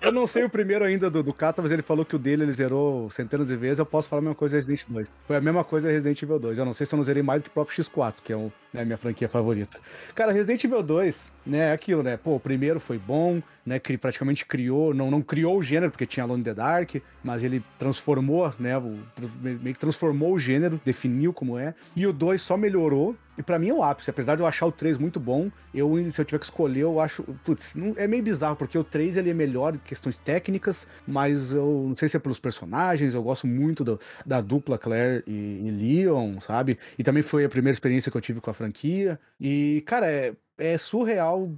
Eu 0.00 0.12
não 0.12 0.26
sei 0.26 0.44
o 0.44 0.50
primeiro 0.50 0.84
ainda 0.84 1.10
do, 1.10 1.22
do 1.22 1.32
Kata, 1.32 1.60
mas 1.62 1.72
ele 1.72 1.82
falou 1.82 2.04
que 2.04 2.14
o 2.14 2.18
dele 2.18 2.44
ele 2.44 2.52
zerou 2.52 3.10
centenas 3.10 3.48
de 3.48 3.56
vezes. 3.56 3.78
Eu 3.78 3.86
posso 3.86 4.08
falar 4.08 4.20
a 4.20 4.22
mesma 4.22 4.34
coisa 4.36 4.56
Resident 4.56 4.84
2. 4.88 5.10
Foi 5.26 5.36
a 5.36 5.40
mesma 5.40 5.64
coisa 5.64 5.88
Resident 5.90 6.22
Evil 6.22 6.38
2. 6.38 6.58
Eu 6.58 6.64
não 6.64 6.72
sei 6.72 6.86
se 6.86 6.94
eu 6.94 6.98
não 6.98 7.04
zerei 7.04 7.22
mais 7.22 7.40
do 7.40 7.44
que 7.44 7.50
o 7.50 7.52
próprio 7.54 7.82
X4, 7.82 8.16
que 8.22 8.32
é 8.32 8.36
o, 8.36 8.52
né, 8.72 8.82
a 8.82 8.84
minha 8.84 8.98
franquia 8.98 9.28
favorita. 9.28 9.78
Cara, 10.14 10.32
Resident 10.32 10.62
Evil 10.62 10.82
2, 10.82 11.32
né, 11.46 11.70
é 11.70 11.72
aquilo, 11.72 12.02
né? 12.02 12.16
Pô, 12.16 12.36
o 12.36 12.40
primeiro 12.40 12.78
foi 12.78 12.98
bom, 12.98 13.42
né? 13.64 13.78
Que 13.78 13.96
praticamente 13.96 14.44
criou, 14.44 14.92
não, 14.94 15.07
não 15.10 15.22
criou 15.22 15.58
o 15.58 15.62
gênero, 15.62 15.90
porque 15.90 16.06
tinha 16.06 16.24
Alone 16.24 16.40
in 16.40 16.44
the 16.44 16.54
Dark, 16.54 16.96
mas 17.22 17.42
ele 17.44 17.62
transformou, 17.78 18.52
né? 18.58 18.76
O, 18.78 18.98
meio 19.40 19.74
que 19.74 19.78
transformou 19.78 20.32
o 20.34 20.38
gênero, 20.38 20.80
definiu 20.84 21.32
como 21.32 21.58
é. 21.58 21.74
E 21.96 22.06
o 22.06 22.12
2 22.12 22.40
só 22.40 22.56
melhorou. 22.56 23.16
E 23.36 23.42
pra 23.42 23.56
mim 23.56 23.68
é 23.68 23.72
o 23.74 23.84
ápice. 23.84 24.10
Apesar 24.10 24.34
de 24.34 24.42
eu 24.42 24.46
achar 24.48 24.66
o 24.66 24.72
3 24.72 24.98
muito 24.98 25.20
bom, 25.20 25.48
eu, 25.72 25.92
se 26.10 26.20
eu 26.20 26.24
tiver 26.24 26.38
que 26.40 26.44
escolher, 26.44 26.80
eu 26.80 26.98
acho. 27.00 27.22
Putz, 27.44 27.76
não, 27.76 27.94
é 27.96 28.08
meio 28.08 28.20
bizarro, 28.22 28.56
porque 28.56 28.76
o 28.76 28.82
3 28.82 29.16
ele 29.16 29.30
é 29.30 29.34
melhor 29.34 29.76
em 29.76 29.78
questões 29.78 30.18
técnicas, 30.18 30.88
mas 31.06 31.52
eu 31.52 31.84
não 31.88 31.94
sei 31.94 32.08
se 32.08 32.16
é 32.16 32.20
pelos 32.20 32.40
personagens, 32.40 33.14
eu 33.14 33.22
gosto 33.22 33.46
muito 33.46 33.84
do- 33.84 34.00
da 34.26 34.40
dupla 34.40 34.76
Claire 34.76 35.22
e, 35.24 35.60
e 35.66 35.70
Leon, 35.70 36.40
sabe? 36.40 36.78
E 36.98 37.04
também 37.04 37.22
foi 37.22 37.44
a 37.44 37.48
primeira 37.48 37.74
experiência 37.74 38.10
que 38.10 38.16
eu 38.16 38.20
tive 38.20 38.40
com 38.40 38.50
a 38.50 38.54
franquia. 38.54 39.20
E, 39.40 39.84
cara, 39.86 40.06
é, 40.10 40.34
é 40.58 40.76
surreal 40.76 41.48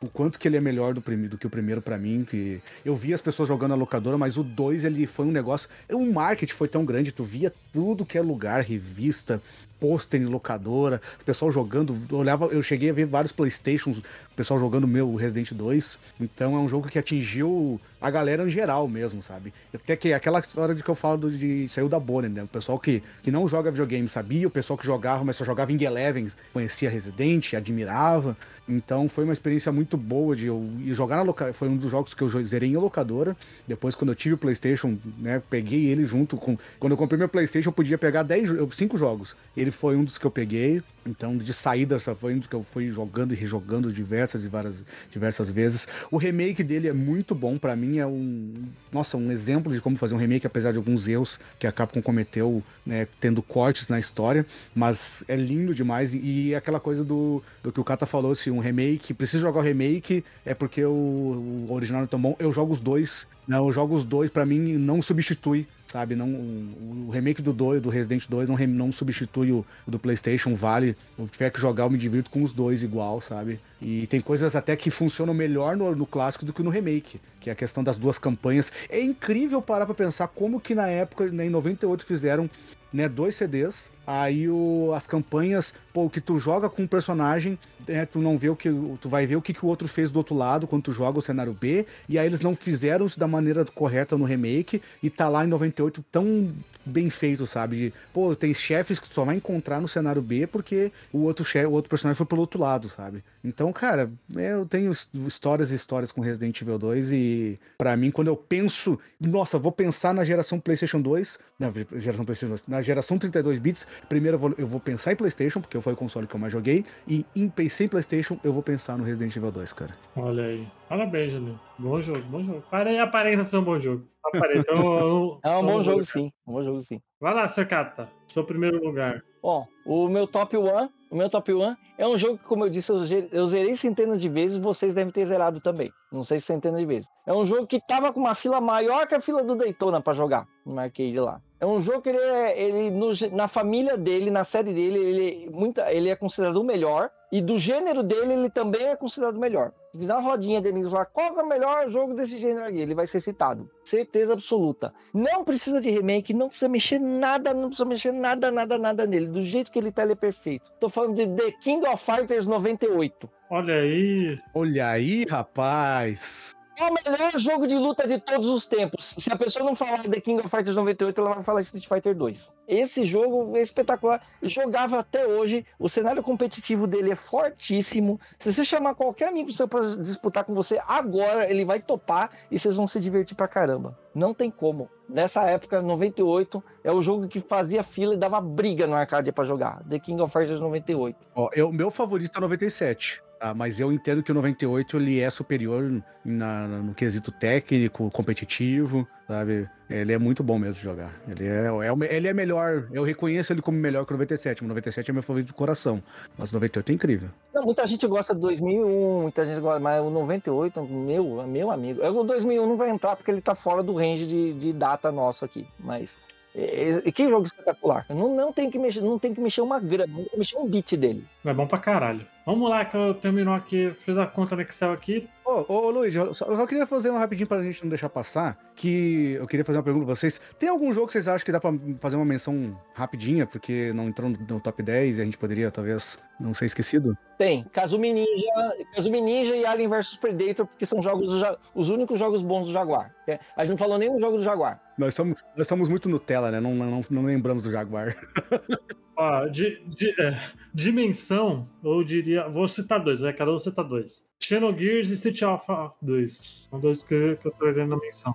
o 0.00 0.08
quanto 0.08 0.38
que 0.38 0.46
ele 0.46 0.56
é 0.56 0.60
melhor 0.60 0.94
do, 0.94 1.00
do 1.00 1.38
que 1.38 1.46
o 1.46 1.50
primeiro 1.50 1.82
pra 1.82 1.98
mim, 1.98 2.24
que 2.28 2.60
eu 2.84 2.94
vi 2.94 3.12
as 3.12 3.20
pessoas 3.20 3.48
jogando 3.48 3.72
a 3.72 3.76
locadora, 3.76 4.16
mas 4.16 4.36
o 4.36 4.44
2 4.44 4.84
ele 4.84 5.06
foi 5.06 5.26
um 5.26 5.32
negócio, 5.32 5.68
o 5.90 6.12
marketing 6.12 6.52
foi 6.52 6.68
tão 6.68 6.84
grande, 6.84 7.10
tu 7.10 7.24
via 7.24 7.52
tudo 7.72 8.06
que 8.06 8.16
é 8.16 8.22
lugar, 8.22 8.62
revista, 8.62 9.42
pôster 9.80 10.20
em 10.20 10.26
locadora, 10.26 11.00
o 11.20 11.24
pessoal 11.24 11.50
jogando, 11.52 11.96
eu 12.10 12.18
olhava, 12.18 12.46
eu 12.46 12.62
cheguei 12.62 12.90
a 12.90 12.92
ver 12.92 13.06
vários 13.06 13.32
Playstations, 13.32 13.98
o 13.98 14.02
pessoal 14.36 14.58
jogando 14.58 14.86
meu 14.86 15.14
Resident 15.14 15.52
2, 15.52 15.98
então 16.20 16.54
é 16.56 16.58
um 16.58 16.68
jogo 16.68 16.88
que 16.88 16.98
atingiu 16.98 17.80
a 18.00 18.10
galera 18.10 18.44
em 18.46 18.50
geral 18.50 18.86
mesmo, 18.86 19.22
sabe? 19.22 19.52
Até 19.74 19.96
que 19.96 20.12
aquela 20.12 20.38
história 20.38 20.74
de 20.74 20.82
que 20.84 20.88
eu 20.88 20.94
falo 20.94 21.30
de 21.30 21.68
saiu 21.68 21.88
da 21.88 21.98
bolha, 21.98 22.28
né? 22.28 22.44
O 22.44 22.46
pessoal 22.46 22.78
que, 22.78 23.02
que 23.22 23.30
não 23.30 23.48
joga 23.48 23.70
videogame 23.72 24.08
sabia, 24.08 24.46
o 24.46 24.50
pessoal 24.50 24.78
que 24.78 24.86
jogava, 24.86 25.24
mas 25.24 25.34
só 25.36 25.44
jogava 25.44 25.72
em 25.72 25.82
Eleven, 25.82 26.28
conhecia 26.52 26.88
Resident, 26.88 27.54
admirava. 27.54 28.36
Então 28.68 29.08
foi 29.08 29.24
uma 29.24 29.32
experiência 29.32 29.72
muito 29.72 29.96
boa 29.96 30.36
de 30.36 30.46
eu 30.46 30.62
jogar 30.88 31.16
na 31.16 31.22
locadora. 31.22 31.54
Foi 31.54 31.68
um 31.68 31.76
dos 31.76 31.90
jogos 31.90 32.12
que 32.14 32.22
eu 32.22 32.28
zerei 32.44 32.68
em 32.68 32.76
locadora. 32.76 33.34
Depois, 33.66 33.94
quando 33.94 34.10
eu 34.10 34.14
tive 34.14 34.34
o 34.34 34.38
PlayStation, 34.38 34.96
né, 35.18 35.42
peguei 35.50 35.86
ele 35.86 36.04
junto 36.04 36.36
com. 36.36 36.56
Quando 36.78 36.92
eu 36.92 36.96
comprei 36.96 37.18
meu 37.18 37.28
PlayStation, 37.30 37.70
eu 37.70 37.72
podia 37.72 37.96
pegar 37.96 38.22
10, 38.22 38.48
jo- 38.48 38.70
cinco 38.72 38.96
jogos. 38.98 39.34
Ele 39.56 39.67
foi 39.70 39.96
um 39.96 40.04
dos 40.04 40.18
que 40.18 40.26
eu 40.26 40.30
peguei. 40.30 40.82
Então, 41.06 41.38
de 41.38 41.54
saída, 41.54 41.98
foi 41.98 42.34
um 42.34 42.38
dos 42.38 42.48
que 42.48 42.54
eu 42.54 42.62
fui 42.62 42.90
jogando 42.90 43.32
e 43.32 43.36
rejogando 43.36 43.90
diversas 43.90 44.44
e 44.44 44.48
várias 44.48 44.82
diversas 45.10 45.50
vezes. 45.50 45.88
O 46.10 46.18
remake 46.18 46.62
dele 46.62 46.88
é 46.88 46.92
muito 46.92 47.34
bom 47.34 47.56
pra 47.56 47.74
mim, 47.74 47.98
é 47.98 48.06
um, 48.06 48.52
nossa, 48.92 49.16
um 49.16 49.32
exemplo 49.32 49.72
de 49.72 49.80
como 49.80 49.96
fazer 49.96 50.14
um 50.14 50.18
remake, 50.18 50.46
apesar 50.46 50.70
de 50.70 50.76
alguns 50.76 51.08
erros 51.08 51.40
que 51.58 51.66
a 51.66 51.72
Capcom 51.72 52.02
cometeu, 52.02 52.62
né, 52.84 53.08
tendo 53.20 53.42
cortes 53.42 53.88
na 53.88 53.98
história, 53.98 54.44
mas 54.74 55.24
é 55.26 55.36
lindo 55.36 55.74
demais 55.74 56.12
e, 56.12 56.18
e 56.18 56.54
aquela 56.54 56.78
coisa 56.78 57.02
do, 57.02 57.42
do 57.62 57.72
que 57.72 57.80
o 57.80 57.84
Kata 57.84 58.04
falou, 58.04 58.34
se 58.34 58.50
um 58.50 58.58
remake, 58.58 59.14
precisa 59.14 59.42
jogar 59.42 59.60
o 59.60 59.62
remake, 59.62 60.22
é 60.44 60.52
porque 60.52 60.84
o, 60.84 61.66
o 61.68 61.72
original 61.72 62.00
não 62.00 62.04
é 62.06 62.08
tão 62.08 62.20
bom. 62.20 62.36
Eu 62.38 62.52
jogo 62.52 62.74
os 62.74 62.80
dois, 62.80 63.26
não, 63.46 63.66
eu 63.66 63.72
jogo 63.72 63.96
os 63.96 64.04
dois, 64.04 64.30
pra 64.30 64.44
mim 64.44 64.74
não 64.76 65.00
substitui 65.00 65.66
sabe? 65.88 66.14
Não, 66.14 66.28
o, 66.28 67.10
remake 67.10 67.42
do 67.42 67.52
2, 67.52 67.82
do 67.82 67.88
Resident 67.88 68.26
2 68.28 68.48
não, 68.48 68.56
não 68.56 68.92
substitui 68.92 69.50
o, 69.50 69.64
o 69.86 69.90
do 69.90 69.98
PlayStation, 69.98 70.54
vale. 70.54 70.96
Se 71.18 71.30
tiver 71.32 71.50
que 71.50 71.60
jogar, 71.60 71.84
eu 71.84 71.90
me 71.90 71.98
divirto 71.98 72.30
com 72.30 72.42
os 72.42 72.52
dois 72.52 72.82
igual, 72.82 73.20
sabe? 73.20 73.58
E 73.80 74.06
tem 74.06 74.20
coisas 74.20 74.54
até 74.54 74.76
que 74.76 74.90
funcionam 74.90 75.32
melhor 75.34 75.76
no, 75.76 75.94
no 75.94 76.06
clássico 76.06 76.44
do 76.44 76.52
que 76.52 76.62
no 76.62 76.70
remake, 76.70 77.20
que 77.40 77.48
é 77.48 77.52
a 77.52 77.56
questão 77.56 77.82
das 77.82 77.96
duas 77.96 78.18
campanhas. 78.18 78.70
É 78.88 79.00
incrível 79.00 79.62
parar 79.62 79.86
pra 79.86 79.94
pensar 79.94 80.28
como 80.28 80.60
que 80.60 80.74
na 80.74 80.88
época, 80.88 81.26
né, 81.28 81.46
em 81.46 81.50
98, 81.50 82.04
fizeram 82.04 82.50
né, 82.92 83.08
dois 83.08 83.34
CDs. 83.34 83.90
Aí 84.10 84.48
o, 84.48 84.94
as 84.96 85.06
campanhas, 85.06 85.74
pô, 85.92 86.08
que 86.08 86.18
tu 86.18 86.38
joga 86.38 86.70
com 86.70 86.82
um 86.82 86.86
personagem, 86.86 87.58
né, 87.86 88.06
tu 88.06 88.20
não 88.20 88.38
vê 88.38 88.48
o 88.48 88.56
que. 88.56 88.70
Tu 89.02 89.06
vai 89.06 89.26
ver 89.26 89.36
o 89.36 89.42
que, 89.42 89.52
que 89.52 89.66
o 89.66 89.68
outro 89.68 89.86
fez 89.86 90.10
do 90.10 90.16
outro 90.16 90.34
lado 90.34 90.66
quando 90.66 90.84
tu 90.84 90.92
joga 90.92 91.18
o 91.18 91.22
cenário 91.22 91.52
B. 91.52 91.84
E 92.08 92.18
aí 92.18 92.24
eles 92.26 92.40
não 92.40 92.54
fizeram 92.54 93.04
isso 93.04 93.20
da 93.20 93.28
maneira 93.28 93.66
correta 93.66 94.16
no 94.16 94.24
remake. 94.24 94.80
E 95.02 95.10
tá 95.10 95.28
lá 95.28 95.44
em 95.44 95.48
98 95.48 96.02
tão 96.10 96.50
bem 96.86 97.10
feito, 97.10 97.46
sabe? 97.46 97.76
De, 97.76 97.92
pô, 98.14 98.34
tem 98.34 98.54
chefes 98.54 98.98
que 98.98 99.06
tu 99.10 99.14
só 99.14 99.22
vai 99.22 99.36
encontrar 99.36 99.78
no 99.78 99.86
cenário 99.86 100.22
B 100.22 100.46
porque 100.46 100.90
o 101.12 101.18
outro 101.24 101.44
chefe, 101.44 101.66
o 101.66 101.72
outro 101.72 101.90
personagem 101.90 102.16
foi 102.16 102.24
pelo 102.24 102.40
outro 102.40 102.58
lado, 102.58 102.88
sabe? 102.88 103.22
Então, 103.44 103.70
cara, 103.74 104.10
eu 104.34 104.64
tenho 104.64 104.90
his- 104.90 105.06
histórias 105.26 105.70
e 105.70 105.74
histórias 105.74 106.10
com 106.10 106.22
Resident 106.22 106.58
Evil 106.62 106.78
2 106.78 107.12
e 107.12 107.60
pra 107.76 107.94
mim 107.94 108.10
quando 108.10 108.28
eu 108.28 108.36
penso, 108.36 108.98
nossa, 109.20 109.58
vou 109.58 109.70
pensar 109.70 110.14
na 110.14 110.24
geração 110.24 110.58
PlayStation 110.58 110.98
2, 111.02 111.38
na 111.58 111.70
geração 111.98 112.24
PlayStation 112.24 112.48
2, 112.54 112.62
na 112.66 112.80
geração 112.80 113.18
32 113.18 113.58
bits, 113.58 113.86
primeiro 114.08 114.34
eu 114.36 114.38
vou, 114.38 114.54
eu 114.58 114.66
vou 114.66 114.80
pensar 114.80 115.12
em 115.12 115.16
PlayStation, 115.16 115.60
porque 115.60 115.80
foi 115.80 115.92
o 115.92 115.96
console 115.96 116.26
que 116.26 116.34
eu 116.34 116.40
mais 116.40 116.52
joguei, 116.52 116.84
e 117.06 117.24
em 117.34 117.48
PC 117.48 117.84
em 117.84 117.88
PlayStation 117.88 118.38
eu 118.44 118.52
vou 118.52 118.62
pensar 118.62 118.96
no 118.98 119.04
Resident 119.04 119.34
Evil 119.36 119.50
2, 119.50 119.72
cara. 119.72 119.94
Olha 120.16 120.44
aí. 120.44 120.66
Parabéns, 120.88 121.32
Julinho. 121.32 121.60
Bom 121.78 122.00
jogo, 122.00 122.20
bom 122.30 122.42
jogo. 122.44 122.62
Pare- 122.70 122.98
Aparenta 122.98 123.44
ser 123.44 123.56
um 123.58 123.64
bom 123.64 123.78
jogo. 123.80 124.06
Aparenta. 124.24 124.60
Então, 124.60 125.40
É 125.44 125.50
um 125.56 125.62
bom 125.62 125.72
vou- 125.72 125.82
jogo, 125.82 126.04
sim. 126.04 126.32
Um 126.46 126.52
bom 126.52 126.62
jogo, 126.64 126.80
sim. 126.80 127.00
Vai 127.20 127.34
lá, 127.34 127.46
Secata. 127.48 128.08
Seu 128.26 128.44
primeiro 128.44 128.82
lugar. 128.84 129.22
Bom, 129.42 129.66
o 129.86 130.08
meu 130.08 130.26
top 130.26 130.56
1, 130.56 130.88
o 131.10 131.16
meu 131.16 131.30
top 131.30 131.52
1 131.52 131.76
é 131.96 132.06
um 132.06 132.18
jogo 132.18 132.38
que, 132.38 132.44
como 132.44 132.64
eu 132.64 132.70
disse, 132.70 132.92
eu 133.32 133.46
zerei 133.46 133.76
centenas 133.76 134.20
de 134.20 134.28
vezes, 134.28 134.58
vocês 134.58 134.94
devem 134.94 135.12
ter 135.12 135.26
zerado 135.26 135.60
também. 135.60 135.88
Não 136.12 136.24
sei 136.24 136.40
se 136.40 136.46
centenas 136.46 136.80
de 136.80 136.86
vezes. 136.86 137.08
É 137.26 137.32
um 137.32 137.46
jogo 137.46 137.66
que 137.66 137.80
tava 137.80 138.12
com 138.12 138.20
uma 138.20 138.34
fila 138.34 138.60
maior 138.60 139.06
que 139.06 139.14
a 139.14 139.20
fila 139.20 139.42
do 139.42 139.56
Daytona 139.56 140.00
pra 140.00 140.14
jogar 140.14 140.46
no 140.64 140.78
arcade 140.78 141.18
lá. 141.18 141.40
É 141.60 141.66
um 141.66 141.80
jogo 141.80 142.02
que 142.02 142.10
ele 142.10 142.18
é, 142.18 142.60
ele 142.60 142.90
no 142.90 143.10
na 143.32 143.48
família 143.48 143.96
dele, 143.96 144.30
na 144.30 144.44
série 144.44 144.72
dele, 144.72 144.98
ele, 144.98 145.50
muita, 145.50 145.92
ele 145.92 146.08
é 146.08 146.16
considerado 146.16 146.56
o 146.56 146.64
melhor. 146.64 147.10
E 147.30 147.42
do 147.42 147.58
gênero 147.58 148.02
dele, 148.02 148.32
ele 148.32 148.50
também 148.50 148.86
é 148.86 148.96
considerado 148.96 149.38
melhor. 149.38 149.72
Se 149.92 149.98
fizer 149.98 150.14
uma 150.14 150.22
rodinha 150.22 150.60
de 150.62 150.68
amigos 150.68 150.92
lá, 150.92 151.04
qual 151.04 151.38
é 151.38 151.42
o 151.42 151.48
melhor 151.48 151.90
jogo 151.90 152.14
desse 152.14 152.38
gênero 152.38 152.64
aqui? 152.64 152.78
Ele 152.78 152.94
vai 152.94 153.06
ser 153.06 153.20
citado. 153.20 153.70
Certeza 153.84 154.32
absoluta. 154.32 154.94
Não 155.12 155.44
precisa 155.44 155.80
de 155.80 155.90
remake, 155.90 156.32
não 156.32 156.48
precisa 156.48 156.68
mexer 156.68 156.98
nada, 156.98 157.52
não 157.52 157.68
precisa 157.68 157.88
mexer 157.88 158.12
nada, 158.12 158.50
nada, 158.50 158.78
nada 158.78 159.06
nele. 159.06 159.26
Do 159.26 159.42
jeito 159.42 159.70
que 159.70 159.78
ele 159.78 159.92
tá, 159.92 160.02
ele 160.02 160.12
é 160.12 160.16
perfeito. 160.16 160.70
Tô 160.80 160.88
falando 160.88 161.16
de 161.16 161.26
The 161.26 161.52
King 161.62 161.86
of 161.86 162.02
Fighters 162.02 162.46
98. 162.46 163.28
Olha 163.50 163.74
aí. 163.74 164.36
Olha 164.54 164.88
aí, 164.88 165.24
rapaz! 165.28 166.54
É 166.80 166.88
o 166.88 166.94
melhor 166.94 167.32
jogo 167.36 167.66
de 167.66 167.74
luta 167.74 168.06
de 168.06 168.20
todos 168.20 168.46
os 168.46 168.64
tempos. 168.64 169.16
Se 169.18 169.32
a 169.32 169.36
pessoa 169.36 169.66
não 169.66 169.74
falar 169.74 170.04
The 170.04 170.20
King 170.20 170.38
of 170.38 170.48
Fighters 170.48 170.76
98, 170.76 171.20
ela 171.20 171.34
vai 171.34 171.42
falar 171.42 171.60
Street 171.62 171.88
Fighter 171.88 172.14
2. 172.14 172.54
Esse 172.68 173.04
jogo 173.04 173.56
é 173.56 173.62
espetacular. 173.62 174.22
Jogava 174.40 175.00
até 175.00 175.26
hoje. 175.26 175.66
O 175.76 175.88
cenário 175.88 176.22
competitivo 176.22 176.86
dele 176.86 177.10
é 177.10 177.16
fortíssimo. 177.16 178.20
Se 178.38 178.52
você 178.52 178.64
chamar 178.64 178.94
qualquer 178.94 179.28
amigo 179.28 179.50
seu 179.50 179.66
pra 179.66 179.80
disputar 179.96 180.44
com 180.44 180.54
você 180.54 180.80
agora, 180.86 181.50
ele 181.50 181.64
vai 181.64 181.80
topar 181.80 182.30
e 182.48 182.56
vocês 182.56 182.76
vão 182.76 182.86
se 182.86 183.00
divertir 183.00 183.36
pra 183.36 183.48
caramba. 183.48 183.98
Não 184.14 184.32
tem 184.32 184.48
como. 184.48 184.88
Nessa 185.08 185.42
época, 185.50 185.82
98, 185.82 186.62
é 186.84 186.92
o 186.92 187.02
jogo 187.02 187.26
que 187.26 187.40
fazia 187.40 187.82
fila 187.82 188.14
e 188.14 188.16
dava 188.16 188.40
briga 188.40 188.86
no 188.86 188.94
arcade 188.94 189.32
pra 189.32 189.44
jogar. 189.44 189.82
The 189.88 189.98
King 189.98 190.22
of 190.22 190.32
Fighters 190.32 190.60
98. 190.60 191.16
Ó, 191.34 191.50
eu, 191.54 191.72
meu 191.72 191.90
favorito 191.90 192.36
é 192.36 192.38
o 192.38 192.42
97. 192.42 193.20
Tá? 193.38 193.54
Mas 193.54 193.78
eu 193.80 193.92
entendo 193.92 194.22
que 194.22 194.30
o 194.30 194.34
98 194.34 194.96
ele 194.96 195.20
é 195.20 195.30
superior 195.30 196.02
na- 196.24 196.66
no 196.66 196.94
quesito 196.94 197.30
técnico, 197.30 198.10
competitivo, 198.10 199.06
sabe? 199.26 199.68
Ele 199.88 200.12
é 200.12 200.18
muito 200.18 200.42
bom 200.42 200.58
mesmo 200.58 200.74
de 200.74 200.80
jogar. 200.82 201.10
Ele 201.28 201.46
é, 201.46 201.66
é, 201.66 202.16
ele 202.16 202.28
é 202.28 202.34
melhor. 202.34 202.88
Eu 202.92 203.02
reconheço 203.04 203.52
ele 203.52 203.62
como 203.62 203.78
melhor 203.78 204.04
que 204.04 204.12
o 204.12 204.14
97. 204.14 204.62
O 204.62 204.68
97 204.68 205.10
é 205.10 205.14
meu 205.14 205.22
favorito 205.22 205.48
do 205.48 205.54
coração. 205.54 206.02
Mas 206.36 206.50
o 206.50 206.54
98 206.54 206.90
é 206.90 206.94
incrível. 206.94 207.28
Não, 207.54 207.62
muita 207.62 207.86
gente 207.86 208.06
gosta 208.06 208.34
do 208.34 208.40
2001, 208.40 209.22
muita 209.22 209.44
gente 209.46 209.60
gosta, 209.60 209.80
mas 209.80 210.02
o 210.02 210.10
98, 210.10 210.82
meu, 210.84 211.46
meu 211.46 211.70
amigo. 211.70 212.04
O 212.06 212.24
2001 212.24 212.66
não 212.66 212.76
vai 212.76 212.90
entrar 212.90 213.16
porque 213.16 213.30
ele 213.30 213.40
tá 213.40 213.54
fora 213.54 213.82
do 213.82 213.94
range 213.94 214.26
de, 214.26 214.52
de 214.54 214.72
data 214.72 215.10
nosso 215.10 215.44
aqui. 215.44 215.66
Mas 215.78 216.18
é, 216.54 217.10
que 217.10 217.28
jogo 217.28 217.46
espetacular. 217.46 218.04
Não, 218.10 218.34
não 218.34 218.52
tem 218.52 218.70
que 218.70 218.78
mexer, 218.78 219.00
não 219.00 219.18
tem 219.18 219.32
que 219.32 219.40
mexer 219.40 219.60
uma 219.60 219.78
grama, 219.78 220.12
não 220.12 220.22
tem 220.24 220.30
que 220.32 220.38
mexer 220.38 220.56
um 220.58 220.66
bit 220.68 220.96
dele. 220.96 221.24
É 221.44 221.54
bom 221.54 221.66
pra 221.66 221.78
caralho. 221.78 222.26
Vamos 222.48 222.70
lá, 222.70 222.82
que 222.82 222.96
eu 222.96 223.12
terminou 223.12 223.52
aqui, 223.52 223.92
fiz 223.98 224.16
a 224.16 224.26
conta 224.26 224.56
no 224.56 224.62
Excel 224.62 224.90
aqui. 224.90 225.28
Ô, 225.44 225.66
ô, 225.68 225.86
ô, 225.88 225.90
Luiz, 225.90 226.14
eu 226.14 226.32
só, 226.32 226.46
eu 226.46 226.56
só 226.56 226.66
queria 226.66 226.86
fazer 226.86 227.10
um 227.10 227.18
rapidinho 227.18 227.46
pra 227.46 227.62
gente 227.62 227.82
não 227.82 227.90
deixar 227.90 228.08
passar. 228.08 228.56
Que 228.74 229.32
eu 229.32 229.46
queria 229.46 229.66
fazer 229.66 229.76
uma 229.76 229.84
pergunta 229.84 230.06
pra 230.06 230.16
vocês. 230.16 230.40
Tem 230.58 230.66
algum 230.66 230.90
jogo 230.90 231.08
que 231.08 231.12
vocês 231.12 231.28
acham 231.28 231.44
que 231.44 231.52
dá 231.52 231.60
pra 231.60 231.70
fazer 232.00 232.16
uma 232.16 232.24
menção 232.24 232.74
rapidinha, 232.94 233.46
porque 233.46 233.92
não 233.92 234.08
entrou 234.08 234.30
no, 234.30 234.38
no 234.38 234.60
top 234.62 234.82
10 234.82 235.18
e 235.18 235.20
a 235.20 235.24
gente 235.26 235.36
poderia, 235.36 235.70
talvez, 235.70 236.18
não 236.40 236.54
ser 236.54 236.64
esquecido? 236.64 237.14
Tem 237.36 237.64
Kazumi 237.64 238.14
Ninja, 238.14 238.86
Kazumi 238.94 239.20
Ninja 239.20 239.54
e 239.54 239.66
Alien 239.66 239.90
vs 239.90 240.16
Predator, 240.16 240.66
porque 240.66 240.86
são 240.86 241.02
jogos 241.02 241.28
do 241.28 241.58
os 241.74 241.90
únicos 241.90 242.18
jogos 242.18 242.40
bons 242.40 242.64
do 242.64 242.72
Jaguar. 242.72 243.14
É, 243.26 243.38
A 243.58 243.60
gente 243.62 243.72
não 243.72 243.78
falou 243.78 243.98
nenhum 243.98 244.18
jogo 244.18 244.38
do 244.38 244.42
Jaguar. 244.42 244.80
Nós 244.96 245.12
somos, 245.12 245.38
nós 245.54 245.68
somos 245.68 245.90
muito 245.90 246.08
Nutella, 246.08 246.50
né? 246.50 246.60
Não, 246.60 246.74
não, 246.74 247.04
não 247.10 247.24
lembramos 247.24 247.62
do 247.62 247.70
Jaguar. 247.70 248.16
Ó, 249.20 249.46
de, 249.46 249.80
de- 249.86 250.14
é, 250.22 250.38
dimensão, 250.72 251.66
eu 251.82 252.04
diria. 252.04 252.48
Vou 252.48 252.68
citar 252.68 253.02
dois, 253.02 253.18
vai, 253.20 253.32
cada 253.32 253.52
um 253.52 253.58
citar 253.58 253.84
dois. 253.84 254.22
Xenogears 254.38 255.10
e 255.10 255.14
Street 255.14 255.42
Alpha 255.42 255.92
2. 256.00 256.68
São 256.70 256.78
dois 256.78 257.02
que, 257.02 257.36
que 257.36 257.46
eu 257.48 257.50
tô 257.52 257.64
olhando 257.66 257.90
na 257.90 257.96
menção. 257.96 258.34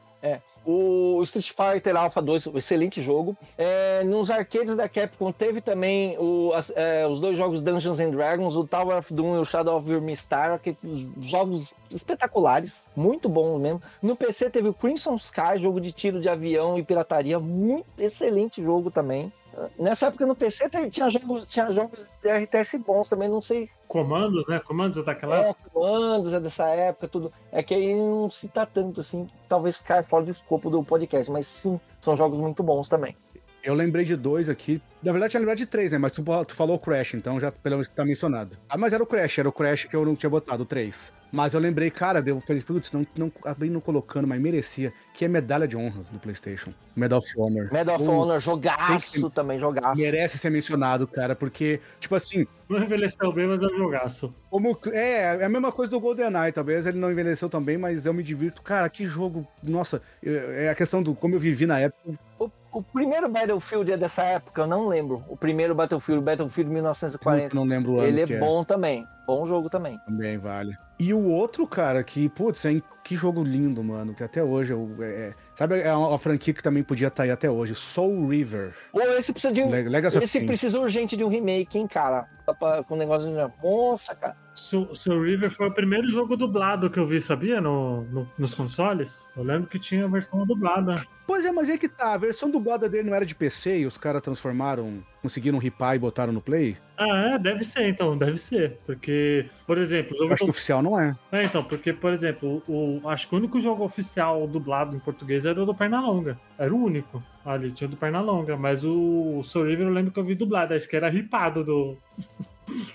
O 0.66 1.22
Street 1.24 1.52
Fighter 1.52 1.94
Alpha 1.98 2.22
2, 2.22 2.48
um 2.48 2.58
excelente 2.58 3.02
jogo. 3.02 3.36
É, 3.58 4.02
nos 4.06 4.32
arcades 4.32 4.78
da 4.78 4.88
Capcom 4.88 5.30
teve 5.30 5.60
também 5.60 6.18
o- 6.18 6.54
as- 6.54 6.72
é, 6.76 7.06
os 7.06 7.20
dois 7.20 7.38
jogos 7.38 7.62
Dungeons 7.62 8.00
and 8.00 8.12
Dragons, 8.12 8.56
o 8.56 8.66
Tower 8.66 8.98
of 8.98 9.14
Doom 9.14 9.36
e 9.36 9.40
o 9.40 9.46
Shadow 9.46 9.78
of 9.78 9.86
Vermistar, 9.86 10.58
que 10.60 10.76
jogos 11.20 11.74
espetaculares, 11.92 12.88
muito 12.96 13.28
bons 13.28 13.60
mesmo. 13.60 13.82
No 14.02 14.16
PC 14.16 14.50
teve 14.50 14.70
o 14.70 14.74
Crimson 14.74 15.16
Sky, 15.16 15.58
jogo 15.62 15.82
de 15.82 15.92
tiro 15.92 16.22
de 16.22 16.30
avião 16.30 16.78
e 16.80 16.84
pirataria, 16.84 17.40
muito 17.40 17.86
excelente 17.98 18.64
jogo 18.64 18.90
também. 18.90 19.32
Nessa 19.78 20.08
época 20.08 20.26
no 20.26 20.36
PC 20.36 20.70
tinha 20.90 21.10
jogos, 21.10 21.46
tinha 21.46 21.72
jogos 21.72 22.10
de 22.22 22.30
RTS 22.30 22.78
bons 22.78 23.08
também, 23.08 23.30
não 23.30 23.42
sei 23.42 23.70
Comandos, 23.88 24.48
né? 24.48 24.60
Comandos 24.60 24.98
é 24.98 25.04
daquela 25.04 25.50
é, 25.50 25.56
comandos 25.72 26.34
é 26.34 26.40
dessa 26.40 26.68
época, 26.70 27.08
tudo. 27.08 27.32
É 27.52 27.62
que 27.62 27.76
aí 27.76 27.94
não 27.94 28.28
se 28.28 28.48
tá 28.48 28.66
tanto 28.66 29.02
assim, 29.02 29.30
talvez 29.48 29.80
caia 29.80 30.02
fora 30.02 30.26
do 30.26 30.32
escopo 30.32 30.68
do 30.70 30.84
podcast, 30.84 31.32
mas 31.32 31.46
sim, 31.46 31.80
são 32.02 32.18
jogos 32.18 32.40
muito 32.40 32.64
bons 32.64 32.90
também. 32.90 33.16
Eu 33.64 33.74
lembrei 33.74 34.04
de 34.04 34.16
dois 34.18 34.50
aqui. 34.50 34.82
Na 35.02 35.12
verdade, 35.12 35.32
tinha 35.32 35.40
lembrado 35.40 35.58
de 35.58 35.66
três, 35.66 35.92
né? 35.92 35.98
Mas 35.98 36.12
tu, 36.12 36.22
tu 36.46 36.54
falou 36.54 36.78
Crash, 36.78 37.14
então 37.14 37.40
já 37.40 37.52
pelo 37.52 37.76
menos 37.76 37.88
tá 37.90 38.04
mencionado. 38.04 38.58
Ah, 38.70 38.78
mas 38.78 38.92
era 38.94 39.02
o 39.02 39.06
Crash, 39.06 39.40
era 39.40 39.48
o 39.50 39.52
Crash 39.54 39.86
que 39.86 39.96
eu 39.96 40.06
não 40.06 40.16
tinha 40.16 40.30
botado, 40.30 40.64
o 40.64 40.66
3. 40.66 41.14
Mas 41.32 41.54
eu 41.54 41.60
lembrei, 41.60 41.90
cara, 41.90 42.22
eu 42.26 42.40
falei, 42.42 42.62
putz, 42.62 42.92
não, 42.92 43.08
não 43.18 43.28
acabei 43.28 43.70
não 43.70 43.80
colocando, 43.80 44.28
mas 44.28 44.40
merecia, 44.40 44.94
que 45.14 45.26
é 45.26 45.28
medalha 45.28 45.68
de 45.68 45.76
honra 45.76 46.02
do 46.12 46.20
PlayStation. 46.20 46.72
Medal 46.96 47.20
of 47.20 47.28
Honor. 47.38 47.74
Medal 47.74 47.96
of 47.96 48.08
Honor, 48.08 48.40
jogaço 48.40 49.22
ser- 49.22 49.30
também, 49.32 49.58
jogaço. 49.58 50.00
Merece 50.00 50.38
ser 50.38 50.50
mencionado, 50.52 51.08
cara, 51.08 51.36
porque, 51.36 51.80
tipo 52.00 52.14
assim, 52.16 52.46
Não 52.70 52.84
envelheceu 52.84 53.32
bem, 53.34 53.48
mas 53.48 53.64
é 53.64 53.66
um 53.66 53.78
jogaço. 53.78 54.34
como. 54.50 54.78
É, 54.92 55.38
é 55.38 55.44
a 55.46 55.50
mesma 55.50 55.72
coisa 55.72 55.90
do 55.90 56.00
GoldenEye, 56.00 56.52
talvez 56.52 56.86
ele 56.86 57.00
não 57.00 57.12
envelheceu 57.12 57.50
também, 57.50 57.78
mas 57.78 58.06
eu 58.06 58.14
me 58.14 58.22
divirto. 58.24 58.62
Cara, 58.62 58.88
que 58.90 59.06
jogo. 59.06 59.48
Nossa, 59.64 60.02
é 60.24 60.66
é 60.66 60.70
a 60.70 60.76
questão 60.76 61.02
do 61.02 61.16
como 61.16 61.34
eu 61.36 61.40
vivi 61.40 61.66
na 61.66 61.80
época. 61.80 62.12
O, 62.40 62.50
o 62.74 62.82
primeiro 62.82 63.30
Battlefield 63.30 63.92
é 63.92 63.98
dessa 63.98 64.24
época, 64.24 64.62
eu 64.62 64.68
não 64.68 64.88
lembro. 64.88 65.24
O 65.30 65.38
primeiro 65.38 65.76
Battlefield, 65.76 66.24
Battlefield 66.24 66.70
Eu 66.70 66.74
1940. 66.74 67.56
não 67.56 67.64
lembro 67.64 67.94
o 67.94 68.00
ano. 68.00 68.08
Ele 68.08 68.22
é 68.22 68.26
que 68.26 68.38
bom 68.38 68.64
também, 68.64 69.08
bom 69.26 69.48
jogo 69.48 69.70
também. 69.70 70.00
Também 70.06 70.38
vale. 70.38 70.76
E 71.00 71.14
o 71.14 71.28
outro, 71.28 71.68
cara, 71.68 72.04
que, 72.04 72.30
putz, 72.30 72.64
hein, 72.66 72.82
que 73.04 73.16
jogo 73.16 73.44
lindo, 73.44 73.84
mano, 73.84 74.14
que 74.14 74.24
até 74.24 74.42
hoje 74.44 74.72
eu. 74.72 74.90
é- 75.02 75.06
é- 75.06 75.34
sabe, 75.56 75.80
é 75.82 75.94
uma, 75.94 76.10
uma 76.10 76.18
franquia 76.20 76.54
que 76.54 76.64
também 76.64 76.84
podia 76.84 77.08
estar 77.08 77.24
aí 77.24 77.32
até 77.32 77.50
hoje. 77.50 77.76
Soul 77.76 78.28
River. 78.28 78.74
Pô, 78.92 79.02
esse 79.02 79.34
precisa 79.34 79.52
de 79.52 79.62
um. 79.64 79.70
Le- 79.72 79.90
Legacy 79.90 80.18
Esse 80.20 80.42
precisa 80.46 80.80
urgente 80.80 81.18
de 81.18 81.24
um 81.24 81.28
remake, 81.30 81.78
hein, 81.78 81.88
cara? 81.88 82.28
Tá 82.46 82.54
pra- 82.54 82.84
Com 82.84 82.94
o 82.94 82.98
negócio 82.98 83.28
de. 83.28 83.36
Nossa, 83.68 84.16
cara. 84.16 84.38
Seu, 84.56 84.94
seu 84.94 85.22
River 85.22 85.50
foi 85.50 85.68
o 85.68 85.74
primeiro 85.74 86.10
jogo 86.10 86.38
dublado 86.38 86.90
que 86.90 87.00
eu 87.00 87.08
vi, 87.08 87.20
sabia? 87.20 87.60
No, 87.60 88.04
no- 88.04 88.32
nos 88.38 88.54
consoles. 88.54 89.32
Eu 89.36 89.44
lembro 89.44 89.68
que 89.68 89.80
tinha 89.80 90.06
a 90.06 90.08
versão 90.08 90.46
dublada. 90.46 91.02
Pois 91.26 91.44
é, 91.46 91.52
mas 91.52 91.70
é 91.70 91.78
que 91.78 91.90
tá, 91.90 92.14
a 92.14 92.18
versão 92.18 92.50
dublada 92.52 92.88
dele 92.88 93.10
não 93.10 93.16
era 93.16 93.26
de 93.26 93.34
PC 93.34 93.80
e 93.80 93.86
os 93.86 93.98
caras 93.98 94.22
transformaram, 94.22 95.04
conseguiram 95.22 95.58
ripar 95.58 95.96
e 95.96 96.00
botaram 96.00 96.32
no 96.32 96.40
Play? 96.42 96.78
Ah, 97.04 97.34
é, 97.34 97.40
deve 97.40 97.64
ser, 97.64 97.88
então, 97.88 98.18
deve 98.18 98.38
ser. 98.38 98.78
Porque, 98.86 99.46
por 99.68 99.78
exemplo, 99.78 100.14
o 100.14 100.16
Eu 100.16 100.20
jogo. 100.20 100.34
acho 100.34 100.44
que 100.46 100.50
oficial 100.50 100.82
não 100.82 101.00
é. 101.00 101.16
É, 101.32 101.44
então, 101.44 101.64
porque, 101.64 101.92
por 101.92 102.14
exemplo, 102.14 102.64
o, 102.68 103.02
acho 103.10 103.28
que 103.28 103.36
o 103.36 103.38
único 103.38 103.60
jogo 103.60 103.84
oficial 103.84 104.48
dublado 104.48 104.96
em 104.96 105.00
português 105.00 105.46
era 105.46 105.62
o 105.62 105.66
do 105.66 105.76
Pernalonga. 105.76 106.40
Era 106.58 106.74
o 106.74 106.78
único. 106.78 107.22
Ali 107.46 107.72
tinha 107.72 107.88
o 107.88 107.92
do 107.92 107.98
Pernalonga. 107.98 108.56
Mas 108.56 108.84
o, 108.84 109.40
o 109.40 109.44
Soul 109.44 109.66
River 109.66 109.88
eu 109.88 109.94
lembro 109.94 110.12
que 110.12 110.20
eu 110.20 110.24
vi 110.24 110.36
dublado. 110.36 110.74
Acho 110.74 110.88
que 110.88 110.96
era 110.96 111.10
ripado 111.10 111.64
do. 111.64 111.98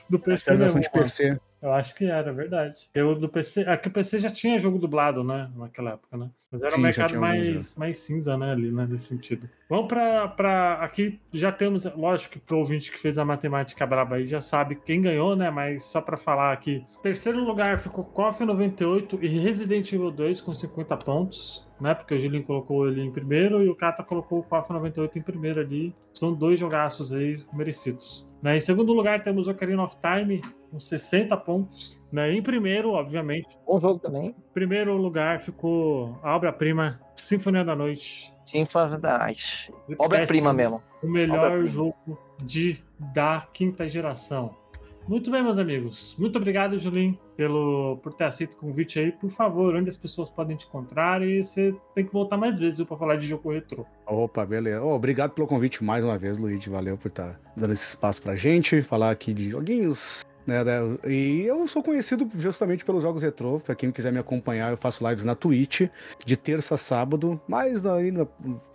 Do 0.08 0.18
PC 0.18 0.50
a 0.50 0.54
versão 0.54 0.80
de 0.80 0.90
PC. 0.90 1.38
Eu 1.60 1.72
acho 1.72 1.94
que 1.94 2.04
era, 2.04 2.32
verdade. 2.32 2.88
O 2.96 3.14
do 3.14 3.28
PC. 3.28 3.62
É 3.62 3.76
que 3.76 3.88
o 3.88 3.90
PC 3.90 4.20
já 4.20 4.30
tinha 4.30 4.58
jogo 4.58 4.78
dublado, 4.78 5.24
né? 5.24 5.50
Naquela 5.56 5.92
época, 5.92 6.16
né? 6.16 6.30
Mas 6.50 6.62
era 6.62 6.74
um 6.74 6.76
Sim, 6.76 6.92
já 6.92 7.02
mercado 7.02 7.20
mais, 7.20 7.74
mais 7.74 7.98
cinza, 7.98 8.36
né? 8.38 8.52
Ali, 8.52 8.70
né? 8.70 8.86
Nesse 8.88 9.06
sentido. 9.06 9.48
Vamos 9.68 9.88
pra, 9.88 10.28
pra. 10.28 10.74
Aqui 10.74 11.20
já 11.32 11.50
temos. 11.52 11.84
Lógico 11.96 12.34
que 12.34 12.38
pro 12.38 12.58
ouvinte 12.58 12.90
que 12.90 12.98
fez 12.98 13.18
a 13.18 13.24
matemática 13.24 13.84
braba 13.84 14.16
aí 14.16 14.26
já 14.26 14.40
sabe 14.40 14.76
quem 14.76 15.02
ganhou, 15.02 15.34
né? 15.36 15.50
Mas 15.50 15.84
só 15.84 16.00
pra 16.00 16.16
falar 16.16 16.52
aqui. 16.52 16.86
Terceiro 17.02 17.44
lugar 17.44 17.78
ficou 17.78 18.04
KOF 18.04 18.44
98 18.44 19.18
e 19.20 19.28
Resident 19.28 19.92
Evil 19.92 20.10
2 20.10 20.40
com 20.40 20.54
50 20.54 20.96
pontos. 20.98 21.67
Né, 21.80 21.94
porque 21.94 22.14
o 22.14 22.18
Julinho 22.18 22.42
colocou 22.42 22.88
ele 22.88 23.02
em 23.02 23.10
primeiro 23.10 23.62
e 23.62 23.68
o 23.68 23.74
Kata 23.74 24.02
colocou 24.02 24.40
o 24.40 24.42
KOF 24.42 24.72
98 24.72 25.18
em 25.18 25.22
primeiro 25.22 25.60
ali. 25.60 25.94
São 26.12 26.32
dois 26.32 26.58
jogaços 26.58 27.12
aí 27.12 27.40
merecidos. 27.54 28.26
Né, 28.42 28.56
em 28.56 28.60
segundo 28.60 28.92
lugar 28.92 29.22
temos 29.22 29.46
o 29.46 29.50
Ocarina 29.52 29.82
of 29.82 29.96
Time 30.00 30.40
com 30.70 30.80
60 30.80 31.36
pontos. 31.36 31.98
Né, 32.10 32.32
em 32.32 32.42
primeiro, 32.42 32.92
obviamente, 32.92 33.48
Bom 33.66 33.78
jogo 33.78 34.00
também. 34.00 34.28
em 34.28 34.52
primeiro 34.54 34.96
lugar 34.96 35.40
ficou 35.40 36.18
a 36.22 36.34
obra-prima 36.34 36.98
Sinfonia 37.14 37.64
da 37.64 37.76
Noite. 37.76 38.32
Sinfonia 38.44 38.96
da 38.96 39.18
Night. 39.18 39.72
Obra-prima 39.98 40.52
mesmo. 40.52 40.82
O 41.02 41.06
melhor 41.06 41.64
jogo 41.66 42.18
de, 42.42 42.82
da 42.98 43.46
quinta 43.52 43.88
geração. 43.88 44.56
Muito 45.08 45.30
bem, 45.30 45.42
meus 45.42 45.56
amigos. 45.56 46.14
Muito 46.18 46.36
obrigado, 46.36 46.78
Julinho, 46.78 47.18
pelo, 47.34 47.96
por 48.02 48.12
ter 48.12 48.24
aceito 48.24 48.52
o 48.52 48.56
convite 48.58 48.98
aí. 48.98 49.10
Por 49.10 49.30
favor, 49.30 49.74
onde 49.74 49.88
as 49.88 49.96
pessoas 49.96 50.28
podem 50.28 50.54
te 50.54 50.66
encontrar 50.66 51.22
e 51.22 51.42
você 51.42 51.74
tem 51.94 52.04
que 52.04 52.12
voltar 52.12 52.36
mais 52.36 52.58
vezes 52.58 52.84
para 52.86 52.96
falar 52.96 53.16
de 53.16 53.26
jogo 53.26 53.50
retrô. 53.50 53.86
Opa, 54.06 54.44
beleza. 54.44 54.82
Ô, 54.82 54.94
obrigado 54.94 55.30
pelo 55.30 55.48
convite 55.48 55.82
mais 55.82 56.04
uma 56.04 56.18
vez, 56.18 56.36
Luigi. 56.36 56.68
Valeu 56.68 56.98
por 56.98 57.08
estar 57.08 57.40
dando 57.56 57.72
esse 57.72 57.84
espaço 57.84 58.20
pra 58.20 58.36
gente, 58.36 58.82
falar 58.82 59.10
aqui 59.10 59.32
de 59.32 59.48
joguinhos. 59.48 60.20
Né, 60.46 60.62
né? 60.64 60.80
E 61.06 61.42
eu 61.46 61.66
sou 61.66 61.82
conhecido 61.82 62.26
justamente 62.34 62.84
pelos 62.84 63.02
jogos 63.02 63.22
retrô. 63.22 63.58
Pra 63.60 63.74
quem 63.74 63.90
quiser 63.90 64.12
me 64.12 64.18
acompanhar, 64.18 64.70
eu 64.70 64.76
faço 64.76 65.06
lives 65.08 65.24
na 65.24 65.34
Twitch 65.34 65.88
de 66.24 66.36
terça 66.36 66.74
a 66.74 66.78
sábado. 66.78 67.40
Mas 67.48 67.84
aí, 67.86 68.10
no- 68.10 68.28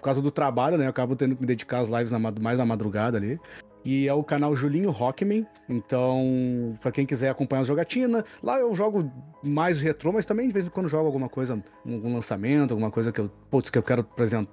causa 0.03 0.21
do 0.21 0.31
trabalho, 0.31 0.77
né? 0.79 0.85
Eu 0.85 0.89
acabo 0.89 1.15
tendo 1.15 1.35
que 1.35 1.41
me 1.41 1.47
dedicar 1.47 1.79
às 1.79 1.89
lives 1.89 2.11
na 2.11 2.19
mais 2.19 2.57
na 2.57 2.65
madrugada 2.65 3.17
ali. 3.17 3.39
E 3.85 4.07
é 4.07 4.13
o 4.13 4.23
canal 4.23 4.55
Julinho 4.55 4.91
Rockman. 4.91 5.45
Então, 5.67 6.77
pra 6.81 6.91
quem 6.91 7.05
quiser 7.05 7.29
acompanhar 7.29 7.61
as 7.61 7.67
jogatinas, 7.67 8.23
lá 8.41 8.59
eu 8.59 8.73
jogo 8.73 9.11
mais 9.43 9.81
retrô, 9.81 10.11
mas 10.11 10.25
também 10.25 10.47
de 10.47 10.53
vez 10.53 10.67
em 10.67 10.69
quando 10.69 10.87
jogo 10.87 11.05
alguma 11.05 11.29
coisa, 11.29 11.61
algum 11.85 12.13
lançamento, 12.13 12.71
alguma 12.71 12.91
coisa 12.91 13.11
que 13.11 13.19
eu, 13.19 13.29
putz, 13.49 13.69
que 13.69 13.77
eu 13.77 13.83
quero 13.83 14.07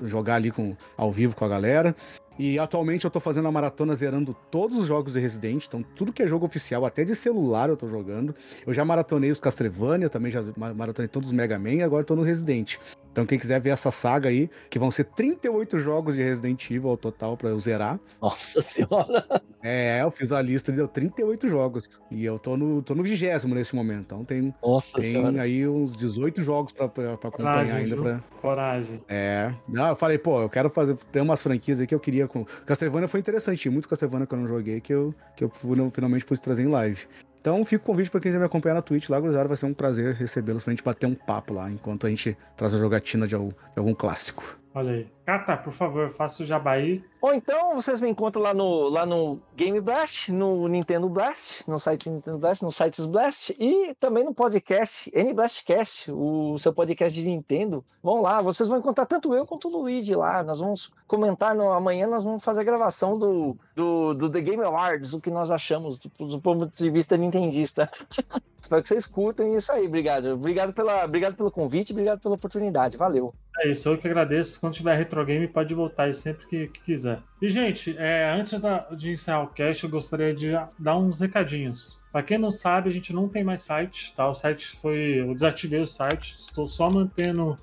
jogar 0.04 0.36
ali 0.36 0.50
com, 0.50 0.76
ao 0.96 1.12
vivo 1.12 1.36
com 1.36 1.44
a 1.44 1.48
galera. 1.48 1.94
E 2.38 2.58
atualmente 2.58 3.04
eu 3.04 3.10
tô 3.10 3.20
fazendo 3.20 3.48
a 3.48 3.52
maratona 3.52 3.94
zerando 3.94 4.34
todos 4.50 4.78
os 4.78 4.86
jogos 4.86 5.12
de 5.12 5.20
Resident, 5.20 5.66
então 5.66 5.82
tudo 5.82 6.10
que 6.10 6.22
é 6.22 6.26
jogo 6.26 6.46
oficial, 6.46 6.86
até 6.86 7.04
de 7.04 7.14
celular 7.14 7.68
eu 7.68 7.76
tô 7.76 7.86
jogando. 7.86 8.34
Eu 8.66 8.72
já 8.72 8.82
maratonei 8.82 9.30
os 9.30 9.38
Castlevania, 9.38 10.08
também 10.08 10.32
já 10.32 10.42
maratonei 10.74 11.06
todos 11.06 11.28
os 11.28 11.34
Mega 11.34 11.58
Man 11.58 11.74
e 11.74 11.82
agora 11.82 12.02
tô 12.02 12.16
no 12.16 12.22
Resident. 12.22 12.78
Então, 13.12 13.26
quem 13.26 13.38
quiser 13.38 13.60
ver 13.60 13.70
essa 13.70 13.90
saga 13.90 14.28
aí, 14.28 14.48
que 14.68 14.78
vão 14.78 14.90
ser 14.90 15.04
38 15.04 15.78
jogos 15.78 16.14
de 16.14 16.22
Resident 16.22 16.70
Evil 16.70 16.90
ao 16.90 16.96
total 16.96 17.36
pra 17.36 17.50
eu 17.50 17.58
zerar. 17.58 17.98
Nossa 18.20 18.62
senhora! 18.62 19.24
É, 19.62 20.00
eu 20.02 20.10
fiz 20.10 20.32
a 20.32 20.40
lista, 20.40 20.72
deu 20.72 20.88
38 20.88 21.48
jogos. 21.48 21.88
E 22.10 22.24
eu 22.24 22.38
tô 22.38 22.56
no, 22.56 22.82
tô 22.82 22.94
no 22.94 23.02
vigésimo 23.02 23.54
nesse 23.54 23.74
momento. 23.74 24.00
Então 24.02 24.24
tem, 24.24 24.54
Nossa 24.62 24.98
tem 24.98 25.12
senhora! 25.12 25.42
aí 25.42 25.66
uns 25.68 25.94
18 25.94 26.42
jogos 26.42 26.72
pra, 26.72 26.88
pra, 26.88 27.16
pra 27.16 27.28
acompanhar 27.28 27.52
Coragem, 27.52 27.76
ainda. 27.76 27.96
Pra... 27.96 28.20
Coragem. 28.40 29.02
É. 29.08 29.52
Não, 29.68 29.88
eu 29.88 29.96
falei, 29.96 30.18
pô, 30.18 30.40
eu 30.40 30.48
quero 30.48 30.70
fazer. 30.70 30.96
Tem 31.12 31.20
umas 31.20 31.42
franquias 31.42 31.80
aí 31.80 31.86
que 31.86 31.94
eu 31.94 32.00
queria. 32.00 32.26
Com... 32.26 32.44
Castlevania 32.64 33.08
foi 33.08 33.20
interessante. 33.20 33.60
Tinha 33.60 33.72
muito 33.72 33.88
Castlevania 33.88 34.26
que 34.26 34.34
eu 34.34 34.38
não 34.38 34.48
joguei 34.48 34.80
que 34.80 34.94
eu, 34.94 35.14
que 35.36 35.44
eu 35.44 35.50
finalmente 35.92 36.24
pude 36.24 36.40
trazer 36.40 36.62
em 36.62 36.68
live. 36.68 37.06
Então 37.40 37.64
fica 37.64 37.82
o 37.82 37.86
convite 37.86 38.10
pra 38.10 38.20
quem 38.20 38.30
quiser 38.30 38.38
me 38.38 38.44
acompanhar 38.44 38.74
na 38.74 38.82
Twitch 38.82 39.08
lá, 39.08 39.18
gurizada. 39.18 39.48
Vai 39.48 39.56
ser 39.56 39.66
um 39.66 39.72
prazer 39.72 40.14
recebê-los 40.14 40.62
pra 40.62 40.72
gente 40.72 40.84
bater 40.84 41.06
um 41.06 41.14
papo 41.14 41.54
lá, 41.54 41.70
enquanto 41.70 42.06
a 42.06 42.10
gente 42.10 42.36
traz 42.56 42.74
a 42.74 42.76
jogatina 42.76 43.26
de 43.26 43.34
algum, 43.34 43.48
de 43.48 43.78
algum 43.78 43.94
clássico. 43.94 44.59
Olha 44.72 44.92
aí. 44.92 45.08
Cata, 45.26 45.56
por 45.56 45.72
favor, 45.72 46.08
faça 46.08 46.42
o 46.42 46.46
jabaí. 46.46 47.04
Ou 47.20 47.34
então 47.34 47.74
vocês 47.74 48.00
me 48.00 48.08
encontram 48.08 48.42
lá 48.42 48.54
no, 48.54 48.88
lá 48.88 49.04
no 49.04 49.40
Game 49.54 49.80
Blast, 49.80 50.32
no 50.32 50.68
Nintendo 50.68 51.08
Blast, 51.08 51.68
no 51.68 51.78
site 51.78 52.08
Nintendo 52.08 52.38
Blast, 52.38 52.64
no 52.64 52.72
sites 52.72 53.06
Blast 53.06 53.54
e 53.58 53.94
também 53.96 54.24
no 54.24 54.32
podcast 54.32 55.10
NBlastcast, 55.14 56.10
o 56.12 56.56
seu 56.58 56.72
podcast 56.72 57.20
de 57.20 57.28
Nintendo. 57.28 57.84
Vão 58.02 58.22
lá, 58.22 58.40
vocês 58.40 58.68
vão 58.68 58.78
encontrar 58.78 59.06
tanto 59.06 59.34
eu 59.34 59.44
quanto 59.44 59.68
o 59.68 59.82
Luigi 59.82 60.14
lá. 60.14 60.42
Nós 60.42 60.60
vamos 60.60 60.90
comentar 61.06 61.54
no, 61.54 61.72
amanhã, 61.72 62.06
nós 62.06 62.24
vamos 62.24 62.42
fazer 62.42 62.60
a 62.60 62.64
gravação 62.64 63.18
do, 63.18 63.56
do, 63.74 64.14
do 64.14 64.30
The 64.30 64.40
Game 64.40 64.62
Awards, 64.62 65.14
o 65.14 65.20
que 65.20 65.30
nós 65.30 65.50
achamos 65.50 65.98
do, 65.98 66.08
do 66.26 66.40
ponto 66.40 66.66
de 66.74 66.90
vista 66.90 67.16
nintendista. 67.16 67.90
Espero 68.60 68.82
que 68.82 68.88
vocês 68.88 69.06
curtam 69.06 69.56
isso 69.56 69.72
aí. 69.72 69.86
Obrigado. 69.86 70.34
Obrigado, 70.34 70.72
pela, 70.72 71.04
obrigado 71.04 71.34
pelo 71.34 71.50
convite, 71.50 71.92
obrigado 71.92 72.20
pela 72.20 72.34
oportunidade. 72.34 72.96
Valeu. 72.96 73.34
É 73.62 73.68
isso, 73.68 73.88
eu 73.90 73.98
que 73.98 74.08
agradeço. 74.08 74.58
Quando 74.58 74.72
tiver 74.74 74.96
retro 74.96 75.24
game, 75.24 75.46
pode 75.46 75.74
voltar 75.74 76.04
aí 76.04 76.14
sempre 76.14 76.46
que, 76.46 76.66
que 76.68 76.80
quiser. 76.80 77.20
E, 77.42 77.50
gente, 77.50 77.94
é, 77.98 78.30
antes 78.32 78.58
da- 78.60 78.86
de 78.92 79.12
encerrar 79.12 79.42
o 79.42 79.48
cast, 79.48 79.84
eu 79.84 79.90
gostaria 79.90 80.34
de 80.34 80.50
dar 80.78 80.96
uns 80.96 81.20
recadinhos. 81.20 81.98
Pra 82.10 82.22
quem 82.22 82.38
não 82.38 82.50
sabe, 82.50 82.88
a 82.88 82.92
gente 82.92 83.12
não 83.12 83.28
tem 83.28 83.44
mais 83.44 83.60
site, 83.60 84.14
tá? 84.16 84.26
O 84.28 84.34
site 84.34 84.66
foi. 84.78 85.20
Eu 85.20 85.34
desativei 85.34 85.80
o 85.80 85.86
site, 85.86 86.36
estou 86.38 86.66
só 86.66 86.90
mantendo 86.90 87.54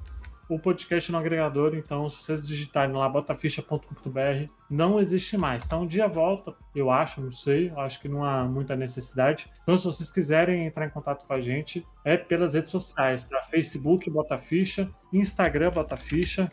o 0.50 0.58
podcast 0.58 1.12
no 1.12 1.18
agregador, 1.18 1.76
então 1.76 2.08
se 2.10 2.24
vocês 2.24 2.48
digitarem 2.48 2.96
lá 2.96 3.08
botaficha.com.br, 3.10 4.50
não 4.70 5.00
existe 5.00 5.38
mais. 5.38 5.68
Tá? 5.68 5.78
Um 5.78 5.86
dia 5.86 6.08
volta, 6.08 6.56
eu 6.74 6.90
acho, 6.90 7.22
não 7.22 7.32
sei, 7.32 7.72
acho 7.76 8.00
que 8.00 8.08
não 8.08 8.24
há 8.24 8.46
muita 8.46 8.76
necessidade. 8.76 9.50
Então, 9.64 9.78
se 9.78 9.86
vocês 9.86 10.10
quiserem 10.10 10.66
entrar 10.66 10.86
em 10.86 10.90
contato 10.90 11.26
com 11.26 11.34
a 11.34 11.42
gente, 11.42 11.86
é 12.06 12.16
pelas 12.16 12.54
redes 12.54 12.72
sociais, 12.72 13.28
tá? 13.28 13.42
Facebook 13.42 14.10
Botaficha, 14.10 14.90
Instagram 15.12 15.72
Botaficha, 15.72 16.52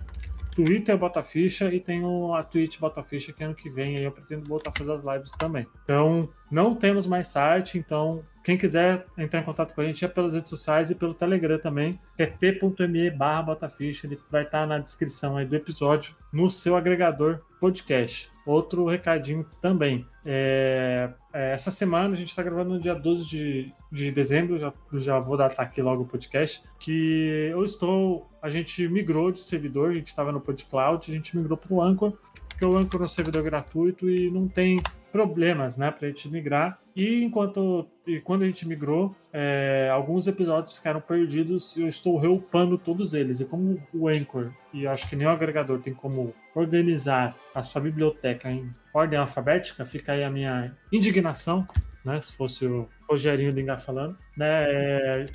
Twitter 0.55 0.97
Botaficha 0.97 1.73
e 1.73 1.81
tem 1.81 2.05
o- 2.05 2.35
a 2.35 2.43
Twitch 2.43 2.79
Botaficha 2.79 3.33
que 3.33 3.43
ano 3.43 3.55
que 3.55 3.69
vem 3.69 3.97
aí 3.97 4.05
eu 4.05 4.13
pretendo 4.13 4.47
voltar 4.47 4.71
a 4.71 4.73
fazer 4.77 4.93
as 4.93 5.03
lives 5.03 5.33
também. 5.33 5.67
Então, 5.83 6.29
não 6.51 6.75
temos 6.75 7.07
mais 7.07 7.29
site, 7.29 7.77
então 7.79 8.23
quem 8.45 8.57
quiser 8.57 9.07
entrar 9.19 9.41
em 9.41 9.45
contato 9.45 9.75
com 9.75 9.81
a 9.81 9.85
gente 9.85 10.05
é 10.05 10.09
pelas 10.09 10.35
redes 10.35 10.51
sociais 10.51 10.91
e 10.91 10.95
pelo 10.95 11.15
Telegram 11.15 11.59
também, 11.59 11.99
é 12.19 12.27
t.me 12.27 13.11
barra 13.11 13.57
ele 14.05 14.19
vai 14.31 14.43
estar 14.45 14.67
na 14.67 14.79
descrição 14.79 15.37
aí 15.37 15.47
do 15.47 15.57
episódio, 15.57 16.15
no 16.33 16.51
seu 16.51 16.77
agregador 16.77 17.41
podcast. 17.61 18.34
Outro 18.47 18.87
recadinho 18.87 19.45
também. 19.61 20.07
É, 20.25 21.11
é, 21.33 21.53
essa 21.53 21.71
semana 21.71 22.15
a 22.15 22.17
gente 22.17 22.29
está 22.29 22.43
gravando 22.43 22.75
no 22.75 22.81
dia 22.81 22.95
12 22.95 23.29
de, 23.29 23.73
de 23.91 24.11
dezembro, 24.11 24.59
já, 24.59 24.73
já 24.95 25.19
vou 25.19 25.37
datar 25.37 25.67
aqui 25.67 25.81
logo 25.81 26.03
o 26.03 26.07
podcast, 26.07 26.63
que 26.79 27.49
eu 27.51 27.65
estou. 27.65 28.31
A 28.43 28.51
gente 28.51 28.87
migrou 28.89 29.31
de 29.31 29.41
servidor, 29.41 29.91
a 29.91 29.95
gente 29.95 30.09
estava 30.09 30.31
no 30.31 30.41
PodCloud, 30.41 31.11
a 31.11 31.15
gente 31.15 31.37
migrou 31.37 31.57
para 31.57 31.73
o 31.73 31.83
Anchor, 31.83 32.13
porque 32.49 32.65
o 32.65 32.77
Anchor 32.77 33.03
é 33.03 33.05
um 33.05 33.09
servidor 33.09 33.43
gratuito 33.43 34.09
e 34.09 34.31
não 34.31 34.47
tem 34.47 34.83
problemas, 35.15 35.79
né, 35.79 35.93
para 35.93 36.09
a 36.09 36.11
gente 36.11 36.29
migrar. 36.29 36.77
E 36.97 37.23
enquanto 37.23 37.89
e 38.05 38.19
quando 38.19 38.43
a 38.43 38.47
gente 38.47 38.67
migrou, 38.67 39.15
é, 39.33 39.89
alguns 39.93 40.27
episódios 40.27 40.77
ficaram 40.77 41.01
perdidos 41.01 41.77
e 41.77 41.83
eu 41.83 41.89
estou 41.89 42.19
reupando 42.19 42.77
todos 42.77 43.15
eles. 43.15 43.39
E 43.39 43.45
como 43.45 43.81
o 43.95 44.09
Anchor 44.09 44.51
e 44.73 44.89
acho 44.89 45.09
que 45.09 45.15
nem 45.15 45.25
o 45.25 45.31
agregador 45.31 45.79
tem 45.79 45.95
como 45.95 46.35
organizar 46.53 47.33
a 47.55 47.63
sua 47.63 47.81
biblioteca 47.81 48.51
em 48.51 48.69
ordem 48.93 49.17
alfabética, 49.17 49.87
fica 49.87 50.15
aí 50.15 50.25
a 50.25 50.31
minha 50.31 50.77
indignação, 50.93 51.65
né? 52.05 52.21
Se 52.21 52.33
fosse 52.33 52.67
o 52.67 52.89
Rogerinho 53.09 53.53
do 53.53 53.61
Engar 53.61 53.79
falando, 53.79 54.19
né? 54.37 54.65
é, 54.67 55.27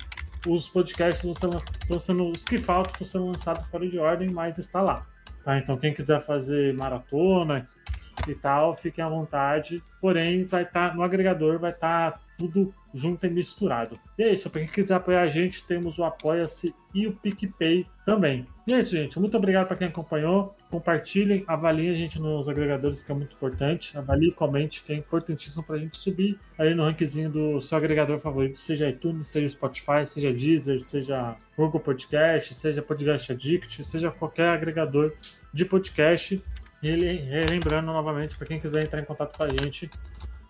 os 0.46 0.68
podcasts 0.68 1.24
estão 1.24 1.32
sendo, 1.32 1.64
estão 1.80 1.98
sendo 1.98 2.30
os 2.30 2.44
que 2.44 2.58
faltam 2.58 2.92
estão 2.92 3.06
sendo 3.06 3.26
lançados 3.28 3.66
fora 3.68 3.88
de 3.88 3.98
ordem, 3.98 4.30
mas 4.30 4.58
está 4.58 4.82
lá. 4.82 5.06
Tá? 5.42 5.56
Então 5.56 5.78
quem 5.78 5.94
quiser 5.94 6.20
fazer 6.20 6.74
maratona 6.74 7.66
e 8.28 8.34
tal, 8.34 8.74
fiquem 8.74 9.04
à 9.04 9.08
vontade. 9.08 9.82
Porém, 10.00 10.44
vai 10.44 10.62
estar 10.62 10.94
no 10.94 11.02
agregador, 11.02 11.58
vai 11.58 11.70
estar 11.70 12.20
tudo 12.38 12.74
junto 12.92 13.26
e 13.26 13.30
misturado. 13.30 13.98
E 14.18 14.22
é 14.22 14.32
isso, 14.32 14.50
para 14.50 14.62
quem 14.62 14.70
quiser 14.70 14.94
apoiar 14.94 15.22
a 15.22 15.28
gente, 15.28 15.64
temos 15.66 15.98
o 15.98 16.04
Apoia-se 16.04 16.74
e 16.94 17.06
o 17.06 17.12
PicPay 17.12 17.86
também. 18.04 18.46
E 18.66 18.72
é 18.72 18.80
isso, 18.80 18.92
gente. 18.92 19.18
Muito 19.18 19.36
obrigado 19.36 19.66
para 19.66 19.76
quem 19.76 19.88
acompanhou. 19.88 20.56
Compartilhem, 20.70 21.44
avaliem 21.46 21.90
a 21.90 21.94
gente 21.94 22.18
nos 22.18 22.48
agregadores, 22.48 23.02
que 23.02 23.12
é 23.12 23.14
muito 23.14 23.36
importante. 23.36 23.96
Avalie 23.96 24.30
e 24.30 24.32
comente, 24.32 24.82
que 24.82 24.92
é 24.92 24.96
importantíssimo 24.96 25.62
para 25.62 25.76
a 25.76 25.78
gente 25.78 25.96
subir 25.96 26.38
aí 26.58 26.74
no 26.74 26.82
rankzinho 26.82 27.30
do 27.30 27.60
seu 27.60 27.78
agregador 27.78 28.18
favorito, 28.18 28.58
seja 28.58 28.88
iTunes, 28.88 29.28
seja 29.28 29.48
Spotify, 29.48 30.04
seja 30.04 30.32
Deezer, 30.32 30.80
seja 30.80 31.36
Google 31.56 31.80
Podcast, 31.80 32.54
seja 32.54 32.82
Podcast 32.82 33.32
Addict, 33.32 33.84
seja 33.84 34.10
qualquer 34.10 34.48
agregador 34.48 35.12
de 35.52 35.64
podcast. 35.64 36.42
E 36.82 36.90
relembrando 36.90 37.92
novamente, 37.92 38.36
para 38.36 38.46
quem 38.46 38.58
quiser 38.58 38.84
entrar 38.84 39.00
em 39.00 39.04
contato 39.04 39.36
com 39.36 39.44
a 39.44 39.48
gente, 39.48 39.90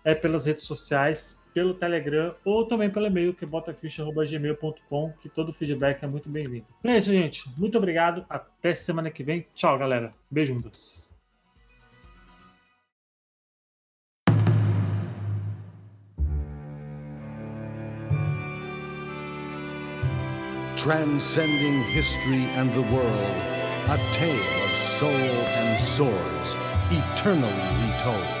é 0.03 0.15
pelas 0.15 0.45
redes 0.45 0.65
sociais, 0.65 1.41
pelo 1.53 1.73
Telegram 1.73 2.33
ou 2.45 2.65
também 2.65 2.89
pelo 2.89 3.05
e-mail 3.05 3.33
que 3.33 3.43
é 3.43 3.47
botaficha.gmail.com, 3.47 5.13
que 5.21 5.29
todo 5.29 5.51
feedback 5.53 6.03
é 6.03 6.07
muito 6.07 6.29
bem-vindo. 6.29 6.65
É 6.83 6.97
isso, 6.97 7.11
gente. 7.11 7.49
Muito 7.57 7.77
obrigado. 7.77 8.25
Até 8.29 8.73
semana 8.73 9.11
que 9.11 9.23
vem. 9.23 9.45
Tchau, 9.53 9.77
galera. 9.77 10.13
Beijundas. 10.29 11.11
transcending 20.77 21.83
history 21.93 22.45
and 22.57 22.73
the 22.73 22.81
world, 22.81 23.37
a 23.87 23.97
tale 24.13 24.60
soul 24.81 25.09
and 25.09 25.79
swords, 25.79 26.55
eternally 26.89 27.91
retold. 27.93 28.40